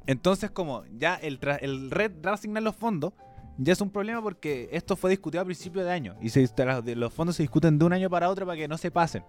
Entonces, 0.07 0.51
como 0.51 0.85
ya 0.97 1.15
el, 1.15 1.39
el 1.61 1.91
red 1.91 2.27
asignar 2.27 2.63
los 2.63 2.77
fondos, 2.77 3.13
ya 3.59 3.73
es 3.73 3.81
un 3.81 3.91
problema 3.91 4.23
porque 4.23 4.69
esto 4.73 4.97
fue 4.97 5.11
discutido 5.11 5.43
a 5.43 5.45
principio 5.45 5.85
de 5.85 5.93
año. 5.93 6.17
Y 6.21 6.31
se, 6.31 6.49
los 6.97 7.13
fondos 7.13 7.37
se 7.37 7.43
discuten 7.43 7.79
de 7.79 7.85
un 7.85 7.93
año 7.93 8.11
para 8.11 8.29
otro 8.29 8.47
para 8.47 8.57
que 8.57 8.69
no 8.69 8.79
se 8.79 8.91
pasen. 8.91 9.25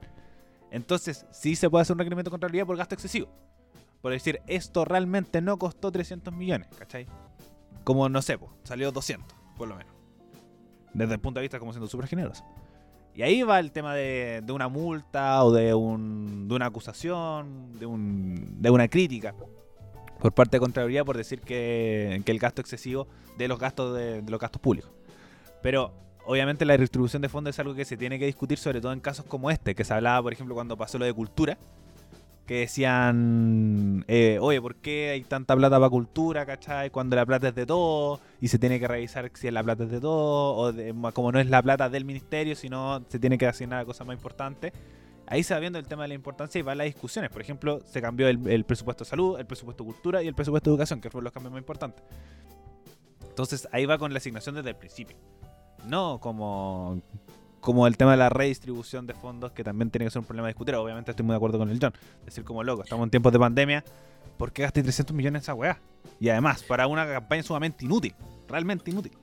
Entonces, 0.72 1.26
sí 1.32 1.56
se 1.56 1.70
puede 1.70 1.84
hacer 1.84 1.94
un 1.94 2.00
requerimiento 2.00 2.30
de 2.30 2.34
contabilidad 2.34 2.66
por 2.66 2.78
gasto 2.78 2.96
excesivo. 2.96 3.30
Por 4.02 4.12
decir, 4.12 4.42
esto 4.48 4.86
realmente 4.86 5.42
no 5.42 5.58
costó 5.58 5.92
300 5.92 6.34
millones, 6.34 6.68
¿cachai? 6.78 7.08
Como, 7.84 8.10
no 8.10 8.22
sé, 8.22 8.38
salió 8.64 8.92
200, 8.92 9.38
por 9.56 9.68
lo 9.68 9.76
menos. 9.76 9.94
Desde 10.94 11.14
el 11.14 11.20
punto 11.20 11.40
de 11.40 11.44
vista 11.44 11.60
como 11.60 11.72
siendo 11.72 11.88
súper 11.88 12.08
generoso. 12.08 12.44
Y 13.16 13.22
ahí 13.22 13.44
va 13.44 13.60
el 13.60 13.72
tema 13.72 13.94
de, 13.94 14.44
una 14.50 14.68
multa 14.68 15.44
o 15.44 15.52
de, 15.52 15.74
un, 15.74 16.48
de 16.48 16.56
una 16.56 16.66
acusación, 16.66 17.78
de, 17.78 17.86
un, 17.86 18.62
de 18.62 18.70
una 18.72 18.88
crítica. 18.88 19.36
por 20.20 20.34
parte 20.34 20.58
de 20.58 20.62
Contraloría 20.62 21.06
por 21.06 21.16
decir 21.16 21.42
que, 21.42 22.22
el 22.26 22.40
gasto 22.40 22.62
excesivo 22.62 23.08
de 23.38 23.48
los 23.48 23.60
gastos 23.60 23.96
de, 23.96 24.24
los 24.28 24.40
gastos 24.40 24.62
públicos. 24.62 24.92
Pero 25.62 25.94
obviamente 26.26 26.66
la 26.66 26.76
distribución 26.76 27.22
de 27.22 27.30
fondos 27.30 27.56
es 27.56 27.60
algo 27.60 27.76
que 27.76 27.86
se 27.86 27.98
tiene 27.98 28.18
que 28.18 28.26
discutir, 28.26 28.58
sobre 28.58 28.82
todo 28.82 28.94
en 28.94 29.00
casos 29.00 29.26
como 29.26 29.52
este, 29.52 29.76
que 29.76 29.84
se 29.84 29.94
hablaba, 29.94 30.24
por 30.24 30.34
ejemplo, 30.34 30.56
cuando 30.56 30.76
pasó 30.76 30.98
lo 30.98 31.06
de 31.06 31.14
cultura, 31.14 31.58
que 32.46 32.60
decían, 32.60 34.04
eh, 34.08 34.38
oye, 34.42 34.62
¿por 34.62 34.76
qué 34.76 35.12
hay 35.12 35.24
tanta 35.24 35.56
plata 35.56 35.78
para 35.78 35.90
cultura, 35.90 36.46
cachai? 36.46 36.90
Cuando 36.90 37.16
la 37.16 37.26
plata 37.26 37.50
es 37.50 37.56
de 37.56 37.66
todo 37.66 38.20
y 38.42 38.50
se 38.50 38.60
tiene 38.60 38.80
que 38.80 38.88
revisar 38.88 39.32
si 39.34 39.50
la 39.50 39.64
plata 39.64 39.86
es 39.86 39.92
de 39.92 40.02
todo, 40.02 40.70
o 40.70 41.14
como 41.14 41.32
no 41.32 41.40
es 41.40 41.50
la 41.50 41.62
plata 41.62 41.90
del 41.90 42.04
ministerio, 42.04 42.56
sino 42.56 43.04
se 43.08 43.20
tiene 43.20 43.38
que 43.38 43.48
asignar 43.48 43.80
a 43.80 43.86
cosas 43.86 44.06
más 44.06 44.16
importantes. 44.16 44.74
Ahí 45.26 45.42
se 45.42 45.54
va 45.54 45.62
viendo 45.62 45.80
el 45.80 45.88
tema 45.88 46.04
de 46.04 46.10
la 46.10 46.14
importancia 46.16 46.60
y 46.60 46.62
van 46.64 46.78
las 46.78 46.86
discusiones. 46.86 47.32
Por 47.32 47.42
ejemplo, 47.42 47.80
se 47.86 48.02
cambió 48.02 48.28
el, 48.28 48.66
presupuesto 48.66 49.06
de 49.06 49.10
salud, 49.10 49.40
el 49.40 49.46
presupuesto 49.46 49.84
de 49.86 49.92
cultura 49.92 50.22
y 50.22 50.28
el 50.28 50.36
presupuesto 50.36 50.70
de 50.70 50.74
educación, 50.74 51.00
que 51.00 51.10
fueron 51.10 51.24
los 51.24 51.34
cambios 51.34 51.54
más 51.54 51.62
importantes. 51.62 52.04
Entonces 53.30 53.68
ahí 53.72 53.86
va 53.86 53.98
con 53.98 54.12
la 54.12 54.18
asignación 54.18 54.56
desde 54.56 54.72
el 54.72 54.76
principio. 54.76 55.16
No 55.88 56.20
como 56.20 57.02
como 57.64 57.88
el 57.88 57.96
tema 57.96 58.12
de 58.12 58.18
la 58.18 58.28
redistribución 58.28 59.08
de 59.08 59.14
fondos, 59.14 59.54
que 59.54 59.64
también 59.64 59.90
tiene 59.90 60.06
que 60.06 60.12
ser 60.12 60.20
un 60.20 60.26
problema 60.26 60.48
a 60.48 60.50
discutir. 60.50 60.76
Obviamente 60.76 61.12
estoy 61.12 61.26
muy 61.26 61.32
de 61.32 61.38
acuerdo 61.38 61.58
con 61.58 61.70
el 61.70 61.80
John. 61.82 61.94
Decir 62.26 62.44
como 62.44 62.62
loco, 62.62 62.84
estamos 62.84 63.06
en 63.06 63.10
tiempos 63.10 63.32
de 63.32 63.40
pandemia, 63.40 63.86
¿por 64.38 64.52
qué 64.52 64.64
gasté 64.64 64.84
300 64.84 65.16
millones 65.16 65.40
en 65.40 65.44
esa 65.44 65.54
weá? 65.54 65.80
Y 66.20 66.28
además, 66.28 66.62
para 66.62 66.88
una 66.88 67.08
campaña 67.08 67.42
sumamente 67.42 67.86
inútil, 67.86 68.14
realmente 68.50 68.92
inútil. 68.92 69.14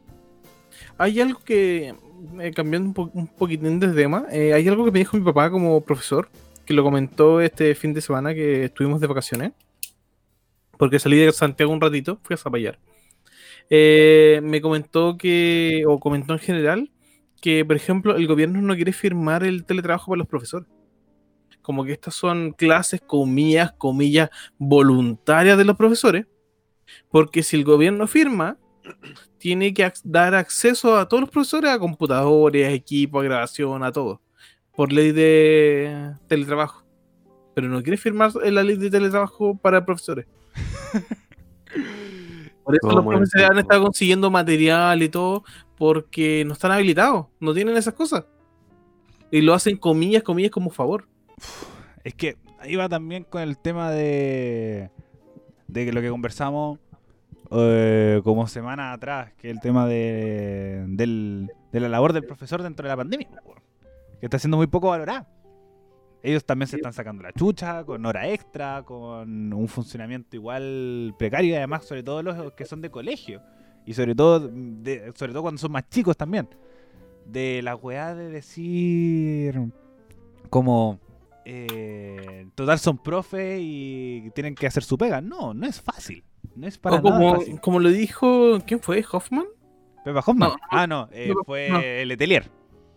Hay 0.97 1.21
algo 1.21 1.41
que, 1.41 1.95
eh, 2.41 2.51
cambiando 2.53 3.11
un, 3.13 3.27
poquitín 3.27 3.79
de 3.79 3.89
tema, 3.89 4.25
eh, 4.33 4.55
hay 4.55 4.67
algo 4.67 4.87
que 4.87 4.91
me 4.91 5.01
dijo 5.01 5.19
mi 5.19 5.23
papá 5.23 5.51
como 5.51 5.79
profesor, 5.83 6.31
que 6.65 6.73
lo 6.73 6.83
comentó 6.83 7.43
este 7.43 7.75
fin 7.75 7.93
de 7.93 8.01
semana 8.01 8.33
que 8.33 8.65
estuvimos 8.65 9.03
de 9.03 9.07
vacaciones, 9.07 9.53
porque 10.79 10.99
salí 10.99 11.19
de 11.19 11.31
Santiago 11.33 11.75
un 11.75 11.81
ratito, 11.83 12.19
fui 12.23 12.33
a 12.33 12.39
Zapallar. 12.39 12.79
Eh, 13.69 14.41
me 14.43 14.63
comentó 14.63 15.19
que, 15.19 15.85
o 15.87 16.01
comentó 16.01 16.33
en 16.33 16.39
general, 16.39 16.91
que, 17.41 17.65
por 17.65 17.77
ejemplo, 17.77 18.17
el 18.17 18.27
gobierno 18.27 18.61
no 18.61 18.75
quiere 18.75 18.93
firmar 18.93 19.43
el 19.45 19.65
teletrabajo 19.65 20.11
para 20.11 20.19
los 20.19 20.29
profesores. 20.29 20.69
Como 21.63 21.85
que 21.85 21.93
estas 21.93 22.15
son 22.15 22.53
clases, 22.53 23.01
comillas, 23.01 23.73
comillas, 23.73 24.31
voluntarias 24.59 25.59
de 25.59 25.65
los 25.65 25.77
profesores. 25.77 26.27
Porque 27.11 27.43
si 27.43 27.57
el 27.57 27.65
gobierno 27.65 28.07
firma, 28.07 28.59
tiene 29.39 29.73
que 29.73 29.91
dar 30.05 30.35
acceso 30.35 30.97
a 30.97 31.09
todos 31.09 31.23
los 31.23 31.31
profesores 31.31 31.71
a 31.71 31.79
computadores, 31.79 32.73
equipos, 32.73 33.21
a 33.21 33.25
grabación, 33.25 33.83
a 33.83 33.93
todo. 33.93 34.21
Por 34.75 34.93
ley 34.93 35.13
de 35.13 36.15
teletrabajo. 36.29 36.85
Pero 37.55 37.69
no 37.69 37.83
quiere 37.83 37.97
firmar 37.97 38.33
la 38.35 38.63
ley 38.63 38.77
de 38.77 38.91
teletrabajo 38.91 39.57
para 39.57 39.85
profesores. 39.85 40.27
Por 42.65 42.77
eso 42.77 42.93
los 42.93 43.05
profesores 43.05 43.51
han 43.51 43.59
estado 43.59 43.83
consiguiendo 43.83 44.31
material 44.31 45.03
y 45.03 45.09
todo, 45.09 45.43
porque 45.81 46.45
no 46.45 46.53
están 46.53 46.73
habilitados, 46.73 47.29
no 47.41 47.55
tienen 47.55 47.75
esas 47.75 47.95
cosas. 47.95 48.27
Y 49.31 49.41
lo 49.41 49.55
hacen 49.55 49.79
comillas, 49.79 50.23
comillas 50.23 50.51
como 50.51 50.69
favor. 50.69 51.09
Es 52.05 52.13
que 52.13 52.37
ahí 52.59 52.77
va 52.77 52.87
también 52.87 53.25
con 53.25 53.41
el 53.41 53.57
tema 53.57 53.91
de, 53.91 54.91
de 55.69 55.91
lo 55.91 56.03
que 56.03 56.11
conversamos 56.11 56.79
eh, 57.51 58.21
como 58.25 58.47
semana 58.47 58.93
atrás, 58.93 59.33
que 59.39 59.49
es 59.49 59.57
el 59.57 59.63
tema 59.63 59.87
de, 59.87 60.85
de 61.73 61.81
la 61.81 61.89
labor 61.89 62.13
del 62.13 62.25
profesor 62.27 62.63
dentro 62.63 62.83
de 62.83 62.91
la 62.91 62.97
pandemia, 62.99 63.31
que 64.21 64.27
está 64.27 64.39
siendo 64.39 64.59
muy 64.59 64.67
poco 64.67 64.91
valorada. 64.91 65.27
Ellos 66.23 66.45
también 66.45 66.69
se 66.69 66.77
están 66.77 66.93
sacando 66.93 67.23
la 67.23 67.33
chucha, 67.33 67.85
con 67.85 68.05
hora 68.05 68.29
extra, 68.29 68.83
con 68.83 69.51
un 69.51 69.67
funcionamiento 69.67 70.37
igual 70.37 71.15
precario, 71.19 71.55
y 71.55 71.57
además, 71.57 71.87
sobre 71.87 72.03
todo 72.03 72.23
los 72.23 72.53
que 72.53 72.67
son 72.67 72.83
de 72.83 72.91
colegio. 72.91 73.41
Y 73.87 73.95
sobre 73.95 74.15
todo, 74.15 74.49
de, 74.53 75.13
sobre 75.17 75.33
todo 75.33 75.43
cuando 75.43 75.59
son 75.59 75.73
más 75.73 75.89
chicos 75.89 76.17
también. 76.17 76.49
De 77.27 77.63
la 77.63 77.77
weá 77.77 78.15
de 78.15 78.31
decir 78.31 79.61
como 80.49 80.99
eh, 81.45 82.47
total 82.55 82.79
son 82.79 82.99
profe 82.99 83.59
y 83.61 84.31
tienen 84.35 84.55
que 84.55 84.67
hacer 84.67 84.83
su 84.83 84.99
pega. 84.99 85.21
No, 85.21 85.55
no 85.55 85.67
es 85.67 85.81
fácil. 85.81 86.25
No 86.57 86.67
es 86.67 86.79
para 86.79 87.01
como, 87.01 87.19
nada 87.19 87.39
fácil. 87.39 87.61
Como 87.61 87.81
lo 87.81 87.89
dijo, 87.89 88.59
¿quién 88.67 88.81
fue? 88.81 89.05
¿Hoffman? 89.11 89.47
Pepa 90.05 90.23
Hoffman. 90.27 90.53
ah, 90.71 90.87
no, 90.87 91.09
eh, 91.13 91.33
fue 91.47 92.05
Letelier. 92.05 92.51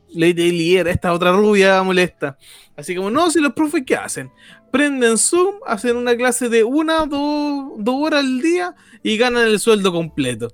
Letelier, 0.10 0.88
esta 0.88 1.14
otra 1.14 1.32
rubia 1.32 1.82
molesta. 1.84 2.38
Así 2.76 2.96
como, 2.96 3.10
no, 3.10 3.30
si 3.32 3.40
los 3.40 3.54
profes, 3.54 3.84
¿qué 3.86 3.96
hacen? 3.96 4.32
Prenden 4.72 5.18
Zoom, 5.18 5.56
hacen 5.66 5.96
una 5.96 6.16
clase 6.16 6.50
de 6.50 6.64
una, 6.64 7.06
dos, 7.06 7.74
dos 7.78 7.96
horas 7.96 8.20
al 8.22 8.42
día 8.42 8.76
y 9.02 9.18
ganan 9.18 9.48
el 9.48 9.60
sueldo 9.60 9.92
completo. 9.92 10.50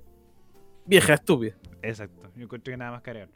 Vieja 0.90 1.14
estúpida. 1.14 1.54
Exacto, 1.82 2.32
yo 2.34 2.42
encuentro 2.42 2.72
que 2.72 2.76
nada 2.76 2.90
más 2.90 3.02
cargar. 3.02 3.28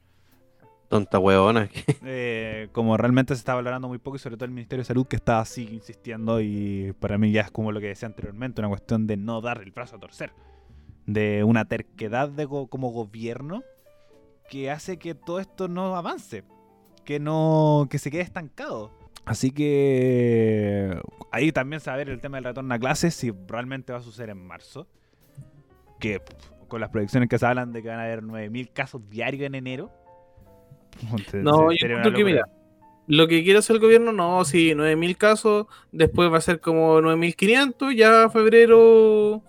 Tonta 0.89 1.21
huevona. 1.21 1.71
eh, 2.05 2.69
como 2.73 2.97
realmente 2.97 3.33
se 3.33 3.39
está 3.39 3.55
valorando 3.55 3.87
muy 3.87 3.99
poco 3.99 4.17
y 4.17 4.19
sobre 4.19 4.37
todo 4.37 4.47
el 4.47 4.51
Ministerio 4.51 4.81
de 4.81 4.87
Salud 4.87 5.07
que 5.07 5.15
está 5.15 5.39
así 5.39 5.69
insistiendo 5.71 6.41
y 6.41 6.97
para 6.99 7.17
mí 7.17 7.31
ya 7.31 7.43
es 7.43 7.53
como 7.53 7.71
lo 7.71 7.79
que 7.79 7.87
decía 7.87 8.09
anteriormente, 8.09 8.61
una 8.61 8.71
cuestión 8.71 9.07
de 9.07 9.17
no 9.17 9.41
dar 9.41 9.63
el 9.63 9.71
brazo 9.71 9.95
a 9.95 10.01
torcer. 10.01 10.33
De 11.07 11.45
una 11.45 11.65
terquedad 11.67 12.29
de 12.29 12.49
como 12.49 12.91
gobierno 12.91 13.63
que 14.51 14.73
hace 14.73 14.99
que 14.99 15.15
todo 15.15 15.39
esto 15.39 15.69
no 15.69 15.95
avance, 15.95 16.43
que 17.05 17.21
no 17.21 17.87
que 17.89 18.01
se 18.01 18.11
quede 18.11 18.23
estancado. 18.23 18.91
Así 19.27 19.53
que 19.53 21.01
ahí 21.31 21.53
también 21.53 21.79
saber 21.79 22.11
el 22.11 22.21
tema 22.21 22.39
del 22.39 22.47
retorno 22.47 22.75
a 22.75 22.81
clases 22.81 23.15
si 23.15 23.31
realmente 23.47 23.93
va 23.93 24.01
a 24.01 24.03
suceder 24.03 24.31
en 24.31 24.45
marzo, 24.45 24.89
que 26.01 26.21
con 26.75 26.81
las 26.81 26.91
proyecciones 26.91 27.29
que 27.29 27.39
se 27.39 27.47
hablan 27.47 27.73
de 27.73 27.83
que 27.83 27.89
van 27.89 28.01
a 28.01 28.03
haber 28.03 28.25
9000 28.25 28.73
casos 28.73 29.09
diarios 29.09 29.47
en 29.47 29.55
enero. 29.55 29.93
No, 31.33 31.71
yo 31.71 31.87
creo 31.87 32.13
que 32.13 32.25
mira, 32.25 32.43
lo 33.07 33.29
que 33.29 33.45
quiere 33.45 33.61
hacer 33.61 33.77
el 33.77 33.81
gobierno, 33.81 34.11
no, 34.11 34.45
si 34.45 34.75
9000 34.75 35.17
casos, 35.17 35.67
después 35.93 36.33
va 36.33 36.39
a 36.39 36.41
ser 36.41 36.59
como 36.59 37.01
9500, 37.01 37.95
ya 37.95 38.29
febrero 38.29 39.41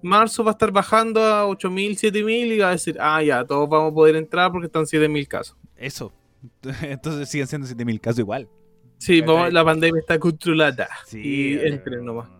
marzo 0.00 0.42
va 0.42 0.52
a 0.52 0.54
estar 0.54 0.72
bajando 0.72 1.22
a 1.22 1.46
8.000, 1.48 2.12
7.000 2.12 2.46
y 2.46 2.58
va 2.60 2.68
a 2.68 2.70
decir, 2.70 2.96
ah, 2.98 3.22
ya, 3.22 3.44
todos 3.44 3.68
vamos 3.68 3.92
a 3.92 3.94
poder 3.94 4.16
entrar 4.16 4.50
porque 4.50 4.68
están 4.68 4.84
7.000 4.84 5.28
casos. 5.28 5.58
Eso. 5.76 6.14
Entonces 6.80 7.28
siguen 7.28 7.46
siendo 7.46 7.66
7.000 7.66 8.00
casos 8.00 8.20
igual. 8.20 8.48
Sí, 8.96 9.20
la 9.20 9.64
pandemia 9.66 10.00
está 10.00 10.18
controlada. 10.18 10.88
Sí, 11.04 11.20
y 11.22 11.58
entren 11.58 12.06
nomás. 12.06 12.39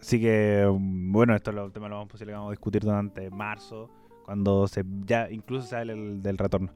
Así 0.00 0.20
que, 0.20 0.64
bueno, 0.70 1.34
esto 1.34 1.52
lo, 1.52 1.70
tema 1.70 1.88
lo 1.88 1.96
vamos, 1.96 2.10
posible, 2.10 2.32
vamos 2.32 2.48
a 2.48 2.52
discutir 2.52 2.82
durante 2.82 3.30
marzo, 3.30 3.90
cuando 4.24 4.68
se 4.68 4.84
ya 5.04 5.30
incluso 5.30 5.66
sale 5.66 5.92
el, 5.92 6.22
del 6.22 6.38
retorno. 6.38 6.72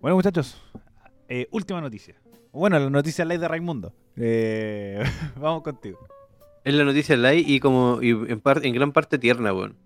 Bueno, 0.00 0.16
muchachos, 0.16 0.60
eh, 1.28 1.46
última 1.50 1.80
noticia. 1.80 2.16
Bueno, 2.52 2.78
la 2.78 2.90
noticia 2.90 3.24
ley 3.24 3.38
de 3.38 3.48
Raimundo. 3.48 3.92
Eh, 4.16 5.02
vamos 5.40 5.62
contigo. 5.62 5.98
Es 6.64 6.74
la 6.74 6.84
noticia 6.84 7.16
light 7.16 7.48
y 7.48 7.60
como 7.60 8.00
en, 8.02 8.40
parte, 8.40 8.66
en 8.66 8.74
gran 8.74 8.92
parte 8.92 9.18
tierna, 9.18 9.52
weón. 9.52 9.76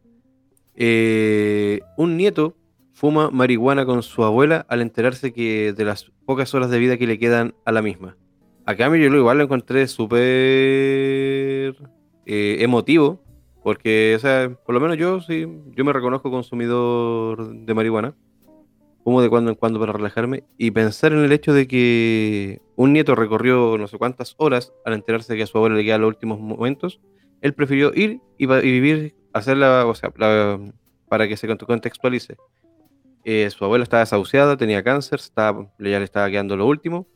Eh, 0.77 1.81
un 1.97 2.17
nieto 2.17 2.57
fuma 2.93 3.31
marihuana 3.31 3.85
con 3.85 4.03
su 4.03 4.25
abuela 4.25 4.65
al 4.69 4.81
enterarse 4.81 5.33
que 5.33 5.73
de 5.73 5.85
las 5.85 6.11
pocas 6.25 6.55
horas 6.55 6.71
de 6.71 6.79
vida 6.79 6.97
que 6.97 7.07
le 7.07 7.19
quedan 7.19 7.55
a 7.65 7.73
la 7.73 7.83
misma. 7.83 8.17
A 8.67 8.77
cambio 8.77 9.03
yo 9.03 9.15
igual 9.15 9.39
lo 9.39 9.45
encontré 9.45 9.89
súper 9.89 11.77
eh, 12.27 12.59
emotivo, 12.61 13.23
porque, 13.63 14.15
o 14.17 14.19
sea, 14.19 14.51
por 14.65 14.75
lo 14.75 14.81
menos 14.81 14.97
yo 14.97 15.21
sí, 15.21 15.47
yo 15.75 15.85
me 15.85 15.93
reconozco 15.93 16.31
consumidor 16.31 17.55
de 17.55 17.75
marihuana 17.75 18.15
como 19.05 19.23
de 19.23 19.31
cuando 19.31 19.51
en 19.51 19.57
cuando 19.57 19.81
para 19.81 19.93
relajarme 19.93 20.45
y 20.59 20.71
pensar 20.71 21.13
en 21.13 21.25
el 21.25 21.33
hecho 21.33 21.53
de 21.53 21.67
que 21.67 22.61
un 22.77 22.93
nieto 22.93 23.15
recorrió 23.15 23.77
no 23.79 23.89
sé 23.89 23.99
cuántas 23.99 24.35
horas 24.39 24.73
al 24.85 24.93
enterarse 24.93 25.37
que 25.37 25.43
a 25.43 25.47
su 25.47 25.59
abuela 25.59 25.77
le 25.77 25.85
quedan 25.85 26.03
los 26.03 26.09
últimos 26.09 26.39
momentos, 26.39 27.01
él 27.41 27.55
prefirió 27.55 27.93
ir 27.95 28.21
y, 28.39 28.47
vivir, 28.47 29.15
hacerla, 29.33 29.87
o 29.87 29.95
sea, 29.95 30.11
para 30.11 31.29
que 31.29 31.37
se 31.37 31.49
contextualice. 31.57 32.37
Eh, 33.25 33.49
su 33.51 33.65
abuela 33.65 33.83
estaba 33.83 34.01
desahuciada, 34.01 34.57
tenía 34.57 34.83
cáncer, 34.83 35.19
estaba, 35.21 35.71
ya 35.79 35.99
le 35.99 36.05
estaba 36.05 36.31
quedando 36.31 36.57
lo 36.57 36.67
último, 36.67 37.07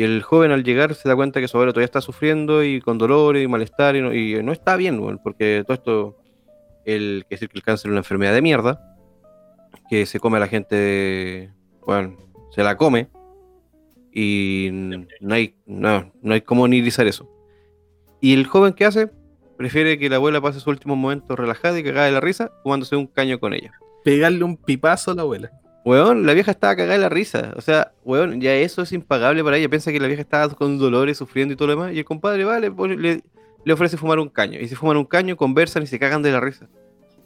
y 0.00 0.02
el 0.02 0.22
joven 0.22 0.50
al 0.50 0.64
llegar 0.64 0.94
se 0.94 1.10
da 1.10 1.14
cuenta 1.14 1.42
que 1.42 1.48
su 1.48 1.58
abuela 1.58 1.74
todavía 1.74 1.84
está 1.84 2.00
sufriendo 2.00 2.64
y 2.64 2.80
con 2.80 2.96
dolor 2.96 3.36
y 3.36 3.46
malestar 3.46 3.96
y 3.96 4.42
no, 4.42 4.50
está 4.50 4.76
bien, 4.76 5.18
porque 5.22 5.62
todo 5.66 5.74
esto, 5.74 6.16
el, 6.86 7.26
que 7.28 7.34
decir 7.34 7.50
que 7.50 7.58
el 7.58 7.62
cáncer 7.62 7.90
es 7.90 7.90
una 7.90 8.00
enfermedad 8.00 8.32
de 8.32 8.40
mierda, 8.40 8.96
que 9.90 10.06
se 10.06 10.18
come 10.18 10.38
a 10.38 10.40
la 10.40 10.46
gente, 10.46 11.52
bueno, 11.86 12.16
se 12.50 12.62
la 12.62 12.78
come 12.78 13.10
y 14.10 14.70
no 15.20 15.34
hay, 15.34 15.54
no, 15.66 16.10
no 16.22 16.32
hay 16.32 16.40
cómo 16.40 16.64
analizar 16.64 17.06
eso. 17.06 17.30
Y 18.22 18.32
el 18.32 18.46
joven 18.46 18.72
que 18.72 18.86
hace, 18.86 19.10
prefiere 19.58 19.98
que 19.98 20.08
la 20.08 20.16
abuela 20.16 20.40
pase 20.40 20.60
su 20.60 20.70
último 20.70 20.96
momento 20.96 21.36
relajada 21.36 21.78
y 21.78 21.84
cagada 21.84 22.06
de 22.06 22.12
la 22.12 22.20
risa, 22.20 22.50
fumándose 22.62 22.96
un 22.96 23.06
caño 23.06 23.38
con 23.38 23.52
ella. 23.52 23.74
Pegarle 24.02 24.44
un 24.44 24.56
pipazo 24.56 25.10
a 25.10 25.14
la 25.14 25.22
abuela. 25.22 25.59
Weón, 25.84 26.26
la 26.26 26.34
vieja 26.34 26.50
estaba 26.50 26.76
cagada 26.76 26.94
de 26.94 27.00
la 27.00 27.08
risa. 27.08 27.52
O 27.56 27.60
sea, 27.60 27.92
weón, 28.04 28.40
ya 28.40 28.54
eso 28.54 28.82
es 28.82 28.92
impagable 28.92 29.42
para 29.42 29.56
ella. 29.56 29.68
Piensa 29.68 29.92
que 29.92 30.00
la 30.00 30.06
vieja 30.06 30.22
estaba 30.22 30.54
con 30.54 30.78
dolores, 30.78 31.16
sufriendo 31.16 31.54
y 31.54 31.56
todo 31.56 31.68
lo 31.68 31.74
demás. 31.76 31.94
Y 31.94 31.98
el 31.98 32.04
compadre, 32.04 32.44
vale, 32.44 32.70
le 33.64 33.72
ofrece 33.72 33.96
fumar 33.96 34.18
un 34.18 34.28
caño. 34.28 34.60
Y 34.60 34.68
se 34.68 34.76
fuman 34.76 34.96
un 34.96 35.04
caño, 35.04 35.36
conversan 35.36 35.82
y 35.82 35.86
se 35.86 35.98
cagan 35.98 36.22
de 36.22 36.32
la 36.32 36.40
risa. 36.40 36.68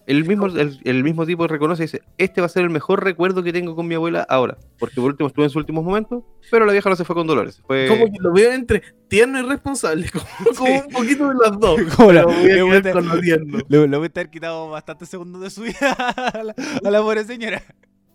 El 0.07 0.27
mismo, 0.27 0.47
el, 0.47 1.03
mismo 1.03 1.25
tipo 1.25 1.47
reconoce 1.47 1.85
y 1.85 1.87
dice, 1.87 2.03
este 2.19 2.43
va 2.43 2.47
a 2.47 2.51
ser 2.51 2.65
el 2.65 2.69
mejor 2.69 3.03
recuerdo 3.03 3.43
que 3.43 3.55
tengo 3.55 3.75
con 3.75 3.89
mi 3.89 3.95
abuela 3.95 4.27
ahora. 4.29 4.59
Porque 4.79 4.97
por 4.97 5.05
último 5.05 5.29
estuve 5.29 5.47
en 5.47 5.51
sus 5.51 5.57
últimos 5.57 5.83
momentos, 5.83 6.23
pero 6.51 6.67
la 6.67 6.73
vieja 6.73 6.91
no 6.91 6.97
se 6.97 7.05
fue 7.05 7.17
con 7.17 7.27
dolores. 7.27 7.63
Fue... 7.67 7.87
Como 7.89 8.05
que 8.05 8.19
lo 8.21 8.33
veo 8.35 8.53
entre 8.53 8.83
tierno 9.09 9.39
y 9.39 9.43
responsable, 9.43 10.11
como, 10.57 10.75
un 10.75 10.89
poquito 10.91 11.29
de 11.29 11.35
las 11.43 11.59
dos. 11.59 11.81
Como 11.97 12.13
lo 12.13 12.27
voy 12.27 12.51
a 12.51 12.81
le, 12.81 12.93
con 12.93 13.09
lo 13.09 13.19
tierno. 13.19 13.59
Le, 13.67 13.87
voy 13.87 14.03
a 14.03 14.07
estar 14.07 14.29
quitado 14.29 14.69
bastantes 14.69 15.09
segundos 15.09 15.41
de 15.41 15.49
su 15.49 15.63
vida 15.63 15.93
a 15.95 16.43
la, 16.43 16.55
a 16.85 16.91
la 16.91 17.01
pobre 17.01 17.25
señora. 17.25 17.63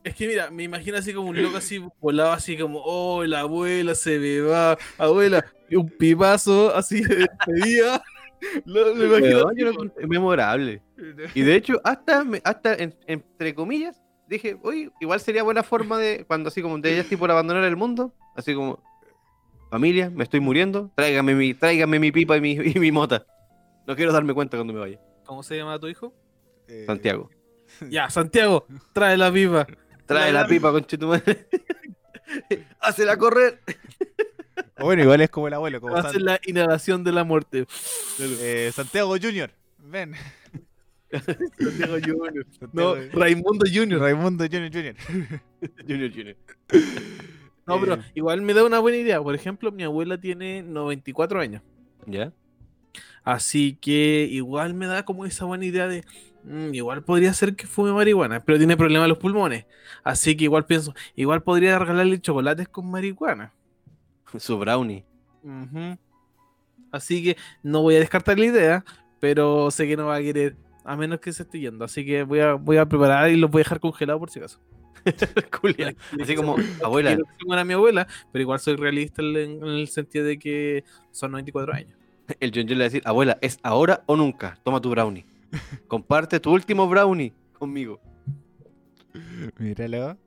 Es 0.04 0.16
que 0.16 0.28
mira, 0.28 0.50
me 0.50 0.64
imagino 0.64 0.98
así 0.98 1.14
como 1.14 1.30
un 1.30 1.42
loco 1.42 1.58
así 1.58 1.84
volado 2.00 2.32
así 2.32 2.58
como, 2.58 2.82
oh, 2.84 3.26
la 3.26 3.42
abuela 3.42 3.96
se 3.96 4.18
me 4.18 4.42
va, 4.42 4.78
abuela, 4.98 5.46
y 5.70 5.76
un 5.76 5.90
pipazo 5.90 6.74
así 6.76 7.02
de 7.04 7.16
despedida. 7.16 8.02
Lo, 8.66 8.96
me 8.96 9.06
imagino 9.06 9.52
es 9.98 10.08
memorable. 10.08 10.82
Y 11.36 11.42
de 11.42 11.56
hecho, 11.56 11.82
hasta, 11.84 12.26
hasta 12.46 12.78
entre 12.78 13.54
comillas, 13.54 14.02
dije, 14.28 14.58
oye, 14.64 14.90
igual 15.02 15.20
sería 15.20 15.44
buena 15.44 15.64
forma 15.64 15.98
de, 15.98 16.24
cuando 16.26 16.48
así 16.48 16.62
como 16.62 16.78
de 16.78 16.94
ella 16.94 17.02
estoy 17.02 17.18
por 17.18 17.30
abandonar 17.32 17.66
el 17.66 17.76
mundo, 17.76 18.14
así 18.38 18.56
como, 18.56 18.82
familia, 19.70 20.10
me 20.10 20.24
estoy 20.24 20.40
muriendo, 20.40 20.90
tráigame 20.96 21.36
mi, 21.36 21.54
tráigame 21.54 22.00
mi 22.00 22.14
pipa 22.14 22.38
y 22.38 22.42
mi, 22.42 22.52
y 22.54 22.80
mi 22.80 22.92
mota. 22.94 23.26
No 23.86 23.96
quiero 23.96 24.14
darme 24.14 24.34
cuenta 24.34 24.56
cuando 24.56 24.72
me 24.72 24.80
vaya. 24.80 25.00
¿Cómo 25.26 25.44
se 25.44 25.58
llama 25.58 25.78
tu 25.80 25.88
hijo? 25.88 26.14
Santiago. 26.86 27.30
Ya, 27.90 28.10
Santiago, 28.10 28.66
trae 28.94 29.18
la 29.18 29.32
pipa. 29.32 29.68
Trae 30.10 30.34
la, 30.34 30.48
pipa, 30.48 30.72
conchetumadre. 30.72 31.48
Hácela 32.80 33.16
correr. 33.20 33.60
Bueno, 34.80 35.04
igual 35.04 35.22
es 35.22 35.30
como 35.30 35.48
el 35.48 35.54
abuelo. 35.54 35.80
Como 35.80 35.96
Hace 35.96 36.20
la 36.20 36.40
inhalación 36.48 37.04
de 37.04 37.12
la 37.12 37.24
muerte. 37.24 37.68
Eh, 38.20 38.72
Santiago 38.74 39.16
Junior, 39.22 39.52
ven. 39.78 40.16
Santiago 41.12 41.98
Junior. 42.04 42.48
No, 42.74 42.96
Raimundo 43.14 43.68
Junior. 43.72 44.02
Raimundo 44.02 44.46
Junior 44.46 44.72
Junior. 44.74 44.96
junior 45.88 46.12
Junior. 46.12 46.36
No, 47.68 47.80
pero 47.80 47.94
eh. 47.94 48.12
igual 48.16 48.42
me 48.42 48.56
da 48.56 48.64
una 48.64 48.80
buena 48.80 48.98
idea. 48.98 49.22
Por 49.22 49.36
ejemplo, 49.36 49.72
mi 49.72 49.84
abuela 49.84 50.20
tiene 50.20 50.64
94 50.64 51.40
años. 51.40 51.62
¿Ya? 52.08 52.34
Así 53.24 53.78
que 53.80 54.28
igual 54.32 54.74
me 54.74 54.88
da 54.88 55.06
como 55.06 55.28
esa 55.28 55.46
buena 55.46 55.66
idea 55.66 55.88
de 55.88 56.04
Mm, 56.44 56.74
igual 56.74 57.04
podría 57.04 57.34
ser 57.34 57.56
que 57.56 57.68
fume 57.68 57.92
marihuana, 57.92 58.40
pero 58.44 58.58
tiene 58.58 58.78
problemas 58.78 59.08
los 59.10 59.18
pulmones. 59.18 59.66
Así 60.04 60.36
que 60.36 60.46
igual 60.46 60.66
pienso, 60.66 60.94
igual 61.16 61.44
podría 61.44 61.78
regalarle 61.80 62.20
chocolates 62.20 62.68
con 62.68 62.90
marihuana. 62.90 63.54
Su 64.38 64.58
brownie. 64.58 65.06
Así 66.92 67.24
que 67.24 67.38
no 67.64 67.82
voy 67.82 67.96
a 67.96 68.00
descartar 68.00 68.40
la 68.40 68.46
idea, 68.46 68.86
pero 69.20 69.72
sé 69.72 69.88
que 69.88 69.98
no 69.98 70.08
va 70.08 70.16
a 70.16 70.22
querer, 70.22 70.56
a 70.84 70.96
menos 70.96 71.20
que 71.20 71.34
se 71.34 71.44
esté 71.44 71.60
yendo. 71.60 71.86
Así 71.86 72.06
que 72.06 72.24
voy 72.24 72.40
a, 72.40 72.54
voy 72.54 72.78
a 72.78 72.86
preparar 72.86 73.30
y 73.30 73.36
los 73.36 73.50
voy 73.50 73.62
a 73.62 73.64
dejar 73.64 73.80
congelados 73.80 74.20
por 74.20 74.30
si 74.30 74.40
acaso. 74.40 74.60
Así 76.22 76.36
como, 76.36 76.58
abuela. 76.84 77.18
a 77.52 77.64
mi 77.64 77.74
abuela, 77.74 78.08
pero 78.32 78.42
igual 78.42 78.60
soy 78.60 78.76
realista 78.76 79.22
en, 79.22 79.64
el 79.64 79.88
sentido 79.88 80.26
de 80.26 80.38
que 80.38 80.84
son 81.12 81.32
94 81.32 81.74
años. 81.74 81.98
El 82.40 82.52
John 82.54 82.68
le 82.68 82.76
va 82.76 82.82
a 82.82 82.84
decir, 82.84 83.02
abuela, 83.06 83.38
¿es 83.42 83.60
ahora 83.64 84.04
o 84.06 84.16
nunca? 84.16 84.60
Toma 84.64 84.82
tu 84.82 84.90
brownie. 84.90 85.26
Comparte 85.88 86.40
tu 86.40 86.52
último 86.52 86.88
brownie 86.88 87.34
conmigo. 87.54 88.00
Míralo. 89.58 90.18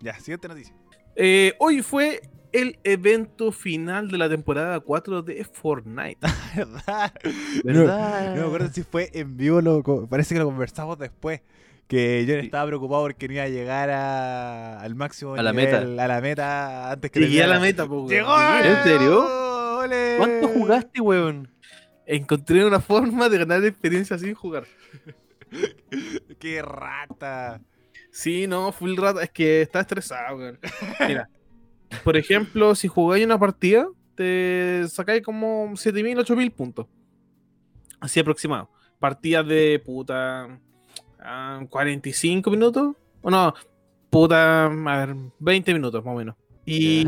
Ya, 0.00 0.18
siguiente 0.18 0.48
noticia. 0.48 0.74
Eh, 1.14 1.54
hoy 1.58 1.82
fue 1.82 2.20
el 2.52 2.78
evento 2.84 3.52
final 3.52 4.10
de 4.10 4.18
la 4.18 4.28
temporada 4.28 4.80
4 4.80 5.22
de 5.22 5.44
Fortnite. 5.44 6.18
¿Verdad? 6.54 7.12
¿Verdad? 7.64 8.34
No, 8.34 8.40
me 8.40 8.46
acuerdo 8.46 8.68
si 8.72 8.82
fue 8.82 9.10
en 9.12 9.36
vivo, 9.36 9.60
lo, 9.60 9.82
parece 10.08 10.34
que 10.34 10.40
lo 10.40 10.46
conversamos 10.46 10.98
después. 10.98 11.42
Que 11.86 12.26
yo 12.26 12.34
estaba 12.34 12.66
preocupado 12.66 13.02
porque 13.02 13.28
no 13.28 13.34
iba 13.34 13.44
a 13.44 13.48
llegar 13.48 13.90
a, 13.90 14.80
al 14.80 14.96
máximo 14.96 15.34
a 15.34 15.42
la 15.42 15.52
meta. 15.52 15.78
A 15.78 15.84
la 15.84 16.20
meta 16.20 16.90
antes 16.90 17.12
que 17.12 17.20
Llegué 17.20 17.44
a 17.44 17.46
la 17.46 17.60
meta, 17.60 17.86
¡Llegó! 18.08 18.36
¿En 18.64 18.82
serio? 18.82 19.24
¿Cuánto 20.18 20.48
jugaste, 20.48 21.00
weón? 21.00 21.48
Encontré 22.06 22.64
una 22.64 22.80
forma 22.80 23.28
de 23.28 23.38
ganar 23.38 23.64
experiencia 23.64 24.16
sin 24.18 24.34
jugar. 24.34 24.64
¡Qué 26.38 26.62
rata! 26.62 27.60
Sí, 28.10 28.46
no, 28.46 28.72
full 28.72 28.96
rata. 28.96 29.22
Es 29.22 29.30
que 29.30 29.62
está 29.62 29.80
estresado, 29.80 30.38
weón. 30.38 30.58
Mira, 31.06 31.28
por 32.02 32.16
ejemplo, 32.16 32.74
si 32.74 32.88
jugáis 32.88 33.24
una 33.24 33.38
partida, 33.38 33.88
te 34.14 34.84
sacáis 34.88 35.22
como 35.22 35.76
7000, 35.76 36.20
8000 36.20 36.50
puntos. 36.52 36.86
Así 38.00 38.20
aproximado. 38.20 38.70
Partidas 38.98 39.46
de 39.46 39.82
puta. 39.84 40.60
45 41.68 42.48
ah, 42.48 42.52
minutos. 42.52 42.96
O 43.20 43.30
no, 43.30 43.52
puta. 44.08 44.66
A 44.66 45.06
ver, 45.06 45.16
20 45.38 45.74
minutos 45.74 46.04
más 46.04 46.14
o 46.14 46.18
menos. 46.18 46.36
Y 46.68 47.04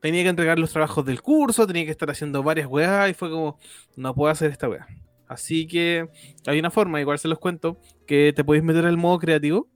tenía 0.00 0.22
que 0.22 0.28
entregar 0.28 0.58
los 0.58 0.70
trabajos 0.70 1.04
del 1.04 1.20
curso, 1.20 1.66
tenía 1.66 1.84
que 1.84 1.90
estar 1.90 2.08
haciendo 2.10 2.44
varias 2.44 2.68
weas 2.68 3.10
y 3.10 3.14
fue 3.14 3.28
como, 3.28 3.58
no 3.96 4.14
puedo 4.14 4.30
hacer 4.30 4.52
esta 4.52 4.68
wea. 4.68 4.86
Así 5.26 5.66
que 5.66 6.08
hay 6.46 6.58
una 6.60 6.70
forma, 6.70 7.00
igual 7.00 7.18
se 7.18 7.26
los 7.26 7.40
cuento, 7.40 7.80
que 8.06 8.32
te 8.34 8.44
podéis 8.44 8.62
meter 8.62 8.86
al 8.86 8.96
modo 8.96 9.18
creativo 9.18 9.68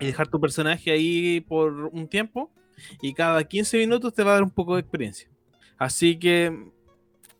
y 0.00 0.06
dejar 0.06 0.28
tu 0.28 0.40
personaje 0.40 0.92
ahí 0.92 1.40
por 1.40 1.86
un 1.86 2.06
tiempo 2.06 2.52
y 3.00 3.12
cada 3.12 3.42
15 3.42 3.78
minutos 3.78 4.14
te 4.14 4.22
va 4.22 4.30
a 4.30 4.34
dar 4.34 4.42
un 4.44 4.50
poco 4.50 4.74
de 4.74 4.80
experiencia. 4.80 5.28
Así 5.76 6.16
que 6.16 6.70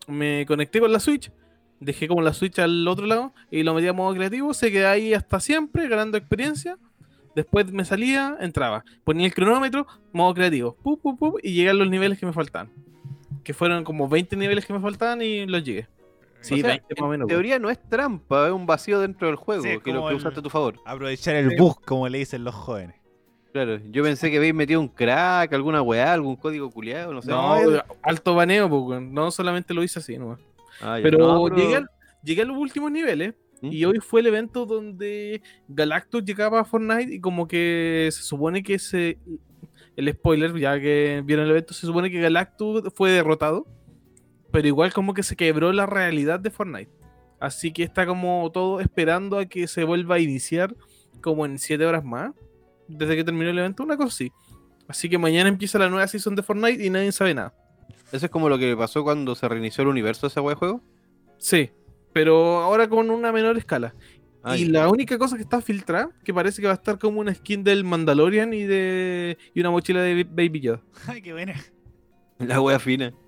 me 0.09 0.45
conecté 0.47 0.81
con 0.81 0.93
la 0.93 0.99
Switch, 0.99 1.31
dejé 1.79 2.09
como 2.09 2.23
la 2.23 2.33
Switch 2.33 2.59
al 2.59 2.87
otro 2.89 3.07
lado 3.07 3.33
y 3.53 3.63
lo 3.63 3.75
metí 3.75 3.87
a 3.87 3.93
modo 3.93 4.15
creativo, 4.15 4.53
se 4.53 4.73
quedó 4.73 4.89
ahí 4.89 5.15
hasta 5.15 5.39
siempre 5.39 5.89
ganando 5.89 6.19
experiencia 6.19 6.77
Después 7.35 7.73
me 7.73 7.85
salía, 7.85 8.37
entraba. 8.41 8.85
Ponía 9.05 9.27
el 9.27 9.35
cronómetro, 9.35 9.87
modo 10.13 10.35
creativo. 10.35 10.77
y 11.43 11.53
llegué 11.55 11.71
a 11.71 11.75
los 11.75 11.89
niveles 11.89 12.19
que 12.19 12.27
me 12.27 12.33
faltaban. 12.33 12.71
Que 13.43 13.55
fueron 13.55 13.85
como 13.85 14.09
20 14.09 14.37
niveles 14.37 14.67
que 14.67 14.73
me 14.73 14.81
faltaban 14.81 15.23
y 15.23 15.47
los 15.47 15.65
llegué. 15.65 15.89
Sí, 16.41 16.61
20 16.61 16.95
más 16.97 17.03
o 17.03 17.09
menos. 17.09 17.25
En 17.25 17.29
teoría 17.29 17.59
no 17.59 17.71
es 17.71 17.81
trampa, 17.89 18.49
es 18.49 18.53
un 18.53 18.67
vacío 18.67 19.01
dentro 19.01 19.29
del 19.29 19.37
juego 19.37 19.63
que 19.63 19.93
lo 19.93 20.09
que 20.09 20.15
usaste 20.15 20.41
a 20.41 20.43
tu 20.43 20.51
favor. 20.51 20.75
Aprovechar 20.85 21.37
el 21.37 21.57
bus, 21.57 21.77
como 21.85 22.09
le 22.09 22.19
dicen 22.19 22.45
los 22.45 22.55
jóvenes. 22.55 22.97
Claro, 23.53 23.79
yo 23.91 24.03
pensé 24.03 24.31
que 24.31 24.39
habéis 24.39 24.55
metido 24.55 24.81
un 24.81 24.89
crack, 24.89 25.53
alguna 25.53 25.83
weá, 25.83 26.15
algún 26.15 26.37
código 26.37 26.71
culiado, 26.71 27.13
no 27.13 27.21
sé. 27.21 27.31
No, 27.31 27.55
alto 28.03 28.35
baneo, 28.35 28.69
no 29.01 29.31
solamente 29.31 29.75
lo 29.75 29.83
hice 29.83 29.99
así 29.99 30.17
nomás. 30.17 30.41
Ah, 30.81 30.99
pero, 31.03 31.49
Llegué, 31.49 31.85
llegué, 32.23 32.43
a 32.43 32.45
los 32.47 32.57
últimos 32.57 32.91
niveles 32.91 33.35
y 33.63 33.85
hoy 33.85 33.99
fue 34.01 34.21
el 34.21 34.27
evento 34.27 34.67
donde 34.67 35.41
Galactus 35.69 36.25
llegaba 36.25 36.61
a 36.61 36.65
Fortnite 36.65 37.15
y 37.15 37.21
como 37.21 37.47
que 37.47 38.09
se 38.13 38.23
supone 38.23 38.63
que 38.63 38.75
ese... 38.75 39.19
El 39.95 40.11
spoiler, 40.11 40.57
ya 40.59 40.81
que 40.81 41.23
vieron 41.25 41.45
el 41.45 41.51
evento, 41.51 41.75
se 41.75 41.87
supone 41.87 42.11
que 42.11 42.21
Galactus 42.21 42.83
fue 42.95 43.11
derrotado. 43.11 43.67
Pero 44.51 44.67
igual 44.67 44.93
como 44.93 45.15
que 45.15 45.23
se 45.23 45.37
quebró 45.37 45.73
la 45.73 45.87
realidad 45.87 46.41
de 46.41 46.51
Fortnite. 46.51 46.91
Así 47.39 47.73
que 47.73 47.83
está 47.83 48.07
como 48.07 48.51
todo 48.53 48.81
esperando 48.81 49.39
a 49.39 49.47
que 49.47 49.67
se 49.67 49.85
vuelva 49.85 50.17
a 50.17 50.19
iniciar 50.19 50.75
como 51.21 51.45
en 51.45 51.59
7 51.59 51.85
horas 51.85 52.05
más. 52.05 52.33
Desde 52.89 53.17
que 53.17 53.25
terminó 53.25 53.51
el 53.51 53.59
evento, 53.59 53.83
una 53.83 53.97
cosa 53.97 54.09
así. 54.09 54.33
Así 54.89 55.09
que 55.09 55.19
mañana 55.19 55.49
empieza 55.49 55.79
la 55.79 55.89
nueva 55.89 56.07
season 56.07 56.35
de 56.35 56.43
Fortnite 56.43 56.85
y 56.85 56.91
nadie 56.91 57.13
sabe 57.13 57.35
nada. 57.35 57.55
¿Eso 58.13 58.27
es 58.27 58.33
como 58.33 58.49
lo 58.49 58.59
que 58.59 58.77
pasó 58.77 59.03
cuando 59.05 59.35
se 59.35 59.49
reinició 59.49 59.83
el 59.83 59.89
universo 59.89 60.27
de 60.27 60.29
ese 60.29 60.41
juego? 60.41 60.83
Sí, 61.39 61.71
pero 62.13 62.61
ahora 62.61 62.89
con 62.89 63.11
una 63.11 63.33
menor 63.33 63.57
escala. 63.57 63.95
y 64.57 64.67
la 64.67 64.89
única 64.89 65.19
cosa 65.19 65.37
que 65.37 65.43
está 65.43 65.61
filtrada, 65.61 66.11
que 66.25 66.35
parece 66.35 66.61
que 66.61 66.67
va 66.67 66.75
a 66.75 66.77
estar 66.77 66.99
como 66.99 67.21
una 67.21 67.35
skin 67.35 67.65
del 67.65 67.85
Mandalorian 67.85 68.53
y 68.53 68.65
de 68.65 69.39
y 69.55 69.61
una 69.61 69.71
mochila 69.71 70.03
de 70.03 70.25
Baby 70.25 70.61
Yoda. 70.61 70.83
Ay, 71.07 71.23
qué 71.23 71.33
buena. 71.33 71.55
La 72.39 72.61
wea 72.61 72.79
fina. 72.79 73.13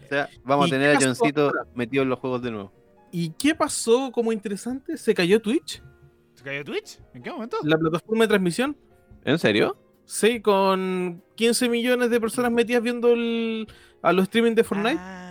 O 0.00 0.08
sea, 0.08 0.26
vamos 0.42 0.68
a 0.68 0.70
tener 0.70 0.96
a 0.96 0.98
Johncito 0.98 1.52
metido 1.74 2.02
en 2.02 2.08
los 2.08 2.18
juegos 2.18 2.40
de 2.40 2.50
nuevo. 2.50 2.72
¿Y 3.12 3.28
qué 3.38 3.54
pasó 3.54 4.10
como 4.10 4.32
interesante? 4.32 4.96
¿Se 4.96 5.12
cayó 5.12 5.38
Twitch? 5.38 5.82
¿Se 6.34 6.42
cayó 6.42 6.64
Twitch? 6.64 6.98
¿En 7.12 7.22
qué 7.22 7.30
momento? 7.30 7.58
La 7.62 7.76
plataforma 7.76 8.24
de 8.24 8.28
transmisión. 8.28 8.74
¿En 9.26 9.38
serio? 9.38 9.76
Sí, 10.06 10.40
con 10.40 11.22
15 11.34 11.68
millones 11.68 12.08
de 12.08 12.18
personas 12.22 12.50
metidas 12.50 12.82
viendo 12.82 13.12
a 14.00 14.12
los 14.14 14.22
streaming 14.22 14.54
de 14.54 14.64
Fortnite. 14.64 14.98
Ah 14.98 15.27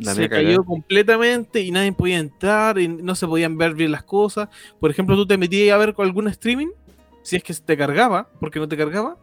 se 0.00 0.28
cayó 0.28 0.64
completamente 0.64 1.60
y 1.60 1.70
nadie 1.70 1.92
podía 1.92 2.18
entrar 2.18 2.78
y 2.78 2.88
no 2.88 3.14
se 3.14 3.26
podían 3.26 3.56
ver 3.56 3.74
bien 3.74 3.92
las 3.92 4.04
cosas. 4.04 4.48
Por 4.80 4.90
ejemplo, 4.90 5.16
tú 5.16 5.26
te 5.26 5.38
metías 5.38 5.74
a 5.74 5.78
ver 5.78 5.94
con 5.94 6.06
algún 6.06 6.28
streaming, 6.28 6.68
si 7.22 7.36
es 7.36 7.42
que 7.42 7.54
te 7.54 7.76
cargaba, 7.76 8.28
porque 8.40 8.58
no 8.58 8.68
te 8.68 8.76
cargaba, 8.76 9.16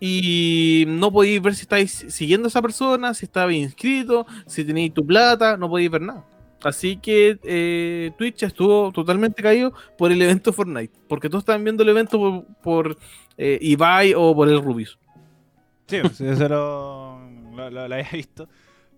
y 0.00 0.84
no 0.88 1.12
podías 1.12 1.42
ver 1.42 1.54
si 1.54 1.62
estáis 1.62 2.06
siguiendo 2.08 2.46
a 2.46 2.48
esa 2.48 2.60
persona, 2.60 3.14
si 3.14 3.24
estaba 3.24 3.52
inscrito, 3.52 4.26
si 4.46 4.64
tenías 4.64 4.92
tu 4.92 5.06
plata, 5.06 5.56
no 5.56 5.68
podías 5.68 5.92
ver 5.92 6.02
nada. 6.02 6.24
Así 6.64 6.96
que 6.96 7.38
eh, 7.42 8.12
Twitch 8.16 8.42
estuvo 8.44 8.92
totalmente 8.92 9.42
caído 9.42 9.72
por 9.98 10.12
el 10.12 10.22
evento 10.22 10.52
Fortnite, 10.52 10.92
porque 11.08 11.28
todos 11.28 11.42
estaban 11.42 11.64
viendo 11.64 11.82
el 11.82 11.88
evento 11.88 12.44
por, 12.62 12.96
eh, 13.36 13.58
Ibai 13.60 14.14
o 14.14 14.34
por 14.34 14.48
el 14.48 14.62
Rubius. 14.62 14.98
Sí, 15.86 15.96
eso 16.20 16.48
lo, 16.48 17.70
lo 17.70 17.82
había 17.82 18.08
visto. 18.12 18.48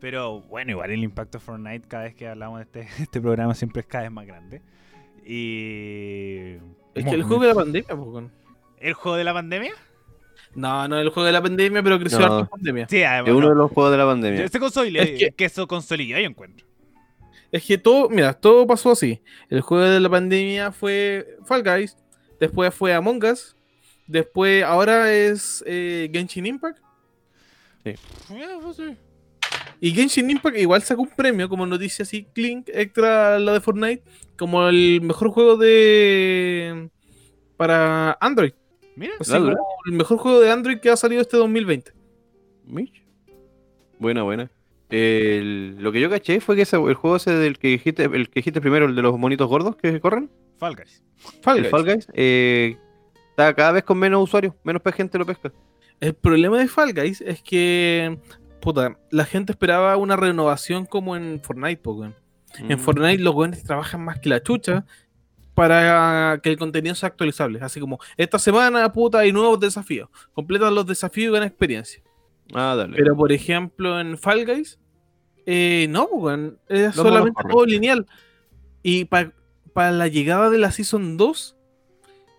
Pero 0.00 0.40
bueno, 0.42 0.72
igual 0.72 0.90
el 0.90 1.02
impacto 1.02 1.38
de 1.38 1.44
Fortnite 1.44 1.88
cada 1.88 2.04
vez 2.04 2.14
que 2.14 2.28
hablamos 2.28 2.58
de 2.58 2.64
este, 2.64 2.88
este 3.02 3.20
programa 3.20 3.54
siempre 3.54 3.80
es 3.80 3.86
cada 3.86 4.04
vez 4.04 4.12
más 4.12 4.26
grande. 4.26 4.62
Y. 5.26 6.56
Es 6.94 7.04
que 7.04 7.14
el 7.14 7.22
juego 7.22 7.42
de 7.42 7.48
la 7.48 7.54
pandemia, 7.54 7.96
pues, 7.96 8.24
¿El 8.78 8.92
juego 8.94 9.16
de 9.16 9.24
la 9.24 9.32
pandemia? 9.32 9.72
No, 10.54 10.86
no 10.86 10.98
el 10.98 11.08
juego 11.08 11.26
de 11.26 11.32
la 11.32 11.42
pandemia, 11.42 11.82
pero 11.82 11.98
creció 11.98 12.20
no. 12.20 12.40
la 12.40 12.44
pandemia. 12.44 12.86
Sí, 12.88 13.02
además, 13.02 13.30
es 13.30 13.34
uno 13.34 13.48
de 13.48 13.54
los 13.54 13.70
juegos 13.70 13.92
de 13.92 13.98
la 13.98 14.06
pandemia. 14.06 14.44
Este 14.44 14.60
console, 14.60 15.02
es 15.02 15.18
que, 15.18 15.32
que 15.32 15.44
eso 15.46 15.66
consolidó, 15.66 16.18
yo 16.18 16.26
encuentro. 16.26 16.66
Es 17.50 17.64
que 17.64 17.78
todo, 17.78 18.08
mira, 18.08 18.34
todo 18.34 18.66
pasó 18.66 18.90
así. 18.90 19.22
El 19.48 19.60
juego 19.60 19.84
de 19.84 20.00
la 20.00 20.08
pandemia 20.08 20.72
fue 20.72 21.38
Fall 21.44 21.62
Guys, 21.62 21.96
después 22.38 22.74
fue 22.74 22.92
Among 22.92 23.24
Us, 23.24 23.56
después 24.06 24.64
ahora 24.64 25.12
es 25.12 25.62
eh, 25.66 26.10
Genshin 26.12 26.46
Impact. 26.46 26.78
Sí. 27.84 27.94
Y 29.80 29.90
Genshin 29.92 30.30
Impact 30.30 30.56
igual 30.56 30.82
sacó 30.82 31.02
un 31.02 31.08
premio, 31.08 31.48
como 31.48 31.66
noticia 31.66 32.04
así, 32.04 32.26
Clink, 32.32 32.68
extra 32.72 33.38
la 33.38 33.52
de 33.52 33.60
Fortnite, 33.60 34.02
como 34.36 34.68
el 34.68 35.00
mejor 35.02 35.30
juego 35.30 35.56
de. 35.56 36.88
para 37.56 38.16
Android. 38.20 38.52
Mira, 38.96 39.14
el 39.86 39.92
mejor 39.92 40.18
juego 40.18 40.40
de 40.40 40.50
Android 40.50 40.78
que 40.78 40.90
ha 40.90 40.96
salido 40.96 41.20
este 41.20 41.36
2020. 41.36 41.92
Buena, 43.98 44.22
buena. 44.22 44.50
lo 44.90 45.92
que 45.92 46.00
yo 46.00 46.10
caché 46.10 46.40
fue 46.40 46.56
que 46.56 46.62
el 46.62 46.94
juego 46.94 47.16
ese 47.16 47.32
del 47.32 47.58
que 47.58 47.68
dijiste, 47.68 48.04
el 48.04 48.28
que 48.28 48.40
dijiste 48.40 48.60
primero, 48.60 48.86
el 48.86 48.94
de 48.94 49.02
los 49.02 49.18
monitos 49.18 49.48
gordos 49.48 49.76
que 49.76 50.00
corren. 50.00 50.30
Fall 50.58 50.76
Guys. 50.76 51.02
Fall 51.42 51.60
Guys. 51.60 51.70
Fall 51.70 51.84
Guys 51.84 52.08
eh, 52.14 52.76
está 53.30 53.52
cada 53.54 53.72
vez 53.72 53.84
con 53.84 53.98
menos 53.98 54.22
usuarios, 54.22 54.54
menos 54.62 54.82
gente 54.94 55.18
lo 55.18 55.26
pesca. 55.26 55.52
El 56.00 56.14
problema 56.14 56.58
de 56.58 56.68
Fall 56.68 56.92
Guys 56.92 57.20
es 57.20 57.42
que 57.42 58.18
puta, 58.64 58.98
la 59.10 59.24
gente 59.26 59.52
esperaba 59.52 59.96
una 59.96 60.16
renovación 60.16 60.86
como 60.86 61.16
en 61.16 61.40
Fortnite, 61.42 61.82
Pokémon. 61.82 62.14
En 62.58 62.78
mm. 62.78 62.80
Fortnite 62.80 63.22
los 63.22 63.34
jóvenes 63.34 63.62
trabajan 63.62 64.02
más 64.02 64.18
que 64.18 64.30
la 64.30 64.42
chucha 64.42 64.86
para 65.52 66.40
que 66.42 66.48
el 66.48 66.58
contenido 66.58 66.94
sea 66.94 67.08
actualizable. 67.08 67.60
Así 67.62 67.78
como, 67.78 68.00
esta 68.16 68.38
semana, 68.38 68.90
puta, 68.90 69.18
hay 69.18 69.32
nuevos 69.32 69.60
desafíos. 69.60 70.08
Completan 70.32 70.74
los 70.74 70.86
desafíos 70.86 71.30
y 71.30 71.32
ganan 71.34 71.48
experiencia. 71.48 72.02
Ah, 72.54 72.74
dale. 72.76 72.96
Pero, 72.96 73.14
por 73.14 73.32
ejemplo, 73.32 74.00
en 74.00 74.16
Fall 74.16 74.46
Guys, 74.46 74.78
eh, 75.46 75.86
no, 75.90 76.08
Pokémon, 76.08 76.58
es 76.68 76.94
solamente 76.94 77.42
todo 77.48 77.66
lineal. 77.66 78.06
Y 78.82 79.04
para 79.04 79.92
la 79.92 80.08
llegada 80.08 80.48
de 80.48 80.58
la 80.58 80.72
Season 80.72 81.16
2, 81.16 81.53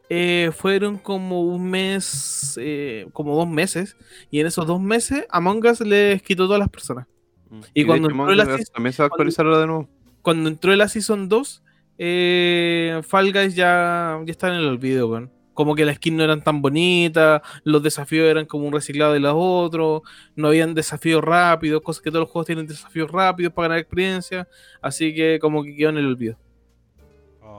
eh, 0.09 0.51
fueron 0.55 0.97
como 0.97 1.41
un 1.41 1.69
mes, 1.69 2.59
eh, 2.61 3.07
como 3.13 3.35
dos 3.35 3.47
meses, 3.47 3.97
y 4.29 4.39
en 4.39 4.47
esos 4.47 4.67
dos 4.67 4.79
meses 4.79 5.25
Among 5.29 5.65
Us 5.65 5.81
les 5.81 6.21
quitó 6.21 6.45
todas 6.45 6.59
las 6.59 6.69
personas. 6.69 7.07
Mm. 7.49 7.59
Y, 7.73 7.85
cuando 7.85 8.09
entró 8.09 8.35
la 8.35 8.57
también 8.73 8.93
se 8.93 9.01
va 9.01 9.05
a 9.05 9.07
actualizar 9.07 9.45
de 9.45 9.67
nuevo. 9.67 9.89
Cuando 10.21 10.49
entró 10.49 10.75
la 10.75 10.87
Season 10.87 11.29
2, 11.29 11.63
eh, 11.97 13.01
Fall 13.07 13.31
Guys 13.31 13.55
ya, 13.55 14.19
ya 14.25 14.31
está 14.31 14.49
en 14.49 14.55
el 14.55 14.65
olvido, 14.65 15.29
Como 15.53 15.75
que 15.75 15.85
las 15.85 15.95
skins 15.95 16.17
no 16.17 16.23
eran 16.23 16.43
tan 16.43 16.61
bonitas, 16.61 17.41
los 17.63 17.81
desafíos 17.81 18.27
eran 18.27 18.45
como 18.45 18.67
un 18.67 18.73
reciclado 18.73 19.13
de 19.13 19.19
los 19.19 19.33
otros, 19.35 20.01
no 20.35 20.49
habían 20.49 20.73
desafíos 20.73 21.23
rápidos, 21.23 21.81
cosas 21.81 22.01
que 22.01 22.11
todos 22.11 22.23
los 22.23 22.29
juegos 22.29 22.47
tienen 22.47 22.67
desafíos 22.67 23.09
rápidos 23.09 23.53
para 23.53 23.69
ganar 23.69 23.79
experiencia, 23.79 24.47
así 24.81 25.13
que 25.13 25.39
como 25.39 25.63
que 25.63 25.75
quedó 25.75 25.89
en 25.89 25.97
el 25.97 26.07
olvido. 26.07 26.37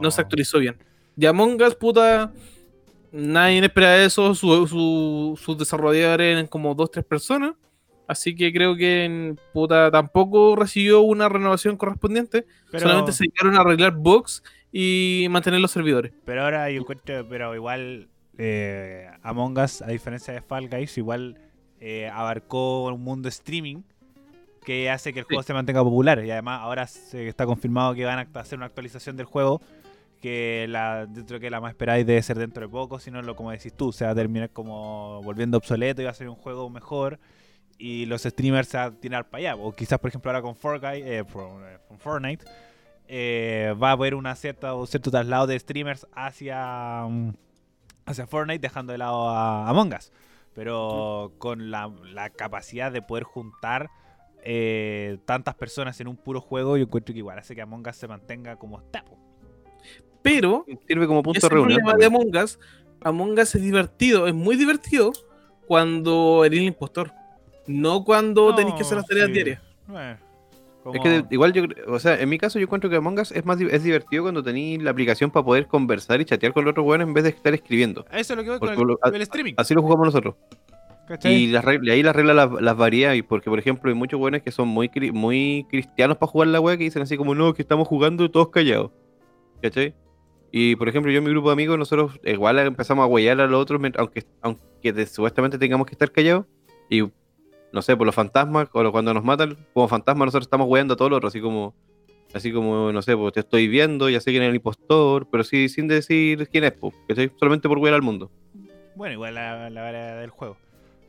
No 0.01 0.11
se 0.11 0.21
oh. 0.21 0.25
actualizó 0.25 0.59
bien. 0.59 0.77
De 1.17 1.27
Among 1.27 1.61
Us, 1.63 1.75
puta, 1.75 2.33
nadie 3.11 3.65
espera 3.65 4.05
eso. 4.05 4.35
sus 4.35 5.59
desarrolladores 5.59 6.33
eran 6.33 6.47
como 6.47 6.75
dos, 6.75 6.91
tres 6.91 7.05
personas. 7.05 7.55
Así 8.07 8.37
que 8.37 8.53
creo 8.53 8.77
que 8.77 9.35
puta 9.53 9.91
tampoco 9.91 10.55
recibió 10.55 11.01
una 11.01 11.29
renovación 11.29 11.77
correspondiente. 11.77 12.47
Solamente 12.71 13.13
se 13.13 13.25
dedicaron 13.25 13.57
a 13.57 13.63
arreglar 13.63 13.95
bugs 13.97 14.45
y 14.71 15.27
mantener 15.31 15.61
los 15.61 15.73
servidores. 15.73 16.13
Pero 16.25 16.45
ahora 16.45 16.71
yo 16.71 16.81
encuentro, 16.81 17.27
pero 17.29 17.55
igual 17.55 18.09
eh, 18.39 19.09
Among 19.23 19.59
Us, 19.59 19.83
a 19.83 19.89
diferencia 19.89 20.35
de 20.35 20.43
Fall 20.43 20.69
Guys, 20.69 20.97
igual 20.99 21.39
eh, 21.81 22.09
abarcó 22.13 22.85
un 22.85 23.03
mundo 23.03 23.29
streaming 23.29 23.83
que 24.65 24.91
hace 24.91 25.13
que 25.13 25.21
el 25.21 25.25
juego 25.25 25.43
se 25.43 25.55
mantenga 25.55 25.83
popular. 25.83 26.25
Y 26.25 26.31
además 26.31 26.61
ahora 26.61 26.87
se 26.87 27.27
está 27.29 27.47
confirmado 27.47 27.95
que 27.95 28.05
van 28.05 28.19
a 28.19 28.41
hacer 28.41 28.59
una 28.59 28.67
actualización 28.67 29.17
del 29.17 29.27
juego 29.27 29.61
que 30.21 30.67
la 30.69 31.07
dentro 31.07 31.39
que 31.41 31.51
la 31.51 31.61
más 31.61 31.71
esperáis 31.71 32.07
debe 32.07 32.23
ser 32.23 32.39
dentro 32.39 32.63
de 32.63 32.69
poco, 32.69 32.99
sino 32.99 33.23
lo 33.23 33.37
como 33.37 33.51
decís 33.51 33.75
tú, 33.75 33.93
se 33.93 34.05
va 34.05 34.13
a 34.13 34.15
terminar 34.15 34.51
como 34.51 35.23
volviendo 35.23 35.57
obsoleto 35.59 36.03
y 36.03 36.05
va 36.05 36.11
a 36.11 36.15
ser 36.15 36.29
un 36.29 36.37
juego 36.37 36.69
mejor 36.71 37.19
y 37.79 38.07
los 38.07 38.23
streamers 38.23 38.69
se 38.69 38.77
van 38.77 38.87
a 38.87 38.97
tirar 38.97 39.29
para 39.29 39.53
allá. 39.53 39.57
O 39.57 39.73
quizás, 39.73 39.99
por 39.99 40.09
ejemplo, 40.09 40.31
ahora 40.31 40.43
con 40.43 40.57
Fortnite, 40.57 41.19
eh, 41.19 41.25
con 41.89 41.99
Fortnite 41.99 42.45
eh, 43.09 43.75
va 43.81 43.91
a 43.91 43.93
haber 43.93 44.15
una 44.15 44.35
cierta, 44.35 44.75
un 44.75 44.87
cierto 44.87 45.11
traslado 45.11 45.47
de 45.47 45.59
streamers 45.59 46.07
hacia, 46.13 47.07
mm, 47.09 47.35
hacia 48.07 48.27
Fortnite, 48.27 48.61
dejando 48.61 48.93
de 48.93 48.99
lado 48.99 49.29
a 49.29 49.69
Among 49.69 49.95
Us. 49.95 50.13
Pero 50.55 51.35
con 51.39 51.71
la, 51.71 51.91
capacidad 52.35 52.91
de 52.91 53.03
poder 53.03 53.25
juntar 53.25 53.91
eh, 54.43 55.19
tantas 55.27 55.55
personas 55.55 56.01
en 56.01 56.09
un 56.09 56.17
puro 56.17 56.41
juego, 56.41 56.77
yo 56.77 56.85
encuentro 56.85 57.13
que 57.13 57.19
igual 57.19 57.39
hace 57.39 57.55
que 57.55 57.63
Among 57.63 57.87
Us 57.87 57.97
se 57.97 58.09
mantenga 58.09 58.57
como 58.57 58.79
está. 58.79 59.05
Pero 60.27 60.67
sirve 60.89 61.07
como 61.07 61.23
punto 61.23 61.41
de 61.41 61.55
reunión. 61.55 61.81
de 61.99 62.05
Among 62.05 62.37
Us, 62.37 62.59
Among 63.03 63.39
Us 63.39 63.55
es 63.55 63.63
divertido, 63.63 64.27
es 64.27 64.35
muy 64.35 64.57
divertido 64.57 65.13
cuando 65.67 66.45
eres 66.45 66.59
el 66.59 66.67
impostor. 66.67 67.13
No 67.69 68.05
cuando 68.05 68.53
tenéis 68.55 68.75
que 68.75 68.83
hacer 68.83 68.97
las 68.97 69.07
tareas 69.07 69.33
diarias. 69.33 69.61
Es 70.93 71.01
que 71.01 71.25
igual 71.31 71.53
yo, 71.53 71.65
o 71.89 71.99
sea, 71.99 72.21
en 72.21 72.29
mi 72.29 72.39
caso 72.39 72.59
yo 72.59 72.65
encuentro 72.65 72.91
que 72.91 72.97
Among 72.97 73.21
Us 73.21 73.31
es 73.31 73.45
más 73.45 73.61
es 73.61 73.85
divertido 73.85 74.25
cuando 74.25 74.43
tenéis 74.43 74.83
la 74.83 74.91
aplicación 74.91 75.31
para 75.31 75.45
poder 75.45 75.67
conversar 75.69 76.21
y 76.21 76.25
chatear 76.25 76.53
con 76.53 76.65
los 76.65 76.73
otros 76.73 76.85
buenos 76.85 77.07
en 77.07 77.15
vez 77.15 77.23
de 77.23 77.31
estar 77.31 77.55
escribiendo. 77.55 78.05
Eso 78.11 78.33
es 78.33 78.37
lo 78.37 78.43
que 78.43 78.51
voy 78.51 78.75
con 79.01 79.15
el, 79.15 79.23
streaming. 79.23 79.55
Así 79.57 79.75
lo 79.75 79.83
jugamos 79.83 80.07
nosotros. 80.07 80.35
Y, 81.23 81.47
las 81.49 81.65
ahí 81.65 82.03
las 82.03 82.17
reglas 82.17 82.35
las, 82.35 82.51
las 82.61 82.77
varía, 82.77 83.15
y 83.15 83.23
porque 83.23 83.49
por 83.49 83.61
ejemplo 83.61 83.91
hay 83.91 83.95
muchos 83.95 84.19
buenos 84.19 84.43
que 84.43 84.51
son 84.51 84.67
muy, 84.67 84.91
muy 85.13 85.65
cristianos 85.71 86.17
para 86.17 86.33
jugar 86.33 86.49
la 86.49 86.61
web 86.61 86.79
que 86.79 86.85
dicen 86.85 87.03
así 87.03 87.17
como 87.17 87.33
no, 87.33 87.55
que 87.55 87.63
estamos 87.63 87.87
jugando 87.87 88.29
todos 88.29 88.49
callados. 88.49 88.91
¿Cachai? 89.63 89.95
Y 90.59 90.75
por 90.75 90.89
ejemplo, 90.89 91.13
yo 91.13 91.19
y 91.19 91.21
mi 91.21 91.29
grupo 91.29 91.51
de 91.51 91.53
amigos, 91.53 91.79
nosotros 91.79 92.19
igual 92.25 92.59
empezamos 92.61 93.03
a 93.03 93.07
huellar 93.07 93.39
a 93.43 93.47
los 93.47 93.61
otros, 93.61 93.79
aunque, 93.99 94.25
aunque 94.41 95.07
supuestamente 95.07 95.59
tengamos 95.59 95.87
que 95.87 95.93
estar 95.93 96.11
callados. 96.11 96.47
Y 96.89 97.03
no 97.73 97.83
sé, 97.83 97.95
por 97.95 98.07
los 98.07 98.15
fantasmas, 98.15 98.67
o 98.73 98.91
cuando 98.91 99.13
nos 99.13 99.23
matan, 99.23 99.59
como 99.75 99.87
fantasmas, 99.87 100.29
nosotros 100.29 100.47
estamos 100.47 100.67
hueando 100.67 100.95
a 100.95 100.97
todos 100.97 101.11
los 101.11 101.19
otros, 101.19 101.33
así 101.33 101.43
como, 101.43 101.75
así 102.33 102.53
como, 102.55 102.91
no 102.91 103.03
sé, 103.03 103.15
pues 103.15 103.35
te 103.35 103.41
estoy 103.41 103.69
viendo, 103.69 104.09
ya 104.09 104.19
sé 104.19 104.31
quién 104.31 104.45
es 104.45 104.49
el 104.49 104.55
impostor, 104.55 105.29
pero 105.31 105.45
sí 105.45 105.69
sin 105.69 105.89
decir 105.89 106.49
quién 106.49 106.65
es, 106.65 106.73
pues, 106.73 106.95
que 107.07 107.31
solamente 107.39 107.69
por 107.69 107.77
huear 107.77 107.93
al 107.93 108.01
mundo. 108.01 108.31
Bueno, 108.95 109.13
igual 109.13 109.35
la, 109.35 109.69
la 109.69 109.83
vara 109.83 110.17
del 110.17 110.31
juego. 110.31 110.57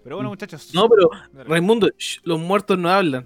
Pero 0.03 0.17
bueno, 0.17 0.29
muchachos. 0.29 0.73
No, 0.73 0.89
pero 0.89 1.09
Raimundo, 1.45 1.89
los 2.23 2.37
muertos 2.37 2.77
no 2.77 2.89
hablan. 2.89 3.25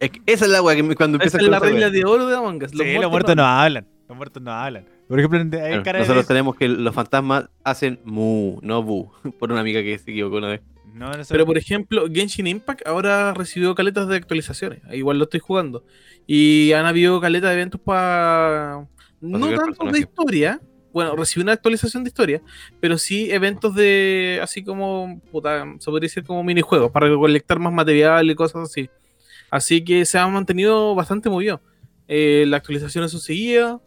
esa 0.00 0.44
es 0.44 0.50
la 0.50 0.60
wea 0.60 0.74
que 0.74 0.82
cuando 0.96 1.18
empieza 1.18 1.38
Esa 1.38 1.46
es 1.46 1.50
la 1.52 1.60
regla 1.60 1.88
de 1.88 2.04
oro 2.04 2.26
de 2.26 2.34
Among 2.36 2.64
Us. 2.64 2.74
Los 2.74 2.84
sí, 2.84 2.98
los 2.98 3.10
muertos 3.12 3.36
no 3.36 3.44
hablan. 3.44 3.86
Los 4.08 4.16
muertos 4.16 4.42
no 4.42 4.50
hablan. 4.50 4.86
Por 5.12 5.18
ejemplo, 5.18 5.60
hay 5.60 5.82
cara 5.82 5.98
nosotros 5.98 6.26
tenemos 6.26 6.56
que 6.56 6.66
los 6.68 6.94
fantasmas 6.94 7.50
hacen 7.64 8.00
mu, 8.02 8.58
no 8.62 8.82
bu, 8.82 9.12
por 9.38 9.52
una 9.52 9.60
amiga 9.60 9.82
que 9.82 9.98
se 9.98 10.10
equivocó 10.10 10.38
una 10.38 10.48
vez. 10.48 10.62
Pero 11.28 11.44
por 11.44 11.58
ejemplo, 11.58 12.06
Genshin 12.10 12.46
Impact 12.46 12.86
ahora 12.86 13.34
recibió 13.34 13.74
caletas 13.74 14.08
de 14.08 14.16
actualizaciones. 14.16 14.80
Igual 14.90 15.18
lo 15.18 15.24
estoy 15.24 15.40
jugando. 15.40 15.84
Y 16.26 16.72
han 16.72 16.86
habido 16.86 17.20
caletas 17.20 17.50
de 17.50 17.56
eventos 17.56 17.78
para. 17.78 18.88
No 19.20 19.54
tanto 19.54 19.84
de 19.84 19.98
historia. 19.98 20.62
Bueno, 20.94 21.14
recibió 21.14 21.42
una 21.42 21.52
actualización 21.52 22.04
de 22.04 22.08
historia. 22.08 22.40
Pero 22.80 22.96
sí 22.96 23.30
eventos 23.30 23.74
de. 23.74 24.40
Así 24.42 24.64
como. 24.64 25.20
Puta, 25.30 25.66
se 25.78 25.90
podría 25.90 26.06
decir 26.06 26.24
como 26.24 26.42
minijuegos. 26.42 26.90
Para 26.90 27.10
recolectar 27.10 27.58
más 27.58 27.74
material 27.74 28.30
y 28.30 28.34
cosas 28.34 28.62
así. 28.62 28.88
Así 29.50 29.84
que 29.84 30.06
se 30.06 30.16
ha 30.16 30.26
mantenido 30.26 30.94
bastante 30.94 31.28
movido. 31.28 31.60
Eh, 32.08 32.46
la 32.48 32.56
actualización 32.56 33.04
eso 33.04 33.18
seguía. 33.18 33.78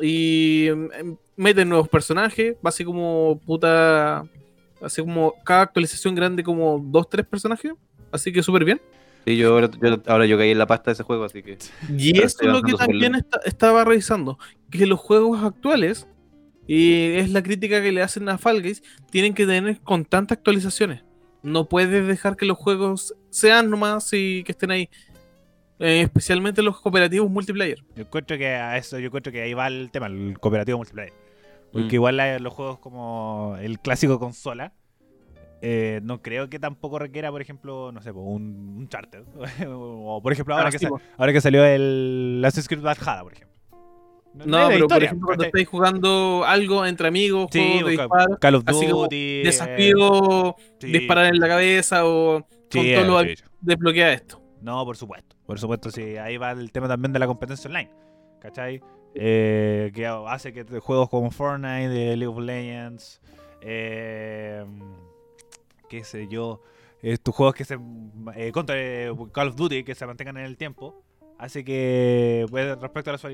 Y 0.00 0.66
em, 0.68 1.16
meten 1.36 1.68
nuevos 1.68 1.88
personajes, 1.88 2.56
así 2.62 2.84
como 2.84 3.40
puta. 3.44 4.24
Así 4.80 5.00
como 5.00 5.34
cada 5.44 5.62
actualización 5.62 6.14
grande, 6.14 6.44
como 6.44 6.78
dos, 6.78 7.08
tres 7.08 7.26
personajes. 7.26 7.72
Así 8.12 8.32
que 8.32 8.42
súper 8.42 8.64
bien. 8.64 8.80
Sí, 9.26 9.36
yo 9.36 9.58
ahora, 10.06 10.26
yo 10.26 10.38
caí 10.38 10.52
en 10.52 10.58
la 10.58 10.66
pasta 10.66 10.90
de 10.90 10.92
ese 10.94 11.02
juego, 11.02 11.24
así 11.24 11.42
que. 11.42 11.58
Y 11.98 12.18
eso 12.18 12.38
es 12.42 12.48
lo 12.48 12.62
que 12.62 12.74
también 12.74 13.14
estaba 13.44 13.84
revisando. 13.84 14.38
Que 14.70 14.86
los 14.86 14.98
juegos 15.00 15.42
actuales, 15.42 16.06
y 16.66 17.12
es 17.16 17.30
la 17.30 17.42
crítica 17.42 17.82
que 17.82 17.92
le 17.92 18.02
hacen 18.02 18.28
a 18.28 18.38
Fall 18.38 18.62
Guys, 18.62 18.82
tienen 19.10 19.34
que 19.34 19.46
tener 19.46 19.80
constantes 19.80 20.38
actualizaciones. 20.38 21.02
No 21.42 21.68
puedes 21.68 22.06
dejar 22.06 22.36
que 22.36 22.46
los 22.46 22.58
juegos 22.58 23.14
sean 23.30 23.70
nomás 23.70 24.12
y 24.12 24.42
que 24.44 24.52
estén 24.52 24.70
ahí. 24.70 24.88
Eh, 25.80 26.02
especialmente 26.02 26.62
los 26.62 26.80
cooperativos 26.80 27.30
multiplayer. 27.30 27.78
Yo 27.94 28.02
encuentro 28.02 28.36
que 28.36 28.48
a 28.48 28.76
eso, 28.76 28.98
yo 28.98 29.06
encuentro 29.06 29.32
que 29.32 29.42
ahí 29.42 29.54
va 29.54 29.68
el 29.68 29.90
tema, 29.90 30.06
el 30.06 30.38
cooperativo 30.40 30.78
multiplayer. 30.78 31.12
Porque 31.72 31.92
mm. 31.92 31.94
igual 31.94 32.42
los 32.42 32.52
juegos 32.52 32.78
como 32.78 33.56
el 33.60 33.78
clásico 33.78 34.18
consola, 34.18 34.72
Eh, 35.60 35.98
no 36.04 36.22
creo 36.22 36.48
que 36.48 36.60
tampoco 36.60 37.00
requiera, 37.00 37.32
por 37.32 37.42
ejemplo, 37.42 37.90
no 37.90 38.00
sé, 38.00 38.12
un, 38.12 38.76
un 38.78 38.88
charter. 38.88 39.24
o 39.68 40.20
por 40.22 40.32
ejemplo, 40.32 40.54
ahora, 40.54 40.68
ah, 40.68 40.78
que 40.78 40.88
ahora 41.16 41.32
que 41.32 41.40
salió 41.40 41.64
el 41.64 42.40
Assassin's 42.44 42.68
Creed 42.68 42.82
Valhalla, 42.82 43.22
por 43.22 43.32
ejemplo. 43.32 43.58
No, 44.46 44.68
pero 44.68 44.86
por 44.86 45.02
ejemplo, 45.02 45.26
cuando 45.26 45.44
estáis 45.44 45.66
jugando 45.66 46.44
algo 46.46 46.86
entre 46.86 47.08
amigos, 47.08 47.48
sí, 47.50 47.82
de 47.82 47.90
disparo, 47.90 48.38
Call 48.38 48.54
of 48.54 48.64
Duty, 48.64 49.42
desafío, 49.42 50.54
disparar 50.80 51.26
en 51.34 51.40
la 51.40 51.48
cabeza 51.48 52.06
o 52.06 52.46
con 52.72 52.92
todo 52.94 53.22
lo 53.22 53.30
desbloquea 53.60 54.12
esto. 54.12 54.40
No, 54.60 54.84
por 54.84 54.96
supuesto. 54.96 55.27
Por 55.48 55.58
supuesto, 55.58 55.90
sí. 55.90 56.18
Ahí 56.18 56.36
va 56.36 56.50
el 56.50 56.70
tema 56.70 56.88
también 56.88 57.10
de 57.10 57.18
la 57.18 57.26
competencia 57.26 57.68
online. 57.68 57.90
¿Cachai? 58.38 58.82
Eh, 59.14 59.90
que 59.94 60.06
hace 60.06 60.52
que 60.52 60.62
juegos 60.78 61.08
como 61.08 61.30
Fortnite, 61.30 62.16
League 62.18 62.26
of 62.26 62.38
Legends, 62.38 63.22
eh, 63.62 64.62
qué 65.88 66.04
sé 66.04 66.28
yo, 66.28 66.60
estos 67.00 67.34
juegos 67.34 67.54
que 67.54 67.64
se 67.64 67.78
eh, 68.36 68.52
contra 68.52 68.76
Call 69.32 69.48
of 69.48 69.56
Duty 69.56 69.84
que 69.84 69.94
se 69.94 70.04
mantengan 70.04 70.36
en 70.36 70.44
el 70.44 70.58
tiempo, 70.58 71.02
hace 71.38 71.64
que 71.64 72.44
pues, 72.50 72.78
respecto 72.78 73.08
a 73.08 73.14
las 73.14 73.24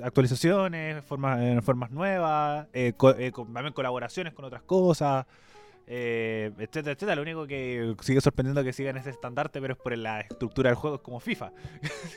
actualizaciones, 0.00 1.04
formas, 1.04 1.64
formas 1.64 1.90
nuevas, 1.90 2.68
también 2.70 3.72
colaboraciones 3.72 4.32
con 4.32 4.44
otras 4.44 4.62
cosas, 4.62 5.26
etcétera, 5.86 6.92
etcétera. 6.92 7.16
Lo 7.16 7.22
único 7.22 7.46
que 7.46 7.94
sigue 8.00 8.20
sorprendiendo 8.20 8.62
que 8.64 8.72
sigan 8.72 8.96
ese 8.96 9.10
estandarte, 9.10 9.60
pero 9.60 9.74
es 9.74 9.80
por 9.80 9.96
la 9.96 10.20
estructura 10.20 10.70
del 10.70 10.76
juego, 10.76 10.96
es 10.96 11.02
como 11.02 11.20
FIFA. 11.20 11.52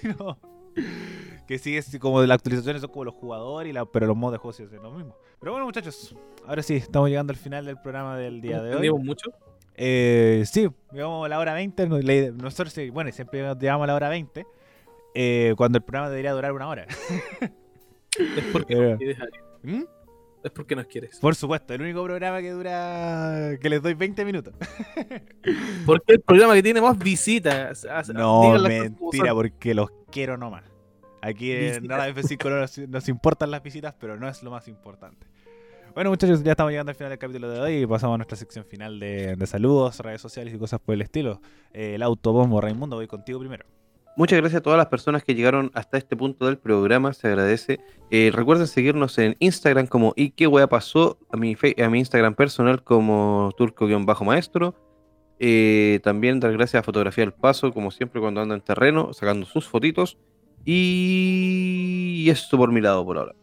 que 1.48 1.57
sigue 1.57 1.81
como 1.99 2.22
de 2.22 2.27
las 2.27 2.35
actualizaciones 2.35 2.81
son 2.81 2.91
como 2.91 3.06
los 3.06 3.14
jugadores, 3.14 3.69
y 3.69 3.73
la, 3.73 3.85
pero 3.85 4.07
los 4.07 4.18
modos 4.18 4.34
de 4.34 4.38
juego 4.39 4.53
siguen 4.53 4.84
lo 4.84 4.91
mismo. 4.91 5.15
Pero 5.39 5.52
bueno, 5.52 5.65
muchachos, 5.65 6.15
ahora 6.45 6.64
sí, 6.64 6.76
estamos 6.76 7.10
llegando 7.10 7.31
al 7.31 7.38
final 7.38 7.65
del 7.65 7.80
programa 7.80 8.18
del 8.18 8.41
día 8.41 8.61
de 8.61 8.76
hoy. 8.76 8.81
¿Llevamos 8.81 9.06
mucho? 9.06 9.31
Eh, 9.76 10.44
sí, 10.52 10.68
llevamos 10.91 11.30
la 11.30 11.39
hora 11.39 11.53
20. 11.53 11.88
Nosotros, 12.34 12.76
bueno, 12.91 13.11
siempre 13.11 13.39
llevamos 13.60 13.88
la 13.88 13.95
hora 13.95 14.10
20. 14.10 14.45
Eh, 15.14 15.53
cuando 15.57 15.77
el 15.77 15.84
programa 15.84 16.10
debería 16.10 16.34
durar 16.34 16.52
una 16.52 16.68
hora. 16.68 16.88
es 17.39 18.44
porque 18.52 18.98
¿Mm? 19.64 19.84
Es 20.43 20.51
porque 20.51 20.76
nos 20.76 20.85
quieres. 20.85 21.19
Por 21.19 21.35
supuesto, 21.35 21.73
el 21.73 21.81
único 21.81 22.03
programa 22.03 22.41
que 22.41 22.51
dura. 22.51 23.57
que 23.59 23.69
les 23.69 23.81
doy 23.81 23.93
20 23.95 24.23
minutos. 24.26 24.53
porque 25.85 26.14
el 26.14 26.22
programa 26.22 26.53
que 26.53 26.64
tiene 26.64 26.81
más 26.81 26.97
visitas. 26.97 27.85
No, 28.14 28.57
mentira, 28.59 29.34
porque 29.34 29.73
los 29.73 29.89
quiero 30.11 30.38
nomás. 30.38 30.64
Aquí 31.22 31.51
en 31.51 31.84
Nada 31.88 32.07
F5 32.09 32.88
nos, 32.88 33.09
importan 33.09 33.51
las 33.51 33.64
visitas, 33.64 33.93
pero 33.99 34.18
no 34.18 34.27
es 34.27 34.43
lo 34.43 34.51
más 34.51 34.68
importante. 34.68 35.27
Bueno, 35.93 36.11
muchachos, 36.11 36.43
ya 36.43 36.51
estamos 36.51 36.72
llegando 36.72 36.91
al 36.91 36.95
final 36.95 37.09
del 37.09 37.18
capítulo 37.18 37.49
de 37.49 37.59
hoy 37.59 37.73
y 37.81 37.88
pasamos 37.88 38.14
a 38.14 38.18
nuestra 38.19 38.38
sección 38.38 38.64
final 38.65 38.99
de, 38.99 39.35
saludos, 39.47 39.99
redes 39.99 40.22
sociales 40.22 40.53
y 40.53 40.57
cosas 40.59 40.80
por 40.80 40.93
el 40.93 41.01
estilo. 41.01 41.41
Eh, 41.73 41.95
el 41.95 42.03
autobombo 42.03 42.61
Raimundo, 42.61 42.97
voy 42.97 43.07
contigo 43.07 43.39
primero. 43.39 43.65
Muchas 44.18 44.39
gracias 44.39 44.61
a 44.61 44.64
todas 44.64 44.77
las 44.77 44.88
personas 44.88 45.23
que 45.23 45.35
llegaron 45.35 45.69
hasta 45.76 45.99
este 45.99 46.18
punto 46.18 46.48
del 46.48 46.57
programa, 46.57 47.14
se 47.14 47.27
agradece. 47.27 47.80
Eh, 48.10 48.31
recuerden 48.34 48.65
seguirnos 48.65 49.15
en 49.19 49.35
Instagram 49.38 49.85
como 49.85 50.14
y 50.15 50.34
a 50.44 51.38
mi, 51.38 51.56
a 51.84 51.89
mi 51.89 51.99
Instagram 51.99 52.34
personal 52.34 52.84
como 52.84 53.52
turco-maestro. 53.56 54.73
Eh, 55.39 55.99
también 56.03 56.39
dar 56.39 56.52
gracias 56.53 56.80
a 56.80 56.84
Fotografía 56.84 57.26
del 57.26 57.34
Paso, 57.34 57.72
como 57.72 57.91
siempre 57.91 58.19
cuando 58.19 58.41
anda 58.41 58.56
en 58.56 58.61
terreno, 58.61 59.14
sacando 59.14 59.45
sus 59.45 59.68
fotitos. 59.68 60.18
Y 60.65 62.27
esto 62.27 62.57
por 62.57 62.72
mi 62.72 62.81
lado 62.81 63.06
por 63.06 63.19
ahora. 63.19 63.35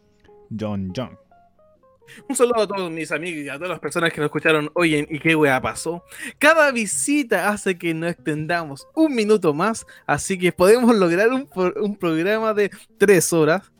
John 0.59 0.91
John. 0.93 1.17
Un 2.27 2.35
saludo 2.35 2.61
a 2.61 2.67
todos 2.67 2.91
mis 2.91 3.11
amigos 3.11 3.45
y 3.45 3.49
a 3.49 3.55
todas 3.55 3.69
las 3.69 3.79
personas 3.79 4.11
que 4.11 4.21
nos 4.21 4.27
escucharon 4.27 4.69
hoy 4.73 4.95
en 4.95 5.07
¿Y 5.09 5.19
qué 5.19 5.35
wea 5.35 5.61
pasó? 5.61 6.03
Cada 6.39 6.71
visita 6.71 7.49
hace 7.49 7.77
que 7.77 7.93
nos 7.93 8.11
extendamos 8.11 8.87
un 8.93 9.15
minuto 9.15 9.53
más, 9.53 9.85
así 10.05 10.37
que 10.37 10.51
podemos 10.51 10.95
lograr 10.97 11.29
un, 11.31 11.95
programa 11.97 12.53
de 12.53 12.71
tres 12.97 13.31
horas, 13.33 13.71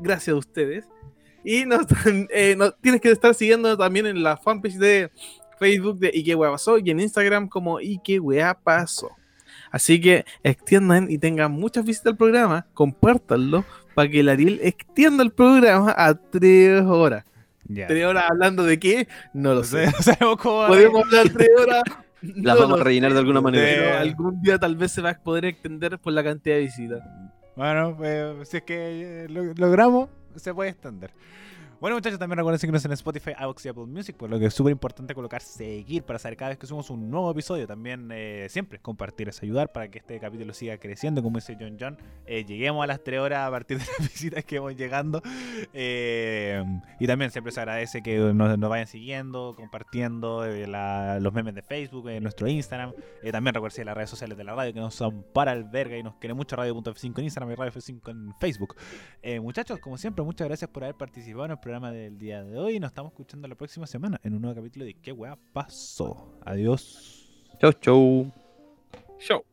gracias 0.00 0.34
a 0.34 0.38
ustedes. 0.38 0.84
Y 1.44 1.64
nos, 1.64 1.86
eh, 2.30 2.56
tienes 2.80 3.00
que 3.00 3.10
estar 3.10 3.34
siguiendo 3.34 3.76
también 3.76 4.06
en 4.06 4.22
la 4.22 4.36
fanpage 4.36 4.74
de 4.74 5.10
Facebook 5.58 5.98
de 5.98 6.10
¿Y 6.12 6.24
qué 6.24 6.34
wea 6.34 6.50
pasó? 6.50 6.78
y 6.78 6.90
en 6.90 7.00
Instagram 7.00 7.48
como 7.48 7.80
¿Y 7.80 8.00
qué 8.02 8.20
wea 8.20 8.54
pasó? 8.54 9.10
Así 9.70 10.00
que 10.00 10.24
extiendan 10.42 11.10
y 11.10 11.18
tengan 11.18 11.52
muchas 11.52 11.84
visitas 11.84 12.12
al 12.12 12.16
programa, 12.16 12.66
compártanlo 12.74 13.64
para 13.94 14.08
que 14.08 14.20
el 14.20 14.28
Ariel 14.28 14.60
extienda 14.62 15.22
el 15.22 15.32
programa 15.32 15.94
a 15.96 16.14
tres 16.14 16.82
horas. 16.82 17.24
¿Tres 17.72 18.04
horas 18.04 18.24
hablando 18.30 18.64
de 18.64 18.78
qué? 18.78 19.08
No 19.32 19.54
lo 19.54 19.64
sé. 19.64 19.92
Podemos 20.20 21.04
hablar 21.04 21.28
tres 21.28 21.50
horas. 21.60 21.82
Las 22.22 22.58
vamos 22.58 22.80
a 22.80 22.84
rellenar 22.84 23.12
de 23.12 23.18
alguna 23.18 23.40
manera. 23.40 23.64
Pero 23.64 23.98
algún 23.98 24.42
día 24.42 24.58
tal 24.58 24.74
vez 24.76 24.92
se 24.92 25.02
va 25.02 25.10
a 25.10 25.18
poder 25.18 25.44
extender 25.44 25.98
por 25.98 26.12
la 26.12 26.24
cantidad 26.24 26.56
de 26.56 26.62
visitas. 26.62 27.02
Bueno, 27.54 27.96
pues, 27.96 28.48
si 28.48 28.56
es 28.58 28.62
que 28.62 29.24
eh, 29.24 29.28
logramos, 29.28 30.08
se 30.36 30.52
puede 30.54 30.70
extender. 30.70 31.12
Bueno, 31.80 31.94
muchachos, 31.94 32.18
también 32.18 32.38
recuerden 32.38 32.58
seguirnos 32.58 32.84
en 32.86 32.90
Spotify, 32.90 33.34
iVoox 33.38 33.64
y 33.64 33.68
Apple 33.68 33.84
Music, 33.84 34.16
por 34.16 34.28
lo 34.28 34.40
que 34.40 34.46
es 34.46 34.54
súper 34.54 34.72
importante 34.72 35.14
colocar 35.14 35.40
seguir 35.40 36.02
para 36.02 36.18
saber 36.18 36.36
cada 36.36 36.48
vez 36.48 36.58
que 36.58 36.66
subimos 36.66 36.90
un 36.90 37.08
nuevo 37.08 37.30
episodio. 37.30 37.68
También 37.68 38.10
eh, 38.12 38.48
siempre 38.50 38.80
compartir 38.80 39.28
es 39.28 39.40
ayudar 39.44 39.70
para 39.70 39.88
que 39.88 39.98
este 39.98 40.18
capítulo 40.18 40.52
siga 40.54 40.76
creciendo. 40.78 41.22
Como 41.22 41.38
dice 41.38 41.56
John 41.58 41.76
John, 41.78 41.96
eh, 42.26 42.44
lleguemos 42.44 42.82
a 42.82 42.88
las 42.88 43.04
3 43.04 43.20
horas 43.20 43.46
a 43.46 43.50
partir 43.52 43.78
de 43.78 43.84
las 43.86 43.98
visitas 44.12 44.44
que 44.44 44.58
vamos 44.58 44.74
llegando. 44.74 45.22
Eh, 45.72 46.64
y 46.98 47.06
también 47.06 47.30
siempre 47.30 47.52
se 47.52 47.60
agradece 47.60 48.02
que 48.02 48.18
nos, 48.18 48.58
vayan 48.58 48.88
siguiendo, 48.88 49.54
compartiendo 49.54 50.44
los 50.46 51.32
memes 51.32 51.54
de 51.54 51.62
Facebook, 51.62 52.10
nuestro 52.20 52.48
Instagram. 52.48 52.92
también 53.30 53.54
recuerden 53.54 53.86
las 53.86 53.96
redes 53.96 54.10
sociales 54.10 54.36
de 54.36 54.42
la 54.42 54.56
radio 54.56 54.74
que 54.74 54.80
nos 54.80 54.96
son 54.96 55.24
para 55.32 55.52
el 55.52 55.62
verga 55.62 55.96
y 55.96 56.02
nos 56.02 56.16
quiere 56.16 56.34
mucho 56.34 56.56
Radio.f5 56.56 57.18
en 57.18 57.24
Instagram 57.24 57.52
y 57.52 57.54
Radio 57.54 57.70
F5 57.70 58.10
en 58.10 58.34
Facebook. 58.40 58.74
muchachos, 59.40 59.78
como 59.78 59.96
siempre, 59.96 60.24
muchas 60.24 60.48
gracias 60.48 60.68
por 60.68 60.82
haber 60.82 60.96
participado 60.96 61.44
en 61.44 61.52
el 61.52 61.67
programa 61.68 61.92
del 61.92 62.18
día 62.18 62.42
de 62.42 62.56
hoy. 62.56 62.80
Nos 62.80 62.88
estamos 62.88 63.12
escuchando 63.12 63.46
la 63.46 63.54
próxima 63.54 63.86
semana 63.86 64.18
en 64.24 64.32
un 64.32 64.40
nuevo 64.40 64.56
capítulo 64.56 64.86
de 64.86 64.94
¿Qué 64.94 65.12
weá 65.12 65.36
pasó? 65.52 66.32
Adiós. 66.46 67.44
Chau, 67.60 67.74
chau. 67.74 68.32
Chau. 69.18 69.44